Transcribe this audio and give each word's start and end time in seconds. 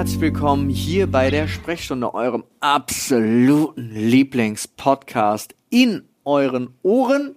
herzlich 0.00 0.20
willkommen 0.22 0.70
hier 0.70 1.06
bei 1.06 1.28
der 1.28 1.46
Sprechstunde, 1.46 2.14
eurem 2.14 2.42
absoluten 2.60 3.90
Lieblingspodcast 3.90 5.54
in 5.68 6.08
euren 6.24 6.72
Ohren. 6.82 7.36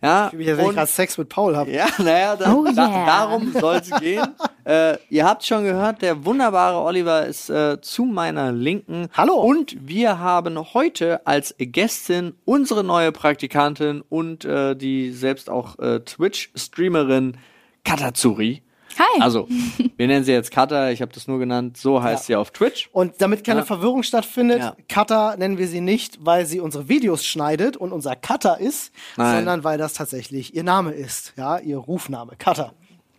Ja, 0.00 0.30
wenn 0.32 0.40
ich 0.40 0.64
und- 0.64 0.74
gerade 0.74 0.86
Sex 0.86 1.18
mit 1.18 1.28
Paul 1.28 1.54
habe. 1.54 1.70
ja, 1.70 1.86
naja, 1.98 2.34
da, 2.34 2.54
Oh 2.54 2.64
da, 2.74 2.88
yeah. 2.88 3.04
darum 3.04 3.52
soll 3.52 3.76
es 3.76 3.90
gehen. 4.00 4.26
äh, 4.64 4.96
ihr 5.10 5.26
habt 5.26 5.44
schon 5.44 5.64
gehört, 5.64 6.00
der 6.00 6.24
wunderbare 6.24 6.78
Oliver 6.78 7.26
ist 7.26 7.50
äh, 7.50 7.78
zu 7.82 8.06
meiner 8.06 8.52
Linken. 8.52 9.08
Hallo. 9.12 9.34
Und 9.34 9.76
wir 9.86 10.18
haben 10.18 10.58
heute 10.72 11.26
als 11.26 11.54
Gästin 11.58 12.32
unsere 12.46 12.84
neue 12.84 13.12
Praktikantin 13.12 14.00
und 14.08 14.46
äh, 14.46 14.74
die 14.74 15.12
selbst 15.12 15.50
auch 15.50 15.78
äh, 15.78 16.00
Twitch-Streamerin 16.00 17.36
Katazuri. 17.84 18.62
Hi. 18.98 19.20
Also, 19.20 19.48
wir 19.96 20.06
nennen 20.06 20.24
sie 20.24 20.32
jetzt 20.32 20.50
Kata, 20.50 20.90
ich 20.90 21.02
habe 21.02 21.12
das 21.12 21.26
nur 21.28 21.38
genannt, 21.38 21.76
so 21.76 22.02
heißt 22.02 22.26
sie 22.26 22.36
auf 22.36 22.50
Twitch. 22.50 22.88
Und 22.92 23.14
damit 23.20 23.44
keine 23.44 23.60
Ja. 23.60 23.64
Verwirrung 23.66 24.02
stattfindet, 24.02 24.60
Ja. 24.60 24.76
Cutter 24.88 25.36
nennen 25.36 25.58
wir 25.58 25.68
sie 25.68 25.80
nicht, 25.80 26.18
weil 26.24 26.46
sie 26.46 26.60
unsere 26.60 26.88
Videos 26.88 27.24
schneidet 27.24 27.76
und 27.76 27.92
unser 27.92 28.16
Cutter 28.16 28.58
ist, 28.58 28.92
Nein. 29.16 29.36
sondern 29.36 29.64
weil 29.64 29.78
das 29.78 29.92
tatsächlich 29.94 30.54
ihr 30.54 30.64
Name 30.64 30.92
ist. 30.92 31.32
Ja, 31.36 31.58
ihr 31.58 31.76
Rufname. 31.78 32.32
Cutter. 32.38 32.72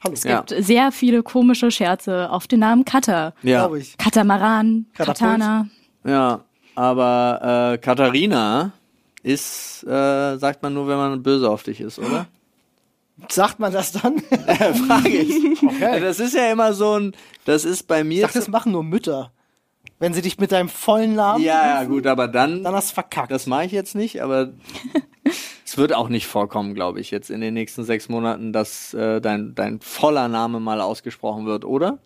Hallo. 0.04 0.16
Ja. 0.24 0.44
Sehr 0.60 0.92
viele 0.94 1.24
komische 1.24 1.72
Scherze 1.72 2.30
auf 2.32 2.48
den 2.48 2.60
Namen 2.62 2.86
Cutter. 2.86 3.34
Ja, 3.44 3.60
Glaube 3.62 3.80
ich. 3.80 3.98
Katamaran, 3.98 4.86
Katapult. 4.96 5.18
Katana. 5.18 5.68
ja 6.06 6.40
aber 6.76 7.74
äh, 7.74 7.78
Katharina 7.80 8.72
ist, 9.24 9.84
äh, 9.84 10.38
sagt 10.38 10.64
man 10.64 10.74
nur, 10.74 10.88
wenn 10.88 10.96
man 10.96 11.22
böse 11.22 11.50
auf 11.50 11.64
dich 11.64 11.82
ist, 11.82 12.00
oder? 12.00 12.28
Sagt 13.28 13.60
man 13.60 13.72
das 13.74 13.92
dann? 13.92 14.20
Frage 14.88 15.10
ich. 15.10 15.62
Okay. 15.62 16.00
Das 16.00 16.20
ist 16.20 16.34
ja 16.36 16.52
immer 16.52 16.74
so 16.74 16.98
ein, 17.00 17.16
das 17.46 17.66
ist 17.66 17.88
bei 17.88 18.00
Ich 18.00 18.06
mir. 18.08 18.22
dachte, 18.24 18.40
das 18.40 18.48
machen 18.48 18.72
nur 18.72 18.84
Mütter. 18.84 19.32
Wenn 20.00 20.14
sie 20.14 20.22
dich 20.22 20.38
mit 20.40 20.52
deinem 20.54 20.70
vollen 20.70 21.16
Namen 21.16 21.44
ja, 21.44 21.82
ja, 21.82 21.84
gut, 21.84 22.08
aber 22.08 22.30
dann, 22.30 22.64
dann 22.64 22.74
hast 22.74 22.92
du 22.92 22.94
verkackt. 22.94 23.32
das 23.32 23.48
mache 23.48 23.66
ich 23.66 23.74
jetzt 23.74 23.96
nicht, 23.96 24.22
aber 24.22 24.54
es 25.66 25.78
wird 25.78 25.94
auch 25.94 26.08
nicht 26.08 26.26
vorkommen, 26.26 26.74
glaube 26.74 27.02
ich, 27.02 27.12
jetzt 27.12 27.30
in 27.30 27.42
den 27.42 27.54
nächsten 27.54 27.84
sechs 27.84 28.08
Monaten, 28.08 28.54
dass 28.54 28.94
äh, 28.94 29.20
dein, 29.20 29.56
dein 29.56 29.82
voller 29.82 30.30
Name 30.30 30.62
mal 30.62 30.80
ausgesprochen 30.80 31.46
wird, 31.46 31.66
oder? 31.66 32.00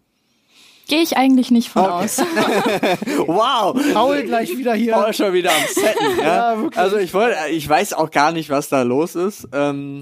Gehe 0.87 1.01
ich 1.01 1.15
eigentlich 1.17 1.49
nicht 1.51 1.69
von 1.69 1.85
aus. 1.85 2.17
Wow! 2.17 3.79
Paul 3.93 4.23
gleich 4.23 4.57
wieder 4.57 4.73
hier. 4.73 4.93
Paul 4.93 5.13
schon 5.13 5.31
wieder 5.31 5.51
am 5.51 5.63
Setten, 5.69 6.19
ja. 6.19 6.53
Ja, 6.55 6.69
also 6.75 6.97
ich 6.97 7.13
wollte, 7.13 7.37
ich 7.51 7.67
weiß 7.69 7.93
auch 7.93 8.11
gar 8.11 8.31
nicht, 8.31 8.49
was 8.49 8.67
da 8.69 8.81
los 8.81 9.15
ist. 9.15 9.47
Ähm, 9.53 10.01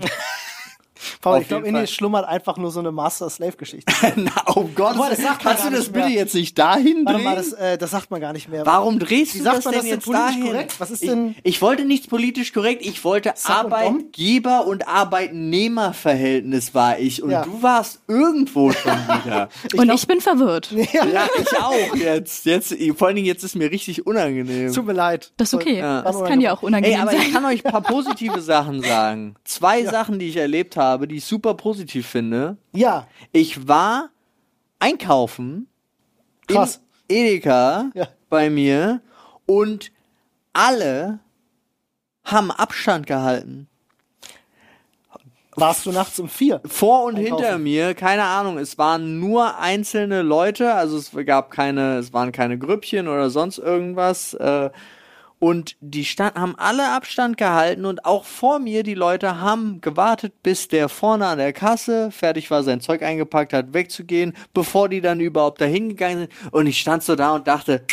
Paul, 1.22 1.36
auf 1.38 1.42
ich 1.44 1.48
glaube, 1.48 1.68
in 1.68 1.76
dir 1.76 1.88
schlummert 1.88 2.26
einfach 2.28 2.58
nur 2.58 2.72
so 2.72 2.80
eine 2.80 2.92
Master-Slave-Geschichte. 2.92 3.92
na, 4.16 4.32
oh 4.56 4.70
Gott, 4.76 4.98
Boah, 4.98 5.10
das 5.10 5.20
sagt 5.22 5.42
kannst 5.44 5.66
du 5.66 5.70
das 5.70 5.88
bitte 5.90 6.08
mehr. 6.08 6.10
jetzt 6.18 6.36
nicht 6.36 6.58
dahin 6.58 7.06
Warte 7.06 7.18
drehen? 7.18 7.24
mal, 7.26 7.36
das, 7.36 7.54
äh, 7.54 7.78
das 7.78 7.92
sagt 7.92 8.12
man 8.12 8.22
gar 8.22 8.34
nicht 8.34 8.50
mehr. 8.50 8.66
Warum 8.66 9.00
drehst 9.00 9.34
Wie 9.36 9.40
du 9.40 9.44
sagt 9.46 9.58
das 9.58 9.66
man 9.66 9.74
denn 9.74 9.82
das 9.82 9.90
denn 9.90 9.96
jetzt 9.98 10.06
politisch 10.06 10.26
dahin? 10.36 10.46
korrekt? 10.46 10.76
Was 10.80 10.92
ist 10.92 11.04
ich, 11.04 11.10
denn- 11.10 11.36
ich 11.44 11.62
wollte 11.62 11.86
nichts 11.86 12.08
politisch 12.08 12.54
korrekt, 12.54 12.86
ich 12.86 13.04
wollte 13.04 13.30
und 13.30 13.38
Dom? 13.50 13.52
Arbeitgeber- 13.74 14.66
und 14.68 14.88
Arbeitnehmerverhältnis 14.88 16.74
war 16.74 17.00
ich 17.00 17.22
und 17.24 17.32
Ja. 17.32 17.44
du 17.44 17.62
warst 17.62 18.00
irgendwo 18.08 18.72
schon 18.72 18.92
wieder. 19.26 19.50
Und 19.78 19.92
ich 19.92 20.08
bin 20.08 20.22
verwirrt. 20.22 20.72
ja, 20.94 21.28
ich 21.40 21.58
auch 21.60 21.96
jetzt. 21.96 22.46
jetzt. 22.46 22.76
Vor 22.98 23.08
allen 23.08 23.16
Dingen 23.16 23.28
jetzt 23.28 23.44
ist 23.44 23.56
mir 23.56 23.72
richtig 23.72 24.06
unangenehm. 24.06 24.72
Tut 24.74 24.86
mir 24.86 24.94
leid. 24.94 25.32
Das 25.38 25.50
ist 25.50 25.54
okay. 25.54 25.80
Ja. 25.80 26.02
Das 26.02 26.24
kann 26.24 26.42
ja 26.42 26.54
auch 26.54 26.62
Ey, 26.62 26.68
unangenehm 26.68 27.02
aber 27.02 27.14
ich 27.14 27.24
sein. 27.24 27.34
kann 27.34 27.46
euch 27.46 27.66
ein 27.66 27.72
paar 27.72 27.82
positive 27.82 28.42
Sachen 28.42 28.82
sagen. 28.82 29.36
Zwei 29.44 29.84
Sachen, 29.86 30.20
die 30.20 30.28
ich 30.28 30.38
erlebt 30.38 30.78
habe, 30.78 30.91
die 31.00 31.18
ich 31.18 31.26
super 31.26 31.54
positiv 31.56 32.08
finde. 32.08 32.58
Ja, 32.74 33.08
Ich 33.32 33.68
war 33.68 34.10
einkaufen 34.80 35.68
Krass. 36.48 36.82
in 37.08 37.16
Edeka 37.18 37.90
Ja. 37.94 38.08
bei 38.30 38.50
mir 38.50 39.02
und 39.46 39.92
alle 40.54 41.20
haben 42.24 42.52
Abstand 42.52 43.08
gehalten. 43.08 43.68
warst 45.56 45.86
du 45.86 45.92
nachts 45.92 46.18
um 46.20 46.30
vier? 46.30 46.62
Vor 46.66 47.04
und 47.06 47.18
Einkaufen. 47.18 47.44
hinter 47.44 47.58
mir, 47.60 47.94
keine 47.94 48.24
Ahnung, 48.24 48.58
es 48.58 48.78
waren 48.78 49.20
nur 49.20 49.60
einzelne 49.60 50.22
Leute, 50.22 50.74
also 50.74 50.98
es 50.98 51.12
gab 51.26 51.52
keine, 51.52 51.98
es 51.98 52.14
waren 52.14 52.32
keine 52.32 52.58
Grüppchen 52.58 53.08
oder 53.08 53.30
sonst 53.30 53.58
irgendwas. 53.58 54.34
Äh, 54.34 54.70
und 55.42 55.76
die 55.82 56.06
stand, 56.06 56.36
haben 56.36 56.54
alle 56.60 56.92
Abstand 56.94 57.36
gehalten 57.36 57.86
und 57.86 58.06
auch 58.06 58.26
vor 58.26 58.60
mir, 58.60 58.84
die 58.84 58.94
Leute 58.94 59.42
haben 59.42 59.82
gewartet, 59.82 60.44
bis 60.44 60.68
der 60.68 60.88
vorne 60.88 61.26
an 61.26 61.40
der 61.40 61.52
Kasse 61.52 62.12
fertig 62.12 62.52
war, 62.52 62.62
sein 62.62 62.80
Zeug 62.80 63.02
eingepackt 63.02 63.52
hat, 63.52 63.74
wegzugehen, 63.74 64.34
bevor 64.54 64.88
die 64.88 65.02
dann 65.02 65.20
überhaupt 65.20 65.60
dahin 65.60 65.90
gegangen 65.90 66.28
sind. 66.30 66.54
Und 66.54 66.68
ich 66.68 66.80
stand 66.80 67.02
so 67.02 67.16
da 67.16 67.34
und 67.34 67.48
dachte, 67.48 67.84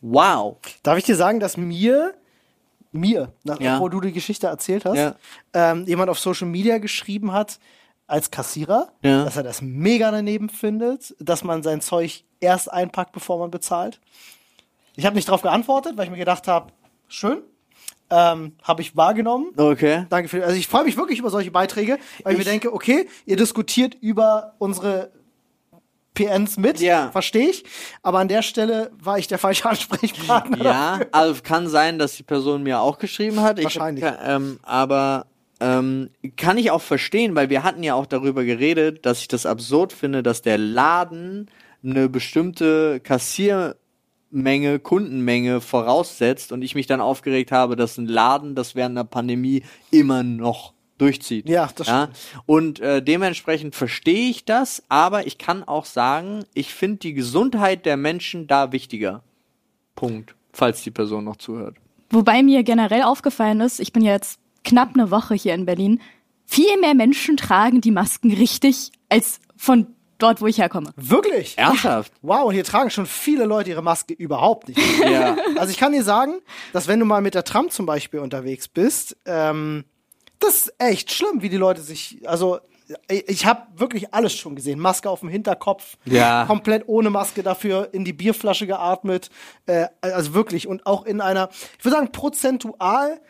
wow. 0.00 0.56
Darf 0.84 0.96
ich 0.98 1.04
dir 1.04 1.16
sagen, 1.16 1.40
dass 1.40 1.56
mir, 1.56 2.14
mir, 2.92 3.32
nach, 3.42 3.58
Ja. 3.60 3.80
du 3.80 4.00
die 4.00 4.12
Geschichte 4.12 4.46
erzählt 4.46 4.84
hast, 4.84 4.96
Ja. 4.98 5.16
ähm, 5.54 5.84
jemand 5.86 6.10
auf 6.10 6.20
Social 6.20 6.46
Media 6.46 6.78
geschrieben 6.78 7.32
hat, 7.32 7.58
als 8.06 8.30
Kassierer, 8.30 8.92
Ja. 9.02 9.24
dass 9.24 9.36
er 9.36 9.42
das 9.42 9.62
mega 9.62 10.12
daneben 10.12 10.48
findet, 10.48 11.12
dass 11.18 11.42
man 11.42 11.64
sein 11.64 11.80
Zeug 11.80 12.22
erst 12.38 12.70
einpackt, 12.72 13.10
bevor 13.10 13.40
man 13.40 13.50
bezahlt. 13.50 14.00
Ich 14.96 15.06
habe 15.06 15.16
nicht 15.16 15.28
darauf 15.28 15.42
geantwortet, 15.42 15.96
weil 15.96 16.04
ich 16.04 16.10
mir 16.10 16.18
gedacht 16.18 16.48
habe, 16.48 16.72
schön, 17.08 17.42
ähm, 18.10 18.52
habe 18.62 18.82
ich 18.82 18.96
wahrgenommen. 18.96 19.52
Okay. 19.56 20.06
Danke 20.10 20.28
für, 20.28 20.44
also 20.44 20.56
ich 20.56 20.68
freue 20.68 20.84
mich 20.84 20.96
wirklich 20.96 21.18
über 21.18 21.30
solche 21.30 21.50
Beiträge, 21.50 21.98
weil 22.24 22.32
ich, 22.34 22.38
mir 22.38 22.44
denke, 22.44 22.72
okay, 22.74 23.08
ihr 23.24 23.36
diskutiert 23.36 23.96
über 24.00 24.54
unsere 24.58 25.10
PNs 26.14 26.58
mit, 26.58 26.78
Ja. 26.80 27.10
verstehe 27.10 27.48
ich, 27.48 27.64
aber 28.02 28.18
an 28.18 28.28
der 28.28 28.42
Stelle 28.42 28.90
war 29.02 29.18
ich 29.18 29.28
der 29.28 29.38
falsche 29.38 29.66
Ansprechpartner. 29.70 30.62
Ja, 30.62 31.00
also 31.10 31.40
kann 31.42 31.68
sein, 31.68 31.98
dass 31.98 32.16
die 32.16 32.22
Person 32.22 32.62
mir 32.62 32.80
auch 32.80 32.98
geschrieben 32.98 33.40
hat. 33.40 33.58
Ich, 33.58 33.64
Wahrscheinlich. 33.64 34.04
Ähm, 34.22 34.58
aber 34.62 35.26
ähm, 35.60 36.10
kann 36.36 36.58
ich 36.58 36.70
auch 36.70 36.82
verstehen, 36.82 37.34
weil 37.34 37.48
wir 37.48 37.62
hatten 37.62 37.82
ja 37.82 37.94
auch 37.94 38.04
darüber 38.06 38.44
geredet, 38.44 39.06
dass 39.06 39.20
ich 39.20 39.28
das 39.28 39.46
absurd 39.46 39.92
finde, 39.94 40.22
dass 40.22 40.42
der 40.42 40.58
Laden 40.58 41.48
eine 41.82 42.10
bestimmte 42.10 43.00
Kassiermenge, 44.32 44.78
Kundenmenge 44.78 45.60
voraussetzt 45.60 46.52
und 46.52 46.62
ich 46.62 46.74
mich 46.74 46.86
dann 46.86 47.00
aufgeregt 47.00 47.52
habe, 47.52 47.76
dass 47.76 47.98
ein 47.98 48.06
Laden 48.06 48.54
das 48.54 48.74
während 48.74 48.96
der 48.96 49.04
Pandemie 49.04 49.62
immer 49.90 50.22
noch 50.22 50.72
durchzieht. 50.98 51.48
Ja, 51.48 51.68
das 51.74 51.86
ja? 51.86 52.08
Und 52.46 52.80
äh, 52.80 53.02
dementsprechend 53.02 53.74
verstehe 53.74 54.30
ich 54.30 54.44
das, 54.44 54.82
aber 54.88 55.26
ich 55.26 55.38
kann 55.38 55.64
auch 55.64 55.84
sagen, 55.84 56.44
ich 56.54 56.72
finde 56.72 56.98
die 56.98 57.12
Gesundheit 57.12 57.84
der 57.86 57.96
Menschen 57.96 58.46
da 58.46 58.72
wichtiger. 58.72 59.22
Punkt. 59.94 60.34
Falls 60.52 60.82
die 60.82 60.90
Person 60.90 61.24
noch 61.24 61.36
zuhört. 61.36 61.76
Wobei 62.10 62.42
mir 62.42 62.62
generell 62.62 63.02
aufgefallen 63.02 63.60
ist, 63.60 63.80
ich 63.80 63.92
bin 63.92 64.02
jetzt 64.02 64.38
knapp 64.64 64.90
eine 64.94 65.10
Woche 65.10 65.34
hier 65.34 65.54
in 65.54 65.64
Berlin, 65.64 66.00
viel 66.44 66.78
mehr 66.80 66.94
Menschen 66.94 67.36
tragen 67.36 67.80
die 67.80 67.90
Masken 67.90 68.32
richtig 68.32 68.92
als 69.08 69.40
von 69.56 69.86
dort, 70.22 70.40
wo 70.40 70.46
ich 70.46 70.58
herkomme. 70.58 70.92
Wirklich? 70.96 71.58
Ernsthaft? 71.58 72.12
Wow, 72.22 72.44
und 72.46 72.54
hier 72.54 72.64
tragen 72.64 72.90
schon 72.90 73.06
viele 73.06 73.44
Leute 73.44 73.70
ihre 73.70 73.82
Maske 73.82 74.14
überhaupt 74.14 74.68
nicht. 74.68 74.80
Ja. 75.10 75.36
Also 75.58 75.70
ich 75.70 75.78
kann 75.78 75.92
dir 75.92 76.04
sagen, 76.04 76.34
dass 76.72 76.86
wenn 76.88 77.00
du 77.00 77.04
mal 77.06 77.20
mit 77.20 77.34
der 77.34 77.44
Tram 77.44 77.70
zum 77.70 77.86
Beispiel 77.86 78.20
unterwegs 78.20 78.68
bist, 78.68 79.16
ähm, 79.26 79.84
das 80.38 80.54
ist 80.66 80.74
echt 80.78 81.12
schlimm, 81.12 81.42
wie 81.42 81.48
die 81.48 81.56
Leute 81.56 81.80
sich, 81.82 82.20
also 82.28 82.58
ich- 83.08 83.28
ich 83.28 83.46
habe 83.46 83.62
wirklich 83.76 84.12
alles 84.12 84.34
schon 84.34 84.54
gesehen. 84.56 84.78
Maske 84.78 85.08
auf 85.08 85.20
dem 85.20 85.28
Hinterkopf, 85.28 85.96
Ja. 86.04 86.44
komplett 86.46 86.84
ohne 86.88 87.10
Maske 87.10 87.42
dafür 87.42 87.88
in 87.92 88.04
die 88.04 88.12
Bierflasche 88.12 88.66
geatmet, 88.66 89.30
äh, 89.66 89.86
also 90.00 90.34
wirklich 90.34 90.66
und 90.68 90.84
auch 90.86 91.04
in 91.06 91.20
einer, 91.20 91.48
ich 91.78 91.84
würde 91.84 91.96
sagen 91.96 92.12
prozentual 92.12 93.20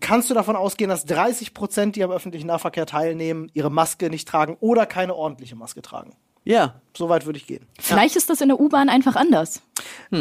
kannst 0.00 0.30
du 0.30 0.34
davon 0.34 0.56
ausgehen, 0.56 0.90
dass 0.90 1.04
30 1.04 1.54
Prozent, 1.54 1.96
die 1.96 2.04
am 2.04 2.10
öffentlichen 2.10 2.46
Nahverkehr 2.46 2.86
teilnehmen, 2.86 3.50
ihre 3.54 3.70
Maske 3.70 4.10
nicht 4.10 4.28
tragen 4.28 4.56
oder 4.60 4.86
keine 4.86 5.14
ordentliche 5.14 5.56
Maske 5.56 5.82
tragen. 5.82 6.16
Ja. 6.44 6.80
So 6.96 7.08
weit 7.08 7.26
würde 7.26 7.38
ich 7.38 7.46
gehen. 7.46 7.66
Vielleicht 7.78 8.14
ist 8.14 8.30
das 8.30 8.40
in 8.40 8.48
der 8.48 8.60
U-Bahn 8.60 8.88
einfach 8.88 9.16
anders. 9.16 9.62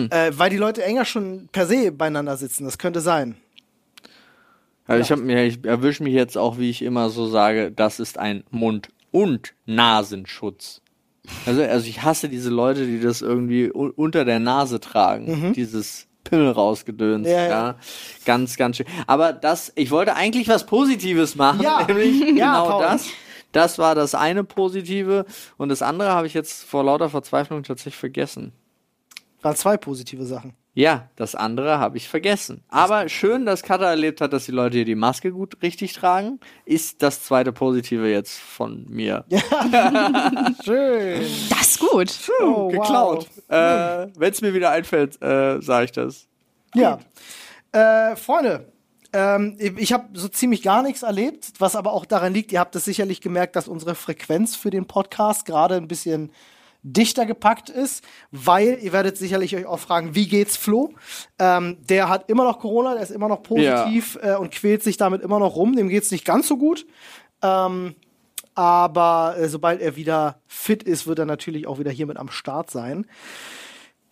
Äh, 0.09 0.31
weil 0.35 0.49
die 0.49 0.57
Leute 0.57 0.83
enger 0.83 1.05
schon 1.05 1.49
per 1.51 1.67
se 1.67 1.91
beieinander 1.91 2.35
sitzen. 2.35 2.65
Das 2.65 2.79
könnte 2.79 2.99
sein. 2.99 3.37
Also 4.87 5.01
ich, 5.01 5.11
hab 5.11 5.19
mir, 5.19 5.45
ich 5.45 5.63
erwische 5.63 6.03
mich 6.03 6.13
jetzt 6.13 6.37
auch, 6.37 6.57
wie 6.57 6.69
ich 6.69 6.81
immer 6.81 7.09
so 7.09 7.27
sage, 7.27 7.71
das 7.71 7.99
ist 7.99 8.17
ein 8.17 8.43
Mund- 8.49 8.89
und 9.11 9.53
Nasenschutz. 9.65 10.81
Also, 11.45 11.63
also 11.63 11.87
ich 11.87 12.03
hasse 12.03 12.29
diese 12.29 12.49
Leute, 12.49 12.85
die 12.85 12.99
das 12.99 13.21
irgendwie 13.21 13.71
unter 13.71 14.25
der 14.25 14.39
Nase 14.39 14.79
tragen. 14.79 15.53
Dieses 15.53 16.07
Pimmel 16.25 16.51
rausgedöns. 16.51 17.25
Ja, 17.27 17.33
Ja, 17.33 17.47
ja. 17.49 17.75
Ganz, 18.25 18.57
ganz 18.57 18.75
schön. 18.77 18.85
Aber 19.07 19.31
das, 19.31 19.71
ich 19.75 19.89
wollte 19.91 20.15
eigentlich 20.15 20.49
was 20.49 20.65
Positives 20.65 21.35
machen, 21.35 21.61
Ja. 21.61 21.83
nämlich 21.87 22.19
genau 22.35 22.67
Paul. 22.67 22.81
das. 22.83 23.07
Das 23.53 23.77
war 23.77 23.95
das 23.95 24.13
eine 24.15 24.43
Positive 24.43 25.25
und 25.55 25.69
das 25.69 25.81
andere 25.81 26.09
habe 26.09 26.27
ich 26.27 26.33
jetzt 26.33 26.65
vor 26.65 26.83
lauter 26.83 27.09
Verzweiflung 27.09 27.63
tatsächlich 27.63 27.95
vergessen. 27.95 28.51
Waren 29.41 29.55
zwei 29.55 29.77
positive 29.77 30.25
Sachen. 30.25 30.53
Ja, 30.77 31.09
das 31.15 31.35
andere 31.35 31.79
habe 31.79 31.95
ich 31.95 32.09
vergessen. 32.09 32.61
Aber 32.67 33.07
schön, 33.07 33.45
dass 33.45 33.63
Katha 33.63 33.89
erlebt 33.89 34.19
hat, 34.19 34.33
dass 34.33 34.43
die 34.45 34.51
Leute 34.51 34.75
hier 34.75 34.85
die 34.85 34.95
Maske 34.95 35.31
gut 35.31 35.61
richtig 35.61 35.93
tragen. 35.93 36.41
Ist 36.65 37.01
das 37.01 37.23
zweite 37.23 37.53
Positive 37.53 38.09
jetzt 38.11 38.37
von 38.37 38.85
mir. 38.89 39.23
Schön. 40.65 41.21
Das 41.49 41.61
ist 41.61 41.79
gut. 41.79 42.29
Oh, 42.43 42.67
Geklaut. 42.67 43.27
Äh, 43.47 44.07
Wenn 44.17 44.31
es 44.33 44.41
mir 44.41 44.53
wieder 44.53 44.71
einfällt, 44.71 45.21
äh, 45.21 45.61
sage 45.61 45.85
ich 45.85 45.91
das. 45.93 46.27
Ja. 46.73 46.99
Äh, 47.71 48.17
Freunde, 48.17 48.73
ähm, 49.13 49.55
ich 49.57 49.93
habe 49.93 50.09
so 50.13 50.27
ziemlich 50.27 50.61
gar 50.61 50.83
nichts 50.83 51.03
erlebt, 51.03 51.53
was 51.59 51.77
aber 51.77 51.93
auch 51.93 52.05
daran 52.05 52.33
liegt, 52.33 52.51
ihr 52.51 52.59
habt 52.59 52.75
es 52.75 52.83
sicherlich 52.83 53.21
gemerkt, 53.21 53.55
dass 53.55 53.69
unsere 53.69 53.95
Frequenz 53.95 54.57
für 54.57 54.71
den 54.71 54.87
Podcast 54.87 55.45
gerade 55.45 55.75
ein 55.75 55.87
bisschen 55.87 56.31
dichter 56.85 57.25
gepackt 57.25 57.69
ist, 57.69 58.03
weil 58.31 58.77
ihr 58.81 58.93
werdet 58.93 59.17
sicherlich 59.17 59.55
euch 59.55 59.65
auch 59.65 59.79
fragen, 59.79 60.13
wie 60.13 60.27
geht's 60.27 60.55
Flo? 60.55 60.93
Ähm, 61.39 61.77
der 61.89 62.09
hat 62.09 62.29
immer 62.29 62.43
noch 62.43 62.59
Corona, 62.59 62.93
der 62.93 63.01
ist 63.01 63.09
immer 63.09 63.27
noch 63.27 63.41
positiv 63.41 64.19
äh, 64.21 64.35
und 64.35 64.51
quält 64.51 64.83
sich 64.83 64.95
damit 64.95 65.23
immer 65.23 65.39
noch 65.39 65.55
rum. 65.55 65.75
Dem 65.75 65.89
geht's 65.89 66.11
nicht 66.11 66.25
ganz 66.25 66.47
so 66.47 66.57
gut. 66.57 66.85
Ähm, 67.41 67.95
aber 68.53 69.35
äh, 69.37 69.49
sobald 69.49 69.81
er 69.81 69.95
wieder 69.95 70.41
fit 70.47 70.83
ist, 70.83 71.07
wird 71.07 71.19
er 71.19 71.25
natürlich 71.25 71.65
auch 71.65 71.79
wieder 71.79 71.91
hier 71.91 72.05
mit 72.05 72.17
am 72.17 72.29
Start 72.29 72.69
sein. 72.69 73.07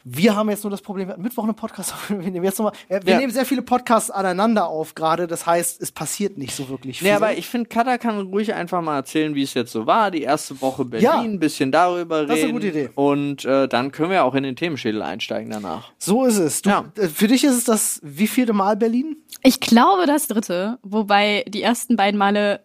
Wir 0.06 0.36
haben 0.36 0.50
jetzt 0.50 0.64
nur 0.64 0.72
das 0.72 0.82
Problem, 0.82 1.08
wir 1.08 1.14
hatten 1.14 1.22
Mittwoch 1.22 1.44
einen 1.46 1.56
Podcast 1.56 1.94
auf. 1.94 2.10
Wir 2.10 2.18
nehmen 2.18 2.44
jetzt 2.44 2.58
nochmal, 2.60 2.74
äh, 2.90 3.00
wir 3.04 3.14
Ja. 3.14 3.20
nehmen 3.20 3.32
sehr 3.32 3.46
viele 3.46 3.62
Podcasts 3.62 4.12
aneinander 4.12 4.68
auf 4.68 4.96
gerade. 4.96 5.28
Das 5.28 5.46
heißt, 5.46 5.82
es 5.82 5.92
passiert 5.92 6.38
nicht 6.38 6.54
so 6.56 6.68
wirklich 6.70 7.00
viel. 7.00 7.08
Nee, 7.08 7.14
aber 7.14 7.38
ich 7.38 7.48
finde, 7.48 7.70
Katha 7.70 7.98
kann 7.98 8.20
ruhig 8.20 8.54
einfach 8.54 8.82
mal 8.82 8.98
erzählen, 8.98 9.34
wie 9.36 9.44
es 9.44 9.54
jetzt 9.54 9.72
so 9.72 9.86
war. 9.86 10.12
Die 10.12 10.22
erste 10.24 10.60
Woche 10.62 10.84
Berlin, 10.84 11.06
Ja. 11.06 11.22
ein 11.22 11.40
bisschen 11.40 11.72
darüber 11.72 12.18
reden. 12.22 12.28
Das 12.30 12.38
ist 12.40 12.44
eine 12.44 12.54
gute 12.54 12.68
Idee. 12.68 12.90
Und 12.96 13.46
äh, 13.46 13.68
dann 13.70 13.92
können 13.94 14.12
wir 14.12 14.26
auch 14.26 14.36
in 14.36 14.44
den 14.44 14.56
Themenschädel 14.58 15.02
einsteigen 15.02 15.52
danach. 15.52 15.92
so 15.98 16.26
ist 16.26 16.38
es. 16.38 16.62
Du, 16.62 16.70
Ja. 16.70 16.86
äh, 16.98 17.08
Für 17.08 17.28
dich 17.28 17.44
ist 17.46 17.54
es 17.56 17.64
das 17.64 18.00
wie 18.04 18.28
vierte 18.28 18.52
Mal 18.54 18.76
Berlin? 18.76 19.16
Ich 19.42 19.60
glaube 19.62 20.06
das 20.06 20.28
dritte, 20.28 20.80
wobei 20.84 21.46
die 21.48 21.62
ersten 21.62 21.96
beiden 21.96 22.18
Male 22.18 22.60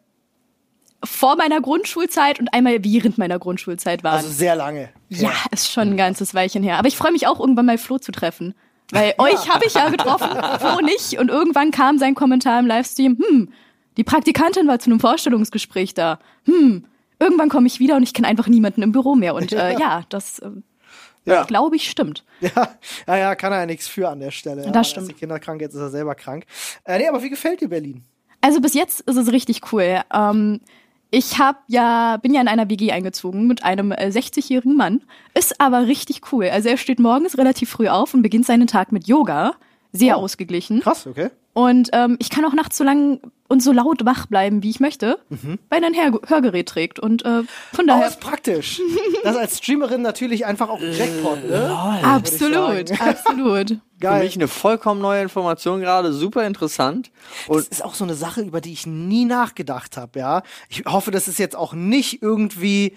vor 1.04 1.36
meiner 1.36 1.60
Grundschulzeit 1.60 2.40
und 2.40 2.52
einmal 2.52 2.82
während 2.84 3.18
meiner 3.18 3.38
Grundschulzeit 3.38 4.02
waren. 4.02 4.16
Also 4.16 4.30
sehr 4.30 4.56
lange. 4.56 4.88
ja, 5.08 5.30
ist 5.50 5.70
schon 5.70 5.90
ein 5.90 5.96
ganzes 5.96 6.34
Weilchen 6.34 6.62
her. 6.62 6.78
Aber 6.78 6.88
ich 6.88 6.96
freue 6.96 7.12
mich 7.12 7.26
auch 7.26 7.38
irgendwann 7.40 7.66
mal 7.66 7.78
Flo 7.78 7.98
zu 7.98 8.12
treffen. 8.12 8.54
Weil 8.90 9.14
euch 9.18 9.48
habe 9.48 9.66
ich 9.66 9.74
ja 9.74 9.90
getroffen, 9.90 10.28
Flo 10.60 10.80
nicht. 10.80 11.18
Und 11.18 11.28
irgendwann 11.28 11.70
kam 11.70 11.98
sein 11.98 12.14
Kommentar 12.14 12.58
im 12.58 12.66
Livestream, 12.66 13.18
hm, 13.18 13.52
die 13.96 14.04
Praktikantin 14.04 14.66
war 14.66 14.78
zu 14.78 14.90
einem 14.90 14.98
Vorstellungsgespräch 15.00 15.92
da. 15.94 16.18
Hm, 16.46 16.86
irgendwann 17.20 17.48
komme 17.48 17.66
ich 17.66 17.80
wieder 17.80 17.96
und 17.96 18.02
ich 18.02 18.14
kenne 18.14 18.26
einfach 18.28 18.46
niemanden 18.48 18.82
im 18.82 18.92
Büro 18.92 19.14
mehr. 19.14 19.34
Und 19.34 19.52
äh, 19.52 19.78
ja, 19.78 20.04
das 20.08 20.38
äh, 20.38 20.50
Ja. 21.26 21.44
glaube 21.44 21.76
ich 21.76 21.90
stimmt. 21.90 22.24
Ja, 22.40 22.70
ja, 23.06 23.16
ja, 23.16 23.34
kann 23.34 23.52
er 23.52 23.60
ja 23.60 23.66
nichts 23.66 23.86
für 23.88 24.08
an 24.08 24.20
der 24.20 24.30
Stelle. 24.30 24.64
Ja, 24.64 24.70
Das 24.70 24.88
stimmt. 24.90 25.08
ist 25.08 25.14
die 25.14 25.18
Kinder 25.18 25.38
krank, 25.38 25.60
jetzt 25.60 25.74
ist 25.74 25.80
er 25.80 25.90
selber 25.90 26.14
krank. 26.14 26.44
Äh, 26.84 26.98
nee, 26.98 27.08
aber 27.08 27.22
wie 27.22 27.28
gefällt 27.30 27.60
dir 27.60 27.68
Berlin? 27.68 28.04
Also 28.40 28.60
bis 28.60 28.72
jetzt 28.74 29.00
ist 29.00 29.16
es 29.16 29.32
richtig 29.32 29.72
cool. 29.72 30.00
Ähm, 30.14 30.60
ich 31.10 31.38
hab 31.38 31.62
ja, 31.68 32.16
bin 32.18 32.34
ja 32.34 32.40
in 32.40 32.48
einer 32.48 32.68
WG 32.68 32.92
eingezogen 32.92 33.46
mit 33.46 33.64
einem 33.64 33.92
äh, 33.92 34.08
60-jährigen 34.08 34.76
Mann. 34.76 35.02
Ist 35.34 35.60
aber 35.60 35.86
richtig 35.86 36.32
cool. 36.32 36.46
Also 36.48 36.68
er 36.68 36.76
steht 36.76 36.98
morgens 37.00 37.38
relativ 37.38 37.70
früh 37.70 37.88
auf 37.88 38.14
und 38.14 38.22
beginnt 38.22 38.46
seinen 38.46 38.66
Tag 38.66 38.92
mit 38.92 39.06
Yoga. 39.06 39.52
Sehr 39.92 40.18
Oh. 40.18 40.22
ausgeglichen. 40.22 40.80
Krass, 40.80 41.06
okay. 41.06 41.30
Und 41.58 41.88
ähm, 41.92 42.16
ich 42.20 42.30
kann 42.30 42.44
auch 42.44 42.52
nachts 42.52 42.76
so 42.76 42.84
lang 42.84 43.20
und 43.48 43.62
so 43.64 43.72
laut 43.72 44.04
wach 44.04 44.26
bleiben, 44.26 44.62
wie 44.62 44.70
ich 44.70 44.78
möchte, 44.78 45.18
weil 45.70 45.82
er 45.82 45.88
ein 45.88 45.94
Hör 45.94 46.20
Hörgerät 46.28 46.68
trägt. 46.68 47.00
Und 47.00 47.24
äh, 47.24 47.42
von 47.72 47.84
Oh, 47.84 47.86
daher. 47.88 48.06
ist 48.06 48.20
praktisch. 48.20 48.80
Das 49.24 49.32
ist 49.34 49.40
als 49.40 49.58
Streamerin 49.58 50.02
natürlich 50.02 50.46
einfach 50.46 50.68
auch 50.68 50.80
ein 50.80 50.92
Jackpot, 50.92 51.48
ne? 51.50 51.98
absolut, 52.02 52.88
sagen. 52.90 53.00
absolut. 53.00 53.68
Für 53.70 53.80
Geil. 54.00 54.22
mich 54.24 54.36
eine 54.36 54.46
vollkommen 54.46 55.00
neue 55.00 55.22
Information 55.22 55.80
gerade, 55.80 56.12
super 56.12 56.46
interessant. 56.46 57.10
Und 57.48 57.56
Das 57.58 57.66
ist 57.66 57.84
auch 57.84 57.94
so 57.94 58.04
eine 58.04 58.14
Sache, 58.14 58.42
über 58.42 58.60
die 58.60 58.72
ich 58.72 58.86
nie 58.86 59.24
nachgedacht 59.24 59.96
habe, 59.96 60.20
ja. 60.20 60.42
Ich 60.68 60.84
hoffe, 60.86 61.10
das 61.10 61.26
ist 61.26 61.38
jetzt 61.40 61.56
auch 61.56 61.72
nicht 61.72 62.22
irgendwie, 62.22 62.96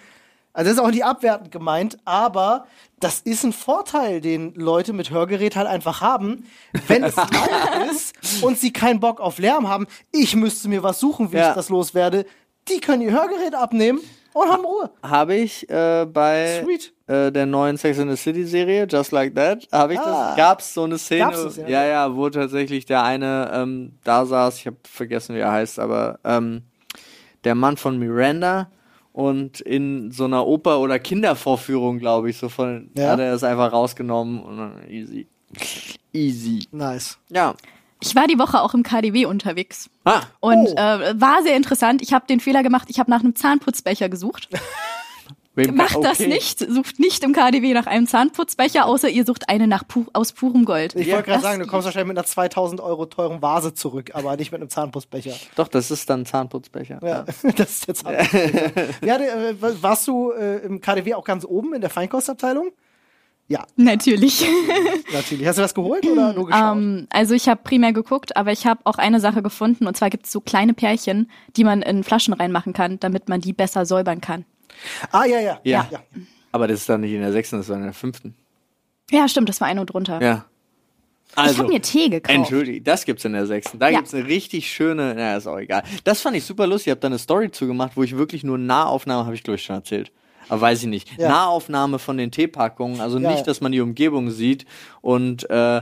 also 0.53 0.69
das 0.69 0.77
ist 0.77 0.83
auch 0.83 0.91
nicht 0.91 1.05
abwertend 1.05 1.51
gemeint, 1.51 1.97
aber 2.05 2.65
das 2.99 3.19
ist 3.21 3.43
ein 3.43 3.53
Vorteil, 3.53 4.21
den 4.21 4.53
Leute 4.55 4.93
mit 4.93 5.09
Hörgerät 5.11 5.55
halt 5.55 5.67
einfach 5.67 6.01
haben, 6.01 6.45
wenn 6.87 7.03
es 7.03 7.15
laut 7.17 7.89
ist 7.91 8.43
und 8.43 8.57
sie 8.59 8.71
keinen 8.73 8.99
Bock 8.99 9.19
auf 9.19 9.37
Lärm 9.39 9.67
haben. 9.69 9.87
Ich 10.11 10.35
müsste 10.35 10.67
mir 10.69 10.83
was 10.83 10.99
suchen, 10.99 11.31
wie 11.31 11.37
Ja. 11.37 11.49
ich 11.49 11.55
das 11.55 11.69
loswerde. 11.69 12.25
Die 12.69 12.79
können 12.79 13.01
ihr 13.01 13.11
Hörgerät 13.11 13.55
abnehmen 13.55 13.99
und 14.33 14.49
haben 14.49 14.63
Ruhe. 14.63 14.91
habe 15.03 15.35
ich 15.35 15.67
äh, 15.69 16.05
bei 16.05 16.63
äh, 17.07 17.31
der 17.31 17.45
neuen 17.47 17.75
Sex 17.77 17.97
in 17.97 18.09
the 18.09 18.15
City 18.15 18.45
Serie, 18.45 18.85
Just 18.89 19.11
Like 19.11 19.33
That, 19.35 19.67
habe 19.71 19.93
ich 19.95 19.99
Ah. 19.99 20.27
das, 20.29 20.37
gab's 20.37 20.73
so 20.73 20.83
eine 20.83 20.97
Szene, 20.99 21.31
ja? 21.57 21.67
ja, 21.67 21.85
ja, 21.85 22.15
wo 22.15 22.29
tatsächlich 22.29 22.85
der 22.85 23.03
eine 23.03 23.49
ähm, 23.53 23.93
da 24.03 24.25
saß, 24.25 24.57
ich 24.59 24.67
habe 24.67 24.77
vergessen, 24.83 25.35
wie 25.35 25.39
er 25.39 25.51
heißt, 25.51 25.79
aber 25.79 26.19
ähm, 26.23 26.61
der 27.43 27.55
Mann 27.55 27.77
von 27.77 27.97
Miranda 27.97 28.69
und 29.13 29.59
in 29.61 30.11
so 30.11 30.25
einer 30.25 30.45
Oper- 30.47 30.79
oder 30.79 30.99
Kindervorführung, 30.99 31.99
glaube 31.99 32.29
ich, 32.29 32.37
so 32.37 32.49
von, 32.49 32.89
Ja. 32.97 33.11
hat 33.11 33.19
er 33.19 33.33
es 33.33 33.43
einfach 33.43 33.71
rausgenommen 33.71 34.41
und 34.41 34.57
dann 34.57 34.89
easy. 34.89 35.27
Easy. 36.13 36.67
Nice. 36.71 37.17
Ja. 37.29 37.55
Ich 38.03 38.15
war 38.15 38.25
die 38.27 38.39
Woche 38.39 38.61
auch 38.61 38.73
im 38.73 38.83
KDW 38.83 39.25
unterwegs. 39.25 39.89
Ah, 40.05 40.21
Und 40.39 40.69
Oh. 40.69 40.75
äh, 40.75 41.19
war 41.21 41.43
sehr 41.43 41.55
interessant. 41.55 42.01
Ich 42.01 42.13
habe 42.13 42.25
den 42.25 42.39
Fehler 42.39 42.63
gemacht, 42.63 42.87
ich 42.89 42.99
habe 42.99 43.11
nach 43.11 43.19
einem 43.19 43.35
Zahnputzbecher 43.35 44.09
gesucht. 44.09 44.49
wem- 45.55 45.75
Macht 45.75 46.03
das 46.03 46.19
okay. 46.19 46.27
nicht. 46.29 46.59
Sucht 46.59 46.99
nicht 46.99 47.23
im 47.23 47.33
KDW 47.33 47.73
nach 47.73 47.85
einem 47.87 48.07
Zahnputzbecher, 48.07 48.85
außer 48.85 49.09
ihr 49.09 49.25
sucht 49.25 49.49
eine 49.49 49.67
nach 49.67 49.87
pu 49.87 50.05
aus 50.13 50.31
purem 50.33 50.65
Gold. 50.65 50.95
Ich 50.95 51.07
Ja, 51.07 51.15
wollte 51.15 51.27
gerade 51.29 51.41
das 51.41 51.51
sagen, 51.51 51.59
du 51.61 51.67
kommst 51.67 51.85
wahrscheinlich 51.85 52.07
mit 52.09 52.17
einer 52.17 52.25
2000 52.25 52.81
Euro 52.81 53.05
teuren 53.05 53.41
Vase 53.41 53.73
zurück, 53.73 54.11
aber 54.13 54.35
nicht 54.37 54.51
mit 54.51 54.61
einem 54.61 54.69
Zahnputzbecher. 54.69 55.33
Doch, 55.55 55.67
das 55.67 55.91
ist 55.91 56.09
dann 56.09 56.25
Zahnputzbecher. 56.25 56.99
Ja, 57.03 57.23
das 57.55 57.71
ist 57.71 57.87
jetzt 57.87 58.03
ja, 59.05 59.17
äh, 59.17 59.55
warst 59.81 60.07
du 60.07 60.31
äh, 60.31 60.57
im 60.65 60.81
KDW 60.81 61.13
auch 61.15 61.25
ganz 61.25 61.45
oben 61.45 61.73
in 61.73 61.81
der 61.81 61.89
Feinkostabteilung? 61.89 62.71
Ja, 63.47 63.65
Natürlich. 63.75 64.45
natürlich. 65.11 65.45
Hast 65.45 65.57
du 65.57 65.63
was 65.63 65.73
geholt 65.73 66.05
oder 66.05 66.31
nur 66.31 66.45
geschaut? 66.47 66.77
Ähm, 66.77 67.07
also 67.09 67.33
ich 67.33 67.49
habe 67.49 67.59
primär 67.63 67.91
geguckt, 67.91 68.37
aber 68.37 68.53
ich 68.53 68.65
habe 68.65 68.79
auch 68.85 68.95
eine 68.97 69.19
Sache 69.19 69.41
gefunden. 69.41 69.87
Und 69.87 69.97
zwar 69.97 70.09
gibt 70.09 70.25
es 70.25 70.31
so 70.31 70.39
kleine 70.39 70.73
Pärchen, 70.73 71.29
die 71.57 71.65
man 71.65 71.81
in 71.81 72.05
Flaschen 72.05 72.33
reinmachen 72.33 72.71
kann, 72.71 72.97
damit 73.01 73.27
man 73.27 73.41
die 73.41 73.51
besser 73.51 73.85
säubern 73.85 74.21
kann. 74.21 74.45
Ah, 75.11 75.25
ja, 75.25 75.39
ja. 75.39 75.59
Ja. 75.63 75.87
ja. 75.91 75.99
Aber 76.51 76.67
das 76.67 76.81
ist 76.81 76.89
dann 76.89 77.01
nicht 77.01 77.13
in 77.13 77.21
der 77.21 77.31
sechsten, 77.31 77.57
das 77.57 77.69
war 77.69 77.77
in 77.77 77.83
der 77.83 77.93
fünften. 77.93 78.35
Ja, 79.09 79.27
stimmt, 79.27 79.49
das 79.49 79.61
war 79.61 79.67
eine 79.67 79.81
und 79.81 79.87
drunter. 79.93 80.21
Ja. 80.21 80.45
ich 81.31 81.37
Also, 81.37 81.57
habe 81.59 81.69
mir 81.69 81.81
Tee 81.81 82.09
gekauft. 82.09 82.35
Entschuldigung, 82.35 82.83
das 82.83 83.05
gibt's 83.05 83.23
in 83.25 83.33
der 83.33 83.45
sechsten. 83.45 83.79
Da 83.79 83.89
Ja. 83.89 83.97
gibt's 83.99 84.13
eine 84.13 84.25
richtig 84.27 84.71
schöne, 84.71 85.13
na, 85.15 85.35
ist 85.37 85.47
auch 85.47 85.57
egal. 85.59 85.83
Das 86.03 86.21
fand 86.21 86.35
ich 86.37 86.43
super 86.45 86.67
lustig. 86.67 86.87
Ich 86.87 86.91
habe 86.91 87.01
da 87.01 87.07
eine 87.07 87.19
Story 87.19 87.51
zugemacht, 87.51 87.95
wo 87.95 88.03
ich 88.03 88.17
wirklich 88.17 88.43
nur 88.43 88.57
Nahaufnahme, 88.57 89.25
habe 89.25 89.35
ich 89.35 89.43
glaube 89.43 89.55
ich 89.55 89.63
schon 89.63 89.75
erzählt. 89.77 90.11
Aber 90.49 90.61
weiß 90.61 90.81
ich 90.81 90.87
nicht. 90.87 91.17
Ja. 91.17 91.29
Nahaufnahme 91.29 91.99
von 91.99 92.17
den 92.17 92.31
Teepackungen, 92.31 92.99
also 92.99 93.17
Ja, 93.19 93.29
nicht, 93.29 93.39
ja. 93.39 93.45
dass 93.45 93.61
man 93.61 93.71
die 93.71 93.79
Umgebung 93.79 94.31
sieht. 94.31 94.65
Und 95.01 95.49
äh, 95.49 95.81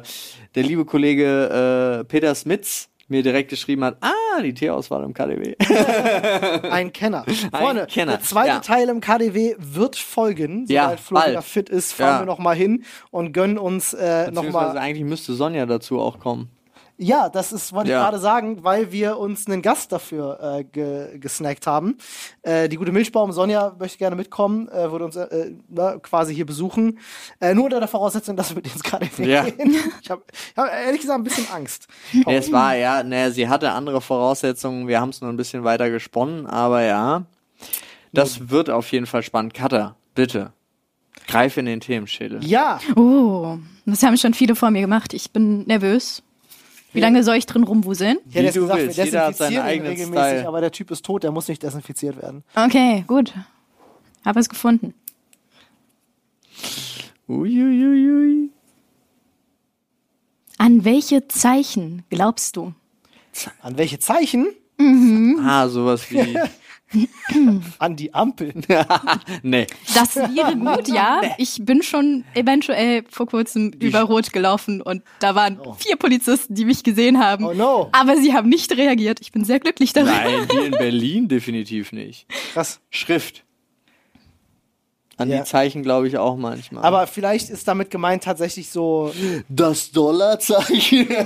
der 0.53 0.63
liebe 0.63 0.85
Kollege 0.85 2.01
äh, 2.01 2.03
Peter 2.05 2.35
Smits 2.35 2.88
mir 3.09 3.23
direkt 3.23 3.49
geschrieben 3.49 3.83
hat, 3.83 3.97
ah, 4.01 4.41
die 4.41 4.53
Teeauswahl 4.53 5.03
im 5.03 5.13
KDW. 5.13 5.55
Ein 6.69 6.93
Kenner. 6.93 7.25
Freunde, 7.51 7.87
Kenner, 7.87 8.13
der 8.13 8.21
zweite 8.21 8.47
ja. 8.47 8.59
Teil 8.59 8.89
im 8.89 9.01
KDW 9.01 9.55
wird 9.57 9.95
folgen. 9.95 10.65
Ja, 10.69 10.83
Sobald 10.83 10.99
Flo 10.99 11.15
bald. 11.19 11.31
wieder 11.31 11.41
fit 11.41 11.69
ist, 11.69 11.93
fahren 11.93 12.07
Ja. 12.15 12.19
wir 12.21 12.25
noch 12.25 12.39
mal 12.39 12.55
hin 12.55 12.83
und 13.11 13.33
gönnen 13.33 13.57
uns 13.57 13.93
äh, 13.93 14.25
noch 14.31 14.43
Beziehungsweise 14.43 14.73
mal. 14.73 14.77
eigentlich 14.77 15.05
müsste 15.05 15.33
Sonja 15.33 15.65
dazu 15.65 15.99
auch 15.99 16.19
kommen. 16.19 16.49
Ja, 17.01 17.29
das 17.29 17.53
ist, 17.53 17.71
wollte 17.71 17.87
ich 17.87 17.93
Ja. 17.93 18.03
gerade 18.03 18.19
sagen, 18.19 18.61
weil 18.65 18.91
wir 18.91 19.17
uns 19.17 19.47
einen 19.47 19.61
Gast 19.61 19.93
dafür 19.93 20.37
äh, 20.59 20.63
ge 20.65 21.17
gesnackt 21.17 21.65
haben. 21.65 21.97
Äh, 22.41 22.67
die 22.67 22.75
gute 22.75 22.91
Milchbaum 22.91 23.31
Sonja 23.31 23.73
möchte 23.79 23.97
gerne 23.97 24.17
mitkommen, 24.17 24.67
äh, 24.67 24.91
würde 24.91 25.05
uns 25.05 25.15
äh, 25.15 25.53
na, 25.69 25.97
quasi 25.99 26.35
hier 26.35 26.45
besuchen. 26.45 26.99
Äh, 27.39 27.53
nur 27.53 27.63
unter 27.65 27.79
der 27.79 27.87
Voraussetzung, 27.87 28.35
dass 28.35 28.49
wir 28.49 28.57
mit 28.57 28.67
ins 28.73 28.83
KDW 28.83 29.25
Ja. 29.25 29.43
gehen. 29.49 29.75
Ich 30.01 30.09
habe 30.11 30.23
hab 30.57 30.67
ehrlich 30.73 30.99
gesagt 30.99 31.19
ein 31.19 31.23
bisschen 31.23 31.47
Angst. 31.53 31.87
Ja, 32.11 32.33
es 32.33 32.51
war 32.51 32.75
ja, 32.75 33.01
naja, 33.01 33.31
sie 33.31 33.47
hatte 33.47 33.71
andere 33.71 34.01
Voraussetzungen, 34.01 34.89
wir 34.89 34.99
haben 34.99 35.09
es 35.09 35.21
nur 35.21 35.29
ein 35.31 35.37
bisschen 35.37 35.63
weiter 35.63 35.89
gesponnen, 35.89 36.47
aber 36.47 36.81
ja, 36.81 37.23
das 38.11 38.49
wird 38.49 38.69
auf 38.69 38.91
jeden 38.91 39.05
Fall 39.05 39.23
spannend. 39.23 39.53
Cutter, 39.53 39.95
bitte, 40.15 40.51
greif 41.27 41.55
in 41.55 41.65
den 41.65 41.79
Themenschädel. 41.79 42.43
Ja, 42.43 42.79
Oh, 42.97 43.57
das 43.85 44.03
haben 44.03 44.17
schon 44.17 44.33
viele 44.33 44.55
vor 44.55 44.69
mir 44.71 44.81
gemacht. 44.81 45.13
Ich 45.13 45.31
bin 45.31 45.63
nervös. 45.65 46.23
Wie 46.91 46.99
lange 46.99 47.23
soll 47.23 47.35
ich 47.35 47.45
drin 47.45 47.63
rumwuseln? 47.63 48.17
ich 48.27 48.35
hätte 48.35 48.45
jetzt 48.45 48.55
du 48.57 48.61
gesagt, 48.61 48.81
willst. 48.81 48.97
wir 48.97 49.05
Jeder 49.05 49.25
hat 49.27 49.35
seinen 49.37 49.49
desinfizieren 49.51 49.65
ihn 49.65 49.69
eigenen 49.69 49.91
regelmäßig, 49.91 50.25
Style. 50.39 50.47
aber 50.47 50.61
der 50.61 50.71
Typ 50.71 50.91
ist 50.91 51.05
tot, 51.05 51.23
der 51.23 51.31
muss 51.31 51.47
nicht 51.47 51.61
desinfiziert 51.61 52.21
werden. 52.21 52.43
Okay, 52.55 53.03
gut. 53.07 53.33
Hab 54.25 54.35
es 54.37 54.49
gefunden. 54.49 54.93
Uiuiui. 57.27 58.49
An 60.57 60.83
welche 60.83 61.27
Zeichen 61.27 62.03
glaubst 62.09 62.55
du? 62.57 62.73
An 63.61 63.77
welche 63.77 63.99
Zeichen? 63.99 64.47
Ah, 65.45 65.67
sowas 65.69 66.09
wie 66.09 66.17
An 67.79 67.95
die 67.95 68.13
Ampel. 68.13 68.53
nee. 69.43 69.67
Das 69.93 70.15
wäre 70.15 70.55
gut, 70.55 70.87
ja. 70.87 71.21
Ich 71.37 71.59
bin 71.63 71.83
schon 71.83 72.23
eventuell 72.33 73.03
vor 73.09 73.27
kurzem 73.27 73.71
über 73.79 74.01
Rot 74.01 74.33
gelaufen 74.33 74.81
und 74.81 75.03
da 75.19 75.35
waren 75.35 75.59
vier 75.77 75.95
Polizisten, 75.97 76.55
die 76.55 76.65
mich 76.65 76.83
gesehen 76.83 77.19
haben. 77.19 77.45
Oh 77.45 77.53
no. 77.53 77.89
Aber 77.91 78.17
sie 78.17 78.33
haben 78.33 78.49
nicht 78.49 78.71
reagiert. 78.75 79.19
Ich 79.21 79.31
bin 79.31 79.45
sehr 79.45 79.59
glücklich 79.59 79.93
darüber. 79.93 80.11
Nein, 80.11 80.47
hier 80.49 80.65
in 80.65 80.71
Berlin 80.71 81.27
definitiv 81.27 81.91
nicht. 81.91 82.25
Krass. 82.53 82.79
Schrift. 82.89 83.43
An 85.17 85.29
Ja. 85.29 85.39
die 85.39 85.43
Zeichen 85.43 85.83
glaube 85.83 86.07
ich 86.07 86.17
auch 86.17 86.37
manchmal. 86.37 86.83
Aber 86.83 87.05
vielleicht 87.05 87.49
ist 87.49 87.67
damit 87.67 87.91
gemeint 87.91 88.23
tatsächlich 88.23 88.69
so. 88.69 89.13
das 89.49 89.91
Dollarzeichen. 89.91 91.07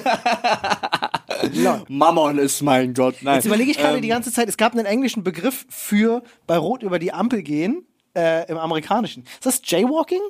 Ja. 1.54 1.84
Mammon 1.90 2.38
ist 2.38 2.62
mein 2.62 2.94
Gott. 2.94 3.16
Nein. 3.22 3.36
Jetzt 3.36 3.46
überlege 3.46 3.72
ich 3.72 3.78
gerade 3.78 3.96
Ähm, 3.96 4.02
die 4.02 4.08
ganze 4.08 4.32
Zeit, 4.32 4.48
es 4.50 4.58
gab 4.58 4.74
einen 4.74 4.86
englischen 4.86 5.24
Begriff 5.24 5.66
für 5.70 6.24
bei 6.48 6.58
Rot 6.58 6.84
über 6.84 7.00
die 7.00 7.12
Ampel 7.14 7.44
gehen, 7.44 7.86
äh, 8.16 8.50
im 8.50 8.58
amerikanischen. 8.58 9.24
Ist 9.24 9.46
das 9.46 9.62
Jaywalking? 9.64 10.22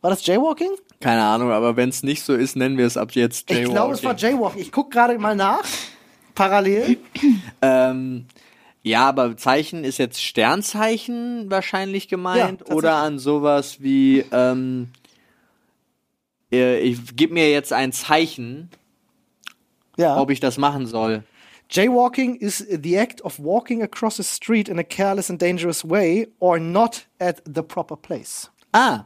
War 0.00 0.10
das 0.10 0.24
Jaywalking? 0.26 0.70
Keine 1.00 1.22
Ahnung, 1.22 1.50
aber 1.50 1.76
wenn 1.76 1.90
es 1.90 2.02
nicht 2.02 2.22
so 2.22 2.34
ist, 2.34 2.56
nennen 2.56 2.78
wir 2.78 2.86
es 2.86 2.96
ab 2.96 3.12
jetzt 3.12 3.50
Ich 3.50 3.64
glaube, 3.64 3.94
es 3.94 4.02
war 4.02 4.16
Jaywalking. 4.16 4.60
Ich 4.62 4.72
gucke 4.72 4.90
gerade 4.90 5.18
mal 5.18 5.36
nach. 5.36 5.64
Parallel. 6.34 6.98
Ähm, 7.62 8.24
ja, 8.82 9.06
aber 9.06 9.36
Zeichen 9.36 9.84
ist 9.84 9.98
jetzt 9.98 10.22
Sternzeichen 10.22 11.50
wahrscheinlich 11.50 12.04
Ja, 12.04 12.10
gemeint 12.16 12.60
tatsächlich. 12.60 12.74
oder 12.74 12.96
an 12.96 13.18
sowas 13.18 13.82
wie 13.82 14.24
ähm, 14.32 14.88
äh, 16.50 16.80
ich 16.80 16.98
gib 17.16 17.32
mir 17.32 17.50
jetzt 17.50 17.74
ein 17.74 17.92
Zeichen, 17.92 18.70
Ja. 20.00 20.18
ob 20.20 20.30
ich 20.30 20.40
das 20.40 20.58
machen 20.58 20.86
soll. 20.86 21.22
Jaywalking 21.70 22.34
is 22.36 22.58
the 22.68 22.96
act 22.98 23.22
of 23.22 23.38
walking 23.38 23.82
across 23.82 24.18
a 24.18 24.24
street 24.24 24.68
in 24.68 24.78
a 24.78 24.82
careless 24.82 25.30
and 25.30 25.40
dangerous 25.40 25.88
way 25.88 26.26
or 26.40 26.58
not 26.58 27.06
at 27.20 27.42
the 27.46 27.62
proper 27.62 27.96
place. 27.96 28.50
Ah, 28.72 29.04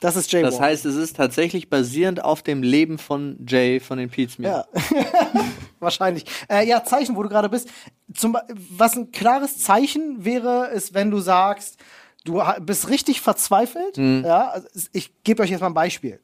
Das 0.00 0.14
ist 0.16 0.30
Jaywalking. 0.32 0.58
das 0.58 0.60
heißt, 0.60 0.84
es 0.86 0.94
ist 0.94 1.16
tatsächlich 1.16 1.68
basierend 1.68 2.22
auf 2.22 2.42
dem 2.42 2.62
Leben 2.62 2.98
von 2.98 3.36
Jay 3.46 3.80
von 3.80 3.98
den 3.98 4.08
Pete's 4.10 4.36
Ja, 4.38 4.64
wahrscheinlich. 5.80 6.24
Äh, 6.48 6.66
ja, 6.66 6.84
Zeichen, 6.84 7.16
wo 7.16 7.22
du 7.22 7.28
gerade 7.28 7.48
bist. 7.48 7.68
Zum, 8.14 8.36
was 8.70 8.96
ein 8.96 9.10
klares 9.10 9.58
Zeichen 9.58 10.24
wäre, 10.24 10.68
ist, 10.68 10.94
wenn 10.94 11.10
du 11.10 11.18
sagst, 11.18 11.78
du 12.24 12.40
bist 12.60 12.88
richtig 12.88 13.20
verzweifelt. 13.20 13.96
Hm. 13.96 14.22
Ja, 14.24 14.48
also 14.50 14.68
ich 14.92 15.12
gebe 15.24 15.42
euch 15.42 15.50
jetzt 15.50 15.60
mal 15.60 15.66
ein 15.66 15.74
Beispiel. 15.74 16.20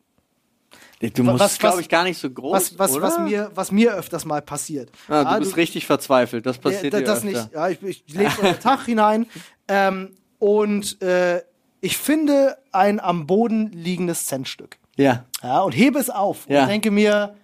Du 1.00 1.22
musst, 1.24 1.40
was- 1.40 1.58
glaube 1.58 1.80
ich, 1.80 1.88
gar 1.88 2.04
nicht 2.04 2.18
so 2.18 2.28
groß, 2.30 2.52
Was, 2.52 2.78
was, 2.78 2.92
oder? 2.92 3.02
was, 3.04 3.18
mir, 3.20 3.50
was 3.54 3.72
mir 3.72 3.94
öfters 3.94 4.26
mal 4.26 4.42
passiert. 4.42 4.90
ah, 5.08 5.24
du 5.24 5.30
Ja, 5.30 5.38
bist 5.38 5.56
richtig 5.56 5.86
verzweifelt, 5.86 6.44
das 6.44 6.58
passiert 6.58 6.92
ja, 6.92 7.00
dir 7.00 7.06
das 7.06 7.24
öfter. 7.24 7.28
nicht. 7.42 7.52
Ja, 7.54 7.68
ich, 7.70 7.82
ich 7.82 8.04
lebe 8.08 8.30
den 8.42 8.60
Tag 8.60 8.84
hinein 8.84 9.26
ähm, 9.68 10.10
und 10.38 11.00
äh, 11.00 11.42
ich 11.80 11.96
finde 11.96 12.58
ein 12.72 13.00
am 13.00 13.26
Boden 13.26 13.70
liegendes 13.72 14.26
Centstück. 14.26 14.76
Ja. 14.96 15.24
Ja, 15.42 15.60
und 15.62 15.72
hebe 15.72 15.98
es 15.98 16.10
auf 16.10 16.46
Ja. 16.50 16.62
und 16.64 16.68
denke 16.68 16.90
mir, 16.90 17.34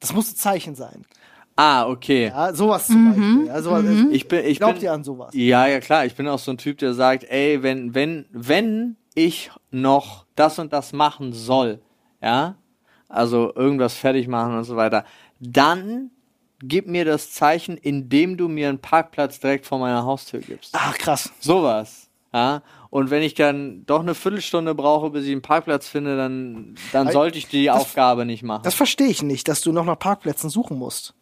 das 0.00 0.12
muss 0.12 0.30
ein 0.32 0.36
Zeichen 0.36 0.74
sein. 0.74 1.06
Ah, 1.56 1.86
okay. 1.88 2.26
Ja, 2.26 2.52
sowas 2.52 2.88
zum 2.88 3.08
Beispiel. 3.14 3.46
Ja, 3.46 3.62
sowas, 3.62 3.84
Ich 4.10 4.28
bin, 4.28 4.44
ich 4.44 4.58
Glaubt 4.58 4.74
bin, 4.74 4.82
ihr 4.82 4.92
an 4.92 5.04
sowas? 5.04 5.30
Ja, 5.32 5.66
ja 5.68 5.80
klar. 5.80 6.04
Ich 6.04 6.14
bin 6.16 6.28
auch 6.28 6.38
so 6.40 6.50
ein 6.50 6.58
Typ, 6.58 6.78
der 6.78 6.92
sagt, 6.92 7.24
ey, 7.24 7.62
wenn, 7.62 7.94
wenn, 7.94 8.26
wenn 8.32 8.96
ich 9.14 9.50
noch 9.70 10.26
das 10.34 10.58
und 10.58 10.72
das 10.74 10.92
machen 10.92 11.32
soll, 11.32 11.80
ja, 12.20 12.56
also 13.08 13.52
irgendwas 13.54 13.94
fertig 13.94 14.28
machen 14.28 14.56
und 14.56 14.64
so 14.64 14.76
weiter, 14.76 15.04
dann 15.40 16.10
gib 16.60 16.86
mir 16.86 17.04
das 17.04 17.32
Zeichen, 17.32 17.76
indem 17.76 18.36
du 18.36 18.48
mir 18.48 18.68
einen 18.68 18.78
Parkplatz 18.78 19.40
direkt 19.40 19.66
vor 19.66 19.78
meiner 19.78 20.04
Haustür 20.04 20.40
gibst. 20.40 20.70
Ach, 20.76 20.96
krass. 20.96 21.30
Sowas, 21.40 22.08
ja. 22.32 22.62
Und 22.90 23.10
wenn 23.10 23.22
ich 23.22 23.34
dann 23.34 23.84
doch 23.86 24.00
eine 24.00 24.14
Viertelstunde 24.14 24.74
brauche, 24.74 25.10
bis 25.10 25.24
ich 25.24 25.32
einen 25.32 25.42
Parkplatz 25.42 25.88
finde, 25.88 26.16
dann, 26.16 26.76
dann 26.92 27.10
sollte 27.10 27.38
ich 27.38 27.48
die 27.48 27.64
das- 27.66 27.80
Aufgabe 27.80 28.24
nicht 28.24 28.42
machen. 28.44 28.62
Das 28.62 28.74
verstehe 28.74 29.08
ich 29.08 29.22
nicht, 29.22 29.48
dass 29.48 29.60
du 29.62 29.72
noch 29.72 29.84
nach 29.84 29.98
Parkplätzen 29.98 30.48
suchen 30.48 30.78
musst. 30.78 31.14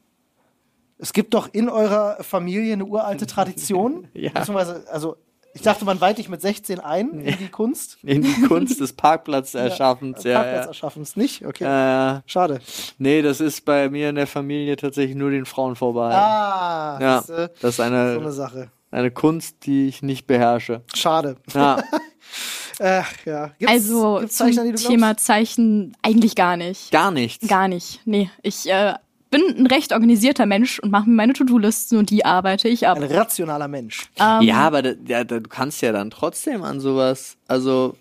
Es 0.98 1.12
gibt 1.12 1.34
doch 1.34 1.48
in 1.52 1.68
eurer 1.68 2.22
Familie 2.22 2.74
eine 2.74 2.84
uralte 2.84 3.26
Tradition. 3.26 4.06
Ja. 4.14 4.30
Beziehungsweise, 4.30 4.84
also, 4.90 5.16
ich 5.54 5.62
dachte, 5.62 5.84
man 5.84 6.00
weiht 6.00 6.18
dich 6.18 6.28
mit 6.28 6.40
16 6.40 6.80
ein 6.80 7.20
in 7.20 7.38
die 7.38 7.48
Kunst. 7.48 7.98
In 8.02 8.22
die 8.22 8.42
Kunst 8.42 8.80
des 8.80 8.92
Parkplatzerschaffens, 8.92 10.22
ja. 10.24 10.42
Parkplatz 10.42 10.96
ja, 10.96 11.02
nicht? 11.14 11.44
Okay. 11.46 11.64
Äh, 11.64 12.22
Schade. 12.26 12.60
Nee, 12.98 13.22
das 13.22 13.40
ist 13.40 13.64
bei 13.64 13.88
mir 13.90 14.08
in 14.08 14.14
der 14.14 14.26
Familie 14.26 14.76
tatsächlich 14.76 15.16
nur 15.16 15.30
den 15.30 15.44
Frauen 15.46 15.76
vorbehalten. 15.76 16.18
Ah, 16.18 16.98
ja, 17.00 17.16
das 17.16 17.28
ist 17.28 17.38
äh, 17.38 17.48
das 17.60 17.70
ist 17.70 17.76
so 17.76 17.82
eine 17.82 18.18
eine, 18.18 18.32
Sache. 18.32 18.70
eine 18.90 19.10
Kunst, 19.10 19.66
die 19.66 19.88
ich 19.88 20.02
nicht 20.02 20.26
beherrsche. 20.26 20.82
Schade. 20.94 21.36
Ja, 21.54 21.82
Äh, 22.78 23.02
ja. 23.26 23.48
Gibt's, 23.58 23.72
Also 23.72 24.18
gibt's 24.20 24.36
zum 24.36 24.52
Zeichen, 24.52 24.72
du 24.72 24.78
Thema? 24.78 25.16
Zeichen 25.16 25.96
eigentlich 26.02 26.34
gar 26.34 26.56
nicht. 26.56 26.90
gar 26.90 27.10
nichts. 27.10 27.46
Gar 27.46 27.68
nicht. 27.68 28.00
Nee, 28.06 28.30
ich 28.42 28.68
äh, 28.68 28.94
bin 29.32 29.42
ein 29.58 29.66
recht 29.66 29.92
organisierter 29.92 30.46
Mensch 30.46 30.78
und 30.78 30.90
mache 30.92 31.08
mir 31.08 31.16
meine 31.16 31.32
To-Do-Listen 31.32 31.96
und 31.98 32.10
die 32.10 32.24
arbeite 32.24 32.68
ich 32.68 32.86
ab. 32.86 32.98
Ein 32.98 33.02
rationaler 33.04 33.66
Mensch. 33.66 34.08
Ähm, 34.20 34.42
Ja, 34.42 34.58
aber 34.58 34.82
da, 34.82 34.92
ja, 35.08 35.24
da, 35.24 35.40
du 35.40 35.48
kannst 35.48 35.82
ja 35.82 35.90
dann 35.90 36.10
trotzdem 36.10 36.62
an 36.62 36.78
sowas. 36.78 37.36
Also 37.48 37.96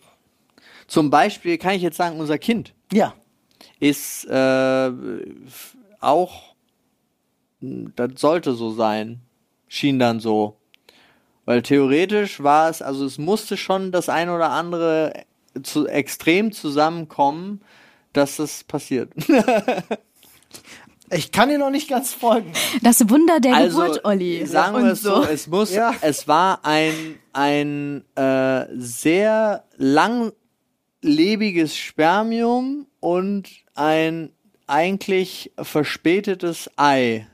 zum 0.86 1.10
Beispiel 1.10 1.58
kann 1.58 1.74
ich 1.74 1.82
jetzt 1.82 1.98
sagen, 1.98 2.20
unser 2.20 2.38
Kind 2.38 2.74
Ja. 2.92 3.16
ist 3.80 4.26
äh, 4.26 4.92
auch, 6.02 6.54
das 7.62 8.12
sollte 8.18 8.54
so 8.54 8.72
sein, 8.72 9.22
schien 9.68 9.98
dann 9.98 10.20
so. 10.20 10.58
Weil 11.46 11.62
theoretisch 11.62 12.44
war 12.44 12.70
es, 12.70 12.82
also 12.82 13.06
es 13.06 13.18
musste 13.18 13.56
schon 13.58 13.92
das 13.92 14.10
ein 14.10 14.30
oder 14.30 14.52
andere 14.52 15.14
zu 15.64 15.88
extrem 15.88 16.52
zusammenkommen, 16.52 17.62
dass 18.14 18.36
das 18.36 18.64
passiert. 18.66 19.12
Ich 21.14 21.32
kann 21.32 21.50
dir 21.50 21.58
noch 21.58 21.70
nicht 21.72 21.90
ganz 21.90 22.14
folgen. 22.14 22.54
Das 22.82 23.10
Wunder 23.10 23.40
der 23.40 23.56
Also, 23.56 23.82
Geburt, 23.82 24.06
Olli. 24.06 24.46
sagen 24.46 24.84
wir 24.84 24.92
es 24.94 25.02
so, 25.02 25.24
es 25.24 25.48
muss, 25.48 25.74
Ja. 25.74 25.94
es 26.02 26.28
war 26.28 26.64
ein, 26.64 27.20
ein 27.34 28.04
äh, 28.16 28.66
sehr 28.74 29.66
langlebiges 29.78 31.76
Spermium 31.76 32.88
und 33.00 33.50
ein 33.76 34.30
eigentlich 34.68 35.52
verspätetes 35.62 36.70
Ei. 36.78 37.28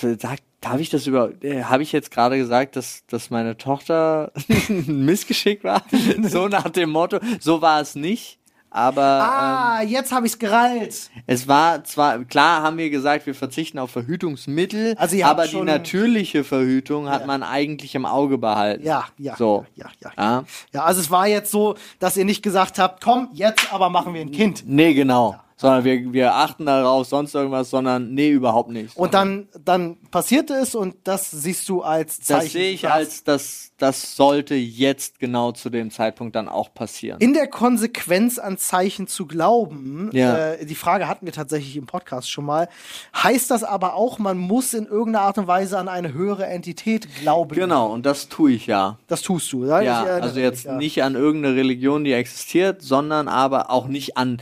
Sag, 0.00 0.38
darf 0.60 0.80
ich 0.80 0.90
das 0.90 1.06
über, 1.06 1.32
äh, 1.42 1.62
habe 1.64 1.82
ich 1.84 1.92
jetzt 1.92 2.10
gerade 2.10 2.36
gesagt, 2.36 2.74
dass, 2.76 3.04
dass 3.06 3.30
meine 3.30 3.56
Tochter 3.56 4.32
ein 4.68 5.04
Missgeschick 5.04 5.62
war? 5.62 5.84
so 6.22 6.48
nach 6.48 6.68
dem 6.70 6.90
Motto, 6.90 7.20
so 7.40 7.60
war 7.62 7.80
es 7.80 7.94
nicht. 7.94 8.38
Aber 8.70 9.02
Ah, 9.02 9.82
jetzt 9.82 10.12
habe 10.12 10.26
ich's 10.26 10.38
gerallt. 10.38 11.10
es 11.26 11.48
war 11.48 11.84
zwar, 11.84 12.24
klar 12.24 12.62
haben 12.62 12.76
wir 12.76 12.90
gesagt, 12.90 13.26
wir 13.26 13.34
verzichten 13.34 13.78
auf 13.78 13.90
Verhütungsmittel, 13.90 14.94
Also 14.98 15.22
aber 15.24 15.46
die 15.46 15.60
natürliche 15.60 16.44
Verhütung 16.44 17.08
hat 17.08 17.26
man 17.26 17.42
eigentlich 17.42 17.94
im 17.94 18.04
Auge 18.04 18.36
behalten. 18.38 18.84
Ja, 18.84 19.06
ja. 19.16 19.36
So. 19.36 19.64
Ja, 19.74 19.86
ja, 20.00 20.10
ja. 20.16 20.22
Ja. 20.22 20.44
Ja, 20.72 20.82
also 20.84 21.00
es 21.00 21.10
war 21.10 21.26
jetzt 21.26 21.50
so, 21.50 21.76
dass 21.98 22.16
ihr 22.16 22.24
nicht 22.24 22.42
gesagt 22.42 22.78
habt, 22.78 23.02
komm, 23.02 23.28
jetzt 23.32 23.72
aber 23.72 23.88
machen 23.88 24.12
wir 24.14 24.20
ein 24.20 24.32
Kind. 24.32 24.64
Nee, 24.66 24.92
genau. 24.94 25.36
Sondern 25.60 25.82
wir, 25.82 26.12
wir 26.12 26.34
achten 26.36 26.66
darauf, 26.66 27.08
sonst 27.08 27.34
irgendwas, 27.34 27.68
sondern 27.68 28.14
nee, 28.14 28.30
überhaupt 28.30 28.70
nicht. 28.70 28.96
Und 28.96 29.12
dann, 29.12 29.48
dann 29.64 29.96
passierte 30.12 30.54
es 30.54 30.76
und 30.76 30.94
das 31.02 31.32
siehst 31.32 31.68
du 31.68 31.82
als 31.82 32.20
Zeichen. 32.20 32.44
das 32.44 32.52
sehe 32.52 32.70
ich 32.70 32.88
als, 32.88 33.24
das, 33.24 33.72
das 33.76 34.14
sollte 34.14 34.54
jetzt 34.54 35.18
genau 35.18 35.50
zu 35.50 35.68
dem 35.68 35.90
Zeitpunkt 35.90 36.36
dann 36.36 36.48
auch 36.48 36.72
passieren. 36.72 37.20
in 37.20 37.34
der 37.34 37.48
Konsequenz 37.48 38.38
an 38.38 38.56
Zeichen 38.56 39.08
zu 39.08 39.26
glauben, 39.26 40.10
Ja. 40.12 40.52
äh, 40.52 40.64
die 40.64 40.76
Frage 40.76 41.08
hatten 41.08 41.26
wir 41.26 41.32
tatsächlich 41.32 41.76
im 41.76 41.86
Podcast 41.86 42.30
schon 42.30 42.44
mal, 42.44 42.68
heißt 43.16 43.50
das 43.50 43.64
aber 43.64 43.94
auch, 43.94 44.20
man 44.20 44.38
muss 44.38 44.74
in 44.74 44.86
irgendeiner 44.86 45.24
Art 45.24 45.38
und 45.38 45.48
Weise 45.48 45.76
an 45.76 45.88
eine 45.88 46.12
höhere 46.12 46.46
Entität 46.46 47.08
glauben. 47.20 47.56
Genau, 47.56 47.92
und 47.92 48.06
das 48.06 48.28
tue 48.28 48.52
ich 48.52 48.68
ja. 48.68 48.96
Das 49.08 49.22
tust 49.22 49.52
du, 49.52 49.64
ja? 49.64 49.80
Ja, 49.80 50.04
also 50.04 50.38
jetzt 50.38 50.66
mich, 50.66 50.72
ja. 50.72 50.76
nicht 50.76 51.02
an 51.02 51.16
irgendeine 51.16 51.56
Religion, 51.56 52.04
die 52.04 52.12
existiert, 52.12 52.80
sondern 52.80 53.26
aber 53.26 53.70
auch 53.70 53.88
nicht 53.88 54.16
an 54.16 54.38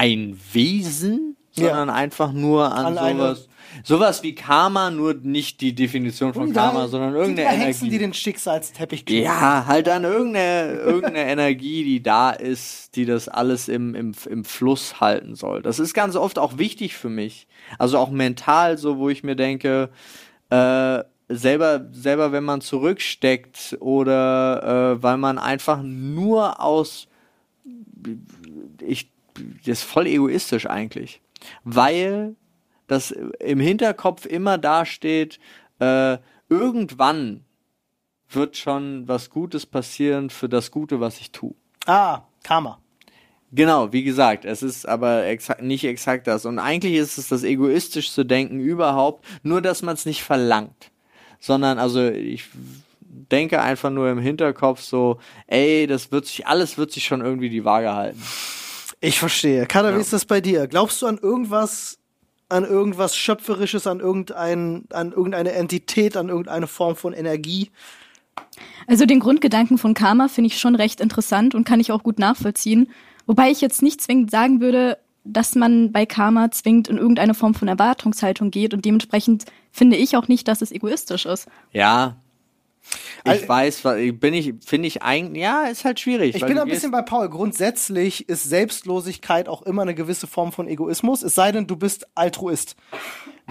ein 0.00 0.40
Wesen, 0.52 1.36
Ja. 1.54 1.66
sondern 1.66 1.90
einfach 1.90 2.32
nur 2.32 2.72
an, 2.74 2.96
An 2.98 3.16
sowas. 3.18 3.46
Sowas 3.84 4.22
wie 4.24 4.34
Karma, 4.34 4.90
nur 4.90 5.14
nicht 5.14 5.60
die 5.60 5.74
Definition 5.76 6.34
von 6.34 6.48
Die 6.48 6.52
Karma, 6.52 6.88
sondern 6.88 7.12
die 7.12 7.18
irgendeine 7.20 7.48
Hexen, 7.50 7.64
Energie. 7.86 7.90
die 7.90 7.98
den 7.98 8.12
Schicksalsteppich 8.14 9.06
kleben. 9.06 9.26
ja, 9.26 9.64
halt 9.66 9.88
an 9.88 10.02
irgendeine, 10.02 10.72
irgendeine 10.74 11.24
Energie, 11.30 11.84
die 11.84 12.02
da 12.02 12.30
ist, 12.30 12.96
die 12.96 13.04
das 13.04 13.28
alles 13.28 13.68
im, 13.68 13.94
im, 13.94 14.12
im 14.28 14.44
Fluss 14.44 15.00
halten 15.00 15.36
soll. 15.36 15.62
Das 15.62 15.78
ist 15.78 15.94
ganz 15.94 16.16
oft 16.16 16.38
auch 16.40 16.58
wichtig 16.58 16.96
für 16.96 17.10
mich. 17.10 17.46
Also 17.78 17.98
auch 17.98 18.10
mental, 18.10 18.76
so 18.76 18.98
wo 18.98 19.08
ich 19.08 19.22
mir 19.22 19.36
denke, 19.36 19.90
äh, 20.50 21.04
selber, 21.28 21.86
selber 21.92 22.32
wenn 22.32 22.42
man 22.44 22.60
zurücksteckt 22.62 23.76
oder 23.78 24.96
äh, 24.98 25.02
weil 25.02 25.16
man 25.16 25.38
einfach 25.38 25.80
nur 25.82 26.60
aus 26.60 27.06
ich 28.82 29.10
das 29.64 29.80
ist 29.80 29.82
voll 29.82 30.06
egoistisch 30.06 30.66
eigentlich, 30.66 31.20
weil 31.64 32.36
das 32.86 33.12
im 33.12 33.60
Hinterkopf 33.60 34.26
immer 34.26 34.58
dasteht, 34.58 35.38
äh, 35.78 36.18
irgendwann 36.48 37.44
wird 38.28 38.56
schon 38.56 39.08
was 39.08 39.30
Gutes 39.30 39.66
passieren 39.66 40.30
für 40.30 40.48
das 40.48 40.70
Gute, 40.70 41.00
was 41.00 41.20
ich 41.20 41.30
tue. 41.30 41.54
Ah, 41.86 42.22
Karma. 42.42 42.80
Genau, 43.52 43.92
wie 43.92 44.04
gesagt, 44.04 44.44
es 44.44 44.62
ist 44.62 44.86
aber 44.86 45.26
exakt, 45.26 45.62
nicht 45.62 45.84
exakt 45.84 46.28
das. 46.28 46.46
Und 46.46 46.60
eigentlich 46.60 46.94
ist 46.94 47.18
es 47.18 47.28
das 47.28 47.42
egoistischste 47.42 48.24
Denken 48.24 48.60
überhaupt, 48.60 49.24
nur 49.42 49.60
dass 49.60 49.82
man 49.82 49.94
es 49.94 50.06
nicht 50.06 50.22
verlangt. 50.22 50.92
Sondern, 51.40 51.78
also 51.78 52.08
ich 52.08 52.44
denke 53.00 53.60
einfach 53.60 53.90
nur 53.90 54.08
im 54.10 54.20
Hinterkopf 54.20 54.80
so, 54.82 55.18
ey, 55.48 55.86
das 55.88 56.12
wird 56.12 56.26
sich, 56.26 56.46
alles 56.46 56.78
wird 56.78 56.92
sich 56.92 57.04
schon 57.04 57.22
irgendwie 57.22 57.50
die 57.50 57.64
Waage 57.64 57.92
halten. 57.92 58.22
Ich 59.00 59.18
verstehe. 59.18 59.66
Kada, 59.66 59.90
Ja. 59.90 59.96
wie 59.96 60.00
ist 60.00 60.12
das 60.12 60.24
bei 60.24 60.40
dir? 60.40 60.66
Glaubst 60.66 61.00
du 61.02 61.06
an 61.06 61.18
irgendwas, 61.18 61.98
an 62.48 62.64
irgendwas 62.64 63.16
Schöpferisches, 63.16 63.86
an 63.86 64.00
irgendein, 64.00 64.84
an 64.92 65.12
irgendeine 65.12 65.52
Entität, 65.52 66.16
an 66.16 66.28
irgendeine 66.28 66.66
Form 66.66 66.96
von 66.96 67.12
Energie? 67.12 67.70
Also 68.86 69.06
den 69.06 69.20
Grundgedanken 69.20 69.78
von 69.78 69.94
Karma 69.94 70.28
finde 70.28 70.48
ich 70.48 70.58
schon 70.58 70.74
recht 70.74 71.00
interessant 71.00 71.54
und 71.54 71.64
kann 71.64 71.80
ich 71.80 71.92
auch 71.92 72.02
gut 72.02 72.18
nachvollziehen. 72.18 72.90
Wobei 73.26 73.50
ich 73.50 73.60
jetzt 73.60 73.82
nicht 73.82 74.00
zwingend 74.00 74.30
sagen 74.30 74.60
würde, 74.60 74.98
dass 75.24 75.54
man 75.54 75.92
bei 75.92 76.06
Karma 76.06 76.50
zwingend 76.50 76.88
in 76.88 76.96
irgendeine 76.96 77.34
Form 77.34 77.54
von 77.54 77.68
Erwartungshaltung 77.68 78.50
geht 78.50 78.74
und 78.74 78.84
dementsprechend 78.84 79.44
finde 79.70 79.96
ich 79.96 80.16
auch 80.16 80.28
nicht, 80.28 80.48
dass 80.48 80.62
es 80.62 80.72
egoistisch 80.72 81.26
ist. 81.26 81.46
Ja. 81.72 82.16
Ich 83.24 83.30
Also- 83.30 83.48
weiß, 83.48 83.82
bin 84.14 84.34
ich, 84.34 84.54
finde 84.64 84.88
ich 84.88 85.02
eigentlich, 85.02 85.42
ja, 85.42 85.64
ist 85.64 85.84
halt 85.84 86.00
schwierig. 86.00 86.34
Ich 86.34 86.44
bin 86.44 86.58
ein 86.58 86.68
bisschen 86.68 86.90
bei 86.90 87.02
Paul. 87.02 87.28
Grundsätzlich 87.28 88.28
ist 88.28 88.44
Selbstlosigkeit 88.44 89.48
auch 89.48 89.62
immer 89.62 89.82
eine 89.82 89.94
gewisse 89.94 90.26
Form 90.26 90.52
von 90.52 90.66
Egoismus, 90.66 91.22
es 91.22 91.34
sei 91.34 91.52
denn, 91.52 91.66
du 91.66 91.76
bist 91.76 92.06
Altruist. 92.14 92.76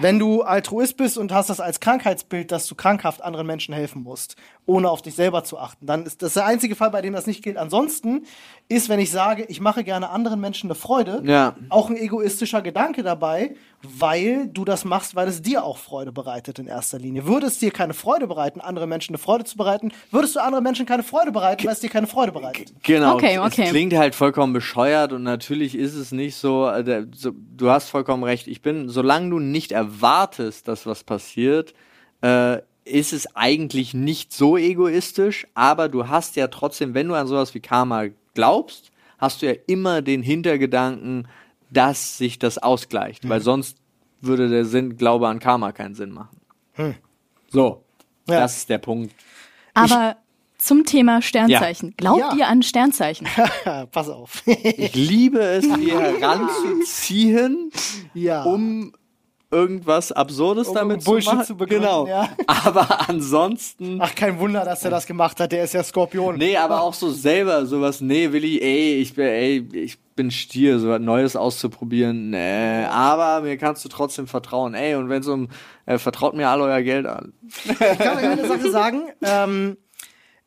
Wenn 0.00 0.18
du 0.18 0.42
Altruist 0.42 0.96
bist 0.96 1.18
und 1.18 1.32
hast 1.32 1.50
das 1.50 1.60
als 1.60 1.80
Krankheitsbild, 1.80 2.50
dass 2.52 2.66
du 2.66 2.74
krankhaft 2.74 3.22
anderen 3.22 3.46
Menschen 3.46 3.74
helfen 3.74 4.02
musst, 4.02 4.36
ohne 4.66 4.88
auf 4.88 5.02
dich 5.02 5.14
selber 5.14 5.44
zu 5.44 5.58
achten, 5.58 5.86
dann 5.86 6.04
ist 6.06 6.22
das 6.22 6.34
der 6.34 6.46
einzige 6.46 6.74
Fall, 6.76 6.90
bei 6.90 7.02
dem 7.02 7.12
das 7.12 7.26
nicht 7.26 7.42
gilt. 7.42 7.56
Ansonsten 7.56 8.22
ist, 8.68 8.88
wenn 8.88 9.00
ich 9.00 9.10
sage, 9.10 9.44
ich 9.48 9.60
mache 9.60 9.84
gerne 9.84 10.10
anderen 10.10 10.40
Menschen 10.40 10.68
eine 10.68 10.74
Freude, 10.74 11.20
Ja. 11.24 11.54
auch 11.68 11.90
ein 11.90 11.96
egoistischer 11.96 12.62
Gedanke 12.62 13.02
dabei, 13.02 13.56
weil 13.82 14.46
du 14.48 14.64
das 14.64 14.84
machst, 14.84 15.14
weil 15.16 15.26
es 15.28 15.42
dir 15.42 15.64
auch 15.64 15.76
Freude 15.78 16.12
bereitet 16.12 16.58
in 16.58 16.66
erster 16.66 16.98
Linie. 16.98 17.26
Würde 17.26 17.46
es 17.48 17.58
dir 17.58 17.70
keine 17.70 17.94
Freude 17.94 18.26
bereiten, 18.26 18.60
anderen 18.60 18.88
Menschen 18.88 19.12
eine 19.14 19.18
Freude 19.18 19.44
zu 19.44 19.56
bereiten, 19.56 19.90
würdest 20.10 20.36
du 20.36 20.40
anderen 20.40 20.62
Menschen 20.64 20.86
keine 20.86 21.02
Freude 21.02 21.32
bereiten, 21.32 21.64
weil 21.66 21.72
es 21.72 21.80
dir 21.80 21.90
keine 21.90 22.06
Freude 22.06 22.32
bereitet. 22.32 22.72
Genau. 22.84 23.14
Okay, 23.14 23.34
Es 23.36 23.40
okay. 23.40 23.68
klingt 23.70 23.94
halt 23.94 24.14
vollkommen 24.14 24.52
bescheuert 24.52 25.12
und 25.12 25.24
natürlich 25.24 25.74
ist 25.74 25.94
es 25.94 26.12
nicht 26.12 26.36
so, 26.36 26.68
äh, 26.68 27.06
so. 27.14 27.32
Du 27.56 27.70
hast 27.70 27.88
vollkommen 27.90 28.22
recht. 28.22 28.46
Ich 28.46 28.62
bin, 28.62 28.88
solange 28.88 29.30
du 29.30 29.38
nicht 29.38 29.72
erwartest, 29.72 29.89
dass 30.62 30.86
was 30.86 31.04
passiert, 31.04 31.74
äh, 32.22 32.58
ist 32.84 33.12
es 33.12 33.34
eigentlich 33.36 33.94
nicht 33.94 34.32
so 34.32 34.56
egoistisch, 34.56 35.46
aber 35.54 35.88
du 35.88 36.08
hast 36.08 36.36
ja 36.36 36.48
trotzdem, 36.48 36.94
wenn 36.94 37.08
du 37.08 37.14
an 37.14 37.26
sowas 37.26 37.54
wie 37.54 37.60
Karma 37.60 38.06
glaubst, 38.34 38.90
hast 39.18 39.42
du 39.42 39.46
ja 39.46 39.54
immer 39.66 40.02
den 40.02 40.22
Hintergedanken, 40.22 41.28
dass 41.70 42.18
sich 42.18 42.38
das 42.38 42.58
ausgleicht, 42.58 43.28
weil 43.28 43.40
sonst 43.40 43.76
würde 44.20 44.48
der 44.48 44.64
Sinn, 44.64 44.96
Glaube 44.96 45.28
an 45.28 45.38
Karma 45.38 45.72
keinen 45.72 45.94
Sinn 45.94 46.10
machen. 46.10 46.40
So, 47.50 47.84
Ja. 48.28 48.40
das 48.40 48.56
ist 48.58 48.68
der 48.70 48.78
Punkt. 48.78 49.14
Aber 49.74 50.16
zum 50.58 50.84
Thema 50.84 51.22
Sternzeichen. 51.22 51.94
Glaubt 51.96 52.20
Ja. 52.20 52.34
ihr 52.36 52.48
an 52.48 52.62
Sternzeichen? 52.62 53.26
Pass 53.92 54.08
auf. 54.08 54.42
Ich 54.46 54.94
liebe 54.94 55.40
es, 55.40 55.62
die 55.78 55.92
heranzuziehen, 55.92 57.70
ja. 58.14 58.42
um 58.42 58.92
irgendwas 59.50 60.12
Absurdes 60.12 60.68
Um 60.68 60.74
damit 60.74 61.04
Bullshit 61.04 61.30
zu 61.30 61.34
machen. 61.36 61.46
zu 61.46 61.56
begründen, 61.56 61.82
genau. 61.82 62.06
ja. 62.06 62.28
Aber 62.46 63.08
ansonsten. 63.08 63.98
Ach, 64.00 64.14
kein 64.14 64.38
Wunder, 64.38 64.64
dass 64.64 64.84
er 64.84 64.90
das 64.90 65.06
gemacht 65.06 65.40
hat. 65.40 65.52
Der 65.52 65.64
ist 65.64 65.74
ja 65.74 65.82
Skorpion. 65.82 66.36
Nee, 66.36 66.56
aber 66.56 66.82
auch 66.82 66.94
so 66.94 67.10
selber 67.10 67.66
sowas, 67.66 68.00
nee, 68.00 68.30
Willi, 68.32 68.60
ey, 68.60 68.96
ich 69.00 69.14
bin, 69.14 69.26
ey, 69.26 69.68
ich 69.72 69.98
bin 70.14 70.30
Stier, 70.30 70.78
so 70.78 70.88
was 70.90 71.00
Neues 71.00 71.36
auszuprobieren, 71.36 72.30
nee, 72.30 72.84
aber 72.84 73.40
mir 73.40 73.56
kannst 73.56 73.84
du 73.84 73.88
trotzdem 73.88 74.26
vertrauen, 74.26 74.74
ey, 74.74 74.94
und 74.94 75.08
wenn 75.08 75.22
so 75.22 75.32
um, 75.32 75.48
äh, 75.86 75.98
vertraut 75.98 76.34
mir 76.34 76.48
all 76.48 76.60
euer 76.60 76.82
Geld 76.82 77.06
an. 77.06 77.32
Ich 77.64 77.78
kann 77.98 78.18
euch 78.18 78.24
eine 78.24 78.46
Sache 78.46 78.70
sagen. 78.70 79.02
Ähm, 79.22 79.76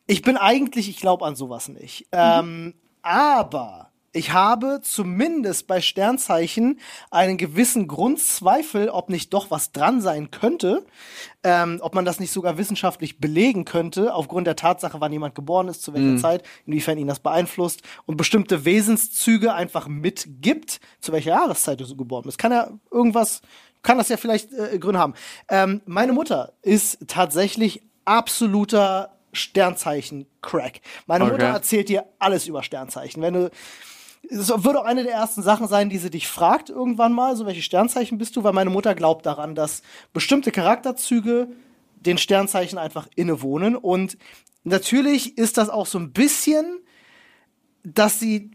ich 0.07 0.21
bin 0.21 0.37
eigentlich, 0.37 0.89
ich 0.89 0.97
glaube 0.97 1.25
an 1.25 1.35
sowas 1.35 1.69
nicht. 1.69 2.07
Ähm, 2.11 2.73
aber 3.01 3.82
ich 4.15 4.31
habe 4.31 4.79
zumindest 4.83 5.65
bei 5.65 5.81
Sternzeichen 5.81 6.79
einen 7.09 7.37
gewissen 7.37 7.87
Grundzweifel, 7.87 8.89
ob 8.89 9.09
nicht 9.09 9.33
doch 9.33 9.49
was 9.49 9.71
dran 9.71 10.01
sein 10.01 10.29
könnte, 10.29 10.85
ähm, 11.43 11.79
ob 11.81 11.95
man 11.95 12.05
das 12.05 12.19
nicht 12.19 12.31
sogar 12.31 12.59
wissenschaftlich 12.59 13.19
belegen 13.19 13.65
könnte, 13.65 14.13
aufgrund 14.13 14.45
der 14.45 14.55
Tatsache, 14.55 15.01
wann 15.01 15.11
jemand 15.11 15.33
geboren 15.33 15.67
ist, 15.67 15.81
zu 15.81 15.93
welcher 15.93 16.17
Zeit, 16.17 16.43
inwiefern 16.67 16.99
ihn 16.99 17.07
das 17.07 17.19
beeinflusst 17.19 17.81
und 18.05 18.15
bestimmte 18.15 18.65
Wesenszüge 18.65 19.53
einfach 19.53 19.87
mitgibt, 19.87 20.79
zu 21.01 21.11
welcher 21.11 21.31
Jahreszeit 21.31 21.79
du 21.79 21.85
so 21.85 21.95
geboren 21.95 22.23
bist. 22.25 22.37
Kann 22.37 22.51
ja 22.51 22.69
irgendwas, 22.91 23.41
kann 23.81 23.97
das 23.97 24.09
ja 24.09 24.17
vielleicht 24.17 24.53
äh, 24.53 24.77
Gründe 24.77 24.99
haben. 24.99 25.15
Ähm, 25.49 25.81
meine 25.85 26.13
Mutter 26.13 26.53
ist 26.61 26.99
tatsächlich 27.07 27.81
absoluter 28.05 29.17
Sternzeichen-Crack. 29.31 30.81
Meine 31.07 31.23
Okay. 31.23 31.33
Mutter 31.33 31.47
erzählt 31.47 31.89
dir 31.89 32.05
alles 32.19 32.47
über 32.47 32.61
Sternzeichen. 32.61 33.23
Wenn 33.23 33.33
du 33.33 33.51
es 34.29 34.49
wird 34.49 34.77
auch 34.77 34.85
eine 34.85 35.03
der 35.03 35.13
ersten 35.13 35.41
Sachen 35.41 35.67
sein, 35.67 35.89
die 35.89 35.97
sie 35.97 36.09
dich 36.09 36.27
fragt 36.27 36.69
irgendwann 36.69 37.13
mal, 37.13 37.35
so 37.35 37.45
welche 37.45 37.61
Sternzeichen 37.61 38.17
bist 38.17 38.35
du, 38.35 38.43
weil 38.43 38.53
meine 38.53 38.69
Mutter 38.69 38.95
glaubt 38.95 39.25
daran, 39.25 39.55
dass 39.55 39.81
bestimmte 40.13 40.51
Charakterzüge 40.51 41.49
den 41.95 42.17
Sternzeichen 42.17 42.77
einfach 42.77 43.07
innewohnen. 43.15 43.75
Und 43.75 44.17
natürlich 44.63 45.37
ist 45.37 45.57
das 45.57 45.69
auch 45.69 45.85
so 45.85 45.99
ein 45.99 46.11
bisschen, 46.13 46.79
dass 47.83 48.19
sie 48.19 48.51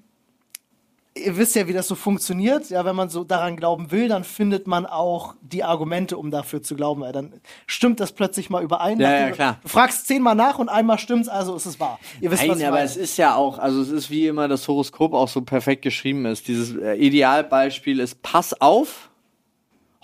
Ihr 1.24 1.36
wisst 1.36 1.54
ja, 1.56 1.66
wie 1.68 1.72
das 1.72 1.88
so 1.88 1.94
funktioniert. 1.94 2.70
Ja, 2.70 2.84
wenn 2.84 2.94
man 2.96 3.08
so 3.08 3.24
daran 3.24 3.56
glauben 3.56 3.90
will, 3.90 4.08
dann 4.08 4.24
findet 4.24 4.66
man 4.66 4.86
auch 4.86 5.34
die 5.42 5.64
Argumente, 5.64 6.16
um 6.16 6.30
dafür 6.30 6.62
zu 6.62 6.74
glauben. 6.76 7.00
Weil 7.02 7.12
dann 7.12 7.32
stimmt 7.66 8.00
das 8.00 8.12
plötzlich 8.12 8.50
mal 8.50 8.62
überein. 8.62 9.00
Ja, 9.00 9.12
ja, 9.12 9.30
klar. 9.30 9.58
Du 9.62 9.68
fragst 9.68 10.06
zehnmal 10.06 10.34
nach 10.34 10.58
und 10.58 10.68
einmal 10.68 10.98
stimmt's, 10.98 11.28
also 11.28 11.54
ist 11.56 11.66
es 11.66 11.80
wahr. 11.80 11.98
Ihr 12.20 12.30
wisst, 12.30 12.42
was 12.42 12.48
Nein, 12.48 12.58
ich 12.60 12.66
aber 12.66 12.76
meine. 12.76 12.86
es 12.86 12.96
ist 12.96 13.16
ja 13.18 13.34
auch, 13.34 13.58
also 13.58 13.80
es 13.82 13.90
ist 13.90 14.10
wie 14.10 14.26
immer 14.26 14.48
das 14.48 14.66
Horoskop 14.68 15.12
auch 15.14 15.28
so 15.28 15.42
perfekt 15.42 15.82
geschrieben 15.82 16.24
ist. 16.26 16.48
Dieses 16.48 16.76
äh, 16.76 16.94
Idealbeispiel 16.94 18.00
ist, 18.00 18.22
pass 18.22 18.60
auf, 18.60 19.10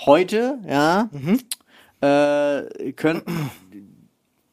heute, 0.06 0.58
ja, 0.68 1.08
Mhm. 1.12 1.40
äh, 2.00 2.92
könnt, 2.92 3.24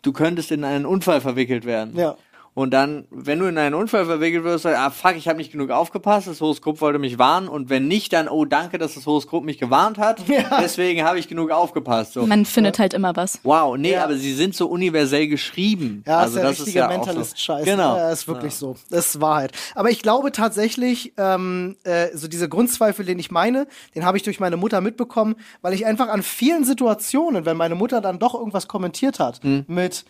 du 0.01 0.13
könntest 0.13 0.51
in 0.51 0.63
einen 0.63 0.85
Unfall 0.85 1.21
verwickelt 1.21 1.65
werden. 1.65 1.95
Ja. 1.97 2.15
Und 2.53 2.71
dann, 2.73 3.05
wenn 3.11 3.39
du 3.39 3.45
in 3.45 3.57
einen 3.57 3.75
Unfall 3.75 4.05
verwickelt 4.05 4.43
wirst, 4.43 4.63
sagst 4.63 4.77
ah 4.77 4.89
fuck, 4.89 5.15
ich 5.15 5.29
habe 5.29 5.37
nicht 5.37 5.53
genug 5.53 5.69
aufgepasst, 5.69 6.27
das 6.27 6.41
Horoskop 6.41 6.81
wollte 6.81 6.99
mich 6.99 7.17
warnen. 7.17 7.47
Und 7.47 7.69
wenn 7.69 7.87
nicht, 7.87 8.11
dann, 8.11 8.27
oh 8.27 8.43
danke, 8.43 8.77
dass 8.77 8.95
das 8.95 9.05
Horoskop 9.05 9.45
mich 9.45 9.57
gewarnt 9.57 9.97
hat. 9.97 10.27
Ja. 10.27 10.59
Deswegen 10.61 11.03
habe 11.03 11.17
ich 11.17 11.29
genug 11.29 11.49
aufgepasst. 11.51 12.11
So. 12.13 12.25
Man 12.25 12.45
findet 12.45 12.77
halt 12.77 12.93
immer 12.93 13.15
was. 13.15 13.39
Wow, 13.43 13.77
nee, 13.77 13.93
Ja. 13.93 14.03
aber 14.03 14.15
sie 14.17 14.33
sind 14.33 14.53
so 14.53 14.67
universell 14.67 15.27
geschrieben. 15.27 16.03
Ja, 16.05 16.17
also 16.19 16.31
ist 16.31 16.35
der 16.35 16.43
das 16.43 16.51
ist 16.53 16.59
richtige 16.67 16.79
ja 16.79 16.85
auch 16.87 16.89
Mentalist-Scheiß. 16.91 17.59
So. 17.65 17.71
Genau. 17.71 17.95
Ja, 17.95 18.11
ist 18.11 18.27
wirklich 18.27 18.55
so. 18.55 18.75
Das 18.89 19.07
ist 19.07 19.21
Wahrheit. 19.21 19.53
Aber 19.75 19.89
ich 19.89 20.01
glaube 20.01 20.31
tatsächlich, 20.33 21.13
ähm, 21.17 21.77
äh, 21.85 22.07
so 22.13 22.27
diese 22.27 22.49
Grundzweifel, 22.49 23.05
den 23.05 23.17
ich 23.19 23.31
meine, 23.31 23.65
den 23.95 24.03
habe 24.05 24.17
ich 24.17 24.23
durch 24.23 24.41
meine 24.41 24.57
Mutter 24.57 24.81
mitbekommen, 24.81 25.35
weil 25.61 25.73
ich 25.73 25.85
einfach 25.85 26.09
an 26.09 26.21
vielen 26.21 26.65
Situationen, 26.65 27.45
wenn 27.45 27.55
meine 27.55 27.75
Mutter 27.75 28.01
dann 28.01 28.19
doch 28.19 28.33
irgendwas 28.33 28.67
kommentiert 28.67 29.19
hat, 29.19 29.41
Hm. 29.43 29.63
mit 29.67 30.03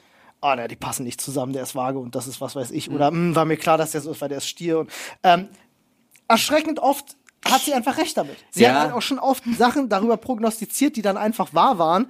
Ah, 0.44 0.56
ne, 0.56 0.68
die 0.68 0.76
passen 0.76 1.04
nicht 1.04 1.22
zusammen, 1.22 1.54
der 1.54 1.62
ist 1.62 1.76
vage 1.76 2.00
und 2.00 2.16
das 2.16 2.26
ist 2.26 2.42
was 2.42 2.56
weiß 2.56 2.72
ich. 2.72 2.90
Oder 2.90 3.08
"Hm, 3.10 3.36
war 3.36 3.46
mir 3.46 3.58
klar, 3.58 3.78
dass 3.78 3.92
der 3.92 4.02
so 4.02 4.12
ist, 4.12 4.22
weil 4.22 4.30
der 4.30 4.40
ist 4.40 4.48
Stier. 4.48 4.80
Und, 4.80 4.92
ähm, 5.22 5.50
erschreckend 6.28 6.80
oft 6.80 7.16
hat 7.48 7.62
sie 7.62 7.74
einfach 7.74 7.98
recht 7.98 8.18
damit. 8.18 8.38
Sie 8.50 8.64
Ja. 8.64 8.74
hat 8.74 8.80
halt 8.82 8.94
auch 8.94 9.02
schon 9.04 9.20
oft 9.20 9.44
Sachen 9.56 9.88
darüber 9.88 10.18
prognostiziert, 10.18 10.96
die 10.96 11.04
dann 11.04 11.18
einfach 11.18 11.54
wahr 11.54 11.78
waren. 11.78 12.08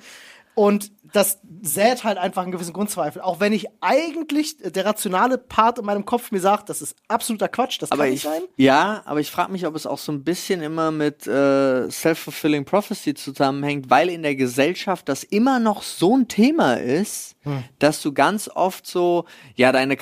Und 0.55 0.91
das 1.13 1.39
sät 1.61 2.03
halt 2.03 2.17
einfach 2.17 2.43
einen 2.43 2.51
gewissen 2.51 2.73
Grundzweifel. 2.73 3.21
Auch 3.21 3.39
wenn 3.39 3.53
ich 3.53 3.67
eigentlich 3.81 4.63
äh, 4.63 4.71
der 4.71 4.85
rationale 4.85 5.37
Part 5.37 5.79
in 5.79 5.85
meinem 5.85 6.05
Kopf 6.05 6.31
mir 6.31 6.39
sagt, 6.39 6.69
das 6.69 6.81
ist 6.81 6.95
absoluter 7.07 7.47
Quatsch, 7.49 7.81
das 7.81 7.91
Aber 7.91 8.03
kann 8.03 8.13
ich, 8.13 8.23
nicht 8.23 8.33
sein. 8.33 8.41
ja, 8.57 9.01
aber 9.05 9.19
ich 9.19 9.29
frage 9.31 9.51
mich, 9.51 9.65
ob 9.67 9.75
es 9.75 9.85
auch 9.85 9.97
so 9.97 10.11
ein 10.11 10.23
bisschen 10.23 10.61
immer 10.61 10.91
mit 10.91 11.27
äh, 11.27 11.89
Self-Fulfilling 11.89 12.65
Prophecy 12.65 13.13
zusammenhängt, 13.13 13.89
weil 13.89 14.09
in 14.09 14.23
der 14.23 14.35
Gesellschaft 14.35 15.09
das 15.09 15.23
immer 15.23 15.59
noch 15.59 15.83
so 15.83 16.15
ein 16.17 16.27
Thema 16.27 16.75
ist, 16.75 17.35
Hm. 17.43 17.63
dass 17.79 18.03
du 18.03 18.13
ganz 18.13 18.47
oft 18.53 18.85
so, 18.85 19.25
ja, 19.55 19.71
deine 19.71 19.97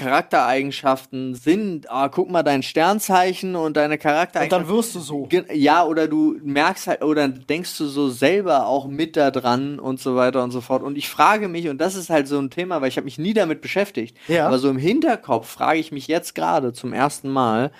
Charaktereigenschaften 0.49 1.35
sind, 1.35 1.89
ah, 1.89 2.09
guck 2.09 2.29
mal 2.29 2.43
dein 2.43 2.63
Sternzeichen 2.63 3.55
und 3.55 3.77
deine 3.77 3.93
Und 3.93 4.01
Charaktereigenschaften. 4.01 4.67
dann 4.67 4.75
wirst 4.77 4.95
du 4.95 4.99
so. 4.99 5.27
Ja, 5.53 5.85
oder 5.85 6.07
du 6.09 6.35
merkst 6.43 6.87
halt, 6.87 7.01
oder 7.03 7.27
denkst 7.29 7.77
du 7.77 7.85
so 7.85 8.09
selber 8.09 8.67
auch 8.67 8.87
mit 8.87 9.15
da 9.15 9.31
dran 9.31 9.79
und 9.79 9.99
so 10.01 10.15
weiter 10.17 10.43
und 10.43 10.51
so 10.51 10.59
fort. 10.61 10.83
Und 10.83 10.97
ich 10.99 11.09
frage 11.09 11.47
mich, 11.47 11.67
und 11.69 11.79
das 11.79 11.95
ist 11.95 12.09
halt 12.09 12.27
so 12.27 12.37
ein 12.37 12.49
Thema, 12.49 12.81
weil 12.81 12.89
ich 12.89 12.97
habe 12.97 13.05
mich 13.05 13.17
nie 13.17 13.33
damit 13.33 13.61
beschäftigt, 13.61 14.15
Ja. 14.27 14.45
aber 14.47 14.59
so 14.59 14.69
im 14.69 14.77
Hinterkopf 14.77 15.49
frage 15.49 15.79
ich 15.79 15.91
mich 15.91 16.07
jetzt 16.07 16.35
gerade 16.35 16.73
zum 16.73 16.93
ersten 16.93 17.29
Mal, 17.29 17.71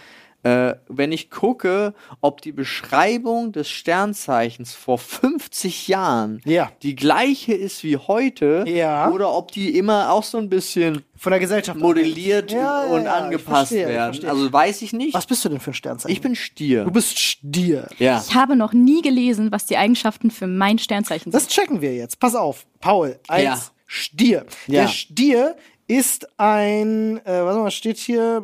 äh, 0.43 0.73
wenn 0.87 1.11
ich 1.11 1.29
gucke, 1.29 1.93
ob 2.21 2.41
die 2.41 2.51
Beschreibung 2.51 3.51
des 3.51 3.67
Sternzeichens 3.69 4.73
vor 4.73 4.97
50 4.97 5.87
Jahren 5.87 6.41
Ja. 6.45 6.71
die 6.81 6.95
gleiche 6.95 7.53
ist 7.53 7.83
wie 7.83 7.97
heute 7.97 8.63
Ja. 8.67 9.09
oder 9.11 9.33
ob 9.33 9.51
die 9.51 9.77
immer 9.77 10.11
auch 10.11 10.23
so 10.23 10.37
ein 10.37 10.49
bisschen 10.49 11.03
Von 11.17 11.31
der 11.31 11.39
Gesellschaft. 11.39 11.77
modelliert 11.79 12.51
Ja, 12.51 12.83
und 12.85 13.05
angepasst 13.07 13.69
verstehe, 13.73 13.87
werden. 13.87 14.25
Also 14.29 14.51
weiß 14.53 14.81
ich 14.81 14.93
nicht. 14.93 15.13
Was 15.13 15.25
bist 15.25 15.43
du 15.43 15.49
denn 15.49 15.59
für 15.59 15.71
ein 15.71 15.73
Sternzeichen? 15.73 16.13
Ich 16.13 16.21
bin 16.21 16.35
Stier. 16.35 16.85
Du 16.85 16.91
bist 16.91 17.19
Stier. 17.19 17.87
ja. 17.97 18.23
Ich 18.25 18.33
habe 18.33 18.55
noch 18.55 18.71
nie 18.73 19.01
gelesen, 19.01 19.51
was 19.51 19.65
die 19.65 19.75
Eigenschaften 19.77 20.31
für 20.31 20.47
mein 20.47 20.79
Sternzeichen 20.79 21.31
sind. 21.31 21.33
Das 21.35 21.47
checken 21.47 21.81
wir 21.81 21.93
jetzt. 21.95 22.19
Pass 22.19 22.35
auf, 22.35 22.65
Paul, 22.79 23.19
als 23.27 23.43
Ja. 23.43 23.59
Stier. 23.85 24.45
Ja. 24.67 24.81
Der 24.83 24.87
Stier 24.87 25.55
ist 25.89 26.29
ein, 26.37 27.17
äh, 27.25 27.43
was 27.43 27.57
mal 27.57 27.71
steht 27.71 27.97
hier, 27.97 28.37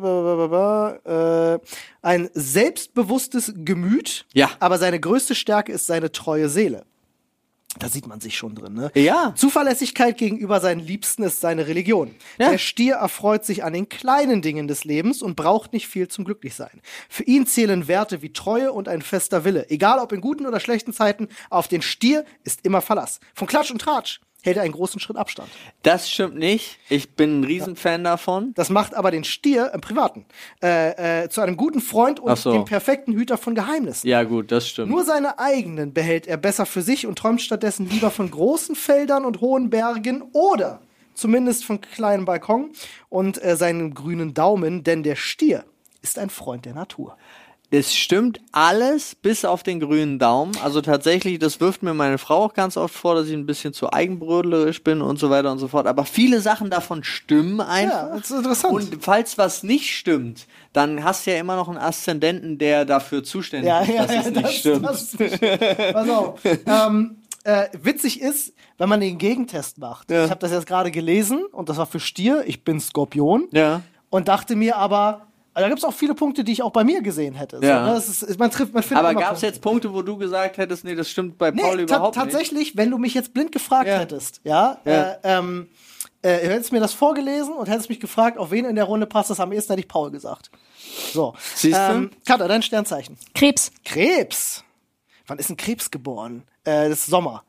äh, 1.04 1.58
ein 2.02 2.28
selbstbewusstes 2.34 3.54
Gemüt. 3.56 4.26
Ja. 4.34 4.50
Aber 4.58 4.78
seine 4.78 4.98
größte 4.98 5.36
Stärke 5.36 5.72
ist 5.72 5.86
seine 5.86 6.10
treue 6.10 6.48
Seele. 6.48 6.84
Da 7.78 7.88
sieht 7.88 8.06
man 8.06 8.20
sich 8.20 8.36
schon 8.36 8.54
drin, 8.54 8.74
ne? 8.74 8.90
Ja. 8.94 9.34
Zuverlässigkeit 9.36 10.16
gegenüber 10.16 10.60
seinen 10.60 10.80
Liebsten 10.80 11.22
ist 11.22 11.40
seine 11.40 11.68
Religion. 11.68 12.14
Ja. 12.38 12.50
Der 12.50 12.58
Stier 12.58 12.94
erfreut 12.94 13.44
sich 13.44 13.62
an 13.62 13.74
den 13.74 13.88
kleinen 13.88 14.42
Dingen 14.42 14.66
des 14.66 14.84
Lebens 14.84 15.22
und 15.22 15.36
braucht 15.36 15.72
nicht 15.72 15.86
viel 15.86 16.08
zum 16.08 16.24
Glücklichsein. 16.24 16.80
Für 17.08 17.24
ihn 17.24 17.46
zählen 17.46 17.86
Werte 17.86 18.22
wie 18.22 18.32
Treue 18.32 18.72
und 18.72 18.88
ein 18.88 19.02
fester 19.02 19.44
Wille. 19.44 19.68
Egal 19.70 19.98
ob 19.98 20.12
in 20.12 20.20
guten 20.20 20.46
oder 20.46 20.58
schlechten 20.58 20.92
Zeiten, 20.92 21.28
auf 21.50 21.68
den 21.68 21.82
Stier 21.82 22.24
ist 22.44 22.64
immer 22.64 22.80
Verlass. 22.80 23.20
Von 23.34 23.46
Klatsch 23.46 23.70
und 23.70 23.80
Tratsch 23.80 24.20
hält 24.46 24.56
er 24.56 24.62
einen 24.62 24.72
großen 24.72 25.00
Schritt 25.00 25.16
Abstand. 25.16 25.48
Das 25.82 26.10
stimmt 26.10 26.36
nicht. 26.36 26.78
Ich 26.88 27.10
bin 27.10 27.40
ein 27.40 27.44
Riesenfan 27.44 28.04
davon. 28.04 28.52
Das 28.54 28.70
macht 28.70 28.94
aber 28.94 29.10
den 29.10 29.24
Stier 29.24 29.72
im 29.74 29.80
Privaten 29.80 30.24
äh, 30.62 31.24
äh, 31.24 31.28
zu 31.28 31.40
einem 31.40 31.56
guten 31.56 31.80
Freund 31.80 32.20
und 32.20 32.38
so. 32.38 32.52
dem 32.52 32.64
perfekten 32.64 33.12
Hüter 33.12 33.36
von 33.36 33.54
Geheimnissen. 33.54 34.08
Ja, 34.08 34.22
gut, 34.22 34.50
das 34.52 34.68
stimmt. 34.68 34.90
Nur 34.90 35.04
seine 35.04 35.38
eigenen 35.38 35.92
behält 35.92 36.26
er 36.26 36.36
besser 36.36 36.64
für 36.64 36.82
sich 36.82 37.06
und 37.06 37.18
träumt 37.18 37.42
stattdessen 37.42 37.88
lieber 37.90 38.10
von 38.10 38.30
großen 38.30 38.76
Feldern 38.76 39.24
und 39.24 39.40
hohen 39.40 39.68
Bergen 39.68 40.22
oder 40.32 40.80
zumindest 41.14 41.64
von 41.64 41.80
kleinen 41.80 42.24
Balkon 42.24 42.70
und 43.08 43.42
äh, 43.42 43.56
seinem 43.56 43.94
grünen 43.94 44.34
Daumen, 44.34 44.84
denn 44.84 45.02
der 45.02 45.16
Stier 45.16 45.64
ist 46.02 46.18
ein 46.18 46.30
Freund 46.30 46.64
der 46.64 46.74
Natur. 46.74 47.16
Es 47.68 47.92
stimmt 47.94 48.40
alles 48.52 49.16
bis 49.16 49.44
auf 49.44 49.64
den 49.64 49.80
grünen 49.80 50.20
Daumen. 50.20 50.52
Also 50.62 50.80
tatsächlich, 50.80 51.40
das 51.40 51.58
wirft 51.60 51.82
mir 51.82 51.94
meine 51.94 52.16
Frau 52.16 52.44
auch 52.44 52.54
ganz 52.54 52.76
oft 52.76 52.94
vor, 52.94 53.16
dass 53.16 53.26
ich 53.26 53.32
ein 53.34 53.44
bisschen 53.44 53.72
zu 53.72 53.92
eigenbrödlerisch 53.92 54.84
bin 54.84 55.02
und 55.02 55.18
so 55.18 55.30
weiter 55.30 55.50
und 55.50 55.58
so 55.58 55.66
fort. 55.66 55.88
Aber 55.88 56.04
viele 56.04 56.40
Sachen 56.40 56.70
davon 56.70 57.02
stimmen 57.02 57.60
einfach. 57.60 58.08
Ja, 58.10 58.16
das 58.16 58.30
ist 58.30 58.36
interessant. 58.38 58.72
Und 58.74 58.98
falls 59.04 59.36
was 59.36 59.64
nicht 59.64 59.96
stimmt, 59.96 60.46
dann 60.72 61.02
hast 61.02 61.26
du 61.26 61.32
ja 61.32 61.38
immer 61.40 61.56
noch 61.56 61.68
einen 61.68 61.78
Aszendenten, 61.78 62.56
der 62.58 62.84
dafür 62.84 63.24
zuständig 63.24 63.68
Ja, 63.68 63.80
ist, 63.80 63.88
ja, 63.90 64.02
dass 64.06 64.14
ja, 64.14 64.20
es 64.20 64.30
nicht 64.30 64.44
das, 64.44 64.54
stimmt. 64.54 64.84
das 64.86 65.18
nicht- 65.18 65.92
Pass 65.92 66.08
auf. 66.08 66.40
ähm, 66.66 67.16
äh, 67.42 67.66
witzig 67.82 68.20
ist, 68.20 68.52
wenn 68.78 68.88
man 68.88 69.00
den 69.00 69.18
Gegentest 69.18 69.78
macht. 69.78 70.10
Ja. 70.10 70.24
Ich 70.24 70.30
habe 70.30 70.40
das 70.40 70.52
jetzt 70.52 70.66
gerade 70.66 70.92
gelesen 70.92 71.44
und 71.50 71.68
das 71.68 71.76
war 71.78 71.86
für 71.86 72.00
Stier. 72.00 72.44
Ich 72.46 72.62
bin 72.62 72.78
Skorpion. 72.80 73.48
Ja. 73.50 73.82
Und 74.08 74.28
dachte 74.28 74.54
mir 74.54 74.76
aber, 74.76 75.26
also 75.56 75.64
da 75.64 75.68
gibt 75.70 75.78
es 75.78 75.84
auch 75.84 75.94
viele 75.94 76.14
Punkte, 76.14 76.44
die 76.44 76.52
ich 76.52 76.62
auch 76.62 76.70
bei 76.70 76.84
mir 76.84 77.00
gesehen 77.00 77.34
hätte. 77.34 77.56
So, 77.60 77.64
Ja. 77.66 77.86
ne? 77.86 77.96
es 77.96 78.22
ist, 78.22 78.38
man 78.38 78.50
trifft, 78.50 78.74
man 78.74 78.82
findet 78.82 79.04
Aber 79.06 79.14
gab 79.18 79.36
es 79.36 79.40
jetzt 79.40 79.62
Punkte, 79.62 79.92
wo 79.94 80.02
du 80.02 80.18
gesagt 80.18 80.58
hättest, 80.58 80.84
nee, 80.84 80.94
das 80.94 81.08
stimmt 81.08 81.38
bei 81.38 81.50
Nee, 81.50 81.62
Paul 81.62 81.76
ta 81.78 81.82
überhaupt 81.96 82.16
nicht? 82.16 82.24
tatsächlich, 82.30 82.76
wenn 82.76 82.90
du 82.90 82.98
mich 82.98 83.14
jetzt 83.14 83.32
blind 83.32 83.52
gefragt 83.52 83.88
Ja. 83.88 83.98
hättest, 83.98 84.40
ja, 84.44 84.78
Ja. 84.84 85.12
Äh, 85.12 85.16
ähm, 85.22 85.68
äh, 86.20 86.40
du 86.46 86.52
hättest 86.52 86.72
mir 86.72 86.80
das 86.80 86.92
vorgelesen 86.92 87.54
und 87.54 87.68
hättest 87.70 87.88
mich 87.88 88.00
gefragt, 88.00 88.36
auf 88.36 88.50
wen 88.50 88.66
in 88.66 88.74
der 88.76 88.84
Runde 88.84 89.06
passt 89.06 89.30
das 89.30 89.40
am 89.40 89.50
ehesten, 89.50 89.72
hätte 89.72 89.80
ich 89.80 89.88
Paul 89.88 90.10
gesagt. 90.10 90.50
So. 91.14 91.34
Siehst 91.54 91.78
du? 91.78 91.80
Ähm, 91.94 92.10
Katha, 92.26 92.46
dein 92.48 92.60
Sternzeichen. 92.62 93.16
Krebs. 93.34 93.72
Krebs. 93.84 94.62
Wann 95.26 95.38
ist 95.38 95.48
ein 95.48 95.56
Krebs 95.56 95.90
geboren? 95.90 96.42
Äh, 96.64 96.90
das 96.90 96.98
ist 97.00 97.06
Sommer. 97.06 97.44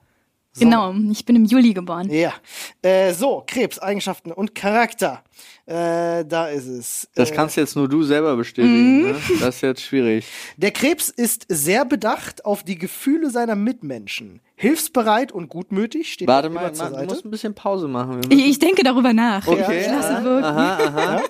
Genau, 0.57 0.91
ich 1.11 1.23
bin 1.25 1.35
im 1.35 1.45
Juli 1.45 1.73
geboren. 1.73 2.09
Ja. 2.09 2.33
Äh, 2.81 3.13
so, 3.13 3.43
Krebs, 3.45 3.77
Eigenschaften 3.77 4.31
und 4.31 4.55
Charakter. 4.55 5.21
Äh, 5.65 6.25
da 6.25 6.47
ist 6.47 6.67
es. 6.67 7.09
Das 7.15 7.31
äh, 7.31 7.33
kannst 7.35 7.57
jetzt 7.57 7.75
nur 7.75 7.89
du 7.89 8.03
selber 8.03 8.35
bestätigen. 8.37 9.03
Ne? 9.03 9.15
Das 9.39 9.55
ist 9.55 9.61
jetzt 9.61 9.81
schwierig. 9.81 10.25
Der 10.55 10.71
Krebs 10.71 11.09
ist 11.09 11.45
sehr 11.49 11.85
bedacht 11.85 12.45
auf 12.45 12.63
die 12.63 12.77
Gefühle 12.77 13.29
seiner 13.29 13.55
Mitmenschen. 13.55 14.41
Hilfsbereit 14.59 15.31
und 15.31 15.49
gutmütig, 15.49 16.11
steht 16.11 16.27
Warte 16.27 16.49
mal, 16.49 16.73
zur 16.73 16.87
du 16.87 16.95
Seite. 16.95 17.05
musst 17.05 17.25
ein 17.25 17.29
bisschen 17.29 17.53
Pause 17.53 17.87
machen. 17.87 18.21
Ich, 18.29 18.47
ich 18.47 18.59
denke 18.59 18.81
darüber 18.81 19.13
nach. 19.13 19.45
Okay. 19.45 19.81
Ich 19.81 19.87
lasse 19.87 20.23
wirken. 20.23 20.45
Aha, 20.45 20.77
aha. 20.83 21.21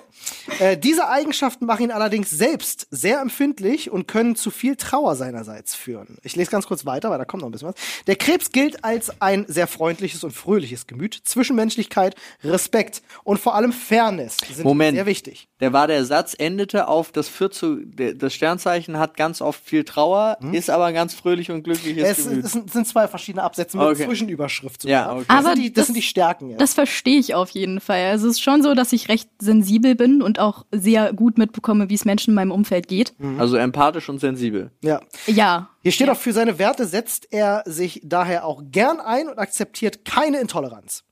Äh, 0.60 0.78
diese 0.78 1.08
Eigenschaften 1.08 1.66
machen 1.66 1.82
ihn 1.84 1.90
allerdings 1.90 2.30
selbst 2.30 2.86
sehr 2.90 3.20
empfindlich 3.20 3.90
und 3.90 4.08
können 4.08 4.34
zu 4.34 4.50
viel 4.50 4.76
Trauer 4.76 5.14
seinerseits 5.14 5.74
führen. 5.74 6.16
Ich 6.22 6.36
lese 6.36 6.50
ganz 6.50 6.66
kurz 6.66 6.86
weiter, 6.86 7.10
weil 7.10 7.18
da 7.18 7.26
kommt 7.26 7.42
noch 7.42 7.48
ein 7.48 7.52
bisschen 7.52 7.68
was. 7.68 7.74
Der 8.06 8.16
Krebs 8.16 8.50
gilt 8.50 8.82
als 8.82 9.20
ein 9.20 9.44
sehr 9.46 9.66
freundliches 9.66 10.24
und 10.24 10.30
fröhliches 10.30 10.86
Gemüt. 10.86 11.20
Zwischenmenschlichkeit, 11.22 12.14
Respekt 12.42 13.02
und 13.24 13.38
vor 13.38 13.54
allem 13.54 13.72
Fairness 13.98 14.36
sind 14.52 14.64
Moment. 14.64 14.96
sehr 14.96 15.06
wichtig. 15.06 15.48
Der 15.60 15.72
war 15.72 15.86
der 15.86 16.04
Satz, 16.04 16.34
endete 16.38 16.88
auf 16.88 17.10
das 17.12 17.28
Vier 17.28 17.50
zu, 17.50 17.78
das 17.84 18.32
Sternzeichen 18.34 18.98
hat 18.98 19.16
ganz 19.16 19.40
oft 19.42 19.62
viel 19.64 19.84
Trauer, 19.84 20.38
ist 20.52 20.70
aber 20.70 20.86
ein 20.86 20.94
ganz 20.94 21.14
fröhlich 21.14 21.50
und 21.50 21.62
glückliches 21.64 22.04
Es, 22.04 22.26
es 22.26 22.52
sind, 22.52 22.86
zwei 22.86 23.08
verschiedene 23.08 23.42
Absätze 23.42 23.76
mit 23.76 23.86
Okay. 23.86 24.06
Zwischenüberschrift. 24.06 24.84
Ja, 24.84 25.12
okay. 25.12 25.24
Das, 25.28 25.36
Aber 25.38 25.48
sind 25.54 25.58
die, 25.64 25.72
das, 25.72 25.74
das- 25.82 25.86
sind 25.86 25.96
die 25.96 26.02
Stärken. 26.02 26.50
Ja. 26.50 26.56
Das 26.58 26.74
verstehe 26.74 27.18
ich 27.18 27.34
auf 27.34 27.50
jeden 27.50 27.80
Fall. 27.80 28.04
Also 28.10 28.26
es 28.28 28.34
ist 28.34 28.42
schon 28.42 28.62
so, 28.62 28.74
dass 28.74 28.92
ich 28.92 29.08
recht 29.08 29.28
sensibel 29.40 29.94
bin 29.94 30.22
und 30.22 30.38
auch 30.38 30.64
sehr 30.72 31.12
gut 31.12 31.38
mitbekomme, 31.38 31.88
wie 31.90 31.94
es 31.94 32.04
Menschen 32.04 32.30
in 32.30 32.34
meinem 32.34 32.52
Umfeld 32.52 32.88
geht. 32.88 33.14
Also 33.38 33.56
empathisch 33.56 34.08
und 34.08 34.18
sensibel. 34.20 34.70
ja. 34.82 35.00
Ja. 35.26 35.70
Hier 35.82 35.92
steht 35.92 36.10
auch, 36.10 36.16
für 36.16 36.32
seine 36.32 36.58
Werte 36.58 36.86
setzt 36.86 37.28
er 37.32 37.62
sich 37.64 38.00
daher 38.04 38.44
auch 38.44 38.62
gern 38.70 39.00
ein 39.00 39.28
und 39.28 39.38
akzeptiert 39.38 40.04
keine 40.04 40.38
Intoleranz. 40.40 41.04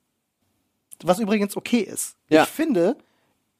Was 1.04 1.18
übrigens 1.18 1.56
okay 1.56 1.80
ist. 1.80 2.16
Ja. 2.28 2.44
Ich 2.44 2.48
finde, 2.48 2.96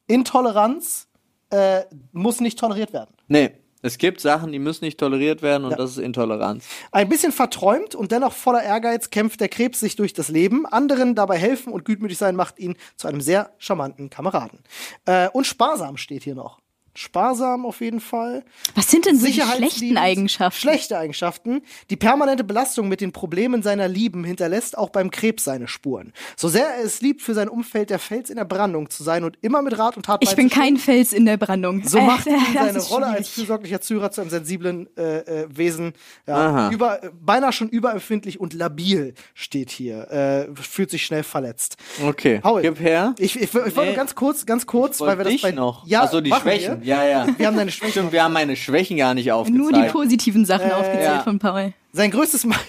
Intoleranz 0.07 1.07
äh, 1.49 1.83
muss 2.11 2.39
nicht 2.41 2.59
toleriert 2.59 2.93
werden. 2.93 3.13
Nee, 3.27 3.51
es 3.81 3.97
gibt 3.97 4.19
Sachen, 4.21 4.51
die 4.51 4.59
müssen 4.59 4.85
nicht 4.85 4.99
toleriert 4.99 5.41
werden 5.41 5.65
und 5.65 5.71
Ja. 5.71 5.77
das 5.77 5.91
ist 5.91 5.97
Intoleranz. 5.99 6.65
Ein 6.91 7.09
bisschen 7.09 7.31
verträumt 7.31 7.93
und 7.95 8.11
dennoch 8.11 8.33
voller 8.33 8.63
Ehrgeiz 8.63 9.09
kämpft 9.09 9.39
der 9.39 9.49
Krebs 9.49 9.79
sich 9.79 9.95
durch 9.95 10.13
das 10.13 10.29
Leben. 10.29 10.65
Anderen 10.65 11.13
dabei 11.15 11.37
helfen 11.37 11.71
und 11.71 11.85
gutmütig 11.85 12.17
sein 12.17 12.35
macht 12.35 12.57
ihn 12.59 12.75
zu 12.95 13.07
einem 13.07 13.21
sehr 13.21 13.51
charmanten 13.59 14.09
Kameraden. 14.09 14.59
Äh, 15.05 15.29
und 15.29 15.45
sparsam 15.45 15.97
steht 15.97 16.23
hier 16.23 16.35
noch. 16.35 16.59
Sparsam 16.97 17.63
auf 17.67 17.79
jeden 17.81 17.99
Fall. 17.99 18.43
Was 18.73 18.89
sind 18.89 19.05
denn 19.05 19.19
so 19.19 19.27
die 19.27 19.33
schlechten 19.33 19.97
Eigenschaften? 19.97 20.59
Schlechte 20.59 20.97
Eigenschaften. 20.97 21.61
Die 21.91 21.95
permanente 21.95 22.43
Belastung 22.43 22.87
mit 22.87 23.01
den 23.01 23.11
Problemen 23.11 23.61
seiner 23.61 23.87
Lieben 23.87 24.23
hinterlässt 24.23 24.75
auch 24.75 24.89
beim 24.89 25.11
Krebs 25.11 25.43
seine 25.43 25.67
Spuren. 25.67 26.11
So 26.35 26.47
sehr 26.47 26.65
er 26.67 26.83
es 26.83 27.01
liebt, 27.01 27.21
für 27.21 27.35
sein 27.35 27.49
Umfeld 27.49 27.91
der 27.91 27.99
Fels 27.99 28.31
in 28.31 28.35
der 28.37 28.45
Brandung 28.45 28.89
zu 28.89 29.03
sein 29.03 29.23
und 29.23 29.37
immer 29.41 29.61
mit 29.61 29.77
Rat 29.77 29.95
und 29.95 30.07
Tat 30.07 30.23
Ich 30.23 30.35
bin 30.35 30.49
kein 30.49 30.77
Fels 30.77 31.13
in 31.13 31.25
der 31.27 31.37
Brandung. 31.37 31.83
so 31.87 32.01
macht 32.01 32.25
Äh, 32.27 32.31
ihn 32.31 32.39
seine 32.55 32.79
Rolle 32.79 33.05
als 33.05 33.15
schwierig. 33.29 33.29
fürsorglicher 33.29 33.79
Zuhörer 33.81 34.09
zu 34.09 34.21
einem 34.21 34.31
sensiblen 34.31 34.89
äh, 34.97 35.19
äh, 35.43 35.47
Wesen 35.55 35.93
ja, 36.25 36.71
über, 36.71 37.03
äh, 37.03 37.11
beinahe 37.21 37.53
schon 37.53 37.69
überempfindlich 37.69 38.39
und 38.39 38.53
labil 38.53 39.13
steht 39.35 39.69
hier. 39.69 40.09
Äh, 40.09 40.47
fühlt 40.59 40.89
sich 40.89 41.05
schnell 41.05 41.21
verletzt. 41.21 41.77
Okay, 42.03 42.39
Paul, 42.41 42.63
gib 42.63 42.79
her. 42.79 43.13
Ich, 43.19 43.35
ich, 43.35 43.43
ich 43.43 43.53
wollte 43.53 43.79
Nee. 43.81 43.85
nur 43.85 43.95
ganz 43.95 44.15
kurz, 44.15 44.47
ganz 44.47 44.65
kurz, 44.65 44.99
weil 44.99 45.17
wir 45.19 45.25
das 45.25 45.41
bei 45.41 45.51
noch. 45.51 45.85
Ja, 45.85 46.01
Achso, 46.01 46.21
die 46.21 46.31
Schwächen. 46.31 46.81
Wir. 46.81 46.86
Ja, 46.87 47.05
ja. 47.05 47.27
wir 47.37 47.47
haben 47.47 47.57
deine 47.57 47.71
Schwächen. 47.71 47.91
Stimmt, 47.91 48.11
wir 48.13 48.23
haben 48.23 48.33
meine 48.33 48.55
Schwächen 48.55 48.95
gar 48.95 49.13
nicht 49.13 49.29
aufgezeigt. 49.31 49.61
Nur 49.61 49.73
die 49.73 49.89
positiven 49.89 50.45
Sachen 50.45 50.71
aufgezählt 50.71 51.03
ja. 51.03 51.21
von 51.21 51.37
Paul. 51.37 51.73
Sein 51.91 52.11
größtes 52.11 52.45
Mal. 52.45 52.59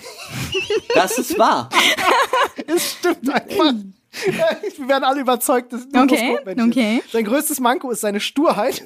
das 0.94 1.18
ist 1.18 1.38
wahr. 1.38 1.68
Es 2.66 2.92
stimmt 2.98 3.30
einfach. 3.30 3.72
Wir 4.76 4.88
werden 4.88 5.04
alle 5.04 5.20
überzeugt, 5.20 5.72
dass 5.72 5.88
du 5.88 6.00
Okay, 6.00 6.38
okay. 6.60 7.02
Sein 7.10 7.24
größtes 7.24 7.60
Manko 7.60 7.90
ist 7.90 8.00
seine 8.00 8.20
Sturheit. 8.20 8.82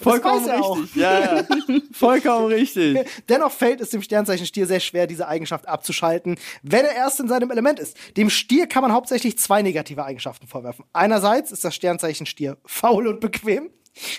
Vollkommen 0.00 0.46
das 0.46 0.54
weiß 0.54 0.60
er 0.60 0.64
auch. 0.64 0.78
richtig. 0.78 1.02
Ja, 1.02 1.36
ja. 1.36 1.44
Vollkommen 1.92 2.46
richtig. 2.46 2.98
Dennoch 3.28 3.50
fällt 3.50 3.80
es 3.80 3.90
dem 3.90 4.00
Sternzeichen 4.00 4.46
Stier 4.46 4.66
sehr 4.66 4.80
schwer, 4.80 5.06
diese 5.06 5.28
Eigenschaft 5.28 5.68
abzuschalten, 5.68 6.36
wenn 6.62 6.84
er 6.84 6.94
erst 6.94 7.20
in 7.20 7.28
seinem 7.28 7.50
Element 7.50 7.78
ist. 7.78 7.96
Dem 8.16 8.30
Stier 8.30 8.66
kann 8.66 8.82
man 8.82 8.92
hauptsächlich 8.92 9.38
zwei 9.38 9.60
negative 9.60 10.04
Eigenschaften 10.04 10.46
vorwerfen. 10.46 10.84
Einerseits 10.92 11.50
ist 11.50 11.64
das 11.64 11.74
Sternzeichen 11.74 12.26
Stier 12.26 12.56
faul 12.64 13.06
und 13.08 13.20
bequem 13.20 13.70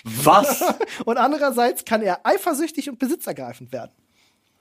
Was? 0.04 0.62
und 1.04 1.16
andererseits 1.18 1.84
kann 1.84 2.02
er 2.02 2.20
eifersüchtig 2.24 2.88
und 2.90 2.98
besitzergreifend 2.98 3.72
werden. 3.72 3.92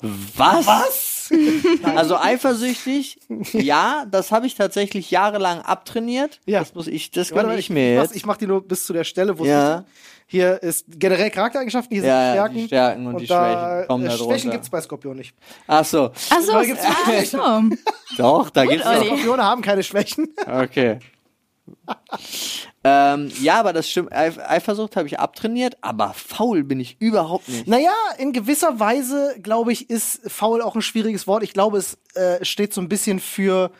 Was? 0.01 0.65
Was? 0.67 1.13
Also 1.83 2.15
eifersüchtig, 2.17 3.17
ja, 3.51 4.05
das 4.09 4.31
habe 4.31 4.47
ich 4.47 4.55
tatsächlich 4.55 5.11
jahrelang 5.11 5.61
abtrainiert. 5.61 6.39
Ja. 6.45 6.59
Das 6.59 6.73
muss 6.73 6.87
ich, 6.87 7.11
das 7.11 7.31
Warte 7.31 7.41
gönne 7.41 7.53
mal, 7.55 7.59
ich 7.59 7.69
mir 7.69 7.95
jetzt. 7.95 8.15
Ich 8.15 8.25
mach 8.25 8.37
die 8.37 8.47
nur 8.47 8.65
bis 8.65 8.85
zu 8.85 8.93
der 8.93 9.03
Stelle, 9.03 9.37
wo 9.37 9.43
es 9.43 9.49
Ja. 9.49 9.75
ist. 9.79 9.85
Hier 10.29 10.61
ist 10.63 10.85
generell 10.87 11.29
Charaktereigenschaften, 11.31 11.97
hier 11.97 12.05
Ja, 12.05 12.43
sind 12.45 12.53
die 12.55 12.61
die 12.61 12.67
Stärken. 12.67 13.03
Stärken 13.03 13.07
und 13.07 13.19
die 13.21 13.27
Schwächen 13.27 13.87
kommen 13.87 14.05
äh, 14.05 14.07
da 14.09 14.15
Schwächen 14.17 14.27
drunter. 14.29 14.49
gibt's 14.51 14.69
bei 14.69 14.81
Skorpion 14.81 15.17
nicht. 15.17 15.35
Ach 15.67 15.85
so. 15.85 16.11
Ach 16.29 16.41
so, 16.41 16.59
gibt's 16.61 16.83
ach 16.85 17.25
so. 17.25 17.75
Doch, 18.17 18.49
da 18.49 18.65
gibt's 18.65 18.85
Olli. 18.85 18.99
noch. 18.99 19.05
Skorpione 19.07 19.43
haben 19.43 19.61
keine 19.61 19.83
Schwächen. 19.83 20.27
Okay. 20.45 20.99
ähm, 22.83 23.31
ja, 23.41 23.59
aber 23.59 23.73
das 23.73 23.89
stimmt. 23.89 24.11
Eif 24.13 24.37
Eifersucht 24.39 24.95
habe 24.95 25.07
ich 25.07 25.19
abtrainiert, 25.19 25.77
aber 25.81 26.13
faul 26.13 26.63
bin 26.63 26.79
ich 26.79 26.97
überhaupt 27.01 27.47
nicht. 27.49 27.67
Naja, 27.67 27.93
in 28.17 28.33
gewisser 28.33 28.79
Weise, 28.79 29.35
glaube 29.41 29.71
ich, 29.73 29.89
ist 29.89 30.21
faul 30.29 30.61
auch 30.61 30.75
ein 30.75 30.81
schwieriges 30.81 31.27
Wort. 31.27 31.43
Ich 31.43 31.53
glaube, 31.53 31.77
es 31.77 31.97
äh, 32.15 32.43
steht 32.45 32.73
so 32.73 32.81
ein 32.81 32.89
bisschen 32.89 33.19
für 33.19 33.71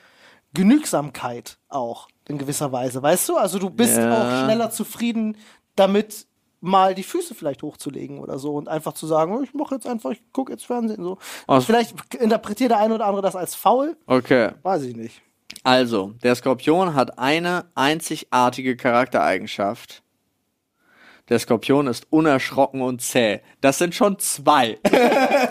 Genügsamkeit 0.54 1.58
auch, 1.70 2.08
in 2.28 2.38
gewisser 2.38 2.72
Weise. 2.72 3.02
Weißt 3.02 3.30
du? 3.30 3.38
Also 3.38 3.60
du 3.60 3.70
bist 3.70 3.98
Ja. 3.98 4.12
auch 4.42 4.44
schneller 4.46 4.72
zufrieden 4.72 5.38
damit, 5.76 6.26
mal 6.60 6.96
die 6.96 7.04
Füße 7.04 7.36
vielleicht 7.36 7.62
hochzulegen 7.62 8.18
oder 8.20 8.40
so 8.40 8.56
und 8.56 8.68
einfach 8.68 8.94
zu 8.94 9.06
sagen, 9.06 9.32
oh, 9.38 9.44
ich 9.44 9.54
mache 9.54 9.76
jetzt 9.76 9.86
einfach, 9.86 10.10
ich 10.12 10.22
gucke 10.34 10.52
jetzt 10.52 10.66
Fernsehen 10.66 11.04
so. 11.04 11.20
Aus- 11.46 11.66
Vielleicht 11.66 11.94
interpretiert 12.16 12.72
der 12.72 12.80
eine 12.80 12.96
oder 12.96 13.06
andere 13.06 13.22
das 13.22 13.36
als 13.36 13.54
faul, 13.54 13.96
Okay. 14.08 14.50
weiß 14.64 14.82
ich 14.84 14.96
nicht. 14.96 15.22
Also, 15.64 16.14
der 16.24 16.36
Skorpion 16.36 16.94
hat 16.94 17.20
eine 17.20 17.66
einzigartige 17.76 18.76
Charaktereigenschaft. 18.76 20.04
Der 21.30 21.40
Skorpion 21.40 21.88
ist 21.88 22.08
unerschrocken 22.10 22.82
und 22.82 23.02
zäh. 23.02 23.42
Das 23.62 23.78
sind 23.78 23.96
schon 23.96 24.20
zwei. 24.20 24.78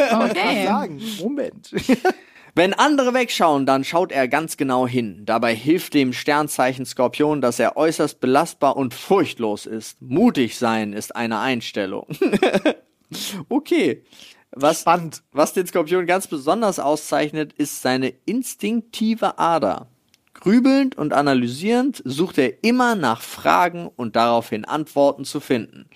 Okay. 0.09 0.67
Sagen, 0.67 1.03
Moment. 1.21 1.71
Wenn 2.55 2.73
andere 2.73 3.13
wegschauen, 3.13 3.67
dann 3.67 3.85
schaut 3.85 4.13
er 4.13 4.29
ganz 4.29 4.57
genau 4.57 4.87
hin. 4.87 5.23
Dabei 5.27 5.55
hilft 5.55 5.93
dem 5.93 6.15
Sternzeichen 6.15 6.87
Skorpion, 6.87 7.43
dass 7.43 7.59
er 7.59 7.77
äußerst 7.77 8.21
belastbar 8.21 8.77
und 8.77 8.95
furchtlos 8.95 9.67
ist. 9.67 10.01
Mutig 10.01 10.57
sein 10.57 10.95
ist 10.95 11.15
eine 11.15 11.41
Einstellung. 11.41 12.07
okay. 13.51 14.05
Was, 14.59 14.81
Spannend. 14.81 15.23
was 15.33 15.53
den 15.53 15.67
Skorpion 15.67 16.07
ganz 16.07 16.27
besonders 16.27 16.79
auszeichnet, 16.79 17.53
ist 17.53 17.83
seine 17.83 18.09
instinktive 18.25 19.39
Ader. 19.39 19.89
Grübelnd 20.33 20.97
und 20.97 21.13
analysierend 21.13 22.03
sucht 22.07 22.39
er 22.39 22.65
immer 22.65 22.95
nach 22.95 23.21
Fragen 23.21 23.87
und 23.87 24.17
daraufhin 24.17 24.65
Antworten 24.65 25.27
zu 25.27 25.41
finden. 25.41 25.91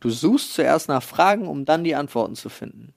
Du 0.00 0.08
suchst 0.08 0.54
zuerst 0.54 0.88
nach 0.88 1.02
Fragen, 1.02 1.46
um 1.46 1.66
dann 1.66 1.84
die 1.84 1.94
Antworten 1.94 2.34
zu 2.34 2.48
finden. 2.48 2.94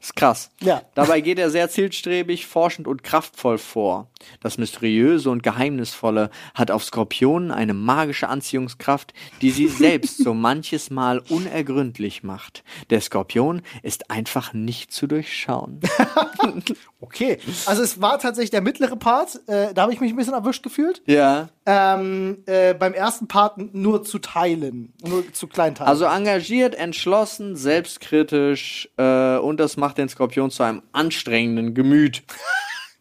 Ist 0.00 0.16
krass. 0.16 0.50
Ja. 0.60 0.82
Dabei 0.94 1.20
geht 1.20 1.38
er 1.38 1.50
sehr 1.50 1.70
zielstrebig, 1.70 2.46
forschend 2.46 2.88
und 2.88 3.02
kraftvoll 3.02 3.58
vor. 3.58 4.08
Das 4.40 4.58
Mysteriöse 4.58 5.30
und 5.30 5.42
Geheimnisvolle 5.42 6.30
hat 6.54 6.70
auf 6.70 6.84
Skorpionen 6.84 7.50
eine 7.50 7.74
magische 7.74 8.28
Anziehungskraft, 8.28 9.12
die 9.40 9.50
sie 9.50 9.68
selbst 9.68 10.18
so 10.18 10.34
manches 10.34 10.90
Mal 10.90 11.20
unergründlich 11.28 12.22
macht. 12.22 12.64
Der 12.90 13.00
Skorpion 13.00 13.62
ist 13.82 14.10
einfach 14.10 14.52
nicht 14.52 14.92
zu 14.92 15.06
durchschauen. 15.06 15.80
Okay. 17.02 17.38
Also 17.66 17.82
es 17.82 18.00
war 18.00 18.18
tatsächlich 18.20 18.50
der 18.50 18.60
mittlere 18.60 18.96
Part, 18.96 19.40
äh, 19.48 19.74
da 19.74 19.82
habe 19.82 19.92
ich 19.92 20.00
mich 20.00 20.12
ein 20.12 20.16
bisschen 20.16 20.34
erwischt 20.34 20.62
gefühlt. 20.62 21.02
Ja. 21.06 21.48
Ähm, 21.66 22.44
äh, 22.46 22.74
beim 22.74 22.94
ersten 22.94 23.26
Part 23.26 23.74
nur 23.74 24.04
zu 24.04 24.20
teilen, 24.20 24.92
nur 25.04 25.30
zu 25.32 25.48
kleinteilen. 25.48 25.88
Also 25.88 26.04
engagiert, 26.04 26.76
entschlossen, 26.76 27.56
selbstkritisch 27.56 28.88
äh, 28.98 29.36
und 29.36 29.58
das 29.58 29.76
macht 29.76 29.98
den 29.98 30.08
Skorpion 30.08 30.52
zu 30.52 30.62
einem 30.62 30.82
anstrengenden 30.92 31.74
Gemüt. 31.74 32.22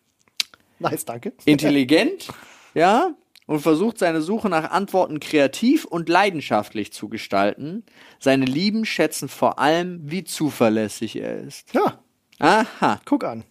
nice, 0.80 1.06
danke. 1.06 1.34
Intelligent, 1.46 2.28
ja, 2.74 3.12
und 3.46 3.60
versucht 3.60 4.00
seine 4.00 4.22
Suche 4.22 4.50
nach 4.50 4.72
Antworten 4.72 5.20
kreativ 5.20 5.86
und 5.86 6.10
leidenschaftlich 6.10 6.92
zu 6.92 7.08
gestalten. 7.08 7.84
Seine 8.20 8.46
Lieben 8.46 8.84
schätzen 8.84 9.30
vor 9.30 9.60
allem, 9.60 10.00
wie 10.10 10.24
zuverlässig 10.24 11.18
er 11.18 11.38
ist. 11.38 11.72
Ja, 11.74 12.00
Aha. 12.40 13.00
guck 13.06 13.24
an. 13.24 13.44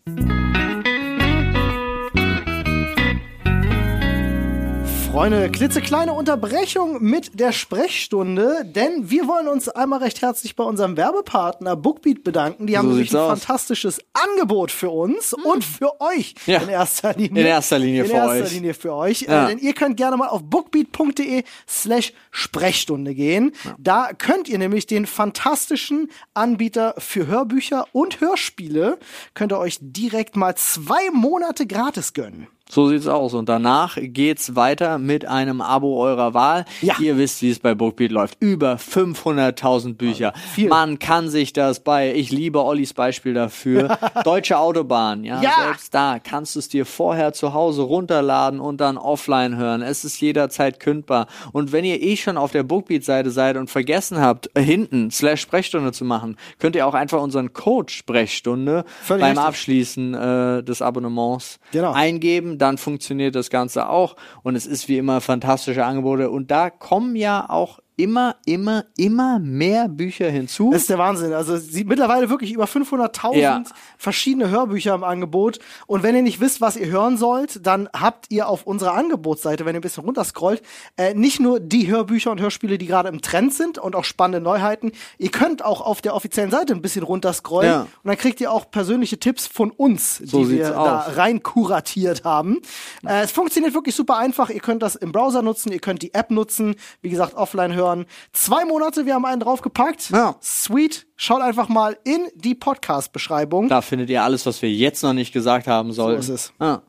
Freunde, 5.12 5.50
klitzekleine 5.50 6.12
Unterbrechung 6.12 7.02
mit 7.02 7.38
der 7.40 7.50
Sprechstunde, 7.50 8.62
denn 8.64 9.10
wir 9.10 9.26
wollen 9.26 9.48
uns 9.48 9.68
einmal 9.68 9.98
recht 10.04 10.22
herzlich 10.22 10.54
bei 10.54 10.62
unserem 10.62 10.96
Werbepartner 10.96 11.74
Bookbeat 11.74 12.22
bedanken. 12.22 12.68
Die 12.68 12.78
haben 12.78 12.86
So 12.86 12.92
nämlich 12.94 13.10
ein 13.12 13.16
aus. 13.18 13.40
fantastisches 13.40 13.98
Angebot 14.12 14.70
für 14.70 14.90
uns 14.90 15.32
und 15.34 15.64
für 15.64 16.00
euch 16.00 16.36
Ja. 16.46 16.60
in 16.62 16.68
erster 16.68 17.12
Linie. 17.14 17.40
In 17.40 17.46
erster 17.48 17.78
Linie 17.80 18.02
in 18.04 18.08
für 18.08 18.14
erster 18.14 18.44
euch. 18.44 18.52
Linie 18.52 18.72
für 18.74 18.94
euch. 18.94 19.20
Ja. 19.22 19.46
Äh, 19.46 19.48
denn 19.48 19.58
ihr 19.58 19.72
könnt 19.74 19.96
gerne 19.96 20.16
mal 20.16 20.28
auf 20.28 20.44
bookbeat.de 20.44 21.42
slash 21.68 22.12
Sprechstunde 22.30 23.12
gehen. 23.14 23.50
Da 23.78 24.10
könnt 24.16 24.48
ihr 24.48 24.58
nämlich 24.58 24.86
den 24.86 25.06
fantastischen 25.06 26.08
Anbieter 26.34 26.94
für 26.98 27.26
Hörbücher 27.26 27.86
und 27.92 28.20
Hörspiele, 28.20 28.98
könnt 29.34 29.52
ihr 29.52 29.58
euch 29.58 29.78
direkt 29.80 30.36
mal 30.36 30.54
zwei 30.54 31.10
Monate 31.12 31.66
gratis 31.66 32.12
gönnen. 32.12 32.46
So 32.70 32.88
sieht's 32.88 33.08
aus. 33.08 33.34
Und 33.34 33.48
danach 33.48 33.96
geht's 34.00 34.54
weiter 34.54 34.98
mit 34.98 35.24
einem 35.26 35.60
Abo 35.60 36.00
eurer 36.02 36.34
Wahl. 36.34 36.64
Ja. 36.82 36.94
Ihr 37.00 37.18
wisst, 37.18 37.42
wie 37.42 37.50
es 37.50 37.58
bei 37.58 37.74
Bookbeat 37.74 38.12
läuft. 38.12 38.36
Über 38.40 38.78
500.000 38.78 39.94
Bücher. 39.96 40.32
viel. 40.54 40.68
Man 40.68 40.98
kann 40.98 41.28
sich 41.28 41.52
das 41.52 41.80
bei, 41.80 42.14
ich 42.14 42.30
liebe 42.30 42.62
Ollis 42.64 42.94
Beispiel 42.94 43.34
dafür, 43.34 43.98
Deutsche 44.24 44.58
Autobahn. 44.58 45.24
Ja, 45.24 45.40
Ja. 45.42 45.50
selbst 45.64 45.92
da 45.94 46.18
kannst 46.18 46.54
du 46.54 46.60
es 46.60 46.68
dir 46.68 46.86
vorher 46.86 47.32
zu 47.32 47.54
Hause 47.54 47.82
runterladen 47.82 48.60
und 48.60 48.80
dann 48.80 48.96
offline 48.98 49.56
hören. 49.56 49.82
Es 49.82 50.04
ist 50.04 50.20
jederzeit 50.20 50.80
kündbar. 50.80 51.26
Und 51.52 51.72
wenn 51.72 51.84
ihr 51.84 52.00
eh 52.00 52.16
schon 52.16 52.36
auf 52.36 52.52
der 52.52 52.62
Bookbeat-Seite 52.62 53.30
seid 53.30 53.56
und 53.56 53.68
vergessen 53.70 54.20
habt, 54.20 54.50
hinten 54.56 55.10
slash 55.10 55.40
Sprechstunde 55.40 55.92
zu 55.92 56.04
machen, 56.04 56.36
könnt 56.58 56.76
ihr 56.76 56.86
auch 56.86 56.94
einfach 56.94 57.20
unseren 57.20 57.52
Code 57.52 57.90
Sprechstunde 57.92 58.84
Völlig 59.02 59.22
beim 59.22 59.30
richtig. 59.32 59.44
Abschließen 59.46 60.14
äh, 60.14 60.62
des 60.62 60.82
Abonnements 60.82 61.58
Genau. 61.72 61.92
eingeben, 61.92 62.58
dann 62.60 62.78
funktioniert 62.78 63.34
das 63.34 63.50
Ganze 63.50 63.88
auch. 63.88 64.16
Und 64.42 64.56
es 64.56 64.66
ist 64.66 64.88
wie 64.88 64.98
immer 64.98 65.20
fantastische 65.20 65.84
Angebote. 65.84 66.30
Und 66.30 66.50
da 66.50 66.70
kommen 66.70 67.16
ja 67.16 67.48
auch 67.48 67.80
immer, 68.02 68.36
immer, 68.46 68.84
immer 68.96 69.38
mehr 69.38 69.88
Bücher 69.88 70.28
hinzu. 70.30 70.70
Das 70.72 70.82
ist 70.82 70.90
der 70.90 70.98
Wahnsinn. 70.98 71.32
Also 71.32 71.56
sie 71.56 71.84
mittlerweile 71.84 72.30
wirklich 72.30 72.52
über 72.52 72.64
500.000 72.66 73.36
Ja. 73.36 73.62
verschiedene 73.98 74.50
Hörbücher 74.50 74.94
im 74.94 75.04
Angebot. 75.04 75.58
Und 75.86 76.02
wenn 76.02 76.14
ihr 76.16 76.22
nicht 76.22 76.40
wisst, 76.40 76.60
was 76.60 76.76
ihr 76.76 76.86
hören 76.88 77.16
sollt, 77.16 77.66
dann 77.66 77.88
habt 77.92 78.26
ihr 78.30 78.48
auf 78.48 78.66
unserer 78.66 78.94
Angebotsseite, 78.94 79.64
wenn 79.64 79.74
ihr 79.74 79.80
ein 79.80 79.82
bisschen 79.82 80.04
runterscrollt, 80.04 80.62
äh, 80.96 81.14
nicht 81.14 81.40
nur 81.40 81.60
die 81.60 81.88
Hörbücher 81.88 82.30
und 82.30 82.40
Hörspiele, 82.40 82.78
die 82.78 82.86
gerade 82.86 83.08
im 83.08 83.20
Trend 83.22 83.52
sind 83.54 83.78
und 83.78 83.94
auch 83.96 84.04
spannende 84.04 84.40
Neuheiten. 84.40 84.92
Ihr 85.18 85.30
könnt 85.30 85.64
auch 85.64 85.80
auf 85.80 86.00
der 86.00 86.14
offiziellen 86.14 86.50
Seite 86.50 86.72
ein 86.72 86.82
bisschen 86.82 87.02
runterscrollen 87.02 87.70
Ja. 87.70 87.80
und 87.82 87.88
dann 88.04 88.16
kriegt 88.16 88.40
ihr 88.40 88.52
auch 88.52 88.70
persönliche 88.70 89.18
Tipps 89.18 89.46
von 89.46 89.70
uns, 89.70 90.18
So 90.18 90.44
die 90.44 90.50
wir 90.50 90.64
sieht's 90.64 90.68
da 90.70 91.00
aus. 91.06 91.16
rein 91.16 91.42
kuratiert 91.42 92.24
haben. 92.24 92.58
Äh, 93.06 93.22
es 93.22 93.32
funktioniert 93.32 93.74
wirklich 93.74 93.94
super 93.94 94.16
einfach. 94.16 94.50
Ihr 94.50 94.60
könnt 94.60 94.82
das 94.82 94.94
im 94.96 95.12
Browser 95.12 95.42
nutzen, 95.42 95.72
ihr 95.72 95.80
könnt 95.80 96.02
die 96.02 96.14
App 96.14 96.30
nutzen, 96.30 96.74
wie 97.02 97.10
gesagt, 97.10 97.34
offline 97.34 97.74
hören. 97.74 97.89
Zwei 98.32 98.64
Monate, 98.64 99.06
wir 99.06 99.14
haben 99.14 99.24
einen 99.24 99.40
draufgepackt. 99.40 100.10
Ja. 100.10 100.36
Sweet. 100.42 101.06
Schaut 101.16 101.42
einfach 101.42 101.68
mal 101.68 101.96
in 102.04 102.28
die 102.34 102.54
Podcast-Beschreibung. 102.54 103.68
Da 103.68 103.82
findet 103.82 104.10
ihr 104.10 104.22
alles, 104.22 104.46
was 104.46 104.60
wir 104.62 104.70
jetzt 104.70 105.02
noch 105.02 105.12
nicht 105.12 105.32
gesagt 105.32 105.66
haben 105.66 105.92
sollten. 105.92 106.20
ist 106.20 106.28
es. 106.28 106.52
Ah. 106.58 106.80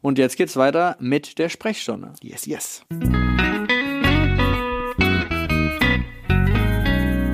Und 0.00 0.18
jetzt 0.18 0.36
geht's 0.36 0.56
weiter 0.56 0.96
mit 1.00 1.38
der 1.38 1.48
Sprechstunde. 1.48 2.12
Yes, 2.22 2.46
yes. 2.46 2.82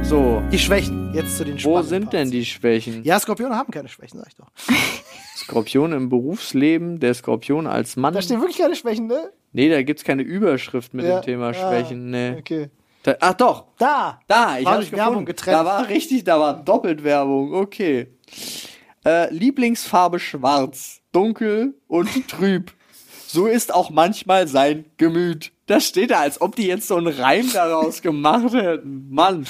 So, 0.03 0.43
Die 0.51 0.59
Schwächen. 0.59 1.13
Jetzt 1.15 1.37
zu 1.37 1.45
den 1.45 1.57
wo 1.57 1.59
spannenden 1.83 1.89
sind 1.89 2.01
Parts. 2.05 2.13
denn 2.13 2.31
die 2.31 2.45
Schwächen? 2.47 3.05
Ja, 3.05 3.21
Skorpione 3.21 3.55
haben 3.57 3.71
keine 3.71 3.89
Schwächen, 3.89 4.19
sag 4.19 4.29
ich 4.29 4.37
doch. 4.37 4.47
Skorpion 5.37 5.93
im 5.93 6.09
Berufsleben, 6.09 6.99
der 6.99 7.13
Skorpion 7.15 7.67
als 7.67 7.97
Mann. 7.97 8.15
Da 8.15 8.23
stehen 8.23 8.41
wirklich 8.41 8.59
keine 8.59 8.75
Schwächen, 8.75 9.07
ne? 9.07 9.31
Nee, 9.53 9.69
da 9.69 9.83
gibt's 9.83 10.05
keine 10.05 10.23
Überschrift 10.23 10.95
mit 10.95 11.05
Ja. 11.07 11.21
dem 11.21 11.25
Thema 11.25 11.49
Ah, 11.49 11.55
Schwächen. 11.55 12.11
Nee. 12.11 12.37
Okay. 12.39 12.71
Da, 13.03 13.17
ach 13.21 13.35
doch, 13.35 13.65
Da! 13.79 14.21
Da, 14.27 14.59
ich 14.59 14.67
habe 14.67 14.83
Werbung 14.93 15.25
gefunden. 15.25 15.25
getrennt. 15.27 15.55
Da 15.59 15.65
war 15.65 15.89
richtig, 15.89 16.25
da 16.25 16.41
war 16.41 16.55
doppelt 16.55 17.05
Werbung. 17.05 17.55
Okay. 17.55 18.09
Äh, 19.05 19.33
Lieblingsfarbe 19.33 20.19
schwarz, 20.19 21.01
dunkel 21.13 21.75
und 21.87 22.09
trüb. 22.29 22.73
So 23.27 23.47
ist 23.47 23.73
auch 23.75 23.91
manchmal 23.91 24.49
sein 24.49 24.87
Gemüt. 24.97 25.53
Das 25.67 25.87
steht 25.87 26.11
da, 26.11 26.21
als 26.21 26.41
ob 26.41 26.57
die 26.57 26.67
jetzt 26.67 26.89
so 26.89 26.97
einen 26.97 27.09
Reim 27.09 27.51
daraus 27.53 28.03
gemacht 28.03 28.53
hätten. 28.55 29.07
Mann. 29.11 29.47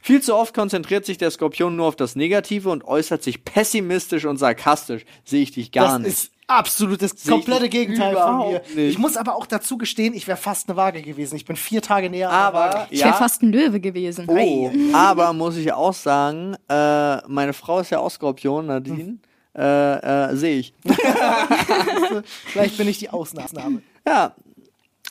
Viel 0.00 0.22
zu 0.22 0.36
oft 0.36 0.54
konzentriert 0.54 1.04
sich 1.04 1.18
der 1.18 1.32
Skorpion 1.32 1.74
nur 1.74 1.86
auf 1.86 1.96
das 1.96 2.14
Negative 2.14 2.70
und 2.70 2.84
äußert 2.84 3.24
sich 3.24 3.44
pessimistisch 3.44 4.24
und 4.24 4.36
sarkastisch. 4.36 5.04
Sehe 5.24 5.42
ich 5.42 5.50
dich 5.50 5.72
gar 5.72 5.88
das 5.94 5.98
nicht. 5.98 6.08
ist 6.08 6.32
absolut 6.46 7.02
das 7.02 7.24
komplette 7.26 7.68
Gegenteil 7.68 8.14
von 8.16 8.38
mir. 8.38 8.62
nicht. 8.74 8.78
Ich 8.78 8.98
muss 8.98 9.16
aber 9.16 9.36
auch 9.36 9.46
dazu 9.46 9.78
gestehen, 9.78 10.14
ich 10.14 10.26
wäre 10.26 10.36
fast 10.36 10.68
eine 10.68 10.76
Waage 10.76 11.02
gewesen. 11.02 11.36
Ich 11.36 11.44
bin 11.44 11.56
vier 11.56 11.82
Tage 11.82 12.10
näher 12.10 12.30
an 12.30 12.34
der 12.34 12.40
aber 12.40 12.58
Waage. 12.58 12.86
Ich 12.90 13.00
wäre 13.00 13.10
ja, 13.10 13.16
fast 13.16 13.42
ein 13.42 13.52
Löwe 13.52 13.80
gewesen. 13.80 14.26
Oh, 14.28 14.70
aber 14.92 15.32
muss 15.32 15.56
ich 15.56 15.72
auch 15.72 15.94
sagen, 15.94 16.56
äh, 16.68 17.16
meine 17.28 17.52
Frau 17.52 17.80
ist 17.80 17.90
ja 17.90 17.98
auch 17.98 18.10
Skorpion, 18.10 18.66
Nadine. 18.66 19.18
Äh, 19.56 20.32
äh, 20.32 20.36
sehe 20.36 20.58
ich. 20.58 20.74
Vielleicht 22.46 22.76
bin 22.76 22.88
ich 22.88 22.98
die 22.98 23.08
Ausnahme. 23.08 23.80
Ja. 24.06 24.34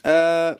Äh, 0.03 0.55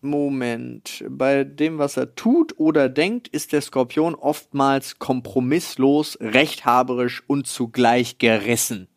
Moment. 0.00 1.04
Bei 1.08 1.44
dem, 1.44 1.78
was 1.78 1.96
er 1.96 2.14
tut 2.14 2.58
oder 2.58 2.88
denkt, 2.88 3.28
ist 3.28 3.52
der 3.52 3.60
Skorpion 3.60 4.14
oftmals 4.14 4.98
kompromisslos, 4.98 6.18
rechthaberisch 6.20 7.22
und 7.26 7.46
zugleich 7.46 8.18
gerissen. 8.18 8.88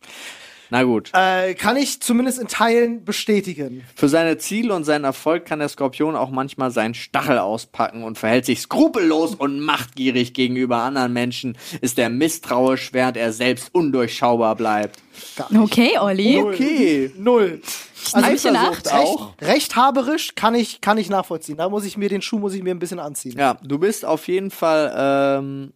Na 0.73 0.81
gut. 0.81 1.11
Äh, 1.13 1.53
kann 1.53 1.77
ich 1.77 2.01
zumindest 2.01 2.39
in 2.39 2.47
Teilen 2.47 3.05
bestätigen. 3.05 3.83
Für 3.95 4.09
seine 4.09 4.39
Ziele 4.39 4.73
und 4.73 4.85
seinen 4.85 5.03
Erfolg 5.03 5.45
kann 5.45 5.59
der 5.59 5.69
Skorpion 5.69 6.15
auch 6.15 6.31
manchmal 6.31 6.71
seinen 6.71 6.95
Stachel 6.95 7.37
auspacken 7.37 8.03
und 8.03 8.17
verhält 8.17 8.47
sich 8.47 8.61
skrupellos 8.61 9.35
und 9.35 9.59
machtgierig 9.59 10.33
gegenüber 10.33 10.77
anderen 10.77 11.13
Menschen, 11.13 11.59
ist 11.81 11.99
er 11.99 12.09
misstrauisch, 12.09 12.91
während 12.91 13.17
er 13.17 13.33
selbst 13.33 13.69
undurchschaubar 13.71 14.55
bleibt. 14.55 14.97
Okay, 15.55 15.99
Olli. 15.99 16.41
Okay. 16.41 17.11
Null. 17.19 17.61
Dir 18.15 18.51
nach. 18.51 18.71
Eifersucht 18.71 18.91
auch. 18.93 19.33
Rechthaberisch 19.41 20.33
kann 20.33 20.55
ich, 20.55 20.81
kann 20.81 20.97
ich 20.97 21.07
nachvollziehen. 21.07 21.57
Da 21.57 21.69
muss 21.69 21.85
ich 21.85 21.97
mir 21.97 22.09
den 22.09 22.23
Schuh 22.23 22.39
muss 22.39 22.55
ich 22.55 22.63
mir 22.63 22.73
ein 22.73 22.79
bisschen 22.79 22.97
anziehen. 22.97 23.37
Ja, 23.37 23.59
du 23.63 23.77
bist 23.77 24.05
auf 24.05 24.27
jeden 24.27 24.49
Fall 24.49 24.91
ähm, 24.97 25.73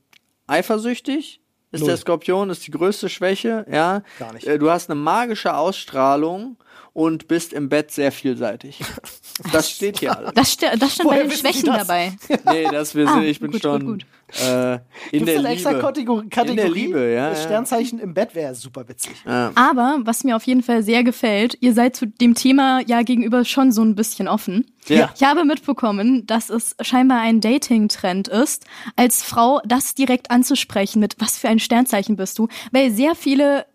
eifersüchtig. 0.47 1.39
Ist 1.71 1.81
Null. 1.81 1.89
der 1.89 1.97
Skorpion, 1.97 2.49
ist 2.49 2.65
die 2.65 2.71
größte 2.71 3.09
Schwäche, 3.09 3.65
ja. 3.69 4.01
Gar 4.19 4.33
nicht. 4.33 4.47
Äh, 4.47 4.57
Du 4.57 4.69
hast 4.69 4.89
eine 4.89 4.99
magische 4.99 5.53
Ausstrahlung 5.55 6.57
und 6.93 7.27
bist 7.27 7.51
im 7.53 7.67
Bett 7.69 7.91
sehr 7.91 8.11
vielseitig. 8.11 8.79
Das 9.51 9.69
steht 9.71 9.99
hier 9.99 10.17
alles. 10.17 10.31
Das, 10.33 10.51
st 10.51 10.63
das 10.79 10.93
stand 10.95 11.09
Woher 11.09 11.23
bei 11.23 11.29
den 11.29 11.37
Schwächen 11.37 11.65
dabei. 11.65 12.13
Nee, 12.51 12.65
das 12.71 12.95
wir 12.95 13.07
sind, 13.07 13.17
Ah, 13.17 13.23
ich 13.23 13.39
bin 13.39 13.51
gut, 13.51 13.61
schon 13.61 13.85
gut, 13.85 14.05
Äh, 14.41 14.73
in 14.75 14.79
Gibt's 15.11 15.25
der 15.27 15.39
eine 15.39 15.49
extra 15.49 15.69
Liebe. 15.71 15.81
Kategorie, 15.81 16.29
Kategorie 16.29 16.51
In 16.51 16.55
der 16.57 16.69
Liebe, 16.69 17.13
ja. 17.13 17.29
Das 17.29 17.39
ja. 17.39 17.45
Sternzeichen 17.45 17.99
im 17.99 18.13
Bett 18.13 18.35
wäre 18.35 18.55
super 18.55 18.87
witzig. 18.89 19.13
Aber 19.25 19.99
was 20.03 20.23
mir 20.23 20.35
auf 20.35 20.43
jeden 20.43 20.63
Fall 20.63 20.83
sehr 20.83 21.03
gefällt, 21.03 21.57
ihr 21.61 21.73
seid 21.73 21.95
zu 21.95 22.07
dem 22.07 22.35
Thema 22.35 22.81
ja 22.85 23.01
gegenüber 23.03 23.45
schon 23.45 23.71
so 23.71 23.81
ein 23.83 23.95
bisschen 23.95 24.27
offen. 24.27 24.65
Ja. 24.87 25.11
Ich 25.15 25.23
habe 25.23 25.45
mitbekommen, 25.45 26.25
dass 26.27 26.49
es 26.49 26.75
scheinbar 26.81 27.19
ein 27.21 27.41
Dating-Trend 27.41 28.27
ist, 28.27 28.65
als 28.95 29.23
Frau 29.23 29.61
das 29.65 29.95
direkt 29.95 30.31
anzusprechen 30.31 30.99
mit 30.99 31.15
was 31.19 31.37
für 31.37 31.49
ein 31.49 31.59
Sternzeichen 31.59 32.15
bist 32.15 32.39
du, 32.39 32.47
weil 32.71 32.91
sehr 32.91 33.15
viele 33.15 33.65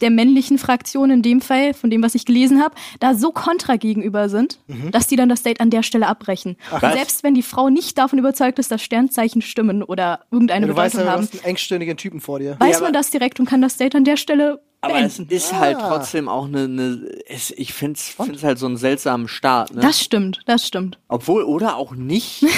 der 0.00 0.10
männlichen 0.10 0.58
Fraktion 0.58 1.10
in 1.10 1.22
dem 1.22 1.40
Fall, 1.40 1.72
von 1.74 1.90
dem, 1.90 2.02
was 2.02 2.14
ich 2.14 2.24
gelesen 2.26 2.62
habe, 2.62 2.74
da 3.00 3.14
so 3.14 3.32
kontra 3.32 3.76
gegenüber 3.76 4.28
sind, 4.28 4.58
Mhm. 4.66 4.90
dass 4.90 5.06
die 5.06 5.16
dann 5.16 5.28
das 5.28 5.42
Date 5.42 5.60
an 5.60 5.70
der 5.70 5.82
Stelle 5.82 6.06
abbrechen. 6.06 6.56
Und 6.72 6.82
was? 6.82 6.94
selbst 6.94 7.22
wenn 7.24 7.34
die 7.34 7.42
Frau 7.42 7.68
nicht 7.70 7.96
davon 7.98 8.18
überzeugt 8.18 8.58
ist, 8.58 8.70
dass 8.70 8.82
Sternzeichen 8.82 9.42
stimmen 9.42 9.82
oder 9.82 10.20
irgendeine 10.30 10.66
du 10.66 10.76
weißt 10.76 10.94
Bedeutung 10.94 11.06
ja, 11.06 11.12
du 11.16 11.18
haben, 11.18 11.22
hast 11.26 11.34
einen 11.34 11.44
engstirnigen 11.50 11.96
Typen 11.96 12.20
vor 12.20 12.38
dir. 12.38 12.56
weiß 12.58 12.76
Ja, 12.76 12.82
man 12.82 12.92
das 12.92 13.10
direkt 13.10 13.40
und 13.40 13.46
kann 13.46 13.60
das 13.62 13.76
Date 13.76 13.94
an 13.94 14.04
der 14.04 14.16
Stelle 14.16 14.60
Aber 14.82 15.00
es 15.00 15.18
ist 15.18 15.52
halt 15.54 15.78
Ah. 15.78 15.88
trotzdem 15.96 16.28
auch 16.28 16.44
eine, 16.44 16.64
eine 16.64 17.00
es, 17.26 17.50
ich 17.50 17.72
finde 17.72 17.98
es 17.98 18.44
halt 18.44 18.58
so 18.58 18.66
einen 18.66 18.76
seltsamen 18.76 19.26
Start. 19.28 19.74
Ne? 19.74 19.80
Das 19.80 20.00
stimmt, 20.00 20.40
das 20.46 20.66
stimmt. 20.66 20.98
Obwohl, 21.08 21.42
oder 21.44 21.76
auch 21.76 21.92
nicht. 21.92 22.44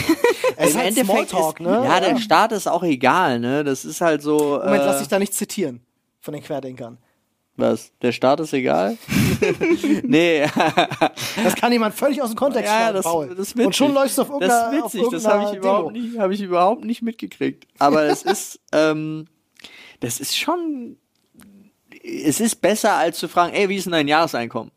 Es 0.60 0.70
ist 0.70 0.74
Im 0.74 0.80
halt 0.80 0.88
Endeffekt 0.98 1.28
Smalltalk, 1.30 1.60
ist, 1.60 1.66
ne? 1.66 1.82
Ja, 1.84 2.00
der 2.00 2.16
Start 2.18 2.50
ist 2.50 2.66
auch 2.66 2.82
egal, 2.82 3.38
ne? 3.38 3.62
Das 3.62 3.84
ist 3.84 4.00
halt 4.00 4.22
so. 4.22 4.58
Moment, 4.64 4.82
äh, 4.82 4.86
lass 4.86 4.98
dich 4.98 5.06
da 5.06 5.20
nicht 5.20 5.32
zitieren 5.32 5.80
von 6.20 6.34
den 6.34 6.42
Querdenkern. 6.42 6.98
Was? 7.58 7.90
Der 8.02 8.12
Start 8.12 8.38
ist 8.40 8.52
egal? 8.52 8.96
nee, 10.04 10.46
Das 11.42 11.54
kann 11.56 11.72
jemand 11.72 11.94
völlig 11.94 12.22
aus 12.22 12.30
dem 12.30 12.36
Kontext 12.36 12.70
ja, 12.72 12.92
das, 12.92 13.02
Paul. 13.04 13.34
das. 13.34 13.52
Und 13.52 13.74
schon 13.74 13.92
läufst 13.92 14.16
du 14.16 14.22
auf 14.22 14.28
irgendeiner 14.30 14.70
Das 14.70 14.94
ist 14.94 14.94
witzig, 14.94 15.08
das 15.10 15.26
habe 15.26 15.50
ich, 15.50 15.56
überhaupt 15.58 15.92
nicht- 15.92 16.18
hab 16.18 16.30
ich 16.30 16.40
überhaupt 16.40 16.84
nicht 16.84 17.02
mitgekriegt. 17.02 17.66
Aber 17.80 18.04
es 18.04 18.22
ist, 18.22 18.60
ähm, 18.72 19.26
das 20.00 20.20
ist 20.20 20.38
schon, 20.38 20.96
es 22.04 22.38
ist 22.38 22.56
besser 22.62 22.94
als 22.94 23.18
zu 23.18 23.26
fragen, 23.28 23.52
ey, 23.54 23.68
wie 23.68 23.76
ist 23.76 23.84
denn 23.86 23.92
dein 23.92 24.06
Jahreseinkommen? 24.08 24.70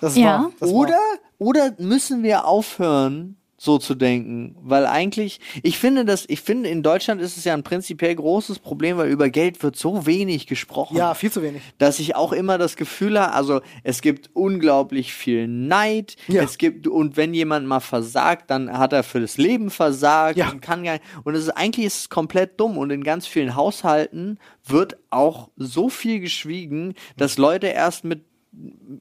Das 0.00 0.12
ist 0.12 0.18
Ja. 0.18 0.26
wahr. 0.42 0.50
Das 0.60 0.70
Oder, 0.70 0.98
oder 1.38 1.74
müssen 1.78 2.22
wir 2.22 2.44
aufhören, 2.46 3.38
so 3.64 3.78
zu 3.78 3.94
denken? 3.94 4.54
Weil 4.62 4.86
eigentlich, 4.86 5.40
ich 5.62 5.78
finde 5.78 6.04
das, 6.04 6.24
ich 6.28 6.40
finde, 6.40 6.68
in 6.68 6.82
Deutschland 6.82 7.20
ist 7.20 7.36
es 7.36 7.44
ja 7.44 7.54
ein 7.54 7.62
prinzipiell 7.62 8.14
großes 8.14 8.58
Problem, 8.58 8.96
weil 8.98 9.08
über 9.10 9.30
Geld 9.30 9.62
wird 9.62 9.76
so 9.76 10.06
wenig 10.06 10.46
gesprochen. 10.46 10.96
Ja, 10.96 11.14
viel 11.14 11.32
zu 11.32 11.42
wenig. 11.42 11.62
dass 11.78 11.98
ich 11.98 12.14
auch 12.16 12.32
immer 12.32 12.58
das 12.58 12.76
Gefühl 12.76 13.18
habe, 13.18 13.32
also 13.32 13.60
es 13.82 14.00
gibt 14.02 14.30
unglaublich 14.34 15.14
viel 15.14 15.48
Neid, 15.48 16.16
Ja. 16.28 16.42
es 16.42 16.58
gibt 16.58 16.86
und 16.86 17.16
wenn 17.16 17.34
jemand 17.34 17.66
mal 17.66 17.80
versagt, 17.80 18.50
dann 18.50 18.76
hat 18.78 18.92
er 18.92 19.02
für 19.02 19.20
das 19.20 19.36
Leben 19.38 19.70
versagt 19.70 20.36
Ja. 20.36 20.50
und 20.50 20.60
kann 20.60 20.84
gar 20.84 20.98
und 21.24 21.34
es 21.34 21.42
ist 21.44 21.50
eigentlich 21.50 21.86
ist 21.86 21.98
es 22.00 22.08
komplett 22.10 22.60
dumm 22.60 22.76
und 22.78 22.90
in 22.90 23.02
ganz 23.02 23.26
vielen 23.26 23.56
Haushalten 23.56 24.38
wird 24.66 24.96
auch 25.10 25.50
so 25.56 25.88
viel 25.88 26.20
geschwiegen, 26.20 26.94
dass 27.16 27.38
Leute 27.38 27.66
erst 27.68 28.04
mit 28.04 28.24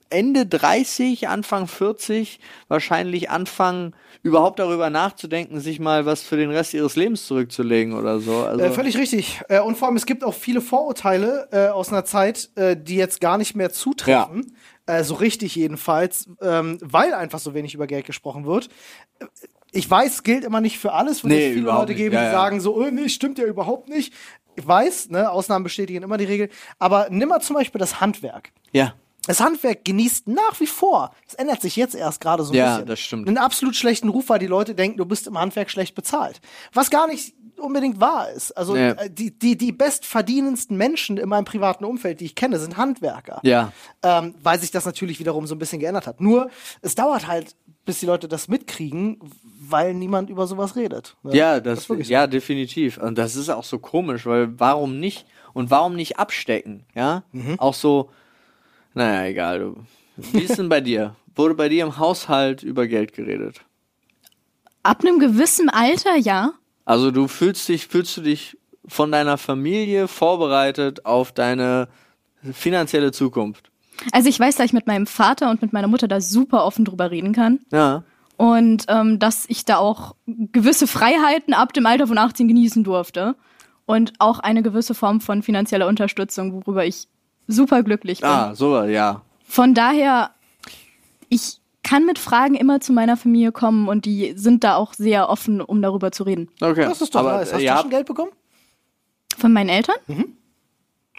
Ende 0.10 0.46
30, 0.48 1.28
Anfang 1.28 1.68
40 1.68 2.40
wahrscheinlich 2.68 3.30
anfangen, 3.30 3.94
überhaupt 4.24 4.58
darüber 4.60 4.90
nachzudenken, 4.90 5.60
sich 5.60 5.80
mal 5.80 6.06
was 6.06 6.24
für 6.24 6.38
den 6.38 6.50
Rest 6.50 6.74
ihres 6.74 6.96
Lebens 6.96 7.28
zurückzulegen 7.28 7.94
oder 7.94 8.20
so. 8.20 8.38
Also, 8.38 8.64
Äh, 8.64 8.72
völlig 8.72 8.98
richtig. 8.98 9.42
Äh, 9.50 9.60
und 9.60 9.78
vor 9.78 9.88
allem, 9.90 9.98
es 9.98 10.06
gibt 10.06 10.24
auch 10.24 10.34
viele 10.34 10.62
Vorurteile 10.62 11.48
äh, 11.52 11.68
aus 11.68 11.90
einer 11.90 12.06
Zeit, 12.06 12.50
äh, 12.56 12.76
die 12.76 12.96
jetzt 12.96 13.20
gar 13.22 13.38
nicht 13.38 13.56
mehr 13.56 13.72
zutreffen. 13.72 14.56
Äh, 14.86 15.04
so 15.04 15.16
richtig 15.16 15.56
jedenfalls, 15.56 16.28
ähm, 16.42 16.78
weil 16.82 17.14
einfach 17.14 17.40
so 17.40 17.54
wenig 17.54 17.74
über 17.76 17.86
Geld 17.88 18.06
gesprochen 18.06 18.46
wird. 18.46 18.70
Äh, 19.20 19.26
Ich 19.76 19.90
weiß, 19.90 20.24
gilt 20.24 20.44
immer 20.44 20.62
nicht 20.62 20.78
für 20.78 20.94
alles, 20.94 21.24
weil 21.24 21.32
Nee, 21.32 21.48
es 21.48 21.54
viele 21.56 21.66
Leute 21.66 21.96
geben, 21.96 22.14
Ja, 22.16 22.22
die 22.22 22.26
ja. 22.28 22.32
sagen 22.32 22.62
so, 22.62 22.76
oh, 22.76 22.88
nee, 22.92 23.10
stimmt 23.10 23.40
ja 23.40 23.46
überhaupt 23.46 23.90
nicht. 23.90 24.14
Ich 24.56 24.68
weiß, 24.68 25.10
ne, 25.10 25.32
Ausnahmen 25.32 25.64
bestätigen 25.64 26.04
immer 26.04 26.18
die 26.18 26.26
Regel. 26.26 26.50
Aber 26.80 27.08
nimm 27.10 27.30
mal 27.30 27.42
zum 27.42 27.56
Beispiel 27.56 27.80
das 27.80 28.00
Handwerk. 28.00 28.52
ja. 28.72 28.94
Das 29.26 29.40
Handwerk 29.40 29.86
genießt 29.86 30.28
nach 30.28 30.60
wie 30.60 30.68
vor, 30.68 31.12
das 31.26 31.36
ändert 31.36 31.62
sich 31.62 31.76
jetzt 31.78 31.96
erst 31.96 32.20
gerade 32.20 32.44
so 32.44 32.52
ein 32.52 32.58
Ja, 32.58 32.72
bisschen, 32.74 32.88
das 32.88 33.00
stimmt. 33.00 33.28
einen 33.28 33.38
absolut 33.38 33.76
schlechten 33.76 34.10
Ruf, 34.10 34.28
weil 34.30 34.40
die 34.40 34.48
Leute 34.48 34.76
denken, 34.76 34.98
du 34.98 35.06
bist 35.06 35.28
im 35.28 35.38
Handwerk 35.38 35.70
schlecht 35.72 35.96
bezahlt. 35.96 36.42
Was 36.74 36.90
gar 36.90 37.08
nicht 37.08 37.34
unbedingt 37.58 38.02
wahr 38.02 38.30
ist. 38.32 38.52
Also 38.58 38.74
Nee. 38.74 38.90
äh, 38.90 39.10
die, 39.10 39.32
die, 39.38 39.58
die 39.58 39.72
bestverdienendsten 39.72 40.76
Menschen 40.76 41.18
in 41.18 41.30
meinem 41.30 41.46
privaten 41.46 41.86
Umfeld, 41.86 42.20
die 42.20 42.26
ich 42.26 42.36
kenne, 42.36 42.60
sind 42.60 42.76
Handwerker. 42.76 43.40
Ja. 43.44 43.72
Ähm, 44.02 44.36
weil 44.44 44.60
sich 44.60 44.72
das 44.72 44.86
natürlich 44.86 45.20
wiederum 45.20 45.48
so 45.48 45.56
ein 45.56 45.60
bisschen 45.60 45.80
geändert 45.80 46.06
hat. 46.06 46.20
Nur, 46.20 46.50
es 46.82 46.96
dauert 46.96 47.26
halt, 47.28 47.56
bis 47.86 48.00
die 48.02 48.06
Leute 48.06 48.28
das 48.28 48.50
mitkriegen, 48.50 49.20
weil 49.62 49.94
niemand 49.94 50.30
über 50.30 50.48
sowas 50.48 50.76
redet. 50.76 51.16
ne? 51.24 51.34
Ja, 51.36 51.60
das, 51.62 51.80
ist 51.80 51.90
wirklich 51.90 52.08
so. 52.08 52.14
ja, 52.14 52.28
definitiv. 52.28 52.98
Und 52.98 53.18
das 53.18 53.36
ist 53.38 53.50
auch 53.50 53.64
so 53.64 53.80
komisch, 53.80 54.26
weil 54.26 54.60
warum 54.60 55.00
nicht? 55.00 55.26
Und 55.54 55.70
warum 55.72 55.96
nicht 55.96 56.20
abstecken? 56.20 56.86
Ja, 56.94 57.24
Mhm. 57.32 57.58
auch 57.60 57.74
so. 57.74 58.10
Naja, 58.94 59.26
egal. 59.26 59.74
Wie 60.18 60.42
ist 60.42 60.58
denn 60.58 60.70
bei 60.70 60.82
dir? 60.82 61.16
Wurde 61.36 61.56
bei 61.56 61.70
dir 61.70 61.84
im 61.84 61.98
Haushalt 61.98 62.64
über 62.64 62.88
Geld 62.88 63.14
geredet? 63.14 63.62
Ab 64.84 65.02
einem 65.02 65.20
gewissen 65.20 65.70
Alter, 65.70 66.16
ja. 66.16 66.54
Also 66.86 67.12
du 67.12 67.28
fühlst 67.28 67.68
dich, 67.70 67.88
fühlst 67.88 68.18
du 68.18 68.22
dich 68.22 68.58
von 68.86 69.12
deiner 69.12 69.38
Familie 69.38 70.08
vorbereitet 70.08 71.06
auf 71.06 71.32
deine 71.32 71.88
finanzielle 72.52 73.12
Zukunft? 73.12 73.72
Also 74.12 74.28
ich 74.28 74.40
weiß, 74.40 74.58
dass 74.58 74.66
ich 74.66 74.74
mit 74.74 74.88
meinem 74.88 75.08
Vater 75.08 75.50
und 75.50 75.62
mit 75.62 75.72
meiner 75.72 75.88
Mutter 75.88 76.08
da 76.08 76.20
super 76.20 76.66
offen 76.66 76.84
drüber 76.86 77.10
reden 77.10 77.34
kann. 77.34 77.60
Ja. 77.72 78.04
Und 78.36 78.86
ähm, 78.90 79.20
dass 79.20 79.46
ich 79.48 79.64
da 79.64 79.78
auch 79.78 80.16
gewisse 80.28 80.88
Freiheiten 80.88 81.54
ab 81.54 81.74
dem 81.74 81.86
Alter 81.86 82.08
von 82.08 82.18
18 82.18 82.48
genießen 82.48 82.84
durfte. 82.84 83.36
Und 83.86 84.14
auch 84.20 84.40
eine 84.40 84.64
gewisse 84.64 84.96
Form 84.96 85.20
von 85.20 85.44
finanzieller 85.44 85.88
Unterstützung, 85.88 86.54
worüber 86.54 86.86
ich 86.86 87.08
super 87.48 87.84
glücklich 87.84 88.22
bin. 88.22 88.30
Ah, 88.30 88.56
so, 88.56 88.84
ja. 88.84 89.22
Von 89.46 89.74
daher, 89.74 90.32
ich 91.30 91.60
kann 91.84 92.06
mit 92.06 92.18
Fragen 92.18 92.56
immer 92.56 92.80
zu 92.80 92.94
meiner 92.94 93.18
Familie 93.18 93.52
kommen 93.52 93.88
und 93.88 94.06
die 94.06 94.34
sind 94.36 94.64
da 94.64 94.76
auch 94.76 94.94
sehr 94.94 95.30
offen, 95.30 95.62
um 95.62 95.82
darüber 95.82 96.12
zu 96.12 96.24
reden. 96.24 96.50
Okay. 96.62 96.86
Das 96.86 97.02
ist 97.02 97.14
doch 97.14 97.20
Aber, 97.20 97.38
nice. 97.38 97.52
Hast 97.52 97.54
äh, 97.54 97.58
du 97.58 97.64
ja, 97.64 97.78
schon 97.80 97.90
Geld 97.90 98.06
bekommen? 98.06 98.32
Von 99.38 99.52
meinen 99.52 99.70
Eltern? 99.70 99.96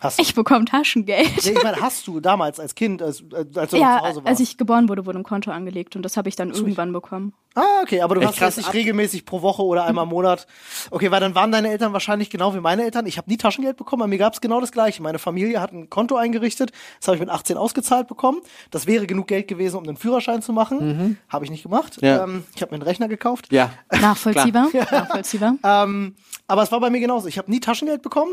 Hast 0.04 0.18
du. 0.18 0.22
Ich 0.22 0.34
bekomme 0.34 0.64
Taschengeld. 0.66 1.44
Nee, 1.44 1.52
ich 1.52 1.62
meine, 1.62 1.80
hast 1.80 2.06
du 2.06 2.20
damals 2.20 2.60
als 2.60 2.74
Kind, 2.74 3.02
als, 3.02 3.24
als 3.32 3.50
du 3.50 3.60
noch 3.60 3.66
zu 3.68 3.76
Ja, 3.78 4.00
Hause 4.00 4.16
warst? 4.16 4.26
als 4.26 4.40
ich 4.40 4.56
geboren 4.58 4.88
wurde, 4.88 5.06
wurde 5.06 5.18
ein 5.18 5.24
Konto 5.24 5.50
angelegt 5.50 5.96
und 5.96 6.02
das 6.02 6.16
habe 6.16 6.28
ich 6.28 6.36
dann 6.36 6.50
irgendwann 6.50 6.92
bekommen. 6.92 7.32
Ah, 7.56 7.62
okay, 7.82 8.00
aber 8.00 8.16
du 8.16 8.20
Echt 8.20 8.30
hast 8.30 8.38
krass 8.38 8.54
das 8.56 8.64
nicht 8.66 8.74
regelmäßig 8.74 9.26
pro 9.26 9.40
Woche 9.40 9.62
oder 9.62 9.84
einmal 9.84 10.04
im 10.04 10.10
Monat. 10.10 10.46
Okay, 10.90 11.10
weil 11.12 11.20
dann 11.20 11.34
waren 11.36 11.52
deine 11.52 11.68
Eltern 11.70 11.92
wahrscheinlich 11.92 12.28
genau 12.28 12.52
wie 12.54 12.58
meine 12.60 12.82
Eltern. 12.82 13.06
Ich 13.06 13.16
habe 13.16 13.30
nie 13.30 13.36
Taschengeld 13.36 13.76
bekommen, 13.76 14.00
bei 14.00 14.06
mir 14.08 14.18
gab 14.18 14.32
es 14.34 14.40
genau 14.40 14.60
das 14.60 14.72
gleiche. 14.72 15.02
Meine 15.02 15.20
Familie 15.20 15.60
hat 15.60 15.72
ein 15.72 15.88
Konto 15.88 16.16
eingerichtet, 16.16 16.72
das 16.98 17.06
habe 17.08 17.16
ich 17.16 17.20
mit 17.20 17.30
18 17.30 17.56
ausgezahlt 17.56 18.08
bekommen. 18.08 18.40
Das 18.72 18.86
wäre 18.88 19.06
genug 19.06 19.28
Geld 19.28 19.46
gewesen, 19.46 19.76
um 19.76 19.84
einen 19.84 19.96
Führerschein 19.96 20.42
zu 20.42 20.52
machen. 20.52 21.18
Habe 21.28 21.44
ich 21.44 21.50
nicht 21.50 21.62
gemacht. 21.62 22.02
Mhm. 22.02 22.06
Ja. 22.08 22.24
Ähm, 22.24 22.44
ich 22.56 22.60
habe 22.62 22.72
mir 22.72 22.76
einen 22.76 22.82
Rechner 22.82 23.08
gekauft. 23.08 23.46
ja. 23.52 23.70
Nachvollziehbar. 24.00 24.68
Nachvollziehbar. 24.72 25.54
Ähm, 25.64 26.14
aber 26.46 26.62
es 26.62 26.72
war 26.72 26.80
bei 26.80 26.90
mir 26.90 27.00
genauso. 27.00 27.26
Ich 27.28 27.38
habe 27.38 27.50
nie 27.50 27.60
Taschengeld 27.60 28.02
bekommen, 28.02 28.32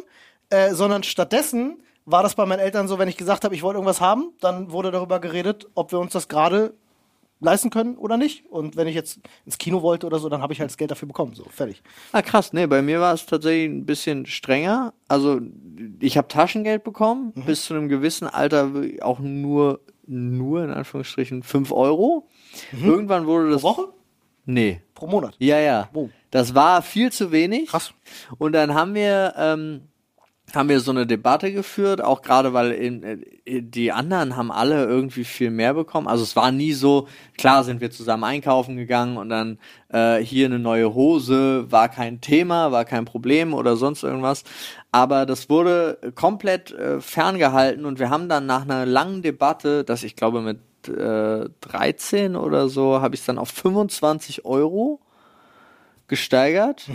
äh, 0.52 0.74
sondern 0.74 1.04
stattdessen 1.04 1.82
war 2.06 2.24
das 2.24 2.36
bei 2.36 2.46
meinen 2.46 2.60
Eltern 2.60 2.88
so, 2.88 3.00
wenn 3.00 3.08
ich 3.08 3.18
gesagt 3.18 3.44
habe, 3.44 3.56
ich 3.56 3.64
wollte 3.64 3.78
irgendwas 3.78 4.02
haben, 4.02 4.34
dann 4.40 4.72
wurde 4.72 4.92
darüber 4.92 5.20
geredet, 5.20 5.68
ob 5.76 5.92
wir 5.92 6.00
uns 6.00 6.14
das 6.14 6.28
gerade 6.28 6.74
leisten 7.40 7.70
können 7.72 7.98
oder 7.98 8.18
nicht. 8.18 8.46
Und 8.52 8.76
wenn 8.76 8.88
ich 8.88 8.94
jetzt 8.96 9.20
ins 9.46 9.58
Kino 9.58 9.82
wollte 9.82 10.06
oder 10.06 10.20
so, 10.20 10.30
dann 10.30 10.42
habe 10.42 10.54
ich 10.54 10.60
halt 10.60 10.70
das 10.70 10.78
Geld 10.78 10.92
dafür 10.92 11.08
bekommen. 11.08 11.34
So, 11.34 11.44
fertig. 11.50 11.82
Ah, 12.12 12.22
krass. 12.22 12.54
Nee, 12.54 12.68
bei 12.68 12.82
mir 12.84 13.00
war 13.00 13.14
es 13.14 13.26
tatsächlich 13.26 13.68
ein 13.70 13.86
bisschen 13.86 14.26
strenger. 14.28 14.94
Also, 15.08 15.40
ich 16.00 16.18
habe 16.18 16.28
Taschengeld 16.28 16.84
bekommen, 16.84 17.34
Mhm. 17.36 17.46
bis 17.46 17.66
zu 17.66 17.74
einem 17.74 17.88
gewissen 17.90 18.28
Alter 18.28 18.70
auch 19.02 19.20
nur, 19.20 19.80
nur 20.06 20.64
in 20.64 20.70
Anführungsstrichen 20.72 21.42
5 21.44 21.72
Euro. 21.72 22.28
Irgendwann 22.74 23.26
wurde 23.26 23.50
das. 23.52 23.62
Mhm. 23.64 23.68
Pro 23.68 23.70
Woche? 23.78 23.94
Nee. 24.46 24.82
Pro 24.96 25.08
Monat. 25.08 25.36
Ja, 25.40 25.60
ja. 25.60 25.90
Oh. 25.94 26.10
Das 26.32 26.54
war 26.56 26.82
viel 26.82 27.12
zu 27.12 27.32
wenig. 27.32 27.70
Krass. 27.70 27.94
Und 28.38 28.54
dann 28.54 28.74
haben 28.74 28.94
wir, 28.96 29.34
ähm, 29.38 29.82
haben 30.56 30.70
wir 30.70 30.80
so 30.80 30.92
eine 30.92 31.08
Debatte 31.08 31.52
geführt, 31.52 32.04
auch 32.04 32.22
gerade 32.22 32.54
weil 32.54 32.72
in, 32.72 33.04
äh, 33.04 33.62
die 33.62 33.92
anderen 33.92 34.36
haben 34.36 34.52
alle 34.52 34.86
irgendwie 34.86 35.24
viel 35.24 35.52
mehr 35.52 35.74
bekommen. 35.74 36.08
Also 36.08 36.24
es 36.24 36.36
war 36.36 36.52
nie 36.52 36.74
so, 36.74 37.08
klar 37.38 37.64
sind 37.64 37.82
wir 37.82 37.92
zusammen 37.92 38.24
einkaufen 38.24 38.78
gegangen 38.78 39.18
und 39.18 39.30
dann 39.30 39.60
äh, 39.90 40.18
hier 40.18 40.46
eine 40.46 40.60
neue 40.60 40.94
Hose 40.94 41.72
war 41.72 41.90
kein 41.90 42.22
Thema, 42.22 42.72
war 42.72 42.86
kein 42.86 43.06
Problem 43.06 43.54
oder 43.54 43.76
sonst 43.76 44.04
irgendwas. 44.04 44.44
Aber 44.92 45.26
das 45.26 45.50
wurde 45.50 45.98
komplett 46.16 46.72
äh, 46.72 47.02
ferngehalten 47.02 47.86
und 47.86 48.00
wir 48.00 48.10
haben 48.10 48.30
dann 48.30 48.46
nach 48.46 48.64
einer 48.64 48.86
langen 48.86 49.22
Debatte, 49.22 49.84
dass 49.84 50.04
ich 50.04 50.16
glaube 50.16 50.42
mit 50.42 50.60
äh, 50.88 51.50
13 51.62 52.36
oder 52.36 52.70
so, 52.70 53.02
habe 53.02 53.16
ich 53.16 53.26
dann 53.26 53.38
auf 53.38 53.50
25 53.50 54.46
Euro 54.46 55.00
gesteigert 56.08 56.90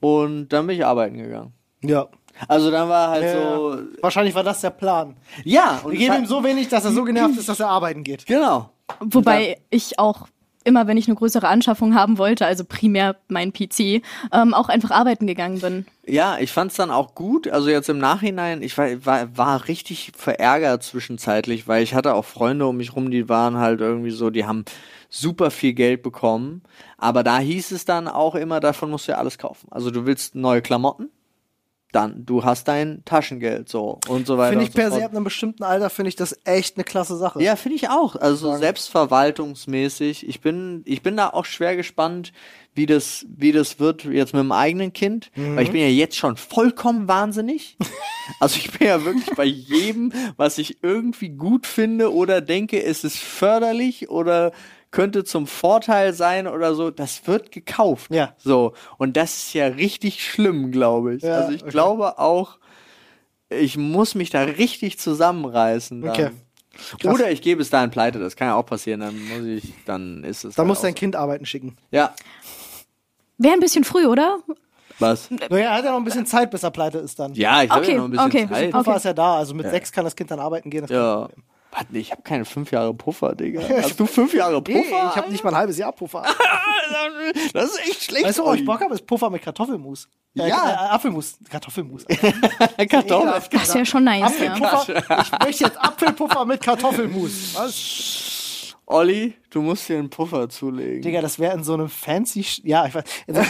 und 0.00 0.48
dann 0.48 0.66
bin 0.66 0.76
ich 0.76 0.84
arbeiten 0.84 1.18
gegangen. 1.18 1.52
Ja. 1.82 2.08
Also 2.46 2.70
dann 2.70 2.88
war 2.88 3.10
halt 3.10 3.24
Ja, 3.24 3.54
so, 3.56 3.78
Wahrscheinlich 4.00 4.34
war 4.34 4.44
das 4.44 4.60
der 4.60 4.70
Plan. 4.70 5.16
ja, 5.44 5.80
und 5.82 5.92
Wir 5.92 5.98
es 6.00 6.06
geben 6.06 6.24
ihm 6.24 6.26
so 6.26 6.44
wenig, 6.44 6.68
dass 6.68 6.84
er 6.84 6.92
so 6.92 7.04
genervt 7.04 7.38
ist, 7.38 7.48
dass 7.48 7.60
er 7.60 7.68
arbeiten 7.68 8.04
geht. 8.04 8.26
genau. 8.26 8.70
Wobei 9.00 9.58
ich 9.70 9.98
auch 9.98 10.28
immer, 10.64 10.86
wenn 10.86 10.96
ich 10.96 11.06
eine 11.08 11.14
größere 11.16 11.48
Anschaffung 11.48 11.94
haben 11.94 12.18
wollte, 12.18 12.44
also 12.44 12.64
primär 12.64 13.16
mein 13.28 13.52
PC, 13.52 14.02
ähm, 14.32 14.52
auch 14.54 14.68
einfach 14.68 14.90
arbeiten 14.90 15.26
gegangen 15.26 15.60
bin. 15.60 15.86
Ja, 16.06 16.36
ich 16.38 16.52
fand's 16.52 16.76
dann 16.76 16.90
auch 16.90 17.14
gut. 17.14 17.48
Also 17.48 17.68
jetzt 17.70 17.88
im 17.88 17.98
Nachhinein, 17.98 18.62
ich 18.62 18.76
war, 18.76 18.88
war, 19.06 19.36
war 19.36 19.68
richtig 19.68 20.12
verärgert 20.16 20.82
zwischenzeitlich, 20.82 21.68
weil 21.68 21.82
ich 21.82 21.94
hatte 21.94 22.14
auch 22.14 22.24
Freunde 22.24 22.66
um 22.66 22.76
mich 22.76 22.94
rum, 22.96 23.10
die 23.10 23.28
waren 23.28 23.56
halt 23.56 23.80
irgendwie 23.80 24.10
so, 24.10 24.30
die 24.30 24.44
haben 24.46 24.64
super 25.08 25.50
viel 25.50 25.72
Geld 25.72 26.02
bekommen. 26.02 26.62
Aber 26.98 27.22
da 27.22 27.38
hieß 27.38 27.70
es 27.72 27.84
dann 27.86 28.06
auch 28.08 28.34
immer, 28.34 28.60
davon 28.60 28.90
musst 28.90 29.08
du 29.08 29.12
ja 29.12 29.18
alles 29.18 29.38
kaufen. 29.38 29.68
Also 29.70 29.90
du 29.90 30.04
willst 30.06 30.34
neue 30.34 30.60
Klamotten, 30.60 31.08
dann 31.92 32.26
du 32.26 32.44
hast 32.44 32.68
dein 32.68 33.02
Taschengeld 33.04 33.68
so 33.68 33.98
und 34.08 34.26
so 34.26 34.36
weiter. 34.36 34.50
Finde 34.50 34.64
ich 34.64 34.72
so 34.72 34.76
per 34.76 34.88
fort. 34.88 35.00
se 35.00 35.06
ab 35.06 35.12
einem 35.12 35.24
bestimmten 35.24 35.62
Alter, 35.62 35.88
finde 35.88 36.10
ich 36.10 36.16
das 36.16 36.38
echt 36.44 36.76
eine 36.76 36.84
klasse 36.84 37.16
Sache. 37.16 37.42
Ja, 37.42 37.56
finde 37.56 37.76
ich 37.76 37.88
auch. 37.88 38.14
Also 38.16 38.56
selbstverwaltungsmäßig. 38.56 40.28
Ich 40.28 40.40
bin, 40.40 40.82
ich 40.84 41.02
bin 41.02 41.16
da 41.16 41.30
auch 41.30 41.46
schwer 41.46 41.76
gespannt, 41.76 42.32
wie 42.74 42.84
das, 42.84 43.24
wie 43.28 43.52
das 43.52 43.80
wird 43.80 44.04
jetzt 44.04 44.34
mit 44.34 44.40
dem 44.40 44.52
eigenen 44.52 44.92
Kind. 44.92 45.30
Weil 45.34 45.64
ich 45.64 45.72
bin 45.72 45.80
ja 45.80 45.88
jetzt 45.88 46.16
schon 46.16 46.36
vollkommen 46.36 47.08
wahnsinnig. 47.08 47.76
also 48.40 48.56
ich 48.56 48.70
bin 48.70 48.86
ja 48.86 49.04
wirklich 49.04 49.34
bei 49.34 49.44
jedem, 49.44 50.12
was 50.36 50.58
ich 50.58 50.82
irgendwie 50.82 51.30
gut 51.30 51.66
finde 51.66 52.12
oder 52.12 52.40
denke, 52.40 52.82
es 52.82 53.02
ist 53.02 53.18
förderlich 53.18 54.10
oder 54.10 54.52
könnte 54.90 55.24
zum 55.24 55.46
Vorteil 55.46 56.14
sein 56.14 56.46
oder 56.46 56.74
so, 56.74 56.90
das 56.90 57.26
wird 57.26 57.52
gekauft. 57.52 58.10
Ja. 58.12 58.34
So. 58.38 58.72
Und 58.96 59.16
das 59.16 59.36
ist 59.36 59.54
ja 59.54 59.66
richtig 59.66 60.24
schlimm, 60.24 60.70
glaube 60.70 61.14
ich. 61.14 61.22
Ja, 61.22 61.34
also 61.40 61.52
ich 61.52 61.62
okay. 61.62 61.70
glaube 61.70 62.18
auch, 62.18 62.58
ich 63.50 63.76
muss 63.76 64.14
mich 64.14 64.30
da 64.30 64.42
richtig 64.42 64.98
zusammenreißen. 64.98 66.00
Dann. 66.00 66.10
Okay. 66.10 66.30
Krass. 67.00 67.12
Oder 67.12 67.30
ich 67.32 67.42
gebe 67.42 67.60
es 67.60 67.70
dahin 67.70 67.90
pleite, 67.90 68.20
das 68.20 68.36
kann 68.36 68.48
ja 68.48 68.54
auch 68.54 68.66
passieren, 68.66 69.00
dann 69.00 69.28
muss 69.28 69.44
ich, 69.44 69.74
dann 69.84 70.22
ist 70.22 70.44
es. 70.44 70.54
Dann 70.54 70.62
halt 70.64 70.68
muss 70.68 70.80
dein 70.80 70.92
so. 70.92 70.98
Kind 70.98 71.16
arbeiten 71.16 71.44
schicken. 71.44 71.76
Ja, 71.90 72.14
Wäre 73.38 73.54
ein 73.54 73.60
bisschen 73.60 73.84
früh, 73.84 74.06
oder? 74.06 74.38
was? 74.98 75.30
Naja, 75.30 75.70
er 75.70 75.74
hat 75.74 75.84
ja 75.84 75.92
noch 75.92 75.98
ein 75.98 76.04
bisschen 76.04 76.26
Zeit, 76.26 76.50
bis 76.50 76.64
er 76.64 76.72
pleite 76.72 76.98
ist 76.98 77.20
dann. 77.20 77.32
Ja, 77.34 77.62
ich 77.62 77.70
habe 77.70 77.82
Okay, 77.82 77.92
ja 77.92 77.98
noch 77.98 78.04
ein 78.06 78.10
bisschen 78.10 78.26
okay. 78.26 78.48
Zeit. 78.48 78.70
Puffer 78.72 78.88
Okay. 78.90 78.96
ist 78.96 79.04
ja 79.04 79.12
da, 79.12 79.36
also 79.36 79.54
mit 79.54 79.70
sechs 79.70 79.92
kann 79.92 80.04
das 80.04 80.16
Kind 80.16 80.32
dann 80.32 80.40
arbeiten 80.40 80.70
gehen. 80.70 80.86
Ja. 80.88 81.28
Warte, 81.70 81.98
ich 81.98 82.10
habe 82.12 82.22
keine 82.22 82.44
fünf 82.44 82.70
Jahre 82.72 82.94
Puffer, 82.94 83.34
Digga. 83.34 83.60
Hast 83.82 84.00
du 84.00 84.06
fünf 84.06 84.32
Jahre 84.34 84.62
Nee, 84.66 84.74
Puffer? 84.82 85.08
ich 85.10 85.16
habe 85.16 85.30
nicht 85.30 85.44
mal 85.44 85.50
ein 85.50 85.56
halbes 85.56 85.76
Jahr 85.78 85.92
Puffer. 85.92 86.22
das 87.52 87.64
ist 87.70 87.80
echt 87.88 88.02
schlecht. 88.04 88.24
Weißt 88.26 88.38
du, 88.38 88.42
worauf 88.44 88.56
ich. 88.56 88.64
Bock 88.64 88.80
habe? 88.80 88.94
Ist 88.94 89.06
Puffer 89.06 89.30
mit 89.30 89.42
Kartoffelmus. 89.42 90.08
Äh, 90.36 90.48
Ja. 90.48 90.70
Äh, 90.70 90.94
Apfelmus. 90.94 91.36
Kartoffelmus. 91.50 92.04
Kartoffeln. 92.08 92.34
Ekelhaft 92.78 93.52
Das 93.54 93.74
wäre 93.74 93.86
schon 93.86 94.04
nice, 94.04 94.20
ja. 94.40 94.52
Apfelpuffer. 94.52 95.22
Ich 95.22 95.44
möchte 95.46 95.64
jetzt 95.64 95.78
Apfelpuffer 95.80 96.44
mit 96.44 96.62
Kartoffelmus. 96.62 97.54
Was? 97.54 98.76
Olli, 98.86 99.34
du 99.50 99.62
musst 99.62 99.88
dir 99.88 99.98
einen 99.98 100.10
Puffer 100.10 100.48
zulegen. 100.48 101.02
Digga, 101.02 101.20
das 101.20 101.38
wäre 101.38 101.54
in 101.54 101.64
so 101.64 101.74
einem 101.74 101.88
fancy, 101.88 102.40
Sch- 102.40 102.60
ja, 102.64 102.86
ich 102.86 102.94
weiß, 102.94 103.04
in 103.26 103.34
so, 103.34 103.40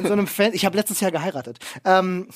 in 0.00 0.06
so 0.06 0.12
einem 0.12 0.26
fan, 0.26 0.52
ich 0.54 0.64
habe 0.64 0.76
letztes 0.76 1.00
Jahr 1.00 1.10
geheiratet. 1.10 1.58
Ähm, 1.84 2.28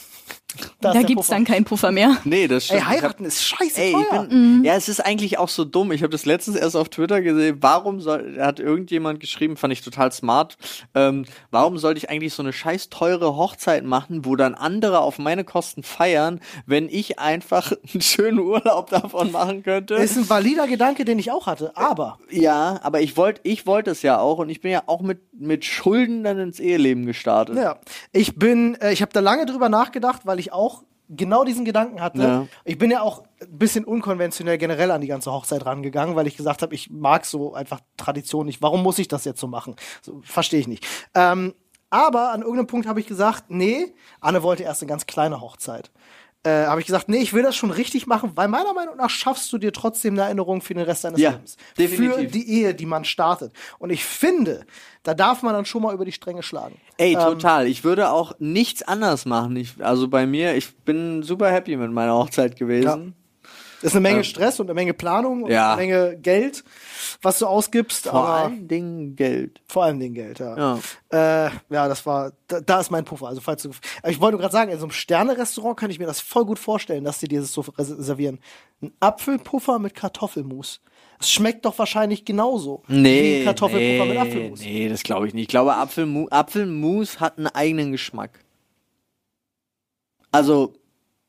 da 0.83 0.93
Da 0.93 1.01
gibt's 1.01 1.15
Puffer. 1.29 1.33
dann 1.35 1.45
keinen 1.45 1.65
Puffer 1.65 1.91
mehr. 1.93 2.19
Nee, 2.25 2.47
das 2.47 2.65
Ey, 2.65 2.77
stimmt. 2.77 2.83
Hab- 2.85 2.91
heiraten 2.91 3.25
ist 3.25 3.43
scheiße 3.43 3.81
Ey, 3.81 3.97
ich 3.99 4.09
teuer. 4.09 4.25
bin, 4.25 4.63
ja, 4.65 4.75
es 4.75 4.91
ist 4.91 5.01
eigentlich 5.01 5.39
auch 5.39 5.49
so 5.49 5.65
dumm. 5.65 5.93
Ich 5.93 6.03
habe 6.03 6.11
das 6.11 6.27
letztens 6.27 6.57
erst 6.59 6.77
auf 6.77 6.91
Twitter 6.91 7.23
gesehen. 7.23 7.57
Warum 7.61 8.03
soll, 8.03 8.37
hat 8.39 8.61
irgendjemand 8.61 9.19
geschrieben, 9.21 9.57
fand 9.57 9.73
ich 9.73 9.81
total 9.81 10.13
smart. 10.13 10.59
Ähm, 10.95 11.25
warum 11.51 11.79
sollte 11.79 11.97
ich 11.99 12.11
eigentlich 12.11 12.35
so 12.35 12.43
eine 12.43 12.53
scheiß 12.53 12.91
teure 12.91 13.35
Hochzeit 13.37 13.85
machen, 13.85 14.27
wo 14.27 14.37
dann 14.37 14.55
andere 14.55 15.01
auf 15.01 15.19
meine 15.19 15.45
Kosten 15.45 15.83
feiern, 15.83 16.39
wenn 16.67 16.87
ich 16.91 17.19
einfach 17.19 17.73
einen 17.91 18.03
schönen 18.03 18.39
Urlaub 18.39 18.91
davon 18.91 19.33
machen 19.33 19.63
könnte? 19.63 19.95
ist 19.95 20.19
ein 20.19 20.29
valider 20.29 20.67
Gedanke, 20.67 21.07
den 21.07 21.19
ich 21.19 21.31
auch 21.31 21.47
hatte, 21.47 21.75
aber 21.79 22.19
ja, 22.31 22.79
aber 22.83 22.92
ich 23.01 23.17
wollte, 23.17 23.41
ich 23.45 23.67
wollte 23.67 23.91
es 23.91 24.03
ja 24.03 24.19
auch 24.19 24.39
und 24.39 24.49
ich 24.49 24.61
bin 24.61 24.71
ja 24.71 24.83
auch 24.87 25.01
mit 25.01 25.21
mit 25.33 25.65
Schulden 25.65 26.25
dann 26.25 26.39
ins 26.39 26.61
Eheleben 26.61 27.07
gestartet. 27.07 27.57
ja, 27.57 27.79
ich 28.13 28.37
bin, 28.37 28.75
äh, 28.81 28.93
ich 28.93 29.03
habe 29.03 29.13
da 29.13 29.21
lange 29.21 29.47
drüber 29.47 29.69
nachgedacht, 29.69 30.23
weil 30.25 30.39
ich 30.39 30.53
auch 30.53 30.83
genau 31.09 31.45
diesen 31.45 31.65
Gedanken 31.65 32.01
hatte. 32.01 32.23
Ja. 32.23 32.47
Ich 32.65 32.79
bin 32.79 32.91
ja 32.91 33.03
auch 33.03 33.25
ein 33.41 33.59
bisschen 33.59 33.85
unkonventionell 33.85 34.59
generell 34.59 34.91
an 34.91 35.01
die 35.01 35.07
ganze 35.07 35.31
Hochzeit 35.33 35.65
rangegangen, 35.67 36.17
weil 36.17 36.27
ich 36.27 36.37
gesagt 36.37 36.63
habe, 36.63 36.75
ich 36.75 36.91
mag 36.91 37.27
so 37.27 37.55
einfach 37.55 37.81
Tradition 37.97 38.47
nicht. 38.47 38.63
Warum 38.63 38.83
muss 38.83 38.99
ich 38.99 39.09
das 39.09 39.25
jetzt 39.25 39.41
so 39.41 39.47
machen? 39.47 39.77
So, 40.01 40.21
Verstehe 40.23 40.61
ich 40.61 40.69
nicht. 40.69 40.87
Ähm, 41.15 41.55
aber 41.91 42.33
an 42.33 42.41
irgendeinem 42.41 42.69
Punkt 42.69 42.87
habe 42.89 43.01
ich 43.01 43.07
gesagt, 43.07 43.45
nee, 43.49 43.95
Anne 44.21 44.43
wollte 44.43 44.63
erst 44.63 44.81
eine 44.81 44.89
ganz 44.89 45.05
kleine 45.05 45.43
Hochzeit. 45.43 45.91
Äh, 46.45 46.67
habe 46.67 46.81
ich 46.81 46.87
gesagt, 46.87 47.09
nee, 47.09 47.19
ich 47.19 47.33
will 47.33 47.45
das 47.45 47.55
schon 47.55 47.71
richtig 47.71 48.09
machen, 48.09 48.33
weil 48.35 48.49
meiner 48.49 48.75
Meinung 48.75 48.97
nach 48.97 49.11
schaffst 49.11 49.53
du 49.53 49.59
dir 49.59 49.73
trotzdem 49.73 50.15
eine 50.15 50.23
Erinnerung 50.23 50.61
für 50.61 50.75
den 50.75 50.83
Rest 50.83 51.05
deines 51.05 51.21
Ja, 51.21 51.31
Lebens. 51.31 51.57
definitiv. 51.79 52.17
Für 52.17 52.27
die 52.27 52.51
Ehe, 52.51 52.75
die 52.75 52.87
man 52.87 53.05
startet. 53.05 53.53
Und 53.79 53.91
ich 53.91 54.05
finde, 54.05 54.67
da 55.05 55.15
darf 55.15 55.43
man 55.43 55.55
dann 55.55 55.65
schon 55.67 55.83
mal 55.83 55.95
über 55.95 56.05
die 56.05 56.11
Stränge 56.11 56.43
schlagen. 56.43 56.81
Ey, 56.97 57.13
Ähm, 57.15 57.21
total. 57.21 57.69
Ich 57.69 57.85
würde 57.85 58.11
auch 58.11 58.33
nichts 58.41 58.83
anders 58.83 59.25
machen. 59.25 59.55
Ich, 59.55 59.75
also 59.85 60.09
bei 60.09 60.27
mir, 60.27 60.57
ich 60.57 60.75
bin 60.79 61.23
super 61.23 61.49
happy 61.51 61.77
mit 61.77 61.93
meiner 61.93 62.15
Hochzeit 62.15 62.57
gewesen. 62.57 63.15
Ist 63.83 63.93
eine 63.93 64.01
Menge 64.01 64.25
Stress 64.25 64.61
und 64.61 64.67
eine 64.67 64.75
Menge 64.75 64.95
Planung 64.95 65.43
und 65.45 65.51
Ja. 65.51 65.73
eine 65.75 65.81
Menge 65.83 66.17
Geld, 66.19 66.65
was 67.21 67.39
du 67.39 67.47
ausgibst, 67.47 68.07
Vor 68.09 68.29
allen 68.29 68.69
Dingen 68.69 69.17
Geld. 69.17 69.61
vor 69.67 69.85
allem 69.85 69.99
den 70.01 70.15
Geld, 70.15 70.39
ja. 70.39 70.57
Ja. 71.11 71.47
Äh, 71.47 71.51
ja, 71.71 71.89
das 71.89 72.05
war, 72.07 72.33
da, 72.49 72.61
da 72.61 72.81
ist 72.81 72.91
mein 72.91 73.05
Puffer. 73.05 73.27
Also 73.29 73.41
falls 73.41 73.63
du, 73.63 73.71
ich 74.09 74.21
wollte 74.21 74.39
gerade 74.39 74.53
sagen, 74.53 74.71
in 74.71 74.79
so 74.79 74.85
einem 74.85 74.93
Sterne-Restaurant 74.93 75.77
könnte 75.79 75.93
ich 75.93 75.99
mir 75.99 76.07
das 76.07 76.21
voll 76.21 76.45
gut 76.45 76.59
vorstellen, 76.59 77.05
dass 77.05 77.19
die 77.19 77.29
dieses 77.29 77.53
so 77.53 77.61
res- 77.79 77.89
servieren. 77.89 78.39
Ein 78.81 78.93
Apfelpuffer 79.01 79.79
mit 79.79 79.95
Kartoffelmus. 79.95 80.81
Es 81.21 81.31
schmeckt 81.31 81.65
doch 81.65 81.79
wahrscheinlich 81.79 82.25
genauso 82.25 82.83
Nee, 82.89 83.41
wie 83.41 83.45
Kartoffelpuffer 83.45 84.05
nee, 84.05 84.09
mit 84.11 84.19
Apfelmus. 84.19 84.61
Nee, 84.61 84.89
das 84.89 85.03
glaube 85.05 85.29
ich 85.29 85.35
nicht. 85.35 85.43
Ich 85.43 85.49
glaube, 85.49 85.75
Apfelmu 85.77 86.27
Apfelmus 86.31 87.21
hat 87.21 87.39
einen 87.39 87.47
eigenen 87.47 87.93
Geschmack. 87.93 88.41
Also, 90.31 90.73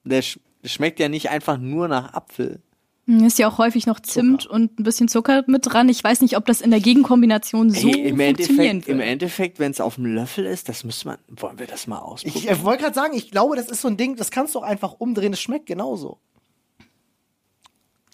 der 0.03 0.23
schmeckt 0.63 0.99
ja 0.99 1.09
nicht 1.09 1.29
einfach 1.29 1.57
nur 1.57 1.87
nach 1.87 2.13
Apfel. 2.13 2.61
Ist 3.05 3.37
ja 3.37 3.49
auch 3.49 3.57
häufig 3.57 3.85
noch 3.85 3.99
Zimt 3.99 4.45
und 4.45 4.79
ein 4.79 4.83
bisschen 4.83 5.09
Zucker 5.09 5.43
mit 5.45 5.65
dran. 5.65 5.89
Ich 5.89 6.01
weiß 6.01 6.21
nicht, 6.21 6.37
ob 6.37 6.45
das 6.45 6.61
in 6.61 6.71
der 6.71 6.79
Gegenkombination 6.79 7.69
so 7.69 7.89
Ey, 7.89 8.07
im 8.07 8.17
funktionieren 8.17 8.65
Endeffekt, 8.77 8.87
im. 8.87 8.99
Endeffekt, 9.01 9.59
wenn 9.59 9.71
es 9.71 9.81
auf 9.81 9.95
dem 9.95 10.05
Löffel 10.05 10.45
ist, 10.45 10.69
das 10.69 10.85
müsste 10.85 11.09
man, 11.09 11.17
wollen 11.27 11.59
wir 11.59 11.67
das 11.67 11.85
mal 11.85 11.99
ausprobieren? 11.99 12.43
Ich 12.43 12.49
äh, 12.49 12.63
wollte 12.63 12.83
gerade 12.83 12.95
sagen, 12.95 13.13
ich 13.13 13.29
glaube, 13.29 13.57
das 13.57 13.67
ist 13.67 13.81
so 13.81 13.89
ein 13.89 13.97
Ding, 13.97 14.15
das 14.15 14.31
kannst 14.31 14.55
du 14.55 14.59
auch 14.59 14.63
einfach 14.63 14.93
umdrehen, 14.99 15.33
es 15.33 15.41
schmeckt 15.41 15.65
genauso. 15.65 16.19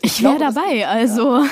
Ich 0.02 0.24
wäre 0.24 0.38
glaube, 0.38 0.46
das 0.46 0.56
dabei, 0.56 0.88
also. 0.88 1.44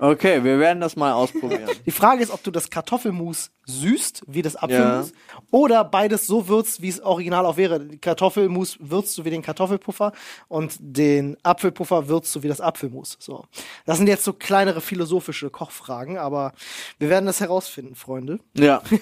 Okay, 0.00 0.42
wir 0.44 0.58
werden 0.58 0.80
das 0.80 0.96
mal 0.96 1.12
ausprobieren. 1.12 1.68
Die 1.86 1.90
Frage 1.90 2.22
ist, 2.22 2.30
ob 2.30 2.42
du 2.42 2.50
das 2.50 2.70
Kartoffelmus 2.70 3.50
süßt, 3.66 4.22
wie 4.26 4.42
das 4.42 4.56
Apfelmus, 4.56 5.12
oder 5.50 5.84
beides 5.84 6.26
so 6.26 6.48
würzt, 6.48 6.80
wie 6.80 6.88
es 6.88 7.00
original 7.00 7.44
auch 7.44 7.56
wäre. 7.56 7.86
Kartoffelmus 7.98 8.78
würzt 8.80 9.16
du 9.18 9.24
wie 9.24 9.30
den 9.30 9.42
Kartoffelpuffer 9.42 10.12
und 10.48 10.76
den 10.80 11.36
Apfelpuffer 11.42 12.08
würzt 12.08 12.34
du 12.34 12.42
wie 12.42 12.48
das 12.48 12.60
Apfelmus. 12.60 13.16
So. 13.20 13.44
Das 13.84 13.98
sind 13.98 14.06
jetzt 14.06 14.24
so 14.24 14.32
kleinere 14.32 14.80
philosophische 14.80 15.50
Kochfragen, 15.50 16.18
aber 16.18 16.52
wir 16.98 17.10
werden 17.10 17.26
das 17.26 17.40
herausfinden, 17.40 17.94
Freunde. 17.94 18.40
ja. 18.54 18.82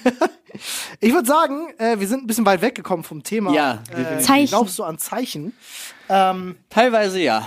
Ich 1.01 1.13
würde 1.13 1.27
sagen, 1.27 1.69
äh, 1.77 1.99
wir 1.99 2.09
sind 2.09 2.25
ein 2.25 2.27
bisschen 2.27 2.47
weit 2.47 2.63
weggekommen 2.63 3.05
vom 3.05 3.23
Thema. 3.23 3.53
Ja, 3.53 3.83
äh, 3.91 3.97
definitiv. 3.97 4.27
Zeichen. 4.27 4.49
Glaubst 4.49 4.79
du 4.79 4.85
an 4.85 4.99
Zeichen? 4.99 5.53
Ähm, 6.09 6.57
Teilweise 6.71 7.21
ja. 7.21 7.47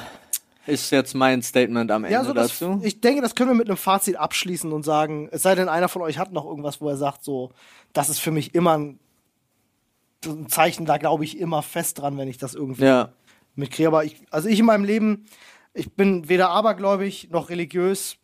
Ist 0.70 0.92
jetzt 0.92 1.14
mein 1.16 1.42
Statement 1.42 1.90
am 1.92 2.04
Ende 2.04 2.14
Ja, 2.14 2.24
so 2.24 2.34
das, 2.34 2.60
dazu. 2.60 2.80
ich 2.84 3.02
denke, 3.02 3.22
das 3.22 3.36
können 3.36 3.50
wir 3.50 3.56
mit 3.56 3.68
einem 3.68 3.78
Fazit 3.78 4.16
abschließen 4.18 4.72
und 4.72 4.84
sagen, 4.84 5.28
es 5.32 5.42
sei 5.42 5.56
denn, 5.56 5.70
einer 5.70 5.90
von 5.90 6.02
euch 6.02 6.18
hat 6.18 6.32
noch 6.32 6.46
irgendwas, 6.46 6.80
wo 6.82 6.90
er 6.90 6.98
sagt, 6.98 7.24
so, 7.24 7.52
das 7.94 8.10
ist 8.10 8.20
für 8.20 8.32
mich 8.32 8.54
immer 8.56 8.78
ein, 8.78 9.00
ein 10.26 10.48
Zeichen, 10.50 10.86
da 10.86 10.98
glaube 10.98 11.24
ich 11.24 11.38
immer 11.40 11.62
fest 11.62 12.00
dran, 12.00 12.18
wenn 12.18 12.28
ich 12.28 12.38
das 12.38 12.54
irgendwie 12.56 12.84
Ja. 12.86 13.14
mitkriege. 13.56 13.88
Aber 13.88 14.04
ich, 14.06 14.18
also 14.32 14.48
ich 14.50 14.60
in 14.60 14.66
meinem 14.66 14.84
Leben, 14.84 15.26
ich 15.74 15.94
bin 15.94 16.30
weder 16.30 16.50
abergläubig 16.50 17.30
noch 17.32 17.50
religiös. 17.50 18.18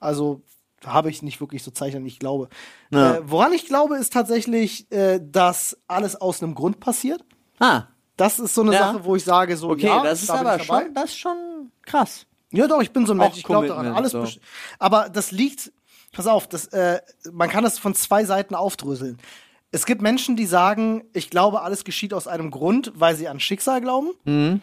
Also 0.00 0.42
habe 0.84 1.10
ich 1.10 1.22
nicht 1.22 1.40
wirklich 1.40 1.62
so 1.62 1.70
Zeichen, 1.70 2.04
ich 2.06 2.18
glaube. 2.18 2.48
Ja. 2.90 3.16
Äh, 3.16 3.20
woran 3.30 3.52
ich 3.52 3.66
glaube, 3.66 3.96
ist 3.96 4.12
tatsächlich, 4.12 4.90
äh, 4.92 5.18
dass 5.22 5.78
alles 5.86 6.16
aus 6.16 6.42
einem 6.42 6.54
Grund 6.54 6.80
passiert. 6.80 7.24
Ah, 7.58 7.84
Das 8.16 8.38
ist 8.38 8.54
so 8.54 8.62
eine 8.62 8.72
Ja. 8.72 8.78
Sache, 8.92 9.04
wo 9.04 9.16
ich 9.16 9.24
sage, 9.24 9.56
so, 9.56 9.70
Okay, 9.70 9.86
ja, 9.86 10.02
das 10.02 10.20
ist 10.22 10.30
da 10.30 10.34
aber 10.34 10.58
schon, 10.60 10.94
das 10.94 11.04
ist 11.06 11.18
schon 11.18 11.72
krass. 11.82 12.26
Ja, 12.52 12.68
doch, 12.68 12.80
ich 12.80 12.92
bin 12.92 13.04
so 13.06 13.12
ein 13.14 13.18
Mensch, 13.18 13.36
ich 13.38 13.42
glaube 13.42 13.66
daran. 13.66 13.86
Alles 13.88 14.12
so. 14.12 14.26
Aber 14.78 15.08
das 15.08 15.32
liegt, 15.32 15.72
pass 16.12 16.26
auf, 16.28 16.46
das, 16.46 16.66
äh, 16.66 17.00
man 17.32 17.48
kann 17.48 17.64
das 17.64 17.78
von 17.78 17.94
zwei 17.94 18.24
Seiten 18.24 18.54
aufdröseln. 18.54 19.18
Es 19.72 19.86
gibt 19.86 20.02
Menschen, 20.02 20.36
die 20.36 20.46
sagen, 20.46 21.02
ich 21.12 21.30
glaube, 21.30 21.62
alles 21.62 21.82
geschieht 21.82 22.14
aus 22.14 22.28
einem 22.28 22.52
Grund, 22.52 22.92
weil 22.94 23.16
sie 23.16 23.26
an 23.26 23.40
Schicksal 23.40 23.80
glauben. 23.80 24.10
Mhm. 24.24 24.60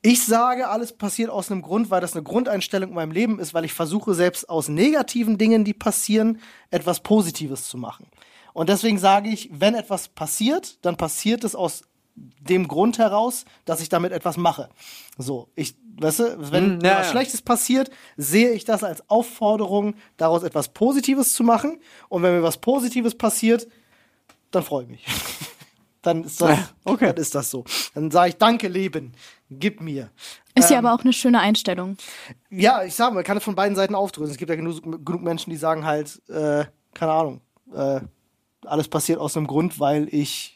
Ich 0.00 0.24
sage, 0.24 0.68
alles 0.68 0.96
passiert 0.96 1.28
aus 1.30 1.50
einem 1.50 1.60
Grund, 1.60 1.90
weil 1.90 2.00
das 2.00 2.14
eine 2.14 2.22
Grundeinstellung 2.22 2.90
in 2.90 2.94
meinem 2.94 3.10
Leben 3.10 3.38
ist, 3.38 3.52
weil 3.52 3.64
ich 3.66 3.74
versuche, 3.74 4.14
selbst 4.14 4.48
aus 4.48 4.68
negativen 4.68 5.36
Dingen, 5.36 5.64
die 5.64 5.74
passieren, 5.74 6.40
etwas 6.70 7.00
Positives 7.00 7.68
zu 7.68 7.76
machen. 7.76 8.06
Und 8.54 8.68
deswegen 8.70 8.98
sage 8.98 9.28
ich, 9.28 9.50
wenn 9.52 9.74
etwas 9.74 10.08
passiert, 10.08 10.78
dann 10.84 10.96
passiert 10.96 11.44
es 11.44 11.54
aus 11.54 11.82
dem 12.16 12.68
Grund 12.68 12.98
heraus, 12.98 13.44
dass 13.64 13.80
ich 13.80 13.88
damit 13.88 14.12
etwas 14.12 14.36
mache. 14.36 14.68
So, 15.18 15.48
ich, 15.56 15.74
weißt 16.00 16.18
du, 16.20 16.52
wenn 16.52 16.64
Hm, 16.74 16.78
mir 16.78 16.88
ja, 16.88 16.98
was 17.00 17.06
ja. 17.06 17.10
Schlechtes 17.12 17.42
passiert, 17.42 17.90
sehe 18.16 18.50
ich 18.52 18.64
das 18.64 18.84
als 18.84 19.08
Aufforderung, 19.10 19.94
daraus 20.16 20.42
etwas 20.44 20.68
Positives 20.68 21.34
zu 21.34 21.42
machen. 21.42 21.80
Und 22.08 22.22
wenn 22.22 22.34
mir 22.34 22.42
was 22.42 22.58
Positives 22.58 23.16
passiert, 23.16 23.66
dann 24.50 24.62
freue 24.62 24.84
ich 24.84 24.90
mich. 24.90 25.04
dann 26.02 26.22
ist 26.24 26.40
das, 26.40 26.50
Ja, 26.50 26.68
okay. 26.84 27.06
dann 27.06 27.16
ist 27.16 27.34
das 27.34 27.50
so. 27.50 27.64
Dann 27.94 28.10
sage 28.10 28.30
ich, 28.30 28.36
danke 28.36 28.68
Leben, 28.68 29.12
gib 29.50 29.80
mir. 29.80 30.10
Ist 30.54 30.70
Ähm, 30.70 30.74
ja 30.74 30.78
aber 30.78 30.94
auch 30.94 31.02
eine 31.02 31.12
schöne 31.12 31.40
Einstellung. 31.40 31.96
Ja, 32.50 32.84
ich 32.84 32.94
sag 32.94 33.08
mal, 33.10 33.14
man 33.16 33.24
kann 33.24 33.38
es 33.38 33.42
von 33.44 33.56
beiden 33.56 33.74
Seiten 33.74 33.94
aufdröseln. 33.96 34.32
Es 34.32 34.38
gibt 34.38 34.50
ja 34.50 34.56
genug, 34.56 34.82
genug 35.04 35.22
Menschen, 35.22 35.50
die 35.50 35.56
sagen 35.56 35.84
halt, 35.84 36.22
äh, 36.28 36.64
keine 36.94 37.12
Ahnung, 37.12 37.40
äh, 37.74 38.00
alles 38.64 38.86
passiert 38.88 39.18
aus 39.18 39.36
einem 39.36 39.46
Grund, 39.48 39.80
weil 39.80 40.06
ich, 40.14 40.53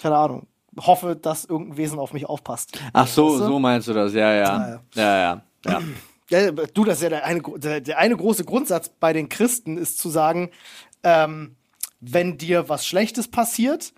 keine 0.00 0.16
Ahnung, 0.16 0.46
hoffe, 0.78 1.14
dass 1.16 1.44
irgendein 1.44 1.76
Wesen 1.76 1.98
auf 1.98 2.12
mich 2.12 2.26
aufpasst. 2.26 2.78
Ach 2.92 3.06
so, 3.06 3.30
Weißt 3.32 3.40
du? 3.40 3.46
so 3.46 3.58
meinst 3.58 3.88
du 3.88 3.92
das, 3.92 4.12
ja, 4.14 4.32
ja. 4.32 4.40
Ja, 4.68 4.80
Ja, 4.94 5.42
ja. 5.66 5.82
ja. 6.30 6.50
Du, 6.74 6.84
das 6.84 6.98
ist 6.98 7.02
ja 7.02 7.08
der 7.08 7.24
eine, 7.24 7.42
der, 7.56 7.80
der 7.80 7.98
eine 7.98 8.16
große 8.16 8.44
Grundsatz 8.44 8.88
bei 8.88 9.12
den 9.12 9.28
Christen 9.28 9.76
ist 9.76 9.98
zu 9.98 10.08
sagen, 10.10 10.50
ähm, 11.02 11.56
wenn 12.00 12.38
dir 12.38 12.68
was 12.68 12.86
Schlechtes 12.86 13.28
passiert, 13.28 13.92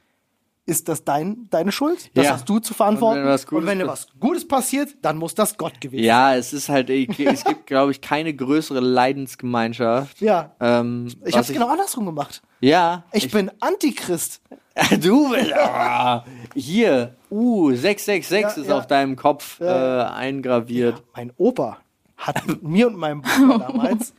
ist 0.65 0.89
das 0.89 1.05
dein, 1.05 1.49
deine 1.51 1.73
Schuld. 1.73 2.11
Das 2.15 2.25
Ja. 2.27 2.33
hast 2.35 2.49
du 2.49 2.59
zu 2.61 2.73
verantworten. 2.73 3.21
Und 3.21 3.27
wenn 3.27 3.59
Und 3.59 3.67
wenn 3.67 3.79
dir 3.81 3.87
was 3.87 4.07
Gutes 4.19 4.47
passiert, 4.49 4.95
dann 5.03 5.19
muss 5.19 5.35
das 5.35 5.59
Gott 5.59 5.81
gewesen 5.81 6.05
Ja, 6.05 6.35
es 6.37 6.53
ist 6.53 6.69
halt, 6.69 6.89
ich- 6.89 7.19
es 7.21 7.45
gibt, 7.45 7.67
glaube 7.67 7.91
ich, 7.91 8.01
keine 8.01 8.33
größere 8.33 8.81
Leidensgemeinschaft. 8.81 10.19
sein. 10.19 10.27
Ja. 10.29 10.57
Ähm, 10.61 11.07
Ich 11.09 11.33
was 11.33 11.35
hab's 11.37 11.53
genau 11.53 11.69
andersrum 11.69 12.07
gemacht. 12.07 12.43
Ja. 12.61 13.05
Ich, 13.13 13.31
bin 13.31 13.51
Antichrist. 13.61 14.41
du 15.01 15.31
bist, 15.31 15.53
ah, 15.55 16.25
hier, 16.55 17.17
uh, 17.31 17.71
666 17.73 18.31
Ja, 18.41 18.49
ist 18.63 18.69
ja. 18.69 18.79
auf 18.79 18.87
deinem 18.87 19.17
Kopf 19.17 19.61
äh, 19.61 19.67
eingraviert. 19.67 21.03
Mein 21.15 21.33
Opa 21.37 21.79
hat 22.17 22.63
mir 22.63 22.87
und 22.87 22.97
meinem 22.97 23.23
Bruder 23.23 23.59
damals 23.69 24.15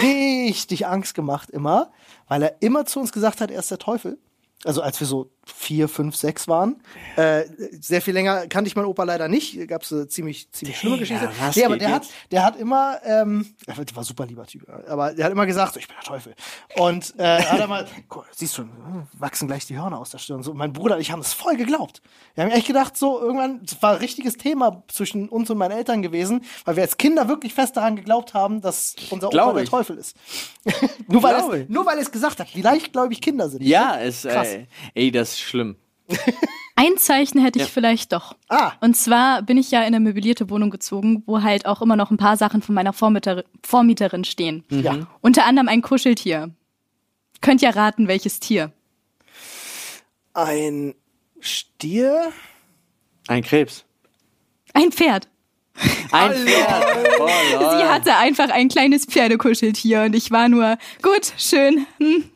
richtig 0.00 0.86
Angst 0.86 1.14
gemacht 1.14 1.50
immer, 1.50 1.90
weil 2.28 2.42
er 2.42 2.56
immer 2.60 2.86
zu 2.86 3.00
uns 3.00 3.12
gesagt 3.12 3.40
hat, 3.40 3.50
er 3.50 3.58
ist 3.58 3.70
der 3.70 3.78
Teufel. 3.78 4.18
Also 4.64 4.80
als 4.80 5.00
wir 5.00 5.06
so 5.06 5.30
vier, 5.46 5.88
fünf, 5.88 6.16
sechs 6.16 6.48
waren. 6.48 6.82
Äh, 7.16 7.44
sehr 7.80 8.02
viel 8.02 8.14
länger 8.14 8.48
kannte 8.48 8.68
ich 8.68 8.76
meinen 8.76 8.86
Opa 8.86 9.04
leider 9.04 9.28
nicht. 9.28 9.68
Gab 9.68 9.82
es 9.82 9.92
eine 9.92 10.08
ziemlich, 10.08 10.50
ziemlich 10.50 10.76
schlimme 10.76 10.98
Geschichte. 10.98 11.30
Nee, 11.54 11.64
aber 11.64 11.76
der 11.76 11.92
hat, 11.92 12.06
der 12.30 12.44
hat 12.44 12.56
immer, 12.56 12.98
ähm, 13.04 13.54
er 13.66 13.76
war 13.76 14.04
super 14.04 14.26
lieber 14.26 14.46
Typ, 14.46 14.68
aber 14.88 15.14
der 15.14 15.24
hat 15.24 15.32
immer 15.32 15.46
gesagt, 15.46 15.74
so, 15.74 15.80
ich 15.80 15.86
bin 15.86 15.96
der 16.00 16.04
Teufel. 16.04 16.34
Und 16.76 17.14
äh, 17.18 17.42
hat 17.42 17.60
er 17.60 17.68
mal, 17.68 17.86
siehst 18.32 18.58
du, 18.58 18.68
wachsen 19.12 19.46
gleich 19.46 19.66
die 19.66 19.78
Hörner 19.78 19.98
aus 19.98 20.10
der 20.10 20.18
Stirn. 20.18 20.42
So, 20.42 20.52
mein 20.52 20.72
Bruder 20.72 20.96
und 20.96 21.00
ich 21.00 21.12
haben 21.12 21.20
das 21.20 21.32
voll 21.32 21.56
geglaubt. 21.56 22.02
Wir 22.34 22.44
haben 22.44 22.50
echt 22.50 22.66
gedacht, 22.66 22.96
so 22.96 23.20
irgendwann, 23.20 23.62
es 23.64 23.80
war 23.80 23.92
ein 23.92 23.98
richtiges 23.98 24.36
Thema 24.36 24.82
zwischen 24.88 25.28
uns 25.28 25.48
und 25.48 25.58
meinen 25.58 25.72
Eltern 25.72 26.02
gewesen, 26.02 26.44
weil 26.64 26.76
wir 26.76 26.82
als 26.82 26.96
Kinder 26.96 27.28
wirklich 27.28 27.54
fest 27.54 27.76
daran 27.76 27.96
geglaubt 27.96 28.34
haben, 28.34 28.60
dass 28.60 28.96
unser 29.10 29.28
Opa 29.28 29.52
der 29.52 29.62
ich. 29.62 29.70
Teufel 29.70 29.96
ist. 29.96 30.16
nur, 31.08 31.22
weil 31.22 31.36
es, 31.36 31.62
ich. 31.62 31.68
nur 31.68 31.86
weil 31.86 31.96
er 31.96 32.02
es 32.02 32.10
gesagt 32.10 32.40
hat, 32.40 32.54
wie 32.54 32.62
leichtgläubig 32.62 33.20
Kinder 33.20 33.48
sind. 33.48 33.62
Ja, 33.62 33.98
es, 34.00 34.22
Krass. 34.22 34.48
ey, 34.48 34.66
ey, 34.94 35.10
das 35.10 35.35
ist 35.36 35.42
schlimm. 35.42 35.76
Ein 36.78 36.98
Zeichen 36.98 37.40
hätte 37.40 37.58
ich 37.58 37.64
Ja. 37.64 37.70
vielleicht 37.72 38.12
doch. 38.12 38.36
Ah. 38.48 38.72
Und 38.80 38.96
zwar 38.96 39.40
bin 39.42 39.56
ich 39.56 39.70
ja 39.70 39.80
in 39.80 39.86
eine 39.86 40.00
möblierte 40.00 40.50
Wohnung 40.50 40.68
gezogen, 40.70 41.22
wo 41.26 41.42
halt 41.42 41.64
auch 41.64 41.80
immer 41.80 41.96
noch 41.96 42.10
ein 42.10 42.18
paar 42.18 42.36
Sachen 42.36 42.60
von 42.60 42.74
meiner 42.74 42.92
Vormieter 42.92 43.44
Vormieterin 43.64 44.24
stehen. 44.24 44.62
Ja. 44.70 45.06
Unter 45.22 45.46
anderem 45.46 45.68
ein 45.68 45.80
Kuscheltier. 45.80 46.50
Könnt 47.40 47.62
ihr 47.62 47.70
raten, 47.74 48.08
welches 48.08 48.40
Tier? 48.40 48.72
Ein 50.34 50.94
Stier? 51.40 52.32
Ein 53.26 53.42
Krebs. 53.42 53.84
Ein 54.74 54.92
Pferd. 54.92 55.28
Ein 56.12 56.32
Pferd. 56.32 56.96
Oh, 57.20 57.26
Sie 57.78 57.84
hatte 57.84 58.16
einfach 58.16 58.50
ein 58.50 58.68
kleines 58.68 59.06
Pferdekuscheltier 59.06 60.02
und 60.02 60.14
ich 60.14 60.30
war 60.30 60.48
nur, 60.48 60.76
gut, 61.02 61.32
schön, 61.38 61.86
hm, 61.98 62.30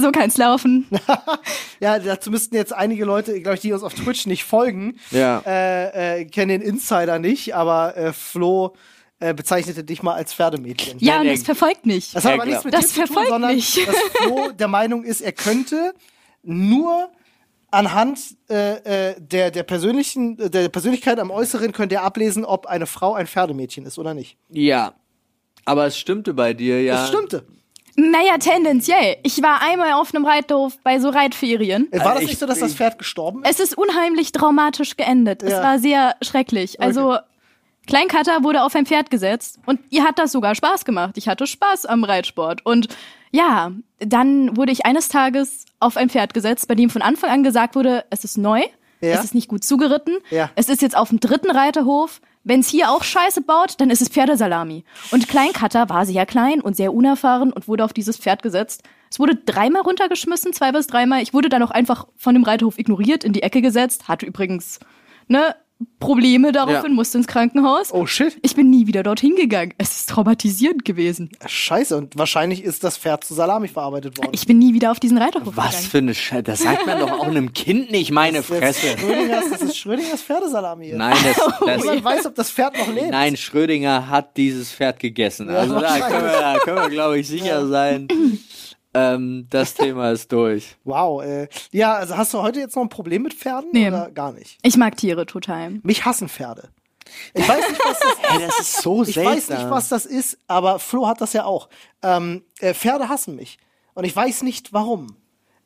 so 0.00 0.10
kann's 0.12 0.36
laufen. 0.36 0.86
Ja, 1.80 1.98
dazu 1.98 2.30
müssten 2.30 2.54
jetzt 2.54 2.72
einige 2.72 3.04
Leute, 3.04 3.40
glaube 3.42 3.56
ich, 3.56 3.60
die 3.60 3.72
uns 3.72 3.82
auf 3.82 3.92
Twitch 3.94 4.26
nicht 4.26 4.44
folgen, 4.44 4.98
Ja. 5.10 5.42
äh, 5.44 6.20
äh, 6.20 6.24
kennen 6.24 6.48
den 6.48 6.62
Insider 6.62 7.18
nicht, 7.18 7.54
aber 7.54 7.96
äh, 7.96 8.12
Flo 8.12 8.74
äh, 9.20 9.34
bezeichnete 9.34 9.84
dich 9.84 10.02
mal 10.02 10.14
als 10.14 10.32
Pferdemädchen. 10.32 10.98
Ja, 11.00 11.20
und 11.20 11.26
das 11.28 11.42
verfolgt 11.42 11.84
mich. 11.84 12.12
Das 12.12 12.24
hat 12.24 12.30
Ja, 12.30 12.34
aber 12.36 12.46
nichts 12.46 12.64
mit 12.64 12.72
Das 12.74 12.86
dir 12.86 12.88
zu 12.88 12.94
tun, 12.94 13.06
verfolgt 13.06 13.28
sondern 13.30 13.54
mich. 13.54 13.84
dass 13.84 13.96
Flo 13.96 14.50
der 14.58 14.68
Meinung 14.68 15.04
ist, 15.04 15.20
er 15.20 15.32
könnte 15.32 15.92
nur 16.42 17.10
anhand 17.70 18.20
äh, 18.48 19.10
äh, 19.10 19.14
der, 19.20 19.50
der 19.50 19.62
persönlichen, 19.64 20.36
der 20.38 20.68
Persönlichkeit 20.68 21.18
am 21.18 21.30
Äußeren 21.30 21.72
könnte 21.72 21.96
er 21.96 22.02
ablesen, 22.04 22.44
ob 22.44 22.66
eine 22.66 22.86
Frau 22.86 23.14
ein 23.14 23.26
Pferdemädchen 23.26 23.84
ist 23.84 23.98
oder 23.98 24.14
nicht. 24.14 24.36
Ja. 24.50 24.94
Aber 25.64 25.86
es 25.86 25.98
stimmte 25.98 26.34
bei 26.34 26.54
dir, 26.54 26.82
ja. 26.82 26.94
Das 26.96 27.08
stimmte. 27.08 27.46
Naja, 27.96 28.38
tendenziell. 28.38 29.16
Ich 29.22 29.40
war 29.42 29.62
einmal 29.62 29.92
auf 29.92 30.14
einem 30.14 30.24
Reithof 30.24 30.76
bei 30.82 30.98
so 30.98 31.10
Reitferien. 31.10 31.88
Äh, 31.92 31.98
War 32.00 32.06
Also 32.06 32.14
das 32.14 32.22
ich- 32.22 32.28
nicht 32.30 32.38
so, 32.40 32.46
dass 32.46 32.58
das 32.58 32.74
Pferd 32.74 32.98
gestorben 32.98 33.42
ist? 33.44 33.50
Es 33.50 33.60
ist 33.60 33.78
unheimlich 33.78 34.32
traumatisch 34.32 34.96
geendet. 34.96 35.42
Es 35.42 35.52
Ja. 35.52 35.62
war 35.62 35.78
sehr 35.78 36.16
schrecklich. 36.22 36.80
Also, 36.80 37.18
Kleinkater 37.86 38.42
wurde 38.42 38.62
auf 38.62 38.74
ein 38.74 38.86
Pferd 38.86 39.10
gesetzt 39.10 39.58
und 39.66 39.78
ihr 39.90 40.04
hat 40.04 40.18
das 40.18 40.32
sogar 40.32 40.54
Spaß 40.54 40.84
gemacht. 40.84 41.16
Ich 41.18 41.28
hatte 41.28 41.46
Spaß 41.46 41.84
am 41.86 42.02
Reitsport. 42.02 42.64
Und 42.64 42.88
ja, 43.30 43.72
dann 43.98 44.56
wurde 44.56 44.72
ich 44.72 44.86
eines 44.86 45.08
Tages 45.08 45.66
auf 45.80 45.96
ein 45.96 46.08
Pferd 46.08 46.32
gesetzt, 46.34 46.66
bei 46.66 46.74
dem 46.74 46.88
von 46.88 47.02
Anfang 47.02 47.30
an 47.30 47.44
gesagt 47.44 47.76
wurde, 47.76 48.04
es 48.10 48.24
ist 48.24 48.38
neu, 48.38 48.62
Ja. 49.02 49.10
es 49.18 49.24
ist 49.24 49.34
nicht 49.34 49.48
gut 49.48 49.64
zugeritten, 49.64 50.16
Ja. 50.30 50.50
es 50.56 50.68
ist 50.70 50.80
jetzt 50.80 50.96
auf 50.96 51.10
dem 51.10 51.20
dritten 51.20 51.50
Reiterhof. 51.50 52.20
Wenn 52.44 52.60
es 52.60 52.68
hier 52.68 52.90
auch 52.90 53.02
Scheiße 53.02 53.40
baut, 53.40 53.80
dann 53.80 53.90
ist 53.90 54.02
es 54.02 54.10
Pferdesalami. 54.10 54.84
Und 55.10 55.28
Kleinkatter 55.28 55.88
war 55.88 56.04
sehr 56.04 56.26
klein 56.26 56.60
und 56.60 56.76
sehr 56.76 56.92
unerfahren 56.92 57.52
und 57.52 57.68
wurde 57.68 57.84
auf 57.84 57.94
dieses 57.94 58.18
Pferd 58.18 58.42
gesetzt. 58.42 58.82
Es 59.10 59.18
wurde 59.18 59.34
dreimal 59.34 59.82
runtergeschmissen, 59.82 60.52
zwei 60.52 60.70
bis 60.72 60.86
dreimal. 60.86 61.22
Ich 61.22 61.32
wurde 61.32 61.48
dann 61.48 61.62
auch 61.62 61.70
einfach 61.70 62.06
von 62.16 62.34
dem 62.34 62.44
Reiterhof 62.44 62.78
ignoriert, 62.78 63.24
in 63.24 63.32
die 63.32 63.42
Ecke 63.42 63.62
gesetzt, 63.62 64.08
hatte 64.08 64.26
übrigens 64.26 64.78
ne, 65.28 65.54
Probleme 65.98 66.52
daraufhin, 66.52 66.90
Ja. 66.90 66.94
musste 66.94 67.18
ins 67.18 67.26
Krankenhaus. 67.26 67.92
Oh 67.92 68.06
shit. 68.06 68.36
Ich 68.42 68.54
bin 68.54 68.70
nie 68.70 68.86
wieder 68.86 69.02
dorthin 69.02 69.34
gegangen. 69.36 69.72
Es 69.78 69.96
ist 69.98 70.08
traumatisierend 70.10 70.84
gewesen. 70.84 71.30
Scheiße, 71.46 71.96
und 71.96 72.16
wahrscheinlich 72.16 72.62
ist 72.62 72.84
das 72.84 72.96
Pferd 72.96 73.24
zu 73.24 73.34
Salami 73.34 73.68
verarbeitet 73.68 74.16
worden. 74.18 74.30
Ich 74.32 74.46
bin 74.46 74.58
nie 74.58 74.72
wieder 74.74 74.90
auf 74.92 75.00
diesen 75.00 75.18
Reiterhof 75.18 75.56
Was 75.56 75.66
gegangen. 75.70 75.88
für 75.90 75.98
eine 75.98 76.14
Scheiße. 76.14 76.42
Das 76.44 76.60
sagt 76.60 76.86
man 76.86 77.00
doch 77.00 77.10
auch 77.10 77.26
einem 77.26 77.52
Kind 77.52 77.90
nicht, 77.90 78.10
meine 78.12 78.38
Das 78.38 78.46
Fresse. 78.46 78.86
jetzt 78.88 79.00
Schrödingers, 79.00 79.44
das 79.50 79.62
ist 79.62 79.76
Schrödingers 79.76 80.22
Pferdesalami. 80.22 80.86
Hier. 80.86 80.96
Nein, 80.96 81.16
das, 81.24 81.36
das, 81.66 81.82
Niemand 81.82 82.04
weiß, 82.04 82.26
ob 82.26 82.34
das 82.34 82.50
Pferd 82.50 82.76
noch 82.78 82.88
lebt. 82.92 83.10
Nein, 83.10 83.36
Schrödinger 83.36 84.08
hat 84.08 84.36
dieses 84.36 84.70
Pferd 84.72 85.00
gegessen. 85.00 85.48
Also 85.48 85.74
da 85.74 85.80
wahrscheinlich. 85.82 86.08
können 86.08 86.24
wir, 86.26 86.40
da 86.40 86.58
können 86.60 86.76
wir 86.82 86.90
glaube 86.90 87.18
ich, 87.18 87.26
sicher 87.28 87.66
sein. 87.66 88.08
Ähm, 88.94 89.46
das 89.50 89.74
Thema 89.74 90.10
ist 90.12 90.30
durch. 90.32 90.76
Wow. 90.84 91.22
Äh, 91.22 91.48
ja, 91.72 91.94
also 91.94 92.16
hast 92.16 92.32
du 92.32 92.40
heute 92.42 92.60
jetzt 92.60 92.76
noch 92.76 92.82
ein 92.82 92.88
Problem 92.88 93.22
mit 93.22 93.34
Pferden 93.34 93.70
Nee. 93.72 93.88
oder 93.88 94.10
gar 94.10 94.32
nicht? 94.32 94.58
Ich 94.62 94.76
mag 94.76 94.96
Tiere 94.96 95.26
total. 95.26 95.80
Mich 95.82 96.04
hassen 96.04 96.28
Pferde. 96.28 96.70
Ich 97.34 97.46
weiß 97.46 97.68
nicht, 97.70 97.80
was 97.84 97.98
das 97.98 98.12
ist. 98.18 98.30
Ey, 98.40 98.46
das 98.46 98.60
ist 98.60 98.82
so 98.82 99.02
Ich 99.02 99.16
weiß 99.16 99.48
nicht, 99.50 99.70
was 99.70 99.88
das 99.88 100.06
ist, 100.06 100.38
aber 100.46 100.78
Flo 100.78 101.06
hat 101.06 101.20
das 101.20 101.32
ja 101.32 101.44
auch. 101.44 101.68
Ähm, 102.02 102.42
äh, 102.60 102.72
Pferde 102.74 103.08
hassen 103.08 103.36
mich. 103.36 103.58
Und 103.94 104.04
ich 104.04 104.14
weiß 104.16 104.42
nicht, 104.42 104.72
warum. 104.72 105.16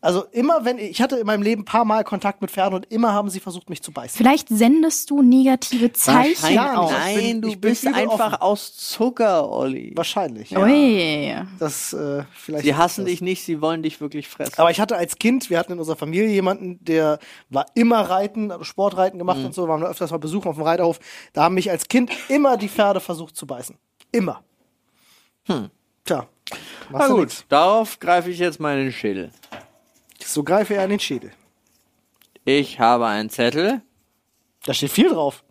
Also 0.00 0.24
immer, 0.30 0.64
wenn 0.64 0.78
ich 0.78 1.02
hatte 1.02 1.16
in 1.16 1.26
meinem 1.26 1.42
Leben 1.42 1.62
ein 1.62 1.64
paar 1.64 1.84
Mal 1.84 2.04
Kontakt 2.04 2.40
mit 2.40 2.52
Pferden 2.52 2.74
und 2.74 2.86
immer 2.92 3.12
haben 3.12 3.30
sie 3.30 3.40
versucht, 3.40 3.68
mich 3.68 3.82
zu 3.82 3.90
beißen. 3.90 4.16
Vielleicht 4.16 4.48
sendest 4.48 5.10
du 5.10 5.22
negative 5.22 5.92
Zeichen 5.92 6.56
aus. 6.58 6.92
Ich 6.92 7.16
bin- 7.16 7.24
Nein, 7.24 7.42
du 7.42 7.56
bist 7.56 7.84
einfach 7.86 8.34
offen. 8.34 8.42
aus 8.42 8.76
Zucker, 8.76 9.50
Olli. 9.50 9.92
Wahrscheinlich. 9.96 10.56
Ui. 10.56 11.34
Das 11.58 11.92
äh, 11.92 12.22
vielleicht. 12.32 12.64
Sie 12.64 12.76
hassen 12.76 13.00
das. 13.06 13.10
dich 13.10 13.22
nicht, 13.22 13.42
sie 13.44 13.60
wollen 13.60 13.82
dich 13.82 14.00
wirklich 14.00 14.28
fressen. 14.28 14.54
Aber 14.58 14.70
ich 14.70 14.78
hatte 14.80 14.96
als 14.96 15.16
Kind, 15.16 15.50
wir 15.50 15.58
hatten 15.58 15.72
in 15.72 15.78
unserer 15.80 15.96
Familie 15.96 16.28
jemanden, 16.28 16.78
der 16.84 17.18
war 17.50 17.66
immer 17.74 18.00
Reiten, 18.02 18.52
also 18.52 18.62
Sportreiten 18.62 19.16
Mhm. 19.16 19.18
gemacht 19.18 19.44
und 19.44 19.52
so, 19.52 19.66
waren 19.66 19.80
wir 19.80 19.88
öfters 19.88 20.12
mal 20.12 20.18
besuchen 20.18 20.46
auf 20.48 20.54
dem 20.54 20.62
Reiterhof. 20.64 21.00
Da 21.32 21.42
haben 21.42 21.56
mich 21.56 21.70
als 21.72 21.88
Kind 21.88 22.12
immer 22.28 22.56
die 22.56 22.68
Pferde 22.68 23.00
versucht 23.00 23.34
zu 23.36 23.48
beißen. 23.48 23.76
Immer. 24.12 24.44
Hm. 25.46 25.70
Tja. 26.04 26.26
Na 26.90 27.08
gut, 27.08 27.18
nix. 27.20 27.44
darauf 27.48 27.98
greife 27.98 28.30
ich 28.30 28.38
jetzt 28.38 28.60
meinen 28.60 28.92
Schädel. 28.92 29.30
So 30.28 30.44
greife 30.44 30.74
er 30.74 30.84
in 30.84 30.90
den 30.90 31.00
Schädel. 31.00 31.30
Ich 32.44 32.78
habe 32.78 33.06
einen 33.06 33.30
Zettel. 33.30 33.80
Da 34.66 34.74
steht 34.74 34.90
viel 34.90 35.08
drauf. 35.08 35.42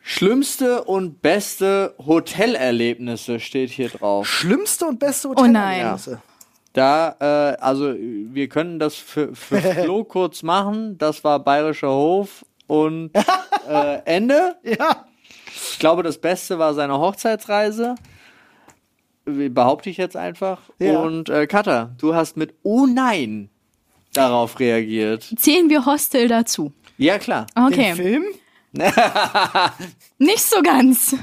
Schlimmste 0.00 0.84
und 0.84 1.20
beste 1.20 1.94
Hotelerlebnisse 1.98 3.40
steht 3.40 3.68
hier 3.68 3.90
drauf. 3.90 4.26
Schlimmste 4.26 4.86
und 4.86 4.98
beste 4.98 5.28
Oh 5.28 5.32
nein. 5.34 5.50
Hotelerlebnisse. 5.52 6.22
Da, 6.72 7.16
äh, 7.20 7.60
also 7.60 7.94
wir 7.94 8.48
können 8.48 8.78
das 8.78 8.94
für, 8.94 9.34
für 9.34 9.60
Flo 9.82 10.04
kurz 10.04 10.42
machen. 10.42 10.96
Das 10.96 11.22
war 11.24 11.40
Bayerischer 11.40 11.90
Hof 11.90 12.46
und 12.68 13.10
äh, 13.68 13.98
Ende. 14.06 14.56
Ja. 14.62 15.04
Ich 15.72 15.78
glaube, 15.78 16.02
das 16.02 16.16
Beste 16.18 16.58
war 16.58 16.72
seine 16.72 16.98
Hochzeitsreise. 16.98 17.96
Wie 19.28 19.48
Behaupte 19.48 19.90
ich 19.90 19.96
jetzt 19.96 20.16
einfach. 20.16 20.60
Ja. 20.78 21.00
Und 21.00 21.28
äh, 21.28 21.46
Katha, 21.46 21.94
du 21.98 22.14
hast 22.14 22.36
mit 22.36 22.54
Oh 22.62 22.86
nein 22.86 23.50
darauf 24.14 24.58
reagiert. 24.58 25.28
Zählen 25.36 25.68
wir 25.68 25.84
Hostel 25.86 26.28
dazu? 26.28 26.72
Ja, 26.96 27.18
klar. 27.18 27.46
Okay. 27.54 27.94
Den 27.94 27.96
Film? 27.96 28.24
Nicht 30.18 30.42
so 30.42 30.62
ganz. 30.62 31.14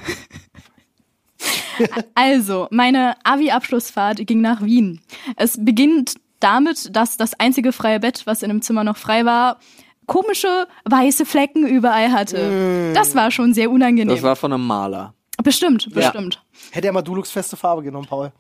also, 2.15 2.67
meine 2.71 3.15
Abi-Abschlussfahrt 3.23 4.25
ging 4.25 4.41
nach 4.41 4.61
Wien. 4.61 5.01
Es 5.35 5.57
beginnt 5.59 6.15
damit, 6.39 6.95
dass 6.95 7.17
das 7.17 7.39
einzige 7.39 7.71
freie 7.71 7.99
Bett, 7.99 8.23
was 8.25 8.43
in 8.43 8.49
dem 8.49 8.61
Zimmer 8.61 8.83
noch 8.83 8.97
frei 8.97 9.25
war, 9.25 9.59
komische 10.05 10.67
weiße 10.85 11.25
Flecken 11.25 11.67
überall 11.67 12.11
hatte. 12.11 12.91
Das 12.93 13.15
war 13.15 13.31
schon 13.31 13.53
sehr 13.53 13.71
unangenehm. 13.71 14.13
Das 14.13 14.23
war 14.23 14.35
von 14.35 14.53
einem 14.53 14.65
Maler. 14.65 15.13
Bestimmt, 15.43 15.87
bestimmt. 15.93 16.43
Hätte 16.71 16.87
er 16.87 16.93
mal 16.93 17.01
Dulux 17.01 17.31
feste 17.31 17.57
Farbe 17.57 17.83
genommen, 17.83 18.07
Paul. 18.07 18.31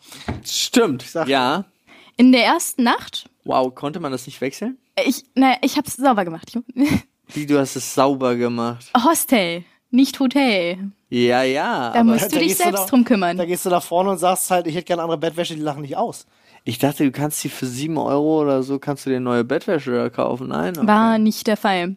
Stimmt. 0.43 1.01
sag- 1.03 1.27
Ja. 1.27 1.65
In 2.17 2.31
der 2.31 2.45
ersten 2.45 2.83
Nacht, 2.83 3.29
Wow, 3.43 3.73
konnte 3.75 3.99
man 3.99 4.11
das 4.11 4.25
nicht 4.25 4.39
wechseln? 4.41 4.77
ich, 5.05 5.23
na, 5.35 5.55
ich 5.61 5.77
hab's 5.77 5.97
sauber 5.97 6.23
gemacht. 6.25 6.57
Wie, 7.33 7.45
du 7.45 7.59
hast 7.59 7.75
es 7.75 7.93
sauber 7.93 8.35
gemacht. 8.35 8.85
Hostel, 9.03 9.63
nicht 9.91 10.19
Hotel. 10.19 10.91
Ja, 11.09 11.43
ja. 11.43 11.89
Da 11.91 11.99
aber 11.99 12.03
musst 12.13 12.31
du 12.31 12.35
Da 12.35 12.39
dich 12.41 12.55
selbst 12.55 12.83
da- 12.83 12.85
drum 12.87 13.03
kümmern. 13.03 13.37
Da 13.37 13.45
gehst 13.45 13.65
du 13.65 13.69
nach 13.69 13.83
vorne 13.83 14.11
und 14.11 14.17
sagst 14.17 14.49
halt, 14.51 14.67
ich 14.67 14.75
hätte 14.75 14.85
gerne 14.85 15.01
andere 15.03 15.17
Bettwäsche, 15.17 15.55
die 15.55 15.61
lachen 15.61 15.81
nicht 15.81 15.97
aus. 15.97 16.25
ich 16.63 16.79
dachte, 16.79 17.03
du 17.03 17.11
kannst 17.11 17.43
die 17.43 17.49
für 17.49 17.65
7 17.67 17.97
Euro 17.97 18.41
oder 18.41 18.63
so, 18.63 18.79
kannst 18.79 19.05
du 19.05 19.09
dir 19.11 19.19
neue 19.19 19.43
Bettwäsche 19.43 20.09
kaufen. 20.09 20.47
Nein? 20.47 20.77
Okay. 20.77 20.87
War 20.87 21.17
nicht 21.19 21.45
der 21.47 21.57
Fall. 21.57 21.95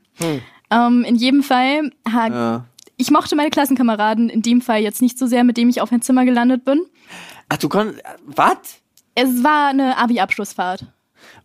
Ähm, 0.70 1.04
in 1.04 1.16
jedem 1.16 1.42
Fall, 1.42 1.90
ha, 2.12 2.26
Ja. 2.28 2.64
Ich 2.98 3.10
mochte 3.10 3.34
meine 3.36 3.48
Klassenkameraden 3.50 4.28
in 4.28 4.42
dem 4.42 4.60
Fall 4.60 4.82
jetzt 4.82 5.00
nicht 5.00 5.18
so 5.18 5.26
sehr, 5.26 5.42
mit 5.44 5.56
dem 5.56 5.68
ich 5.70 5.80
auf 5.80 5.90
ein 5.90 6.02
Zimmer 6.02 6.24
gelandet 6.26 6.64
bin. 6.64 6.82
Ach, 7.48 7.56
du 7.56 7.68
konntest. 7.70 8.02
Was? 8.26 8.56
Es 9.14 9.42
war 9.42 9.68
eine 9.68 9.96
Abi-Abschlussfahrt. 9.96 10.84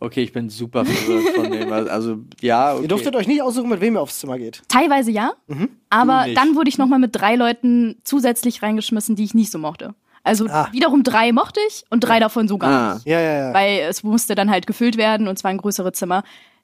Okay, 0.00 0.22
ich 0.22 0.32
bin 0.32 0.50
super 0.50 0.84
verwirrt 0.84 1.34
von 1.34 1.50
dem. 1.50 1.72
Also, 1.72 2.18
ja, 2.40 2.74
okay. 2.74 2.82
Ihr 2.82 2.88
durftet 2.88 3.16
euch 3.16 3.26
nicht 3.26 3.42
aussuchen, 3.42 3.68
mit 3.70 3.80
wem 3.80 3.94
ihr 3.94 4.00
aufs 4.02 4.18
Zimmer 4.20 4.38
geht. 4.38 4.62
Teilweise 4.68 5.10
ja, 5.10 5.32
aber 5.90 6.20
Du 6.22 6.26
nicht. 6.26 6.36
dann 6.38 6.54
wurde 6.54 6.68
ich 6.68 6.78
nochmal 6.78 6.98
mit 6.98 7.14
drei 7.16 7.34
Leuten 7.36 7.96
zusätzlich 8.04 8.62
reingeschmissen, 8.62 9.16
die 9.16 9.24
ich 9.24 9.34
nicht 9.34 9.50
so 9.50 9.58
mochte. 9.58 9.94
Also 10.22 10.46
Ah. 10.48 10.68
wiederum 10.72 11.02
drei 11.02 11.32
mochte 11.32 11.60
ich 11.68 11.84
und 11.90 12.00
drei 12.00 12.18
davon 12.20 12.48
so 12.48 12.56
gar 12.58 12.70
Ah. 12.90 12.94
nicht. 12.94 13.06
Ja, 13.06 13.20
ja, 13.20 13.34
ja. 13.48 13.54
Weil 13.54 13.80
es 13.88 14.02
musste 14.02 14.34
dann 14.34 14.50
halt 14.50 14.66
gefüllt 14.66 14.96
werden 14.96 15.28
und 15.28 15.38
zwar 15.38 15.50
ein 15.50 15.58
größere 15.58 15.92
Zimmer. 15.92 16.22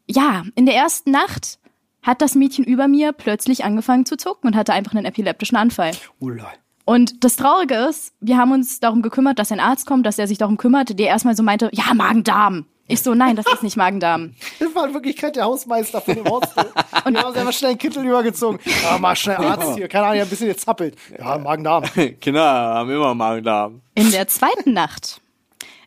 Ja, 0.09 0.45
in 0.55 0.65
der 0.67 0.75
ersten 0.77 1.11
Nacht 1.11 1.59
hat 2.03 2.23
das 2.23 2.35
Mädchen 2.35 2.65
über 2.65 2.89
mir 2.89 3.13
plötzlich 3.13 3.65
angefangen 3.65 4.07
zu 4.07 4.17
zucken 4.17 4.49
und 4.49 4.57
hatte 4.57 4.73
einfach 4.73 4.93
einen 4.95 5.05
epileptischen 5.05 5.57
Anfall. 5.57 5.93
Ulala. 6.19 6.53
Und 6.85 7.23
das 7.23 7.37
Traurige 7.37 7.75
ist, 7.75 8.13
wir 8.21 8.37
haben 8.37 8.53
uns 8.53 8.81
darum 8.81 9.03
gekümmert, 9.03 9.39
dass 9.39 9.53
ein 9.53 9.61
Arzt 9.61 9.87
kommt, 9.87 10.07
dass 10.07 10.19
er 10.19 10.27
sich 10.27 10.39
darum 10.39 10.57
kümmert, 10.57 10.99
der 10.99 11.07
erstmal 11.07 11.37
so 11.37 11.43
meinte, 11.43 11.71
ja, 11.73 11.95
Magen-Darm. 11.95 12.67
Ich 12.89 13.03
so, 13.03 13.15
nein, 13.15 13.37
das 13.37 13.47
ist 13.47 13.63
nicht 13.63 13.77
Magen-Darm. 13.77 14.35
Das 14.59 14.75
war 14.75 14.89
in 14.89 14.95
Wirklichkeit 14.95 15.37
der 15.37 15.45
Hausmeister 15.45 16.01
von 16.01 16.17
dem 16.17 16.25
Hostel. 16.25 16.65
Und 17.05 17.15
wir 17.15 17.23
haben 17.23 17.37
einfach 17.37 17.53
schnell 17.53 17.71
einen 17.71 17.79
Kittel 17.79 18.05
übergezogen. 18.05 18.59
Ja, 18.83 18.99
mal 18.99 19.15
schnell 19.15 19.37
Arzt 19.37 19.77
hier. 19.77 19.87
Keine 19.87 20.07
Ahnung, 20.07 20.17
der 20.17 20.25
ein 20.25 20.31
bisschen 20.31 20.49
gezappelt. 20.49 20.97
Ja, 21.17 21.39
Magen-Darm. 21.39 21.85
Kinder 22.21 22.43
haben 22.43 22.91
immer 22.91 23.15
Magen-Darm. 23.15 23.83
In 23.95 24.11
der 24.11 24.27
zweiten 24.27 24.73
Nacht 24.73 25.21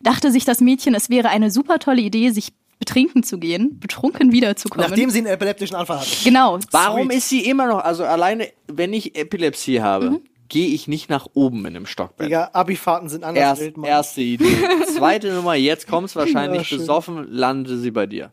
dachte 0.02 0.30
sich 0.30 0.46
das 0.46 0.60
Mädchen, 0.60 0.94
es 0.94 1.10
wäre 1.10 1.28
eine 1.28 1.50
super 1.50 1.78
tolle 1.78 2.00
Idee, 2.00 2.30
sich 2.30 2.54
betrinken 2.78 3.22
zu 3.22 3.38
gehen, 3.38 3.78
betrunken 3.80 4.32
wiederzukommen. 4.32 4.88
Nachdem 4.88 5.10
sie 5.10 5.18
einen 5.18 5.28
epileptischen 5.28 5.76
Anfall 5.76 6.00
hatte. 6.00 6.10
genau. 6.24 6.58
Warum 6.70 7.08
Sweet. 7.08 7.18
ist 7.18 7.28
sie 7.28 7.40
immer 7.48 7.66
noch, 7.66 7.78
also 7.84 8.04
alleine, 8.04 8.48
wenn 8.66 8.92
ich 8.92 9.16
Epilepsie 9.16 9.80
habe, 9.80 10.20
gehe 10.48 10.68
ich 10.68 10.86
nicht 10.88 11.08
nach 11.08 11.26
oben 11.34 11.64
in 11.66 11.74
dem 11.74 11.86
Stockbett. 11.86 12.26
Digga, 12.26 12.50
Abi-Fahrten 12.52 13.08
sind 13.08 13.24
anders 13.24 13.42
Erst, 13.42 13.62
wild, 13.62 13.76
Mann. 13.78 13.90
erste 13.90 14.20
Idee. 14.20 14.56
Zweite 14.96 15.32
Nummer, 15.32 15.54
jetzt 15.54 15.88
kommt's 15.88 16.14
wahrscheinlich 16.16 16.70
Ja, 16.70 16.76
besoffen, 16.76 17.26
landete 17.30 17.78
sie 17.78 17.90
bei 17.90 18.06
dir. 18.06 18.30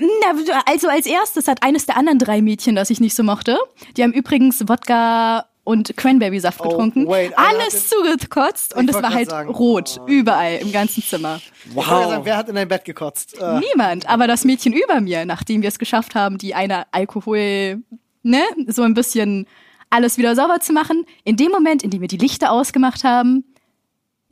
Na, 0.00 0.34
also 0.66 0.88
als 0.88 1.06
erstes 1.06 1.46
hat 1.46 1.62
eines 1.62 1.86
der 1.86 1.96
anderen 1.96 2.18
drei 2.18 2.42
Mädchen, 2.42 2.74
das 2.74 2.90
ich 2.90 3.00
nicht 3.00 3.14
so 3.14 3.22
mochte, 3.22 3.56
die 3.96 4.02
haben 4.02 4.12
übrigens 4.12 4.68
Wodka 4.68 5.46
und 5.64 5.96
Cranberry-Saft 5.96 6.60
Oh, 6.60 6.68
getrunken, 6.68 7.08
wait, 7.08 7.32
alles 7.36 7.88
zugekotzt 7.88 8.76
und 8.76 8.88
es 8.88 8.94
war 9.02 9.12
halt 9.12 9.30
sagen. 9.30 9.50
rot, 9.50 10.00
überall 10.06 10.56
im 10.56 10.70
ganzen 10.72 11.02
Zimmer. 11.02 11.40
Ja 11.74 11.82
sagen, 11.82 12.24
wer 12.24 12.36
hat 12.36 12.48
in 12.48 12.54
dein 12.54 12.68
Bett 12.68 12.84
gekotzt? 12.84 13.40
Äh, 13.40 13.60
Niemand, 13.60 14.08
aber 14.08 14.26
das 14.26 14.44
Mädchen 14.44 14.72
über 14.72 15.00
mir, 15.00 15.24
nachdem 15.24 15.62
wir 15.62 15.68
es 15.68 15.78
geschafft 15.78 16.14
haben, 16.14 16.38
die 16.38 16.54
eine 16.54 16.84
Alkohol, 16.92 17.82
ne, 18.22 18.42
so 18.68 18.82
ein 18.82 18.94
bisschen 18.94 19.46
alles 19.90 20.18
wieder 20.18 20.34
sauber 20.36 20.60
zu 20.60 20.72
machen, 20.72 21.04
in 21.24 21.36
dem 21.36 21.50
Moment, 21.50 21.82
in 21.82 21.90
dem 21.90 22.00
wir 22.00 22.08
die 22.08 22.16
Lichter 22.18 22.50
ausgemacht 22.52 23.04
haben, 23.04 23.44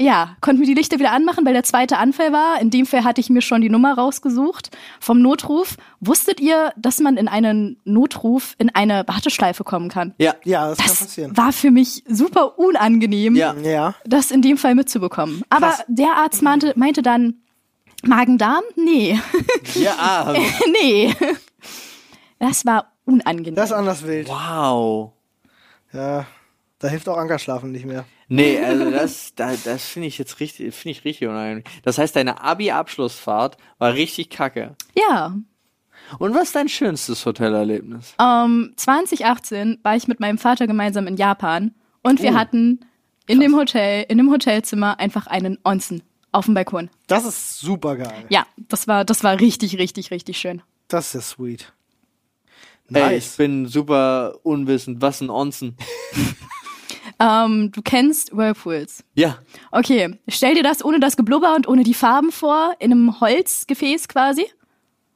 ja, 0.03 0.37
konnten 0.41 0.61
wir 0.61 0.67
die 0.67 0.75
Lichter 0.75 0.99
wieder 0.99 1.13
anmachen, 1.13 1.45
weil 1.47 1.53
der 1.53 1.63
zweite 1.65 1.97
Anfall 1.99 2.33
war. 2.33 2.61
In 2.61 2.71
dem 2.71 2.87
Fall 2.87 3.05
hatte 3.05 3.21
ich 3.21 3.31
mir 3.31 3.41
schon 3.43 3.61
die 3.61 3.71
Nummer 3.71 3.95
rausgesucht 3.95 4.71
vom 5.01 5.21
Notruf. 5.23 5.77
Wusstet 6.01 6.41
ihr, 6.41 6.73
dass 6.77 7.01
man 7.01 7.17
in 7.17 7.29
einen 7.29 7.81
Notruf 7.85 8.55
in 8.59 8.75
eine 8.75 9.05
Warteschleife 9.07 9.65
kommen 9.65 9.89
kann? 9.89 10.15
Ja. 10.19 10.35
ja, 10.45 10.69
das, 10.69 10.79
kann 10.79 10.87
Das 10.89 10.99
passieren. 10.99 11.37
war 11.37 11.53
für 11.53 11.71
mich 11.71 12.05
super 12.09 12.59
unangenehm, 12.59 13.37
Ja. 13.37 13.55
Ja. 13.63 13.95
das 14.05 14.31
in 14.31 14.43
dem 14.43 14.57
Fall 14.59 14.75
mitzubekommen. 14.75 15.43
Aber 15.49 15.69
Krass. 15.69 15.85
der 15.89 16.17
Arzt 16.17 16.43
meinte, 16.43 16.73
meinte 16.77 17.03
dann, 17.03 17.35
Magen-Darm? 18.05 18.63
Nee. 18.77 19.19
Ja, 19.75 19.95
ah, 19.99 20.35
nee. 20.73 21.15
Das 22.39 22.67
war 22.67 22.93
unangenehm. 23.05 23.55
Das 23.55 23.67
ist 23.71 23.77
anders 23.77 24.05
wild. 24.07 24.29
wow. 24.29 25.13
Ja. 25.93 26.27
Da 26.81 26.89
hilft 26.89 27.09
auch 27.09 27.17
Ankerschlafen 27.17 27.71
nicht 27.71 27.85
mehr. 27.87 28.05
Nee, 28.35 28.59
also 28.61 28.91
das, 28.91 29.35
da, 29.35 29.53
das 29.65 29.85
finde 29.87 30.09
ich 30.09 30.17
jetzt 30.19 30.41
richtig, 30.41 30.75
finde 30.75 30.91
ich 30.99 31.05
richtig 31.05 31.29
unangenehm. 31.29 31.65
Das 31.83 31.99
heißt, 31.99 32.17
deine 32.17 32.41
Abi-Abschlussfahrt 32.43 33.57
war 33.79 33.93
richtig 33.95 34.31
kacke. 34.31 34.75
ja. 34.95 35.35
Und 36.19 36.35
was 36.35 36.45
ist 36.49 36.57
dein 36.57 36.69
schönstes 36.69 37.25
Hotelerlebnis? 37.25 38.15
Ähm, 38.21 38.75
2018 38.77 39.79
war 39.83 39.97
ich 39.97 40.09
mit 40.09 40.21
meinem 40.21 40.37
Vater 40.37 40.67
gemeinsam 40.67 41.07
in 41.07 41.17
Japan 41.17 41.75
und 42.03 42.21
Oh. 42.21 42.23
wir 42.23 42.35
hatten 42.35 42.81
in 43.27 43.41
dem 43.41 43.57
Hotel, 43.57 44.05
in 44.09 44.19
dem 44.19 44.31
Hotelzimmer 44.31 44.99
einfach 45.01 45.27
einen 45.27 45.59
Onsen 45.65 46.03
auf 46.31 46.45
dem 46.47 46.55
Balkon. 46.55 46.91
Das 47.07 47.25
ist 47.25 47.61
super 47.61 47.97
geil. 47.97 48.25
Ja, 48.29 48.45
das 48.57 48.89
war, 48.89 49.05
das 49.07 49.25
war 49.25 49.41
richtig, 49.41 49.79
richtig, 49.79 50.11
richtig 50.11 50.37
schön. 50.39 50.61
Das 50.89 51.15
ist 51.15 51.31
sweet. 51.31 51.73
Ey, 52.93 53.17
ich 53.17 53.25
Nice. 53.25 53.37
bin 53.37 53.67
super 53.67 54.35
unwissend. 54.43 55.01
Was 55.01 55.21
ein 55.23 55.31
Onsen? 55.31 55.77
Ähm, 57.23 57.71
du 57.71 57.83
kennst 57.83 58.37
Whirlpools. 58.37 59.05
Ja. 59.15 59.39
Okay, 59.71 60.19
stell 60.27 60.57
dir 60.57 60.65
das 60.65 60.85
ohne 60.85 60.99
das 60.99 61.17
Geblubber 61.17 61.55
und 61.55 61.69
ohne 61.69 61.85
die 61.85 61.95
Farben 61.95 62.33
vor, 62.33 62.75
in 62.81 62.91
einem 62.91 63.21
Holzgefäß 63.21 64.09
quasi 64.09 64.47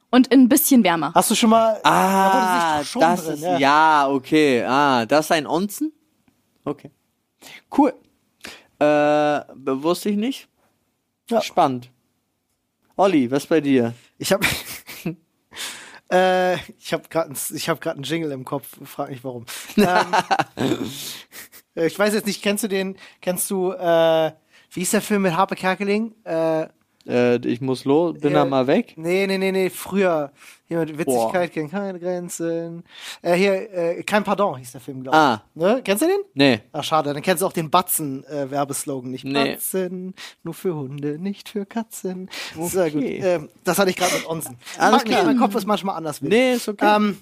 und 0.09 0.31
ein 0.31 0.47
bisschen 0.47 0.85
wärmer. 0.85 1.11
Hast 1.13 1.31
du 1.31 1.35
schon 1.35 1.49
mal. 1.49 1.79
Ah, 1.83 2.77
da 2.77 2.85
schon 2.85 3.01
das 3.01 3.25
drin, 3.25 3.33
ist, 3.33 3.59
ja. 3.59 4.07
okay. 4.09 4.63
Ah, 4.63 5.05
das 5.05 5.25
ist 5.25 5.31
ein 5.33 5.45
Onsen? 5.45 5.91
Okay. 6.63 6.91
Cool. 7.77 7.93
Äh, 8.79 8.85
wusste 8.85 10.09
ich 10.09 10.17
nicht. 10.17 10.47
Ja. 11.29 11.41
Spannend. 11.41 11.91
Olli, 12.95 13.29
was 13.29 13.45
bei 13.45 13.59
dir? 13.59 13.93
Ich 14.17 14.31
habe 14.31 14.47
äh, 16.11 16.55
ich 16.79 16.93
habe 16.93 17.03
gerade 17.09 17.33
ich 17.53 17.67
habe 17.67 17.79
gerade 17.81 17.97
einen 17.97 18.03
Jingle 18.03 18.31
im 18.31 18.45
Kopf, 18.45 18.77
frag 18.85 19.09
nicht 19.09 19.25
warum. 19.25 19.45
ähm, 19.77 19.85
äh, 20.55 20.75
ich 21.85 21.97
weiß 21.97 22.13
jetzt 22.13 22.25
nicht, 22.25 22.41
kennst 22.41 22.63
du 22.63 22.67
den 22.67 22.97
kennst 23.21 23.49
du 23.51 23.71
äh, 23.71 24.31
wie 24.71 24.81
ist 24.81 24.93
der 24.93 25.01
Film 25.01 25.21
mit 25.21 25.35
Harpe 25.35 25.55
Kerkeling? 25.55 26.13
Äh, 26.23 26.67
Äh, 27.09 27.37
ich 27.47 27.61
muss 27.61 27.85
los, 27.85 28.17
bin 28.19 28.33
da 28.33 28.43
mal 28.43 28.67
weg. 28.67 28.93
nee, 28.97 29.25
nee, 29.27 29.37
nee, 29.37 29.53
nee, 29.53 29.69
früher 29.69 30.31
hier 30.67 30.79
mit 30.79 30.97
Witzigkeit 30.97 31.53
kennt 31.53 31.71
keine 31.71 31.97
Grenzen. 31.97 32.83
Äh, 33.21 33.35
hier 33.35 33.53
äh, 33.73 34.03
kein 34.03 34.25
Pardon 34.25 34.57
hieß 34.57 34.73
der 34.73 34.81
Film, 34.81 35.03
glaube 35.03 35.15
ich. 35.15 35.21
Ah. 35.23 35.41
Ne? 35.55 35.81
Kennst 35.85 36.03
du 36.03 36.07
den? 36.07 36.19
Nee. 36.33 36.59
Ach, 36.73 36.83
schade, 36.83 37.13
dann 37.13 37.21
kennst 37.23 37.41
du 37.41 37.47
auch 37.47 37.53
den 37.53 37.69
Batzen-Werbeslogan. 37.69 39.09
nicht 39.09 39.23
Nee. 39.23 39.53
Batzen, 39.53 40.13
nur 40.43 40.53
für 40.53 40.75
Hunde, 40.75 41.17
nicht 41.17 41.47
für 41.47 41.65
Katzen. 41.65 42.29
Sehr 42.59 42.91
gut. 42.91 43.01
Okay. 43.01 43.21
Ähm, 43.23 43.49
das 43.63 43.79
hatte 43.79 43.89
ich 43.89 43.95
gerade 43.95 44.13
mit 44.13 44.27
Onsen. 44.27 44.57
Alles 44.77 44.91
Mag 44.91 45.03
nicht, 45.05 45.13
klar. 45.13 45.25
Mein 45.25 45.37
Kopf 45.37 45.55
ist 45.55 45.65
manchmal 45.65 45.95
anders. 45.95 46.21
wild. 46.21 46.33
Nee, 46.33 46.53
ist 46.55 46.67
okay. 46.67 46.93
Ähm, 46.95 47.17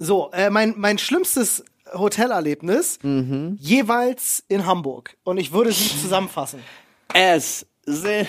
so, 0.00 0.30
äh, 0.32 0.50
mein, 0.50 0.74
mein 0.76 0.98
schlimmstes 0.98 1.64
Hotelerlebnis 1.94 2.98
Mhm. 3.02 3.56
jeweils 3.60 4.44
in 4.48 4.66
Hamburg. 4.66 5.16
Und 5.24 5.38
ich 5.38 5.52
würde 5.52 5.72
sie 5.72 5.88
zusammenfassen. 6.00 6.60
Es 7.14 7.66
sind 7.84 8.28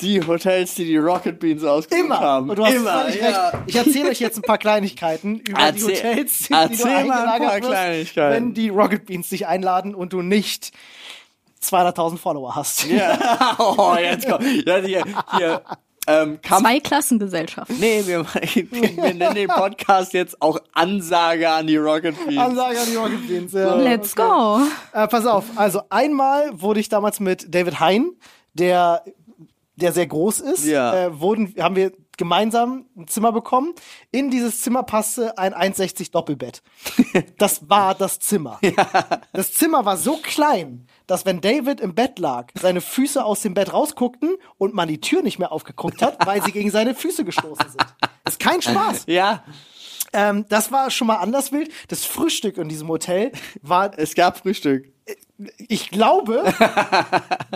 die 0.00 0.26
Hotels, 0.26 0.74
die 0.76 0.86
die 0.86 0.96
Rocket 0.96 1.38
Beans 1.38 1.62
ausgesucht 1.62 2.04
Immer. 2.06 2.20
haben. 2.20 2.48
Und 2.50 2.58
du 2.58 2.64
hast 2.64 2.74
Immer, 2.74 3.02
völlig 3.02 3.20
ja. 3.20 3.48
recht. 3.50 3.62
Ich 3.66 3.76
erzähle 3.76 4.08
euch 4.10 4.18
jetzt 4.20 4.38
ein 4.38 4.42
paar 4.42 4.56
Kleinigkeiten 4.58 5.40
über 5.40 5.72
die 5.72 5.80
Erzähl- 5.82 5.96
Hotels, 6.10 6.38
die 6.48 6.52
erzähl 6.54 7.02
du 7.02 7.08
mal 7.08 7.28
ein 7.28 7.42
paar 7.42 7.56
wirst, 7.58 7.68
Kleinigkeiten. 7.68 8.34
wenn 8.34 8.54
die 8.54 8.68
Rocket 8.70 9.04
Beans 9.06 9.28
dich 9.28 9.46
einladen 9.46 9.94
und 9.94 10.12
du 10.14 10.22
nicht 10.22 10.72
200.000 11.62 12.18
Follower 12.18 12.54
hast. 12.54 12.84
Ja, 12.86 13.56
oh, 13.58 13.94
jetzt 14.00 14.28
kommt. 14.28 14.44
Ja, 14.66 14.76
hier, 14.78 15.04
hier, 15.36 15.62
ähm. 16.06 16.38
Zwei 16.46 16.80
Klassengesellschaften. 16.80 17.76
Nee, 17.80 18.02
wir, 18.06 18.24
wir 18.24 19.14
nennen 19.14 19.34
den 19.34 19.48
Podcast 19.48 20.12
jetzt 20.12 20.40
auch 20.42 20.58
Ansage 20.72 21.48
an 21.50 21.66
die 21.66 21.76
Rocket 21.76 22.16
Beans. 22.26 22.38
Ansage 22.38 22.78
an 22.80 22.86
die 22.90 22.96
Rocket 22.96 23.26
Beans. 23.28 23.52
Ja. 23.52 23.74
Let's 23.76 24.12
Okay. 24.16 24.28
go. 24.28 24.60
Äh, 24.98 25.08
pass 25.08 25.26
auf, 25.26 25.44
also 25.56 25.82
einmal 25.90 26.60
wurde 26.60 26.80
ich 26.80 26.88
damals 26.88 27.20
mit 27.20 27.54
David 27.54 27.80
Hein, 27.80 28.10
der, 28.54 29.02
der 29.76 29.92
sehr 29.92 30.06
groß 30.06 30.40
ist, 30.40 30.64
Ja. 30.66 31.06
äh, 31.06 31.20
wurden, 31.20 31.54
haben 31.58 31.76
wir 31.76 31.92
gemeinsam 32.16 32.86
ein 32.96 33.08
Zimmer 33.08 33.32
bekommen. 33.32 33.72
In 34.12 34.30
dieses 34.30 34.62
Zimmer 34.62 34.84
passte 34.84 35.36
ein 35.36 35.52
1,60 35.52 36.12
Doppelbett. 36.12 36.62
Das 37.38 37.68
war 37.68 37.94
das 37.94 38.18
Zimmer. 38.20 38.60
Das 39.32 39.52
Zimmer 39.52 39.84
war 39.84 39.96
so 39.96 40.18
klein, 40.22 40.86
dass 41.06 41.26
wenn 41.26 41.40
David 41.40 41.80
im 41.80 41.94
Bett 41.94 42.18
lag, 42.18 42.48
seine 42.60 42.80
Füße 42.80 43.24
aus 43.24 43.40
dem 43.42 43.54
Bett 43.54 43.72
rausguckten 43.72 44.36
und 44.58 44.74
man 44.74 44.88
die 44.88 45.00
Tür 45.00 45.22
nicht 45.22 45.38
mehr 45.38 45.52
aufgeguckt 45.52 46.00
hat, 46.02 46.24
weil 46.26 46.42
sie 46.42 46.52
gegen 46.52 46.70
seine 46.70 46.94
Füße 46.94 47.24
gestoßen 47.24 47.68
sind. 47.70 47.84
Das 48.24 48.34
ist 48.34 48.40
kein 48.40 48.62
Spaß. 48.62 49.04
Ja, 49.06 49.42
Ähm, 50.12 50.46
das 50.48 50.70
war 50.70 50.90
schon 50.90 51.08
mal 51.08 51.16
anders 51.16 51.50
wild. 51.52 51.70
Das 51.88 52.04
Frühstück 52.04 52.56
in 52.58 52.68
diesem 52.68 52.88
Hotel 52.88 53.32
war 53.62 53.98
es 53.98 54.14
gab 54.14 54.38
Frühstück. 54.38 54.92
ich 55.68 55.90
glaube, 55.90 56.44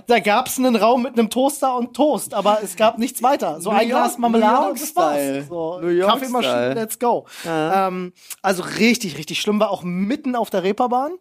da 0.09 0.19
gab 0.19 0.49
es 0.49 0.59
einen 0.59 0.75
Raum 0.77 1.03
mit 1.05 1.17
einem 1.19 1.31
Toaster 1.31 1.77
und 1.77 1.95
Toast, 1.95 2.35
aber 2.35 2.59
es 2.63 2.75
gab 2.77 2.99
nichts 2.99 3.23
weiter. 3.23 3.61
So 3.61 3.71
New 3.71 3.77
ein 3.79 3.89
Glas 3.89 4.11
York- 4.13 4.19
Marmelade 4.19 4.53
New 4.53 4.61
York 4.61 4.71
und 4.73 4.81
das 4.83 4.97
war's. 4.97 5.49
So, 5.49 5.79
New 5.81 5.89
York 5.89 6.11
Kaffeemaschine, 6.11 6.75
let's 6.75 6.99
go. 6.99 7.27
Ähm, 7.47 8.13
also 8.43 8.63
richtig, 8.65 9.17
richtig 9.19 9.41
schlimm 9.41 9.61
war 9.61 9.71
auch 9.71 9.83
mitten 9.85 10.35
auf 10.35 10.51
der 10.51 10.65
Reeperbahn. 10.65 11.13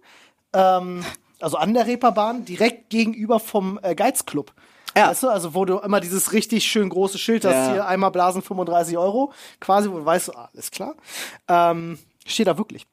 Ähm, 0.54 1.06
also 1.40 1.58
an 1.58 1.74
der 1.74 1.86
Reeperbahn, 1.88 2.46
direkt 2.46 2.90
gegenüber 2.90 3.40
vom 3.40 3.80
äh, 3.82 3.96
Geizclub. 3.96 4.54
Ja. 4.96 5.10
Weißt 5.10 5.24
du, 5.24 5.30
also 5.30 5.54
wo 5.54 5.66
du 5.66 5.78
immer 5.78 6.00
dieses 6.00 6.34
richtig 6.34 6.66
schön 6.66 6.90
große 6.90 7.18
Schild 7.20 7.46
hast, 7.46 7.54
Ja. 7.54 7.72
hier 7.74 7.88
einmal 7.88 8.10
Blasen 8.12 8.42
35 8.42 8.98
Euro, 8.98 9.32
quasi, 9.60 9.90
wo 9.92 9.98
du 10.00 10.06
weißt, 10.06 10.36
ah, 10.36 10.50
alles 10.54 10.72
klar. 10.72 10.96
Ähm, 11.48 12.00
steht 12.26 12.48
da 12.48 12.58
wirklich. 12.58 12.88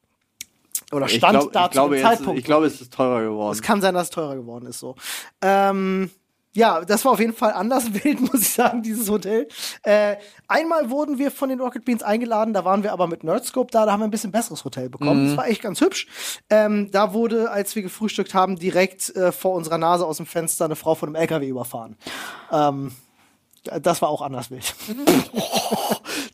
Oder 0.92 1.06
Ich, 1.06 1.14
stand 1.14 1.38
glaub, 1.38 1.52
da 1.52 1.64
ich, 1.66 1.70
glaube, 1.70 1.96
zu 1.96 2.02
dem 2.02 2.06
jetzt, 2.06 2.18
Zeitpunkt. 2.18 2.38
ich 2.38 2.44
glaube, 2.44 2.66
es 2.66 2.80
ist 2.80 2.92
teurer 2.92 3.22
geworden. 3.22 3.52
Es 3.52 3.62
kann 3.62 3.80
sein, 3.80 3.94
dass 3.94 4.04
es 4.04 4.10
teurer 4.10 4.34
geworden 4.36 4.66
ist 4.66 4.80
so. 4.80 4.96
Ähm, 5.40 6.10
ja, 6.54 6.84
das 6.84 7.04
war 7.04 7.12
auf 7.12 7.20
jeden 7.20 7.34
Fall 7.34 7.52
anders 7.52 7.92
wild, 8.04 8.20
muss 8.20 8.40
ich 8.42 8.50
sagen, 8.50 8.82
dieses 8.82 9.08
Hotel. 9.10 9.48
Äh, 9.82 10.16
einmal 10.48 10.88
wurden 10.90 11.18
wir 11.18 11.30
von 11.30 11.48
den 11.48 11.60
Rocket 11.60 11.84
Beans 11.84 12.02
eingeladen, 12.02 12.54
da 12.54 12.64
waren 12.64 12.82
wir 12.82 12.92
aber 12.92 13.06
mit 13.06 13.24
Nerdscope 13.24 13.70
da, 13.70 13.84
da 13.86 13.92
haben 13.92 14.00
wir 14.00 14.04
ein 14.06 14.10
bisschen 14.10 14.32
besseres 14.32 14.64
Hotel 14.64 14.88
bekommen. 14.88 15.28
Das 15.28 15.36
war 15.36 15.46
echt 15.48 15.62
ganz 15.62 15.80
hübsch. 15.80 16.06
Ähm, 16.50 16.90
da 16.90 17.12
wurde, 17.12 17.50
als 17.50 17.74
wir 17.76 17.82
gefrühstückt 17.82 18.34
haben, 18.34 18.56
direkt 18.56 19.14
äh, 19.16 19.32
vor 19.32 19.52
unserer 19.54 19.78
Nase 19.78 20.06
aus 20.06 20.16
dem 20.18 20.26
Fenster 20.26 20.64
eine 20.64 20.76
Frau 20.76 20.94
von 20.94 21.08
einem 21.10 21.16
LKW 21.16 21.48
überfahren. 21.48 21.96
Ähm, 22.52 22.92
das 23.80 24.02
war 24.02 24.10
auch 24.10 24.20
anders 24.20 24.50
wild. 24.50 24.74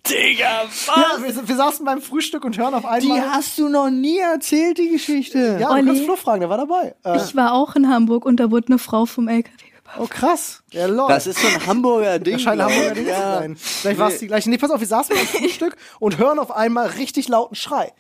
Digga, 0.08 0.64
Ja, 0.88 1.22
wir, 1.22 1.48
wir 1.48 1.56
saßen 1.56 1.84
beim 1.84 2.00
Frühstück 2.02 2.44
und 2.44 2.58
hören 2.58 2.74
auf 2.74 2.82
Die 2.82 2.88
einmal. 2.88 3.30
hast 3.30 3.58
du 3.58 3.68
noch 3.68 3.90
nie 3.90 4.18
erzählt, 4.18 4.78
die 4.78 4.88
Geschichte. 4.88 5.56
ja, 5.60 5.68
du 5.68 5.74
Olli. 5.74 5.86
kannst 5.86 6.04
Flo 6.04 6.16
fragen, 6.16 6.40
der 6.40 6.50
war 6.50 6.58
dabei. 6.58 6.94
Äh, 7.04 7.16
Ich 7.18 7.36
war 7.36 7.52
auch 7.52 7.76
in 7.76 7.88
Hamburg 7.88 8.24
und 8.24 8.38
da 8.40 8.50
wurde 8.50 8.68
eine 8.68 8.78
Frau 8.78 9.06
vom 9.06 9.28
LKW. 9.28 9.52
Oh, 9.98 10.06
krass. 10.06 10.62
Ja, 10.72 10.86
lol. 10.86 11.08
Das 11.08 11.26
ist 11.26 11.40
so 11.40 11.46
ein 11.46 11.66
Hamburger 11.66 12.18
Ding. 12.18 12.34
Das 12.34 12.42
scheint 12.42 12.60
ein 12.60 12.68
Hamburger. 12.68 12.94
Ding 12.94 13.04
zu 13.04 13.10
ja. 13.10 13.38
sein. 13.38 13.56
Vielleicht 13.56 13.98
war 13.98 14.08
es 14.08 14.18
die 14.18 14.26
gleiche. 14.26 14.50
Nee, 14.50 14.58
pass 14.58 14.70
auf, 14.70 14.80
wir 14.80 14.86
saßen 14.86 15.16
beim 15.16 15.26
Frühstück 15.26 15.76
und 15.98 16.18
hören 16.18 16.38
auf 16.38 16.50
einmal 16.50 16.86
richtig 16.88 17.28
lauten 17.28 17.54
Schrei. 17.54 17.92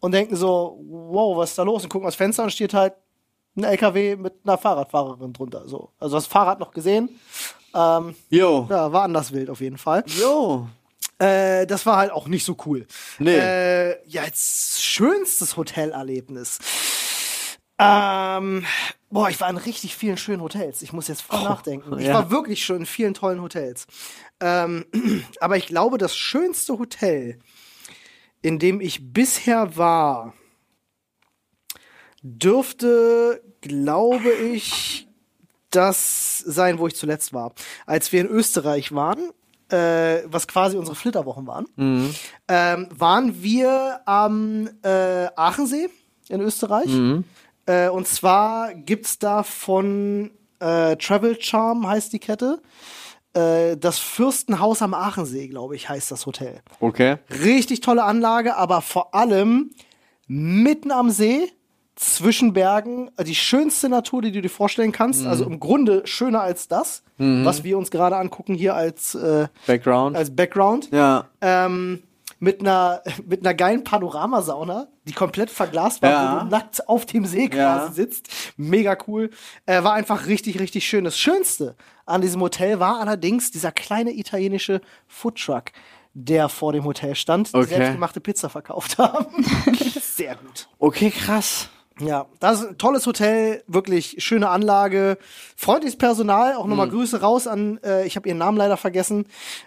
Und 0.00 0.12
denken 0.12 0.36
so, 0.36 0.78
wow, 0.88 1.36
was 1.36 1.50
ist 1.50 1.58
da 1.58 1.62
los? 1.62 1.82
Und 1.82 1.88
gucken 1.88 2.06
aus 2.06 2.14
Fenster 2.14 2.42
und 2.42 2.50
steht 2.50 2.74
halt 2.74 2.94
ein 3.56 3.64
LKW 3.64 4.16
mit 4.16 4.34
einer 4.44 4.58
Fahrradfahrerin 4.58 5.32
drunter. 5.32 5.66
So. 5.66 5.90
Also 5.98 6.16
das 6.16 6.26
Fahrrad 6.26 6.60
noch 6.60 6.72
gesehen. 6.72 7.08
Ähm, 7.74 8.14
Jo. 8.30 8.66
ja, 8.70 8.92
war 8.92 9.02
anders 9.02 9.32
wild 9.32 9.50
auf 9.50 9.60
jeden 9.60 9.78
Fall. 9.78 10.04
Jo. 10.06 10.68
Äh, 11.18 11.66
das 11.66 11.86
war 11.86 11.96
halt 11.96 12.12
auch 12.12 12.28
nicht 12.28 12.44
so 12.44 12.56
cool. 12.66 12.86
Nee. 13.18 13.36
Äh, 13.36 14.06
ja, 14.06 14.24
jetzt 14.24 14.82
schönstes 14.82 15.56
Hotelerlebnis. 15.56 16.58
Ähm, 17.78 18.64
boah, 19.10 19.28
ich 19.28 19.40
war 19.40 19.50
in 19.50 19.56
richtig 19.56 19.96
vielen 19.96 20.16
schönen 20.16 20.42
Hotels. 20.42 20.82
Ich 20.82 20.92
muss 20.92 21.08
jetzt 21.08 21.22
voll 21.22 21.42
nachdenken. 21.42 21.98
Ich 21.98 22.06
ja. 22.06 22.14
war 22.14 22.30
wirklich 22.30 22.64
schon 22.64 22.78
in 22.78 22.86
vielen 22.86 23.14
tollen 23.14 23.42
Hotels. 23.42 23.86
Ähm, 24.40 24.86
aber 25.40 25.56
ich 25.56 25.66
glaube, 25.66 25.98
das 25.98 26.16
schönste 26.16 26.78
Hotel, 26.78 27.38
in 28.40 28.58
dem 28.58 28.80
ich 28.80 29.12
bisher 29.12 29.76
war, 29.76 30.32
dürfte, 32.22 33.42
glaube 33.60 34.30
ich, 34.30 35.06
das 35.70 36.38
sein, 36.38 36.78
wo 36.78 36.86
ich 36.86 36.96
zuletzt 36.96 37.32
war. 37.32 37.52
Als 37.84 38.12
wir 38.12 38.22
in 38.22 38.28
Österreich 38.28 38.92
waren, 38.92 39.30
äh, 39.68 40.22
was 40.26 40.48
quasi 40.48 40.76
unsere 40.76 40.96
Flitterwochen 40.96 41.46
waren, 41.46 41.66
ähm, 42.48 42.88
waren 42.96 43.42
wir 43.42 44.00
am 44.06 44.68
äh, 44.82 45.26
Aachensee 45.36 45.88
in 46.28 46.40
Österreich. 46.40 46.88
Äh, 47.66 47.88
und 47.88 48.06
zwar 48.06 48.74
gibt's 48.74 49.18
da 49.18 49.42
von 49.42 50.30
äh, 50.60 50.96
Travel 50.96 51.36
Charm 51.40 51.86
heißt 51.86 52.12
die 52.12 52.18
Kette. 52.18 52.60
Äh, 53.34 53.76
das 53.76 53.98
Fürstenhaus 53.98 54.82
am 54.82 54.94
Aachensee, 54.94 55.48
glaube 55.48 55.76
ich, 55.76 55.88
heißt 55.88 56.10
das 56.10 56.26
Hotel. 56.26 56.60
Okay. 56.80 57.18
Richtig 57.42 57.80
tolle 57.80 58.04
Anlage, 58.04 58.56
aber 58.56 58.80
vor 58.80 59.14
allem 59.14 59.70
mitten 60.26 60.90
am 60.90 61.10
See, 61.10 61.52
zwischen 61.96 62.52
Bergen, 62.52 63.10
äh, 63.16 63.24
die 63.24 63.34
schönste 63.34 63.88
Natur, 63.88 64.22
die 64.22 64.30
du 64.30 64.42
dir 64.42 64.50
vorstellen 64.50 64.92
kannst. 64.92 65.26
Also 65.26 65.44
im 65.44 65.58
Grunde 65.58 66.02
schöner 66.06 66.42
als 66.42 66.68
das, 66.68 67.02
was 67.16 67.64
wir 67.64 67.78
uns 67.78 67.90
gerade 67.90 68.16
angucken 68.16 68.54
hier 68.54 68.74
als, 68.74 69.14
äh, 69.14 69.48
Background. 69.66 70.14
als 70.16 70.34
Background. 70.34 70.90
ja. 70.92 71.26
Ähm, 71.40 72.02
mit 72.38 72.60
einer, 72.60 73.02
mit 73.26 73.40
einer 73.40 73.54
geilen 73.54 73.84
Panoramasauna, 73.84 74.88
die 75.04 75.12
komplett 75.12 75.50
verglast 75.50 76.02
war, 76.02 76.10
Ja. 76.10 76.34
wo 76.36 76.44
du 76.44 76.50
nackt 76.50 76.88
auf 76.88 77.06
dem 77.06 77.24
See 77.26 77.48
quasi 77.48 77.86
Ja. 77.86 77.92
sitzt. 77.92 78.28
Mega 78.56 78.96
cool. 79.06 79.30
Äh, 79.66 79.82
war 79.82 79.94
einfach 79.94 80.26
richtig, 80.26 80.58
richtig 80.60 80.86
schön. 80.86 81.04
Das 81.04 81.18
Schönste 81.18 81.76
an 82.04 82.20
diesem 82.20 82.40
Hotel 82.40 82.78
war 82.80 83.00
allerdings 83.00 83.50
dieser 83.50 83.72
kleine 83.72 84.12
italienische 84.12 84.80
Foodtruck, 85.06 85.72
der 86.14 86.48
vor 86.48 86.72
dem 86.72 86.84
Hotel 86.84 87.14
stand, 87.14 87.52
die 87.52 87.56
Okay. 87.58 87.68
selbstgemachte 87.68 88.20
Pizza 88.20 88.48
verkauft 88.48 88.98
haben. 88.98 89.44
Sehr 90.00 90.34
gut. 90.36 90.68
Okay, 90.78 91.10
krass. 91.10 91.68
Ja, 91.98 92.26
das 92.40 92.60
ist 92.60 92.68
ein 92.68 92.78
tolles 92.78 93.06
Hotel, 93.06 93.62
wirklich 93.66 94.16
schöne 94.18 94.50
Anlage, 94.50 95.16
freundliches 95.56 95.96
Personal, 95.96 96.54
auch 96.54 96.64
Mhm. 96.64 96.70
nochmal 96.70 96.88
Grüße 96.90 97.22
raus 97.22 97.46
an, 97.46 97.78
äh, 97.82 98.06
ich 98.06 98.16
habe 98.16 98.28
ihren 98.28 98.36
Namen 98.36 98.58
leider 98.58 98.76
vergessen, 98.76 99.26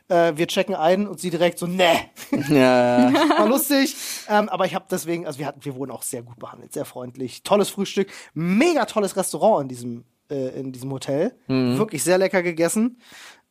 äh, 0.09 0.33
wir 0.35 0.45
checken 0.47 0.75
ein 0.75 1.07
und 1.07 1.19
sie 1.19 1.31
direkt 1.31 1.57
so, 1.57 1.65
ne, 1.65 1.89
ja. 2.49 3.11
war 3.39 3.47
lustig, 3.47 3.95
ähm, 4.29 4.47
aber 4.49 4.65
ich 4.65 4.75
habe 4.75 4.85
deswegen, 4.91 5.25
also 5.25 5.39
wir 5.39 5.47
hatten, 5.47 5.65
wir 5.65 5.75
wurden 5.75 5.89
auch 5.89 6.03
sehr 6.03 6.21
gut 6.21 6.37
behandelt, 6.37 6.71
sehr 6.71 6.85
freundlich, 6.85 7.41
tolles 7.41 7.69
Frühstück, 7.69 8.09
mega 8.35 8.85
tolles 8.85 9.15
Restaurant 9.17 9.63
in 9.63 9.67
diesem, 9.69 10.03
äh, 10.29 10.59
in 10.59 10.71
diesem 10.71 10.91
Hotel, 10.91 11.35
Mhm. 11.47 11.79
wirklich 11.79 12.03
sehr 12.03 12.19
lecker 12.19 12.43
gegessen. 12.43 13.01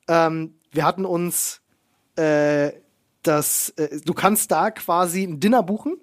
Ähm, 0.07 0.55
wir 0.71 0.85
hatten 0.85 1.05
uns 1.05 1.63
äh, 2.17 2.71
das, 3.25 3.71
äh, 3.71 3.99
du 4.05 4.15
kannst 4.15 4.51
da 4.53 4.71
quasi 4.71 5.25
ein 5.25 5.41
Dinner 5.41 5.63
buchen. 5.63 5.97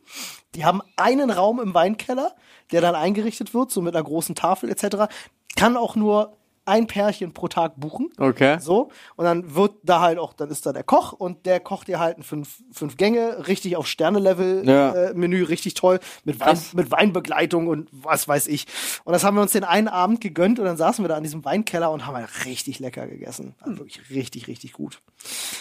Die 0.53 0.63
haben 0.65 0.81
einen 0.95 1.29
Raum 1.31 1.59
im 1.59 1.73
Weinkeller, 1.73 2.35
der 2.71 2.81
dann 2.81 2.95
eingerichtet 2.95 3.53
wird, 3.53 3.71
so 3.71 3.81
mit 3.81 3.95
einer 3.95 4.03
großen 4.03 4.35
Tafel 4.35 4.69
etc. 4.69 5.11
Kann 5.55 5.77
auch 5.77 5.95
nur 5.95 6.35
ein 6.67 6.87
Pärchen 6.87 7.31
pro 7.31 7.47
Tag 7.47 7.73
buchen. 7.77 8.09
Okay. 8.17 8.57
So. 8.59 8.89
Und 9.15 9.25
dann 9.25 9.53
wird 9.53 9.73
da 9.83 10.01
halt 10.01 10.17
auch, 10.17 10.33
dann 10.33 10.49
ist 10.49 10.65
da 10.65 10.73
der 10.73 10.83
Koch 10.83 11.13
und 11.13 11.45
der 11.45 11.59
kocht 11.59 11.87
dir 11.87 11.99
halt 11.99 12.17
ein 12.17 12.23
fünf, 12.23 12.63
fünf 12.71 12.97
Gänge, 12.97 13.47
richtig 13.47 13.75
auf 13.77 13.85
Sterne-Level 13.85 14.67
Ja. 14.67 14.93
äh, 14.93 15.13
Menü, 15.13 15.43
richtig 15.43 15.75
toll, 15.75 15.99
mit, 16.23 16.39
Wein, 16.39 16.57
mit 16.73 16.89
Weinbegleitung 16.89 17.67
und 17.67 17.87
was 17.91 18.27
weiß 18.27 18.47
ich. 18.47 18.65
Und 19.03 19.13
das 19.13 19.23
haben 19.23 19.35
wir 19.35 19.41
uns 19.43 19.51
den 19.51 19.63
einen 19.63 19.87
Abend 19.87 20.21
gegönnt 20.21 20.57
und 20.57 20.65
dann 20.65 20.75
saßen 20.75 21.03
wir 21.03 21.09
da 21.09 21.15
an 21.17 21.23
diesem 21.23 21.45
Weinkeller 21.45 21.91
und 21.91 22.07
haben 22.07 22.15
halt 22.15 22.45
richtig 22.45 22.79
lecker 22.79 23.05
gegessen. 23.05 23.53
Also 23.59 23.77
wirklich 23.77 24.09
richtig, 24.09 24.47
richtig 24.47 24.73
gut. 24.73 25.01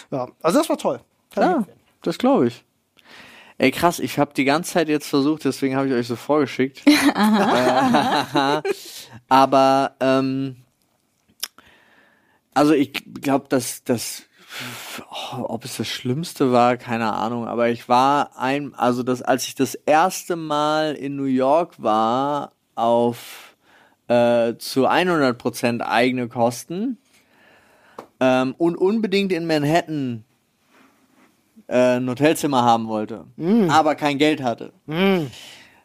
Ja, 0.09 0.29
also 0.41 0.57
das 0.57 0.69
war 0.69 0.77
toll. 0.79 1.01
Kann 1.29 1.43
Ja, 1.43 1.63
das 2.01 2.17
glaube 2.17 2.47
ich. 2.47 2.65
Ey, 3.57 3.71
krass, 3.71 3.99
ich 3.99 4.19
habe 4.19 4.33
die 4.33 4.43
ganze 4.43 4.73
Zeit 4.73 4.89
jetzt 4.89 5.07
versucht, 5.07 5.45
deswegen 5.45 5.75
habe 5.75 5.87
ich 5.87 5.93
euch 5.93 6.07
so 6.07 6.15
vorgeschickt. 6.15 6.81
Äh, 7.15 8.61
Aber, 9.29 9.95
ähm, 10.01 10.57
also 12.53 12.73
ich 12.73 12.93
glaube, 13.21 13.47
dass 13.47 13.83
das, 13.83 14.23
oh, 15.09 15.43
ob 15.43 15.63
es 15.65 15.77
das 15.77 15.87
Schlimmste 15.87 16.51
war, 16.51 16.77
keine 16.77 17.13
Ahnung, 17.13 17.47
aber 17.47 17.69
ich 17.69 17.89
war 17.89 18.37
ein, 18.37 18.73
also 18.75 19.03
das, 19.03 19.21
als 19.21 19.47
ich 19.47 19.55
das 19.55 19.75
erste 19.75 20.35
Mal 20.35 20.95
in 20.95 21.15
New 21.15 21.23
York 21.25 21.81
war, 21.81 22.53
auf 22.75 23.55
äh, 24.07 24.55
zu 24.57 24.87
100% 24.87 25.81
eigene 25.81 26.27
Kosten, 26.27 26.97
ähm, 28.19 28.55
und 28.57 28.77
unbedingt 28.77 29.31
in 29.31 29.45
Manhattan 29.45 30.23
äh, 31.67 31.97
ein 31.97 32.09
Hotelzimmer 32.09 32.63
haben 32.63 32.87
wollte, 32.87 33.25
aber 33.69 33.95
kein 33.95 34.17
Geld 34.17 34.41
hatte. 34.43 34.73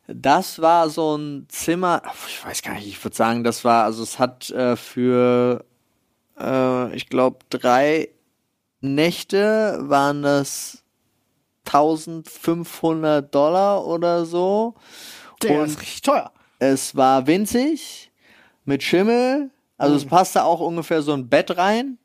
Das 0.06 0.60
war 0.60 0.90
so 0.90 1.16
ein 1.16 1.46
Zimmer, 1.48 2.02
ich 2.26 2.44
weiß 2.44 2.62
gar 2.62 2.74
nicht, 2.74 2.88
ich 2.88 3.02
würde 3.04 3.16
sagen, 3.16 3.44
das 3.44 3.64
war, 3.64 3.84
also 3.84 4.02
es 4.02 4.18
hat 4.18 4.50
äh, 4.50 4.74
für, 4.76 5.64
äh, 6.38 6.94
ich 6.96 7.08
glaube, 7.08 7.38
drei 7.50 8.08
Nächte 8.80 9.78
waren 9.82 10.22
das 10.22 10.82
1500 11.66 13.32
Dollar 13.34 13.86
oder 13.86 14.24
so. 14.24 14.74
Der 15.42 15.60
Und 15.60 15.66
ist 15.66 15.80
richtig 15.80 16.02
teuer. 16.02 16.32
es 16.58 16.96
war 16.96 17.26
winzig, 17.26 18.10
mit 18.64 18.82
Schimmel, 18.82 19.50
also 19.78 19.92
Mhm. 19.94 19.98
es 19.98 20.06
passte 20.06 20.44
auch 20.44 20.60
ungefähr 20.60 21.02
so 21.02 21.12
ein 21.12 21.28
Bett 21.28 21.56
rein. 21.56 21.98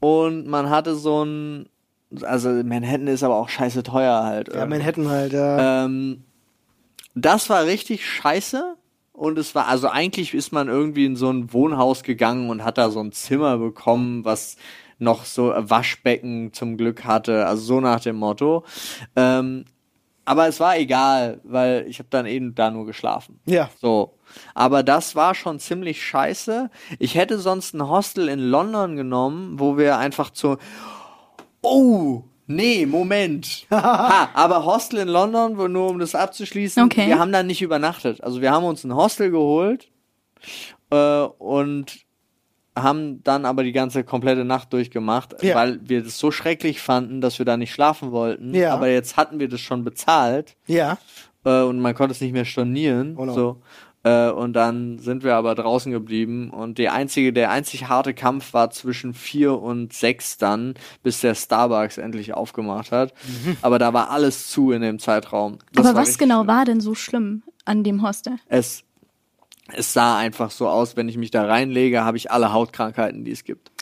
Und 0.00 0.46
man 0.46 0.70
hatte 0.70 0.94
so 0.94 1.24
ein, 1.24 1.68
also 2.22 2.48
Manhattan 2.50 3.06
ist 3.06 3.22
aber 3.22 3.36
auch 3.36 3.48
scheiße 3.48 3.82
teuer 3.82 4.24
halt. 4.24 4.52
Ja, 4.52 4.66
Manhattan 4.66 5.08
halt, 5.08 5.32
ja. 5.32 5.84
Ähm, 5.84 6.24
das 7.14 7.50
war 7.50 7.64
richtig 7.64 8.06
scheiße. 8.06 8.76
Und 9.12 9.36
es 9.36 9.54
war, 9.54 9.66
also 9.66 9.88
eigentlich 9.88 10.32
ist 10.32 10.52
man 10.52 10.68
irgendwie 10.68 11.04
in 11.04 11.16
so 11.16 11.28
ein 11.28 11.52
Wohnhaus 11.52 12.04
gegangen 12.04 12.50
und 12.50 12.62
hat 12.62 12.78
da 12.78 12.88
so 12.90 13.00
ein 13.00 13.10
Zimmer 13.10 13.58
bekommen, 13.58 14.24
was 14.24 14.56
noch 14.98 15.24
so 15.24 15.52
Waschbecken 15.56 16.52
zum 16.52 16.76
Glück 16.76 17.04
hatte. 17.04 17.46
Also 17.46 17.62
so 17.62 17.80
nach 17.80 18.00
dem 18.00 18.16
Motto. 18.16 18.64
Ähm, 19.16 19.64
aber 20.24 20.46
es 20.46 20.60
war 20.60 20.76
egal, 20.76 21.40
weil 21.42 21.86
ich 21.88 21.98
habe 21.98 22.10
dann 22.10 22.26
eben 22.26 22.54
da 22.54 22.70
nur 22.70 22.86
geschlafen. 22.86 23.40
ja. 23.46 23.70
So. 23.80 24.14
Aber 24.54 24.82
das 24.82 25.16
war 25.16 25.34
schon 25.34 25.58
ziemlich 25.58 26.04
scheiße. 26.04 26.70
Ich 26.98 27.14
hätte 27.14 27.38
sonst 27.38 27.74
ein 27.74 27.88
Hostel 27.88 28.28
in 28.28 28.40
London 28.40 28.94
genommen, 28.94 29.58
wo 29.58 29.78
wir 29.78 29.96
einfach 29.96 30.30
zu. 30.30 30.58
Oh! 31.62 32.22
Nee, 32.50 32.86
Moment. 32.86 33.66
ha, 33.70 34.30
aber 34.32 34.64
Hostel 34.64 35.00
in 35.00 35.08
London, 35.08 35.54
nur 35.72 35.90
um 35.90 35.98
das 35.98 36.14
abzuschließen, 36.14 36.82
Okay. 36.84 37.06
wir 37.08 37.18
haben 37.18 37.30
da 37.32 37.42
nicht 37.42 37.60
übernachtet. 37.60 38.22
Also 38.24 38.40
wir 38.40 38.50
haben 38.52 38.64
uns 38.64 38.84
ein 38.84 38.94
Hostel 38.94 39.30
geholt 39.30 39.90
äh, 40.90 41.20
und 41.22 41.98
haben 42.74 43.22
dann 43.24 43.44
aber 43.44 43.64
die 43.64 43.72
ganze 43.72 44.02
komplette 44.04 44.44
Nacht 44.44 44.72
durchgemacht, 44.72 45.42
Ja. 45.42 45.56
weil 45.56 45.80
wir 45.82 46.02
das 46.02 46.16
so 46.18 46.30
schrecklich 46.30 46.80
fanden, 46.80 47.20
dass 47.20 47.38
wir 47.38 47.44
da 47.44 47.56
nicht 47.58 47.72
schlafen 47.72 48.12
wollten. 48.12 48.54
Ja. 48.54 48.72
Aber 48.72 48.88
jetzt 48.88 49.16
hatten 49.18 49.40
wir 49.40 49.48
das 49.48 49.60
schon 49.60 49.84
bezahlt 49.84 50.56
Ja. 50.66 50.96
äh, 51.44 51.62
und 51.62 51.80
man 51.80 51.94
konnte 51.94 52.12
es 52.12 52.20
nicht 52.22 52.32
mehr 52.32 52.44
stornieren. 52.46 53.16
Oh 53.18 53.26
no. 53.26 53.34
so. 53.34 53.62
Äh, 54.04 54.30
und 54.30 54.52
dann 54.52 54.98
sind 54.98 55.24
wir 55.24 55.34
aber 55.34 55.54
draußen 55.54 55.90
geblieben 55.90 56.50
und 56.50 56.78
die 56.78 56.88
einzige, 56.88 57.32
der 57.32 57.50
einzig 57.50 57.88
harte 57.88 58.14
Kampf 58.14 58.52
war 58.54 58.70
zwischen 58.70 59.12
vier 59.12 59.60
und 59.60 59.92
sechs 59.92 60.38
dann, 60.38 60.74
bis 61.02 61.20
der 61.20 61.34
Starbucks 61.34 61.98
endlich 61.98 62.34
aufgemacht 62.34 62.92
hat. 62.92 63.12
Mhm. 63.26 63.56
Aber 63.60 63.78
da 63.78 63.92
war 63.92 64.10
alles 64.10 64.48
zu 64.48 64.70
in 64.70 64.82
dem 64.82 64.98
Zeitraum. 64.98 65.58
Das 65.72 65.86
Aber 65.86 66.00
was 66.00 66.18
genau 66.18 66.38
schlimm. 66.42 66.46
war 66.48 66.64
denn 66.64 66.80
so 66.80 66.94
schlimm 66.94 67.42
an 67.64 67.82
dem 67.82 68.02
Hostel? 68.02 68.36
Es, 68.48 68.84
es 69.72 69.92
sah 69.92 70.16
einfach 70.16 70.50
so 70.50 70.68
aus, 70.68 70.96
wenn 70.96 71.08
ich 71.08 71.16
mich 71.16 71.30
da 71.30 71.44
reinlege, 71.44 72.04
habe 72.04 72.16
ich 72.16 72.30
alle 72.30 72.52
Hautkrankheiten, 72.52 73.24
die 73.24 73.32
es 73.32 73.44
gibt. 73.44 73.72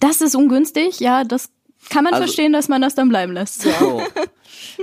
Das 0.00 0.20
ist 0.20 0.34
ungünstig, 0.34 0.98
ja, 0.98 1.24
das 1.24 1.50
kann 1.88 2.04
man 2.04 2.14
Also- 2.14 2.24
verstehen, 2.26 2.52
dass 2.52 2.68
man 2.68 2.82
das 2.82 2.94
dann 2.94 3.08
bleiben 3.08 3.32
lässt. 3.32 3.62
So. 3.62 4.02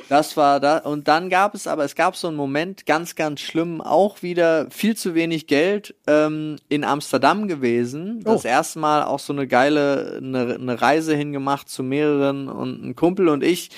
Das 0.10 0.38
war 0.38 0.60
da. 0.62 0.78
Und 0.78 1.08
dann 1.10 1.30
gab 1.30 1.54
es 1.54 1.68
aber, 1.68 1.84
es 1.84 1.93
gab 1.95 2.16
so 2.16 2.28
einen 2.30 2.38
Moment, 2.38 2.86
ganz, 2.86 3.16
ganz 3.16 3.41
schlimm, 3.41 3.82
auch 3.82 4.22
wieder 4.24 4.70
viel 4.72 4.95
zu 4.95 5.14
wenig 5.14 5.45
Geld 5.48 5.93
ähm, 6.08 6.56
in 6.70 6.84
Amsterdam 6.86 7.48
gewesen. 7.48 8.22
Das 8.24 8.45
Oh. 8.45 8.48
erste 8.48 8.80
Mal 8.80 9.04
auch 9.04 9.20
so 9.20 9.34
eine 9.34 9.45
geile, 9.48 10.16
eine, 10.18 10.56
eine 10.56 10.82
Reise 10.82 11.16
hingemacht 11.16 11.68
zu 11.70 11.84
mehreren 11.84 12.48
und 12.48 12.82
ein 12.84 12.95
Kumpel 12.95 13.28
und 13.28 13.43
ich. 13.43 13.70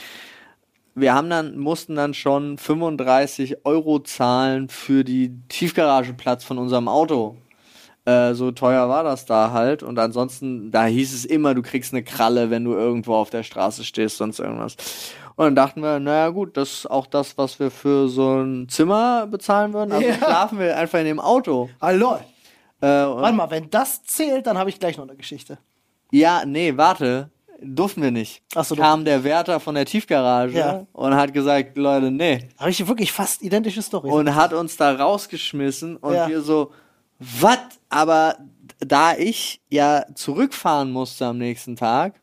Wir 0.94 1.14
haben 1.16 1.30
dann, 1.30 1.58
mussten 1.58 1.96
dann 1.96 2.14
schon 2.14 2.58
35 2.58 3.66
Euro 3.66 4.00
zahlen 4.00 4.70
für 4.70 5.04
die 5.04 5.34
Tiefgarageplatz 5.50 6.44
von 6.44 6.58
unserem 6.60 6.88
Auto. 6.88 7.38
Äh, 8.10 8.34
so 8.34 8.52
teuer 8.52 8.88
war 8.90 9.04
das 9.04 9.26
da 9.26 9.52
halt. 9.52 9.84
Und 9.84 10.00
ansonsten, 10.00 10.72
da 10.72 10.86
hieß 10.86 11.14
es 11.14 11.26
immer, 11.26 11.54
du 11.54 11.62
kriegst 11.62 11.94
eine 11.94 12.04
Kralle, 12.04 12.50
wenn 12.50 12.64
du 12.64 12.74
irgendwo 12.74 13.16
auf 13.16 13.30
der 13.30 13.44
Straße 13.44 13.84
stehst, 13.84 14.18
sonst 14.18 14.40
irgendwas. 14.40 14.76
Und 15.36 15.46
dann 15.46 15.56
dachten 15.56 15.82
wir, 15.82 16.00
naja 16.00 16.30
gut, 16.30 16.58
das 16.58 16.70
ist 16.74 16.92
auch 16.92 17.08
das, 17.08 17.38
was 17.38 17.60
wir 17.60 17.72
für 17.72 18.10
so 18.10 18.42
ein 18.42 18.68
Zimmer 18.70 19.28
bezahlen 19.28 19.74
würden. 19.74 19.92
Also 19.92 20.08
Ja. 20.08 20.14
schlafen 20.16 20.60
wir 20.60 20.76
einfach 20.78 21.00
in 21.00 21.06
dem 21.06 21.20
Auto. 21.20 21.70
Hallo. 21.82 22.16
Äh, 22.82 22.88
Warte 22.88 23.36
mal, 23.36 23.50
wenn 23.52 23.70
das 23.70 24.04
zählt, 24.04 24.48
dann 24.48 24.58
habe 24.58 24.70
ich 24.70 24.80
gleich 24.80 24.98
noch 24.98 25.06
eine 25.08 25.16
Geschichte. 25.18 25.58
ja, 26.12 26.44
nee, 26.46 26.76
warte. 26.76 27.30
Durften 27.62 28.02
wir 28.02 28.12
nicht. 28.12 28.42
Ach 28.56 28.64
so, 28.64 28.74
Kam 28.74 29.04
der 29.04 29.26
Wärter 29.26 29.60
von 29.60 29.76
der 29.76 29.84
Tiefgarage 29.86 30.58
Ja. 30.58 30.86
und 30.94 31.14
hat 31.14 31.34
gesagt, 31.34 31.78
Leute, 31.78 32.10
nee. 32.10 32.48
Habe 32.58 32.70
ich 32.70 32.88
wirklich 32.88 33.12
fast 33.12 33.42
identische 33.42 33.82
Story. 33.82 34.10
und 34.10 34.34
hat 34.34 34.54
uns 34.54 34.78
da 34.78 34.94
rausgeschmissen 34.94 35.98
und 35.98 36.14
Ja. 36.14 36.30
wir 36.30 36.42
so, 36.42 36.72
was? 37.20 37.60
Aber 37.90 38.38
da 38.80 39.16
ich 39.16 39.62
ja 39.70 40.06
zurückfahren 40.16 40.92
musste 40.92 41.26
am 41.26 41.38
nächsten 41.38 41.76
Tag, 41.76 42.20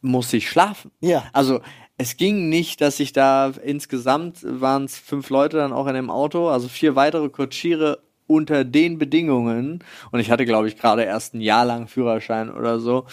musste 0.00 0.36
ich 0.38 0.48
schlafen. 0.48 0.90
Ja. 1.00 1.24
Also 1.32 1.60
es 1.96 2.16
ging 2.16 2.48
nicht, 2.48 2.80
dass 2.80 3.00
ich 3.00 3.12
da 3.12 3.52
insgesamt 3.62 4.38
waren 4.42 4.84
es 4.84 4.96
fünf 4.96 5.30
Leute 5.30 5.56
dann 5.56 5.72
auch 5.72 5.86
in 5.86 5.94
dem 5.94 6.10
Auto, 6.10 6.48
also 6.48 6.68
vier 6.68 6.94
weitere 6.94 7.28
Kutschiere 7.28 8.02
unter 8.28 8.64
den 8.64 8.98
Bedingungen. 8.98 9.82
Und 10.12 10.20
ich 10.20 10.30
hatte, 10.30 10.44
glaube 10.44 10.68
ich, 10.68 10.76
gerade 10.76 11.02
erst 11.02 11.34
ein 11.34 11.40
Jahr 11.40 11.64
lang 11.64 11.88
Führerschein 11.88 12.50
oder 12.54 12.78
so. 12.78 13.06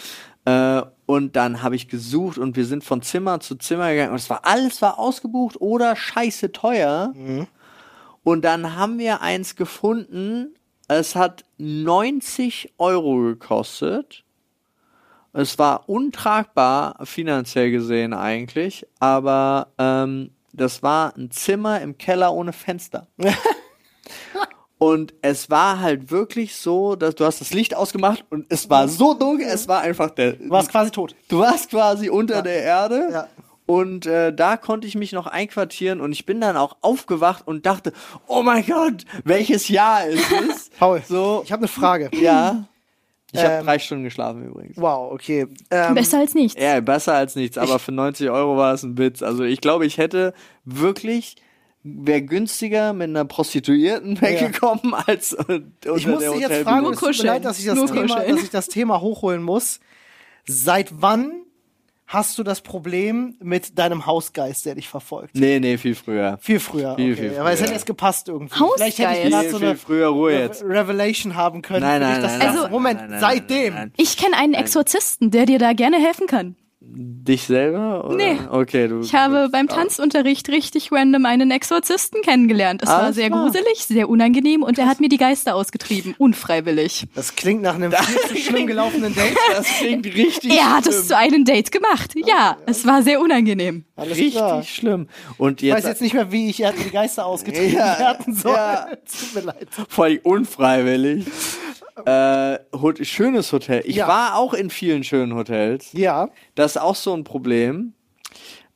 Äh, 0.44 0.82
und 1.06 1.34
dann 1.36 1.62
habe 1.62 1.74
ich 1.74 1.88
gesucht 1.88 2.38
und 2.38 2.56
wir 2.56 2.64
sind 2.64 2.84
von 2.84 3.02
Zimmer 3.02 3.40
zu 3.40 3.56
Zimmer 3.56 3.90
gegangen 3.90 4.10
und 4.10 4.16
es 4.16 4.30
war 4.30 4.44
alles 4.44 4.82
war 4.82 4.98
ausgebucht 4.98 5.60
oder 5.60 5.96
scheiße 5.96 6.52
teuer. 6.52 7.12
Und 8.26 8.44
dann 8.44 8.74
haben 8.74 8.98
wir 8.98 9.20
eins 9.20 9.54
gefunden. 9.54 10.56
Es 10.88 11.14
hat 11.14 11.44
90 11.58 12.72
Euro 12.76 13.18
gekostet. 13.18 14.24
Es 15.32 15.60
war 15.60 15.88
untragbar 15.88 16.96
finanziell 17.04 17.70
gesehen 17.70 18.12
eigentlich, 18.14 18.84
aber 18.98 19.68
ähm, 19.78 20.32
das 20.52 20.82
war 20.82 21.16
ein 21.16 21.30
Zimmer 21.30 21.80
im 21.80 21.98
Keller 21.98 22.34
ohne 22.34 22.52
Fenster. 22.52 23.06
Und 24.78 25.14
es 25.22 25.48
war 25.48 25.78
halt 25.78 26.10
wirklich 26.10 26.56
so, 26.56 26.96
dass 26.96 27.14
du 27.14 27.24
hast 27.24 27.40
das 27.40 27.54
Licht 27.54 27.74
ausgemacht 27.74 28.26
und 28.28 28.44
es 28.50 28.68
war 28.68 28.88
so 28.88 29.14
dunkel, 29.14 29.46
es 29.46 29.68
war 29.68 29.80
einfach 29.80 30.10
der. 30.10 30.34
du 30.34 30.50
warst 30.50 30.70
quasi 30.70 30.90
tot. 30.90 31.16
Du 31.28 31.38
warst 31.38 31.70
quasi 31.70 32.10
unter 32.10 32.42
der 32.42 32.62
Erde. 32.62 33.08
Ja. 33.10 33.28
Und 33.66 34.06
äh, 34.06 34.32
da 34.32 34.56
konnte 34.56 34.86
ich 34.86 34.94
mich 34.94 35.10
noch 35.12 35.26
einquartieren 35.26 36.00
und 36.00 36.12
ich 36.12 36.24
bin 36.24 36.40
dann 36.40 36.56
auch 36.56 36.76
aufgewacht 36.82 37.46
und 37.46 37.66
dachte, 37.66 37.92
oh 38.28 38.42
mein 38.42 38.64
Gott, 38.64 39.04
welches 39.24 39.68
Jahr 39.68 40.06
ist 40.06 40.24
es? 40.50 40.70
Paul, 40.78 41.02
So, 41.08 41.42
ich 41.44 41.50
habe 41.52 41.60
eine 41.60 41.68
Frage. 41.68 42.10
ja. 42.14 42.64
Ich 43.32 43.42
habe 43.42 43.54
Ähm, 43.54 43.64
drei 43.64 43.78
Stunden 43.80 44.04
geschlafen 44.04 44.44
übrigens. 44.46 44.76
Wow, 44.76 45.12
okay. 45.12 45.48
Ähm, 45.72 45.94
Besser 45.94 46.20
als 46.20 46.32
nichts. 46.34 46.58
Ja, 46.58 46.80
besser 46.80 47.14
als 47.14 47.34
nichts, 47.34 47.58
aber 47.58 47.80
für 47.80 47.90
90 47.90 48.30
Euro 48.30 48.56
war 48.56 48.72
es 48.72 48.84
ein 48.84 48.96
Witz. 48.96 49.20
Also 49.20 49.42
ich 49.42 49.60
glaube, 49.60 49.84
ich 49.84 49.98
hätte 49.98 50.32
wirklich, 50.64 51.34
wäre 51.82 52.22
günstiger 52.22 52.92
mit 52.92 53.08
einer 53.10 53.24
Prostituierten 53.24 54.20
weggekommen 54.22 54.94
als 54.94 55.32
äh, 55.32 55.42
unter 55.86 55.96
ich 55.96 56.06
muss 56.06 56.20
dich 56.22 56.38
jetzt 56.40 56.62
fragen, 56.62 56.86
und 56.86 56.94
es 56.94 57.00
tut 57.00 57.18
mir 57.18 57.24
leid, 57.24 57.44
dass 57.44 57.58
ich, 57.58 57.66
das 57.66 57.84
Thema, 57.90 58.20
dass 58.20 58.42
ich 58.42 58.50
das 58.50 58.68
Thema 58.68 59.00
hochholen 59.00 59.42
muss. 59.42 59.80
Seit 60.46 61.02
wann 61.02 61.32
hast 62.06 62.38
du 62.38 62.42
das 62.42 62.60
Problem 62.60 63.36
mit 63.42 63.78
deinem 63.78 64.06
Hausgeist, 64.06 64.64
der 64.66 64.74
dich 64.76 64.88
verfolgt? 64.88 65.34
Nee, 65.34 65.58
nee, 65.60 65.76
viel 65.78 65.94
früher. 65.94 66.38
Viel 66.40 66.60
früher. 66.60 66.94
Viel, 66.96 67.12
okay. 67.14 67.30
viel 67.30 67.38
Aber 67.38 67.50
es 67.50 67.58
früher. 67.58 67.66
hätte 67.66 67.74
jetzt 67.74 67.86
gepasst 67.86 68.28
irgendwie. 68.28 68.58
Hausgeist? 68.58 68.96
Vielleicht 68.96 68.98
hätte 68.98 69.28
ich 69.28 69.34
Viel, 69.36 69.50
so 69.50 69.58
viel 69.58 69.68
eine 69.68 69.76
früher, 69.76 70.06
Ruhe 70.08 70.30
Re- 70.32 70.40
jetzt. 70.40 70.62
Revelation 70.64 71.34
haben 71.36 71.62
können. 71.62 71.80
Nein, 71.80 72.00
nein, 72.00 72.20
nein, 72.22 72.38
nein, 72.38 72.70
Moment, 72.70 73.00
nein, 73.00 73.10
nein, 73.10 73.20
seitdem. 73.20 73.74
nein, 73.74 73.82
nein. 73.88 73.92
Ich 73.96 74.16
kenne 74.16 74.36
einen 74.36 74.54
Exorzisten, 74.54 75.30
der 75.30 75.46
dir 75.46 75.58
da 75.58 75.72
gerne 75.72 75.98
helfen 75.98 76.26
kann. 76.26 76.56
Dich 76.88 77.42
selber? 77.42 78.04
Oder? 78.06 78.14
Nee. 78.16 78.38
Okay, 78.50 78.86
du. 78.88 79.00
Ich 79.00 79.14
habe 79.14 79.44
du- 79.46 79.50
beim 79.50 79.66
Tanzunterricht 79.66 80.48
richtig 80.48 80.92
random 80.92 81.26
einen 81.26 81.50
Exorzisten 81.50 82.22
kennengelernt. 82.22 82.82
Es 82.82 82.88
war 82.88 83.12
sehr 83.12 83.28
klar. 83.28 83.42
gruselig, 83.44 83.84
sehr 83.86 84.08
unangenehm 84.08 84.62
und 84.62 84.78
er 84.78 84.86
hat 84.86 85.00
mir 85.00 85.08
die 85.08 85.16
Geister 85.18 85.56
ausgetrieben, 85.56 86.14
unfreiwillig. 86.16 87.06
Das 87.14 87.34
klingt 87.34 87.62
nach 87.62 87.74
einem 87.74 87.90
viel 87.92 88.20
zu 88.28 88.36
schlimm 88.36 88.66
gelaufenen 88.66 89.14
Date. 89.14 89.36
Das 89.56 89.66
klingt 89.66 90.06
richtig 90.06 90.52
Er 90.52 90.76
hat 90.76 90.84
schlimm. 90.84 90.94
es 91.00 91.08
zu 91.08 91.16
einem 91.16 91.44
Date 91.44 91.72
gemacht. 91.72 92.12
Ja, 92.24 92.56
es 92.66 92.86
war 92.86 93.02
sehr 93.02 93.20
unangenehm. 93.20 93.84
Alles 93.96 94.12
richtig 94.18 94.34
klar. 94.36 94.62
schlimm. 94.62 95.08
Und 95.38 95.62
Ich 95.62 95.70
weiß 95.70 95.78
jetzt, 95.78 95.86
jetzt 95.88 96.02
nicht 96.02 96.14
mehr, 96.14 96.30
wie 96.30 96.48
ich 96.50 96.60
er 96.60 96.68
hat 96.68 96.78
mir 96.78 96.84
die 96.84 96.90
Geister 96.90 97.26
ausgetrieben 97.26 97.74
Ja, 97.74 97.98
werden 97.98 98.34
soll. 98.34 98.52
ja. 98.52 98.86
Es 99.04 99.12
Tut 99.32 99.34
mir 99.34 99.40
leid. 99.52 99.68
voll 99.88 100.20
unfreiwillig. 100.22 101.26
Äh, 102.04 103.04
schönes 103.04 103.52
Hotel. 103.52 103.82
Ich 103.86 103.96
Ja. 103.96 104.08
war 104.08 104.36
auch 104.36 104.54
in 104.54 104.70
vielen 104.70 105.04
schönen 105.04 105.34
Hotels. 105.34 105.92
Ja. 105.92 106.28
Das 106.54 106.72
ist 106.76 106.82
auch 106.82 106.94
so 106.96 107.14
ein 107.14 107.24
Problem. 107.24 107.94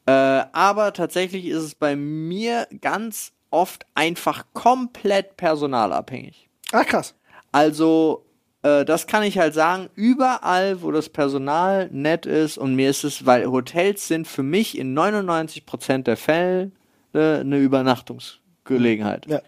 Äh, 0.06 0.12
aber 0.12 0.92
tatsächlich 0.92 1.46
ist 1.46 1.62
es 1.62 1.74
bei 1.74 1.96
mir 1.96 2.66
ganz 2.80 3.32
oft 3.50 3.84
einfach 3.94 4.46
komplett 4.54 5.36
personalabhängig. 5.36 6.48
Ah, 6.72 6.84
krass. 6.84 7.14
Also 7.52 8.24
äh, 8.62 8.84
das 8.84 9.06
kann 9.06 9.22
ich 9.22 9.38
halt 9.38 9.54
sagen, 9.54 9.90
überall, 9.94 10.82
wo 10.82 10.90
das 10.90 11.08
Personal 11.08 11.88
nett 11.92 12.26
ist 12.26 12.58
und 12.58 12.74
mir 12.76 12.90
ist 12.90 13.04
es, 13.04 13.26
weil 13.26 13.46
Hotels 13.46 14.08
sind 14.08 14.26
für 14.26 14.42
mich 14.42 14.78
in 14.78 14.96
99% 14.98 16.02
der 16.04 16.16
Fälle 16.16 16.70
eine 17.12 17.58
Übernachtungsgelegenheit. 17.58 19.26
Ja. 19.26 19.40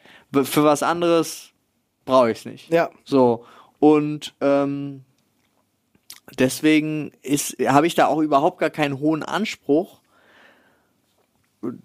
Für 0.45 0.65
was 0.65 0.83
anderes 0.83 1.51
brauche 2.05 2.31
ich 2.33 2.39
es 2.39 2.45
nicht. 2.45 2.71
Ja. 2.71 2.91
So. 3.05 3.45
Und 3.83 4.35
ähm, 4.41 5.03
deswegen 6.39 7.11
habe 7.67 7.89
ich 7.89 7.97
da 7.97 8.07
auch 8.07 8.21
überhaupt 8.21 8.59
gar 8.61 8.71
keinen 8.71 9.01
hohen 9.01 9.25
Anspruch. 9.25 10.03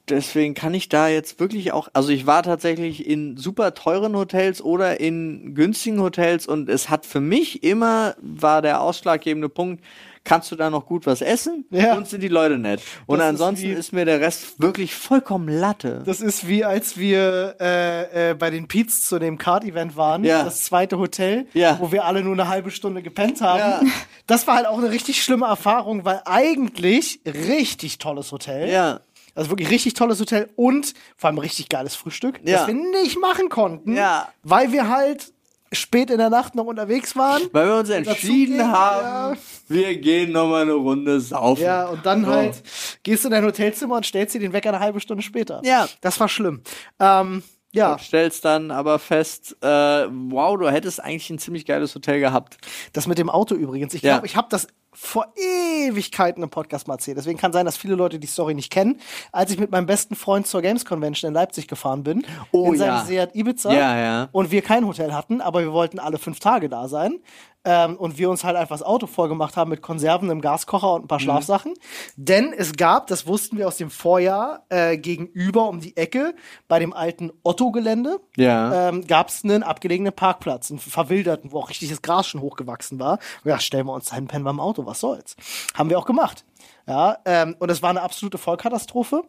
Deswegen 0.07 0.53
kann 0.53 0.75
ich 0.75 0.89
da 0.89 1.07
jetzt 1.07 1.39
wirklich 1.39 1.71
auch, 1.71 1.87
also 1.93 2.09
ich 2.09 2.27
war 2.27 2.43
tatsächlich 2.43 3.07
in 3.07 3.35
super 3.35 3.73
teuren 3.73 4.15
Hotels 4.15 4.61
oder 4.61 4.99
in 4.99 5.55
günstigen 5.55 5.99
Hotels 5.99 6.45
und 6.45 6.69
es 6.69 6.91
hat 6.91 7.07
für 7.07 7.19
mich 7.19 7.63
immer, 7.63 8.15
war 8.21 8.61
der 8.61 8.81
ausschlaggebende 8.81 9.49
Punkt, 9.49 9.83
kannst 10.27 10.51
du 10.51 10.55
da 10.55 10.69
noch 10.69 10.85
gut 10.85 11.05
was 11.05 11.21
essen 11.21 11.65
Ja. 11.71 11.95
und 11.95 12.07
sind 12.07 12.21
die 12.21 12.27
Leute 12.27 12.57
nett. 12.57 12.81
Und 13.05 13.19
Das 13.19 13.25
ist 13.27 13.29
ansonsten 13.29 13.67
wie- 13.67 13.71
ist, 13.71 13.93
mir 13.93 14.05
der 14.05 14.19
Rest 14.19 14.61
wirklich 14.61 14.93
vollkommen 14.93 15.47
Latte. 15.47 16.03
Das 16.05 16.19
ist 16.21 16.47
wie 16.47 16.65
als 16.65 16.97
wir 16.97 17.55
äh, 17.61 18.31
äh, 18.31 18.33
bei 18.33 18.49
den 18.49 18.67
Peets 18.67 19.05
zu 19.07 19.19
dem 19.19 19.37
Card-Event 19.37 19.95
waren, 19.95 20.23
Ja. 20.23 20.43
das 20.43 20.63
zweite 20.63 20.97
Hotel, 20.99 21.47
Ja. 21.53 21.77
wo 21.79 21.91
wir 21.91 22.05
alle 22.05 22.21
nur 22.23 22.33
eine 22.33 22.47
halbe 22.49 22.71
Stunde 22.71 23.01
gepennt 23.01 23.41
haben. 23.41 23.59
Ja. 23.59 23.81
Das 24.27 24.45
war 24.45 24.57
halt 24.57 24.65
auch 24.67 24.77
eine 24.77 24.91
richtig 24.91 25.23
schlimme 25.23 25.45
Erfahrung, 25.45 26.03
weil 26.03 26.21
eigentlich 26.25 27.21
richtig 27.25 27.97
tolles 27.97 28.33
Hotel. 28.33 28.69
Ja. 28.69 28.99
Also 29.35 29.49
wirklich 29.51 29.69
richtig 29.69 29.93
tolles 29.93 30.19
Hotel 30.19 30.49
und 30.57 30.93
vor 31.15 31.29
allem 31.29 31.37
richtig 31.37 31.69
geiles 31.69 31.95
Frühstück, 31.95 32.41
Ja. 32.43 32.57
das 32.57 32.67
wir 32.67 32.73
nicht 32.73 33.17
machen 33.21 33.47
konnten, 33.47 33.95
Ja. 33.95 34.27
weil 34.43 34.73
wir 34.73 34.89
halt 34.89 35.31
spät 35.71 36.09
in 36.09 36.17
der 36.17 36.29
Nacht 36.29 36.55
noch 36.55 36.65
unterwegs 36.65 37.15
waren. 37.15 37.43
Weil 37.51 37.67
wir 37.67 37.75
uns 37.77 37.89
entschieden 37.89 38.57
gehen, 38.57 38.71
haben, 38.71 39.35
ja. 39.35 39.37
wir 39.67 39.97
gehen 39.97 40.31
noch 40.31 40.47
mal 40.47 40.61
eine 40.63 40.73
Runde 40.73 41.19
saufen. 41.19 41.63
Ja, 41.63 41.87
und 41.87 42.05
dann 42.05 42.25
So. 42.25 42.31
halt 42.31 42.61
gehst 43.03 43.23
du 43.23 43.27
in 43.29 43.33
dein 43.33 43.43
Hotelzimmer 43.45 43.95
und 43.97 44.05
stellst 44.05 44.33
dir 44.35 44.39
den 44.39 44.53
Wecker 44.53 44.69
eine 44.69 44.79
halbe 44.79 44.99
Stunde 44.99 45.23
später. 45.23 45.61
Ja. 45.63 45.87
Das 46.01 46.19
war 46.19 46.29
schlimm. 46.29 46.61
Ähm, 46.99 47.43
ja, 47.73 47.93
Und 47.93 48.01
stellst 48.01 48.45
dann 48.45 48.71
aber 48.71 48.97
fest, 48.97 49.55
äh, 49.61 49.67
wow, 49.67 50.57
du 50.57 50.69
hättest 50.69 51.03
eigentlich 51.03 51.29
ein 51.29 51.37
ziemlich 51.37 51.65
geiles 51.65 51.93
Hotel 51.93 52.19
gehabt. 52.19 52.57
das 52.93 53.07
mit 53.07 53.17
dem 53.17 53.29
Auto 53.29 53.53
übrigens. 53.55 53.93
Ich 53.93 54.01
Ja. 54.01 54.13
glaube, 54.13 54.25
ich 54.25 54.35
habe 54.35 54.47
das 54.49 54.67
vor 54.99 55.27
Ewigkeiten 55.35 56.41
im 56.41 56.49
Podcast 56.49 56.87
mal 56.87 56.95
erzählt. 56.95 57.17
Deswegen 57.17 57.37
kann 57.37 57.53
sein, 57.53 57.65
dass 57.65 57.77
viele 57.77 57.93
Leute 57.95 58.17
die 58.19 58.25
Story 58.27 58.53
nicht 58.55 58.71
kennen. 58.71 58.99
Als 59.31 59.51
ich 59.51 59.59
mit 59.59 59.69
meinem 59.69 59.85
besten 59.85 60.15
Freund 60.15 60.47
zur 60.47 60.61
Games 60.63 60.85
Convention 60.85 61.29
in 61.29 61.33
Leipzig 61.35 61.67
gefahren 61.67 62.03
bin, 62.03 62.25
Oh, 62.51 62.71
in 62.71 62.79
seinem 62.79 62.95
ja. 62.95 63.05
Seat 63.05 63.35
Ibiza, 63.35 63.71
Ja, 63.71 63.97
ja. 63.99 64.29
und 64.31 64.49
wir 64.51 64.61
kein 64.63 64.87
Hotel 64.87 65.13
hatten, 65.13 65.39
aber 65.41 65.61
wir 65.61 65.71
wollten 65.71 65.99
alle 65.99 66.17
fünf 66.17 66.39
Tage 66.39 66.67
da 66.67 66.87
sein. 66.87 67.19
Ähm, 67.65 67.97
und 67.97 68.17
wir 68.17 68.29
uns 68.29 68.45
halt 68.45 68.55
einfach 68.55 68.75
das 68.77 68.83
Auto 68.85 69.07
vollgemacht 69.07 69.57
haben 69.57 69.69
mit 69.71 69.81
Konserven, 69.81 70.31
einem 70.31 70.39
Gaskocher 70.39 70.93
und 70.93 71.01
ein 71.01 71.03
Mhm. 71.03 71.07
paar 71.09 71.19
Schlafsachen. 71.19 71.73
Denn 72.15 72.53
es 72.57 72.73
gab, 72.77 73.07
das 73.07 73.27
wussten 73.27 73.57
wir 73.57 73.67
aus 73.67 73.75
dem 73.75 73.89
Vorjahr, 73.89 74.63
äh, 74.69 74.97
gegenüber 74.97 75.67
um 75.67 75.81
die 75.81 75.97
Ecke 75.97 76.33
bei 76.69 76.79
dem 76.79 76.93
alten 76.93 77.29
Otto-Gelände, 77.43 78.21
Ja. 78.37 78.87
ähm, 78.89 79.05
gab 79.05 79.27
es 79.27 79.43
einen 79.43 79.63
abgelegenen 79.63 80.13
Parkplatz, 80.13 80.69
einen 80.71 80.79
verwilderten, 80.79 81.51
wo 81.51 81.59
auch 81.59 81.69
richtig 81.69 81.89
das 81.89 82.01
Gras 82.01 82.27
schon 82.27 82.39
hochgewachsen 82.39 82.99
war. 82.99 83.19
Und 83.43 83.49
ja, 83.49 83.59
stellen 83.59 83.87
wir 83.87 83.93
uns 83.93 84.05
dahin, 84.05 84.27
pennen 84.27 84.45
wir 84.45 84.51
im 84.51 84.61
Auto, 84.61 84.85
was 84.87 84.99
soll's. 84.99 85.35
Haben 85.75 85.89
wir 85.89 85.99
auch 85.99 86.05
gemacht. 86.05 86.45
Ja, 86.87 87.17
ähm, 87.25 87.55
und 87.59 87.69
es 87.69 87.81
war 87.81 87.91
eine 87.91 88.01
absolute 88.01 88.37
Vollkatastrophe. 88.37 89.23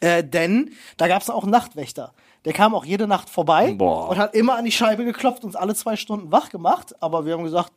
Äh, 0.00 0.24
denn 0.24 0.72
da 0.96 1.06
gab 1.06 1.22
es 1.22 1.30
auch 1.30 1.44
einen 1.44 1.52
Nachtwächter. 1.52 2.12
Der 2.44 2.52
kam 2.52 2.74
auch 2.74 2.84
jede 2.84 3.06
Nacht 3.06 3.30
vorbei 3.30 3.74
Boah. 3.74 4.08
und 4.08 4.18
hat 4.18 4.34
immer 4.34 4.56
an 4.56 4.64
die 4.64 4.72
Scheibe 4.72 5.04
geklopft, 5.04 5.44
uns 5.44 5.54
alle 5.54 5.76
zwei 5.76 5.94
Stunden 5.94 6.32
wach 6.32 6.48
gemacht. 6.48 6.94
Aber 7.00 7.24
wir 7.24 7.34
haben 7.34 7.44
gesagt, 7.44 7.72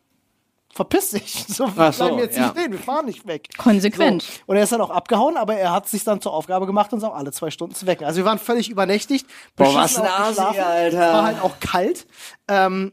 verpiss 0.74 1.12
dich. 1.12 1.46
So, 1.56 1.76
wir 1.78 1.92
so, 1.92 2.06
bleiben 2.06 2.20
jetzt 2.20 2.36
ja. 2.38 2.48
nicht 2.48 2.58
stehen, 2.58 2.72
wir 2.72 2.80
fahren 2.80 3.06
nicht 3.06 3.28
weg. 3.28 3.48
Konsequent. 3.58 4.24
So. 4.24 4.42
Und 4.48 4.58
er 4.58 4.64
ist 4.64 4.72
dann 4.72 4.82
auch 4.82 4.90
abgehauen, 4.90 5.38
aber 5.38 5.56
er 5.56 5.72
hat 5.72 5.88
sich 5.88 6.04
dann 6.04 6.20
zur 6.20 6.34
Aufgabe 6.34 6.66
gemacht, 6.66 6.92
uns 6.92 7.04
auch 7.04 7.16
alle 7.16 7.32
zwei 7.32 7.52
Stunden 7.52 7.76
zu 7.76 7.86
wecken. 7.86 8.06
Also 8.06 8.18
wir 8.18 8.26
waren 8.26 8.40
völlig 8.40 8.70
übernächtigt. 8.70 9.28
Boah, 9.56 9.74
was 9.76 9.98
ein 9.98 10.08
Asi. 10.08 10.42
Alter. 10.42 10.88
Es 10.88 11.14
war 11.14 11.24
halt 11.24 11.42
auch 11.42 11.60
kalt. 11.60 12.08
Ähm, 12.48 12.92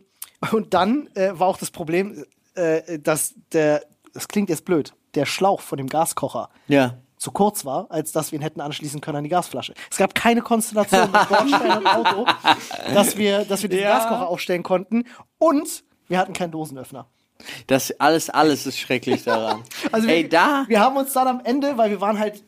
und 0.52 0.74
dann 0.74 1.08
äh, 1.14 1.30
war 1.32 1.48
auch 1.48 1.58
das 1.58 1.70
Problem, 1.70 2.24
äh, 2.54 2.98
dass 2.98 3.34
der, 3.52 3.82
das 4.12 4.28
klingt 4.28 4.48
jetzt 4.48 4.64
blöd, 4.64 4.94
der 5.14 5.26
Schlauch 5.26 5.60
von 5.60 5.78
dem 5.78 5.88
Gaskocher 5.88 6.48
Ja. 6.68 6.98
zu 7.16 7.30
kurz 7.30 7.64
war, 7.64 7.86
als 7.90 8.12
dass 8.12 8.32
wir 8.32 8.38
ihn 8.38 8.42
hätten 8.42 8.60
anschließen 8.60 9.00
können 9.00 9.18
an 9.18 9.24
die 9.24 9.30
Gasflasche. 9.30 9.74
Es 9.90 9.96
gab 9.96 10.14
keine 10.14 10.42
Konstellation 10.42 11.10
mit 11.12 11.12
Bordstein 11.28 11.78
und 11.78 11.86
Auto, 11.86 12.26
dass 12.94 13.16
wir, 13.16 13.44
dass 13.44 13.62
wir 13.62 13.68
diesen 13.68 13.84
Ja. 13.84 13.98
Gaskocher 13.98 14.28
aufstellen 14.28 14.62
konnten. 14.62 15.04
Und 15.38 15.84
wir 16.08 16.18
hatten 16.18 16.32
keinen 16.32 16.50
Dosenöffner. 16.50 17.06
Das 17.66 17.92
alles, 18.00 18.30
alles 18.30 18.66
ist 18.66 18.78
schrecklich 18.78 19.24
daran. 19.24 19.62
Also 19.90 20.08
Ey, 20.08 20.22
wir, 20.22 20.28
da. 20.28 20.64
wir 20.68 20.80
haben 20.80 20.96
uns 20.96 21.12
dann 21.12 21.28
am 21.28 21.40
Ende, 21.44 21.76
weil 21.78 21.90
wir 21.90 22.00
waren 22.00 22.18
halt 22.18 22.42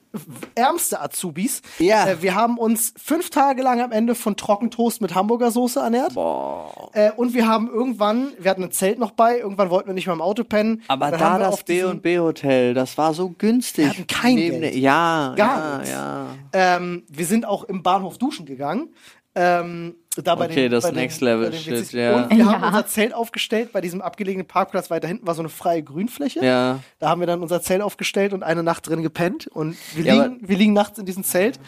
ärmste 0.54 1.00
Azubis, 1.00 1.60
Ja. 1.80 2.06
äh, 2.06 2.22
wir 2.22 2.36
haben 2.36 2.56
uns 2.56 2.94
fünf 3.02 3.30
Tage 3.30 3.62
lang 3.62 3.80
am 3.80 3.90
Ende 3.90 4.14
von 4.14 4.36
Trockentoast 4.36 5.00
mit 5.00 5.14
Hamburger 5.16 5.50
Soße 5.50 5.80
ernährt. 5.80 6.14
Boah. 6.14 6.90
Äh, 6.92 7.10
und 7.16 7.34
wir 7.34 7.48
haben 7.48 7.68
irgendwann, 7.68 8.28
wir 8.38 8.48
hatten 8.50 8.62
ein 8.62 8.70
Zelt 8.70 9.00
noch 9.00 9.10
bei, 9.10 9.38
irgendwann 9.38 9.70
wollten 9.70 9.88
wir 9.88 9.94
nicht 9.94 10.06
mehr 10.06 10.14
im 10.14 10.20
Auto 10.22 10.44
pennen. 10.44 10.82
Aber 10.86 11.10
da 11.10 11.38
das 11.40 11.48
auf 11.54 11.64
B 11.64 11.74
diesen- 11.74 11.90
und 11.90 12.02
B 12.02 12.20
Hotel, 12.20 12.74
das 12.74 12.96
war 12.96 13.12
so 13.12 13.30
günstig. 13.30 13.86
Wir 13.86 13.90
hatten 13.90 14.06
kein 14.06 14.34
Neben 14.36 14.60
Geld. 14.60 14.74
Ja, 14.76 15.34
Gar 15.36 15.58
ja, 15.70 15.76
nichts. 15.78 15.90
ja. 15.92 16.26
Ähm, 16.52 17.02
wir 17.08 17.26
sind 17.26 17.44
auch 17.46 17.64
im 17.64 17.82
Bahnhof 17.82 18.16
duschen 18.16 18.46
gegangen. 18.46 18.90
Ähm, 19.34 19.96
da 20.22 20.34
bei 20.34 20.44
Okay, 20.46 20.54
den, 20.62 20.72
das 20.72 20.84
bei 20.84 20.90
den- 20.90 20.96
Next 21.00 21.20
Level 21.20 21.50
den 21.50 21.60
Shit, 21.60 21.72
Witzig- 21.72 21.92
ja. 22.00 22.16
Und 22.16 22.30
wir 22.30 22.38
Ja. 22.38 22.46
haben 22.52 22.64
unser 22.64 22.86
Zelt 22.86 23.12
aufgestellt 23.14 23.72
bei 23.72 23.80
diesem 23.80 24.00
abgelegenen 24.00 24.46
Parkplatz. 24.46 24.90
Weiter 24.90 25.08
hinten 25.08 25.26
war 25.26 25.34
so 25.34 25.42
eine 25.42 25.48
freie 25.48 25.82
Grünfläche. 25.82 26.44
Ja. 26.44 26.80
Da 26.98 27.08
haben 27.08 27.20
wir 27.20 27.26
dann 27.26 27.42
unser 27.42 27.60
Zelt 27.62 27.82
aufgestellt 27.82 28.32
und 28.32 28.42
eine 28.42 28.62
Nacht 28.62 28.88
drin 28.88 29.02
gepennt. 29.02 29.46
Und 29.48 29.76
wir, 29.94 30.04
Ja, 30.04 30.24
liegen, 30.24 30.48
wir 30.48 30.56
liegen 30.56 30.72
nachts 30.72 30.98
in 30.98 31.06
diesem 31.06 31.24
Zelt, 31.24 31.58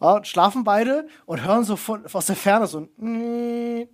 ja, 0.00 0.12
und 0.16 0.26
schlafen 0.26 0.64
beide 0.64 1.06
und 1.24 1.44
hören 1.44 1.64
so 1.64 1.76
von, 1.76 2.04
aus 2.12 2.26
der 2.26 2.36
Ferne 2.36 2.66
so 2.66 2.80
ein 3.00 3.88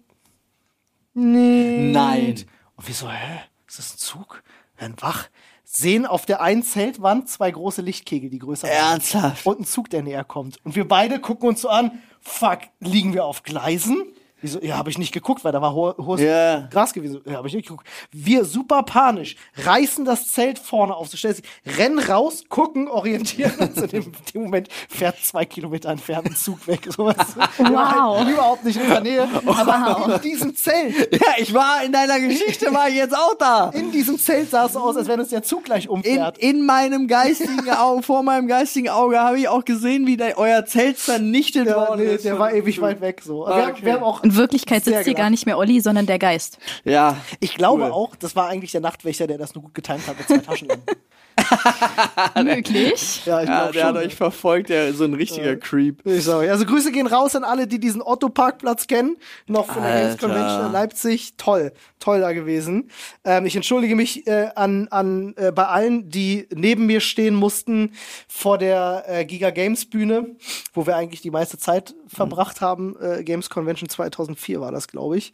Nein. 1.15 2.35
Und 2.77 2.89
wir 2.89 2.95
so, 2.95 3.09
hä? 3.11 3.41
Ist 3.69 3.79
das 3.79 3.95
ein 3.95 3.99
Zug? 3.99 4.43
Werden 4.79 4.97
wach. 5.01 5.29
Sehen 5.75 6.05
auf 6.05 6.27
der 6.27 6.43
einen 6.43 6.63
Zeltwand 6.63 7.31
zwei 7.31 7.51
große 7.51 7.81
Lichtkegel, 7.81 8.29
die 8.29 8.41
größer 8.41 8.67
sind. 8.67 8.77
Ernsthaft? 8.77 9.47
Und 9.47 9.61
ein 9.61 9.65
Zug, 9.65 9.89
der 9.89 10.03
näher 10.03 10.23
kommt. 10.23 10.59
Und 10.65 10.77
wir 10.77 10.87
beide 10.87 11.19
gucken 11.19 11.49
uns 11.49 11.63
so 11.63 11.71
an, 11.71 12.03
fuck, 12.21 12.59
liegen 12.81 13.15
wir 13.15 13.25
auf 13.25 13.43
Gleisen? 13.43 14.05
Wieso? 14.43 14.61
Ja, 14.61 14.77
habe 14.77 14.91
ich 14.91 14.99
nicht 14.99 15.13
geguckt, 15.13 15.45
weil 15.45 15.53
da 15.53 15.63
war 15.63 15.73
ho 15.75 15.95
hohes 15.97 16.21
Ja. 16.21 16.67
Gras 16.71 16.93
gewesen. 16.93 17.21
Ja, 17.25 17.35
habe 17.35 17.49
ich 17.49 17.55
nicht 17.55 17.67
geguckt. 17.69 17.87
Wir 18.13 18.45
super 18.45 18.83
panisch, 18.83 19.37
reißen 19.65 20.05
das 20.05 20.31
Zelt 20.33 20.59
vorne 20.59 20.95
auf, 20.95 21.09
so 21.09 21.17
stellst 21.17 21.43
dich, 21.45 21.79
rennen 21.79 21.99
raus, 21.99 22.45
gucken, 22.49 22.89
orientieren 22.89 23.53
uns. 23.59 23.77
In 23.81 23.89
dem, 23.89 24.13
dem 24.35 24.43
Moment 24.43 24.69
fährt 24.89 25.17
zwei 25.23 25.45
Kilometer 25.45 25.89
entfernt 25.91 26.27
ein 26.27 26.37
Zug 26.37 26.67
weg. 26.67 26.89
Sowas. 26.95 27.17
Wow. 27.59 28.19
Halt 28.19 28.29
überhaupt 28.29 28.65
nicht 28.65 28.81
in 28.81 28.89
der 28.89 29.01
Nähe. 29.01 29.29
Aber 29.47 30.15
in 30.17 30.21
diesem 30.23 30.55
Zelt, 30.55 31.13
Ja, 31.15 31.29
ich 31.39 31.55
war 31.55 31.83
in 31.85 31.93
deiner 31.93 32.19
Geschichte, 32.21 32.73
war 32.75 32.89
ich 32.89 32.97
jetzt 32.97 33.17
auch 33.17 33.35
da. 33.39 33.71
in 33.71 33.93
diesem 33.93 34.19
Zelt 34.19 34.51
sah 34.51 34.67
es 34.67 34.73
so 34.73 34.81
aus, 34.81 34.97
als 34.97 35.07
wenn 35.09 35.21
uns 35.21 35.29
der 35.31 35.43
Zug 35.43 35.65
gleich 35.65 35.85
In, 35.85 35.91
umfährt. 35.91 36.39
in 36.39 36.67
meinem 36.67 37.07
geistigen 37.07 37.71
Auge, 37.79 38.03
vor 38.03 38.23
meinem 38.23 38.49
geistigen 38.49 38.89
Auge 38.89 39.21
habe 39.21 39.39
ich 39.39 39.49
auch 39.49 39.65
gesehen, 39.65 40.07
wie 40.07 40.17
da 40.17 40.27
euer 40.37 40.65
Zelt 40.67 40.99
vernichtet 40.99 41.67
ja, 41.69 41.77
worden 41.77 42.01
nee, 42.05 42.15
ist. 42.15 42.25
der 42.25 42.39
war 42.39 42.53
ewig 42.53 42.81
weit 42.81 43.01
weg 43.01 43.21
so. 43.25 43.47
Wir, 43.47 43.55
haben, 43.55 43.71
Okay. 43.73 43.85
wir 43.85 43.93
haben 43.95 44.03
auch 44.03 44.23
In 44.33 44.37
Wirklichkeit 44.39 44.85
Sehr 44.85 44.95
sitzt 44.95 45.05
hier 45.07 45.15
gar 45.15 45.31
nicht 45.31 45.47
mehr 45.47 45.59
Olli, 45.59 45.81
sondern 45.81 46.07
der 46.07 46.19
Geist. 46.19 46.59
Ja. 46.85 47.17
Ich 47.41 47.55
glaube 47.55 47.85
Cool. 47.85 47.91
auch, 47.91 48.17
das 48.17 48.35
war 48.35 48.49
eigentlich 48.49 48.73
der 48.73 48.81
Nachtwächter, 48.81 49.27
der 49.27 49.39
das 49.39 49.55
nur 49.55 49.63
gut 49.65 49.75
getimt 49.75 50.07
hat 50.07 50.19
mit 50.19 50.27
zwei 50.29 50.39
Taschenlampen. 50.39 50.97
Möglich. 52.43 53.23
Ja, 53.25 53.43
ich 53.43 53.49
Ja, 53.49 53.61
glaube 53.61 53.73
der 53.73 53.85
hat 53.87 53.95
schon. 53.97 54.05
euch 54.05 54.15
verfolgt, 54.15 54.69
der 54.69 54.89
ist 54.89 54.99
so 54.99 55.05
ein 55.05 55.15
richtiger 55.15 55.57
Creep. 55.57 56.05
Ich 56.07 56.25
sag 56.25 56.37
euch. 56.39 56.51
Also 56.51 56.65
Grüße 56.65 56.93
gehen 56.93 57.07
raus 57.07 57.35
an 57.37 57.45
alle, 57.45 57.67
die 57.67 57.79
diesen 57.81 58.03
Otto-Parkplatz 58.03 58.87
kennen. 58.87 59.17
Noch 59.47 59.67
von 59.67 59.83
der 59.83 59.93
Games 59.93 60.11
Alter. 60.13 60.27
Convention 60.29 60.67
in 60.67 60.73
Leipzig. 60.73 61.35
Toll, 61.37 61.73
toll 61.99 62.21
da 62.21 62.33
gewesen. 62.33 62.91
Ähm, 63.25 63.47
ich 63.47 63.57
entschuldige 63.57 63.97
mich 63.97 64.27
äh, 64.27 64.51
an, 64.55 64.89
an 64.89 65.35
äh, 65.37 65.53
bei 65.53 65.67
allen, 65.67 66.09
die 66.11 66.49
neben 66.55 66.87
mir 66.87 67.01
stehen 67.01 67.35
mussten 67.35 67.93
vor 68.29 68.59
der 68.59 69.05
äh, 69.09 69.25
Giga 69.25 69.51
Games 69.51 69.89
Bühne, 69.89 70.37
wo 70.75 70.87
wir 70.87 70.97
eigentlich 70.97 71.23
die 71.23 71.31
meiste 71.31 71.59
Zeit 71.59 71.95
verbracht 72.07 72.61
haben. 72.61 72.95
Äh, 73.01 73.25
Games 73.25 73.49
Convention 73.51 73.89
2004 74.27 74.61
war 74.61 74.73
das, 74.73 74.89
glaube 74.89 75.17
ich. 75.19 75.33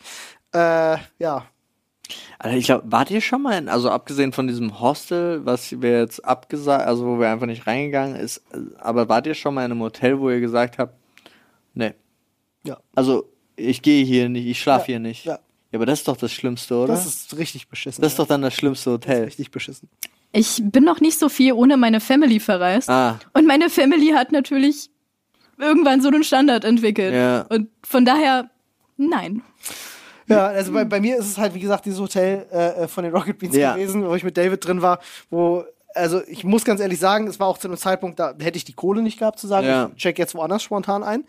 Äh, 0.53 0.97
ja, 1.19 1.47
Also 2.39 2.57
ich 2.57 2.65
glaube, 2.67 2.85
wart 2.91 3.11
ihr 3.11 3.21
schon 3.21 3.43
mal 3.43 3.59
in, 3.59 3.69
also 3.69 3.91
abgesehen 3.91 4.33
von 4.33 4.47
diesem 4.47 4.81
Hostel, 4.81 5.45
was 5.45 5.81
wir 5.83 5.99
jetzt 6.01 6.25
abgesagt, 6.25 6.87
also 6.87 7.05
wo 7.07 7.19
wir 7.21 7.29
einfach 7.31 7.47
nicht 7.47 7.67
reingegangen 7.67 8.17
ist, 8.17 8.43
aber 8.79 9.09
wart 9.09 9.27
ihr 9.27 9.35
schon 9.35 9.55
mal 9.55 9.65
in 9.67 9.73
einem 9.73 9.83
Hotel, 9.83 10.19
wo 10.19 10.31
ihr 10.31 10.41
gesagt 10.41 10.79
habt, 10.79 10.95
nee, 11.75 11.93
ja. 12.65 12.79
also 12.95 13.29
ich 13.57 13.83
gehe 13.83 14.05
hier 14.05 14.29
nicht, 14.29 14.47
ich 14.47 14.61
schlafe 14.61 14.85
Ja, 14.85 14.87
hier 14.87 15.01
nicht. 15.01 15.25
ja. 15.27 15.39
aber 15.75 15.85
das 15.85 15.99
ist 16.01 16.09
doch 16.09 16.17
das 16.17 16.33
Schlimmste, 16.33 16.77
oder? 16.77 16.95
Das 16.95 17.05
ist 17.07 17.37
richtig 17.37 17.69
beschissen. 17.69 18.01
das 18.03 18.13
ist 18.13 18.19
doch 18.19 18.27
dann 18.27 18.41
das 18.43 18.55
schlimmste 18.55 18.91
Hotel. 18.93 19.25
richtig 19.25 19.51
beschissen. 19.51 19.89
Ich 20.33 20.61
bin 20.63 20.85
noch 20.85 21.01
nicht 21.01 21.19
so 21.19 21.29
viel 21.29 21.53
ohne 21.55 21.77
meine 21.77 22.01
Family 22.01 22.39
verreist. 22.39 22.89
Ah. 22.91 23.19
Und 23.33 23.47
meine 23.47 23.71
Family 23.71 24.13
hat 24.15 24.31
natürlich 24.31 24.91
irgendwann 25.59 26.01
so 26.03 26.09
einen 26.09 26.23
Standard 26.23 26.65
entwickelt. 26.65 27.15
Ja. 27.15 27.43
Und 27.49 27.69
von 27.83 28.05
daher, 28.05 28.51
nein. 28.99 29.43
Ja, 30.27 30.49
also 30.49 30.73
bei, 30.73 30.85
bei 30.85 31.01
mir 31.01 31.17
ist 31.17 31.25
es 31.27 31.39
halt, 31.39 31.55
wie 31.55 31.61
gesagt, 31.61 31.87
dieses 31.87 31.99
Hotel 32.01 32.45
äh, 32.51 32.87
von 32.87 33.03
den 33.03 33.15
Rocket 33.15 33.39
Beans 33.39 33.57
Ja. 33.57 33.73
gewesen, 33.75 34.07
wo 34.07 34.15
ich 34.15 34.25
mit 34.25 34.37
David 34.37 34.63
drin 34.67 34.83
war, 34.83 34.99
wo, 35.31 35.65
also 35.95 36.21
ich 36.27 36.45
muss 36.45 36.65
ganz 36.67 36.83
ehrlich 36.83 36.99
sagen, 37.01 37.27
es 37.29 37.41
war 37.41 37.47
auch 37.47 37.57
zu 37.57 37.67
einem 37.67 37.79
Zeitpunkt, 37.79 38.21
da 38.21 38.35
hätte 38.39 38.59
ich 38.59 38.65
die 38.65 38.75
Kohle 38.75 39.01
nicht 39.01 39.19
gehabt 39.19 39.39
zu 39.39 39.47
sagen, 39.47 39.67
Ja. 39.67 39.91
ich 39.97 40.03
check 40.03 40.19
jetzt 40.19 40.35
woanders 40.35 40.63
spontan 40.63 41.03
ein. 41.03 41.25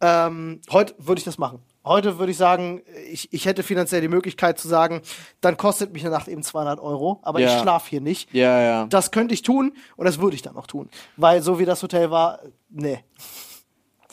Ähm, 0.00 0.60
heute 0.72 0.94
würde 0.98 1.20
ich 1.20 1.24
das 1.24 1.38
machen. 1.38 1.60
Heute 1.84 2.18
würde 2.18 2.32
ich 2.32 2.38
sagen, 2.38 2.82
ich, 3.10 3.32
ich 3.32 3.46
hätte 3.46 3.62
finanziell 3.62 4.00
die 4.00 4.08
Möglichkeit 4.08 4.58
zu 4.58 4.66
sagen, 4.66 5.00
dann 5.40 5.56
kostet 5.56 5.92
mich 5.92 6.02
eine 6.02 6.10
Nacht 6.10 6.26
eben 6.26 6.42
200 6.42 6.80
Euro, 6.80 7.20
aber 7.22 7.38
Ja. 7.38 7.54
ich 7.54 7.60
schlafe 7.62 7.88
hier 7.88 8.00
nicht. 8.00 8.34
Ja, 8.34 8.60
ja. 8.60 8.86
Das 8.86 9.12
könnte 9.12 9.32
ich 9.32 9.42
tun 9.42 9.72
und 9.96 10.06
das 10.06 10.18
würde 10.20 10.34
ich 10.34 10.42
dann 10.42 10.56
auch 10.56 10.66
tun. 10.66 10.90
Weil 11.16 11.40
so 11.42 11.58
wie 11.60 11.64
das 11.66 11.82
Hotel 11.82 12.10
war, 12.10 12.40
nee. 12.68 12.98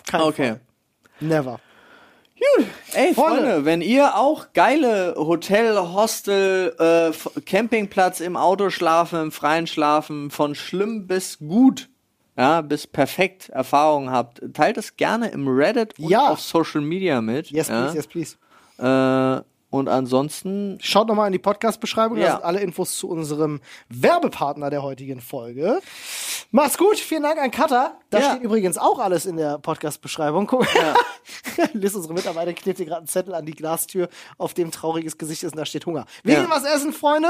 Kein 0.05 0.21
Okay. 0.21 0.47
Fall. 0.49 0.61
Never. 1.19 1.59
Ey, 2.93 3.13
Freunde. 3.13 3.41
Freunde, 3.41 3.65
wenn 3.65 3.81
ihr 3.81 4.15
auch 4.15 4.47
geile 4.53 5.15
Hotel, 5.17 5.77
Hostel, 5.77 6.75
äh, 6.79 7.41
Campingplatz 7.41 8.19
im 8.19 8.35
Auto 8.37 8.69
schlafen, 8.69 9.21
im 9.21 9.31
Freien 9.31 9.67
schlafen, 9.67 10.31
von 10.31 10.55
schlimm 10.55 11.07
bis 11.07 11.39
gut, 11.39 11.89
ja, 12.37 12.61
bis 12.61 12.87
perfekt 12.87 13.49
Erfahrungen 13.49 14.11
habt, 14.11 14.41
teilt 14.53 14.77
es 14.77 14.95
gerne 14.97 15.29
im 15.29 15.47
Reddit 15.47 15.97
und 15.99 16.09
Ja. 16.09 16.29
auf 16.29 16.39
Social 16.41 16.81
Media 16.81 17.21
mit. 17.21 17.49
Yes, 17.51 17.67
ja? 17.67 17.81
please, 17.91 17.95
yes, 17.95 18.07
please. 18.07 18.35
Äh, 18.79 19.41
und 19.69 19.89
ansonsten, 19.89 20.77
Schaut 20.81 21.07
nochmal 21.07 21.27
in 21.27 21.33
die 21.33 21.39
Podcast-Beschreibung, 21.39 22.17
da 22.17 22.23
Ja. 22.23 22.31
sind 22.33 22.43
alle 22.45 22.59
Infos 22.61 22.97
zu 22.97 23.09
unserem 23.09 23.59
Werbepartner 23.89 24.69
der 24.69 24.81
heutigen 24.83 25.19
Folge. 25.21 25.79
Macht's 26.51 26.77
gut, 26.77 26.97
vielen 26.97 27.23
Dank 27.23 27.39
an 27.39 27.51
Cutter. 27.51 27.99
Da 28.09 28.19
Ja. 28.19 28.29
steht 28.31 28.43
übrigens 28.43 28.77
auch 28.77 28.99
alles 28.99 29.25
in 29.25 29.35
der 29.37 29.57
Podcast-Beschreibung. 29.59 30.47
Guck, 30.47 30.65
Liz, 31.73 31.93
unsere 31.95 32.13
Mitarbeiter, 32.13 32.53
klebt 32.53 32.77
hier 32.77 32.85
gerade 32.85 32.99
einen 32.99 33.07
Zettel 33.07 33.33
an 33.33 33.45
die 33.45 33.53
Glastür, 33.53 34.07
auf 34.37 34.53
dem 34.53 34.71
trauriges 34.71 35.17
Gesicht 35.17 35.43
ist 35.43 35.51
und 35.51 35.57
da 35.57 35.65
steht 35.65 35.85
Hunger. 35.85 36.05
Wir 36.23 36.35
Ja. 36.35 36.41
gehen 36.41 36.49
was 36.49 36.63
essen, 36.63 36.93
Freunde. 36.93 37.29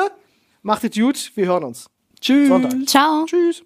Macht 0.62 0.84
es 0.84 0.96
gut, 0.96 1.32
wir 1.36 1.46
hören 1.48 1.64
uns. 1.64 1.88
tschüss. 2.22 2.48
Sonntag. 2.50 2.74
Ciao. 2.88 3.26
Tschüss. 3.26 3.64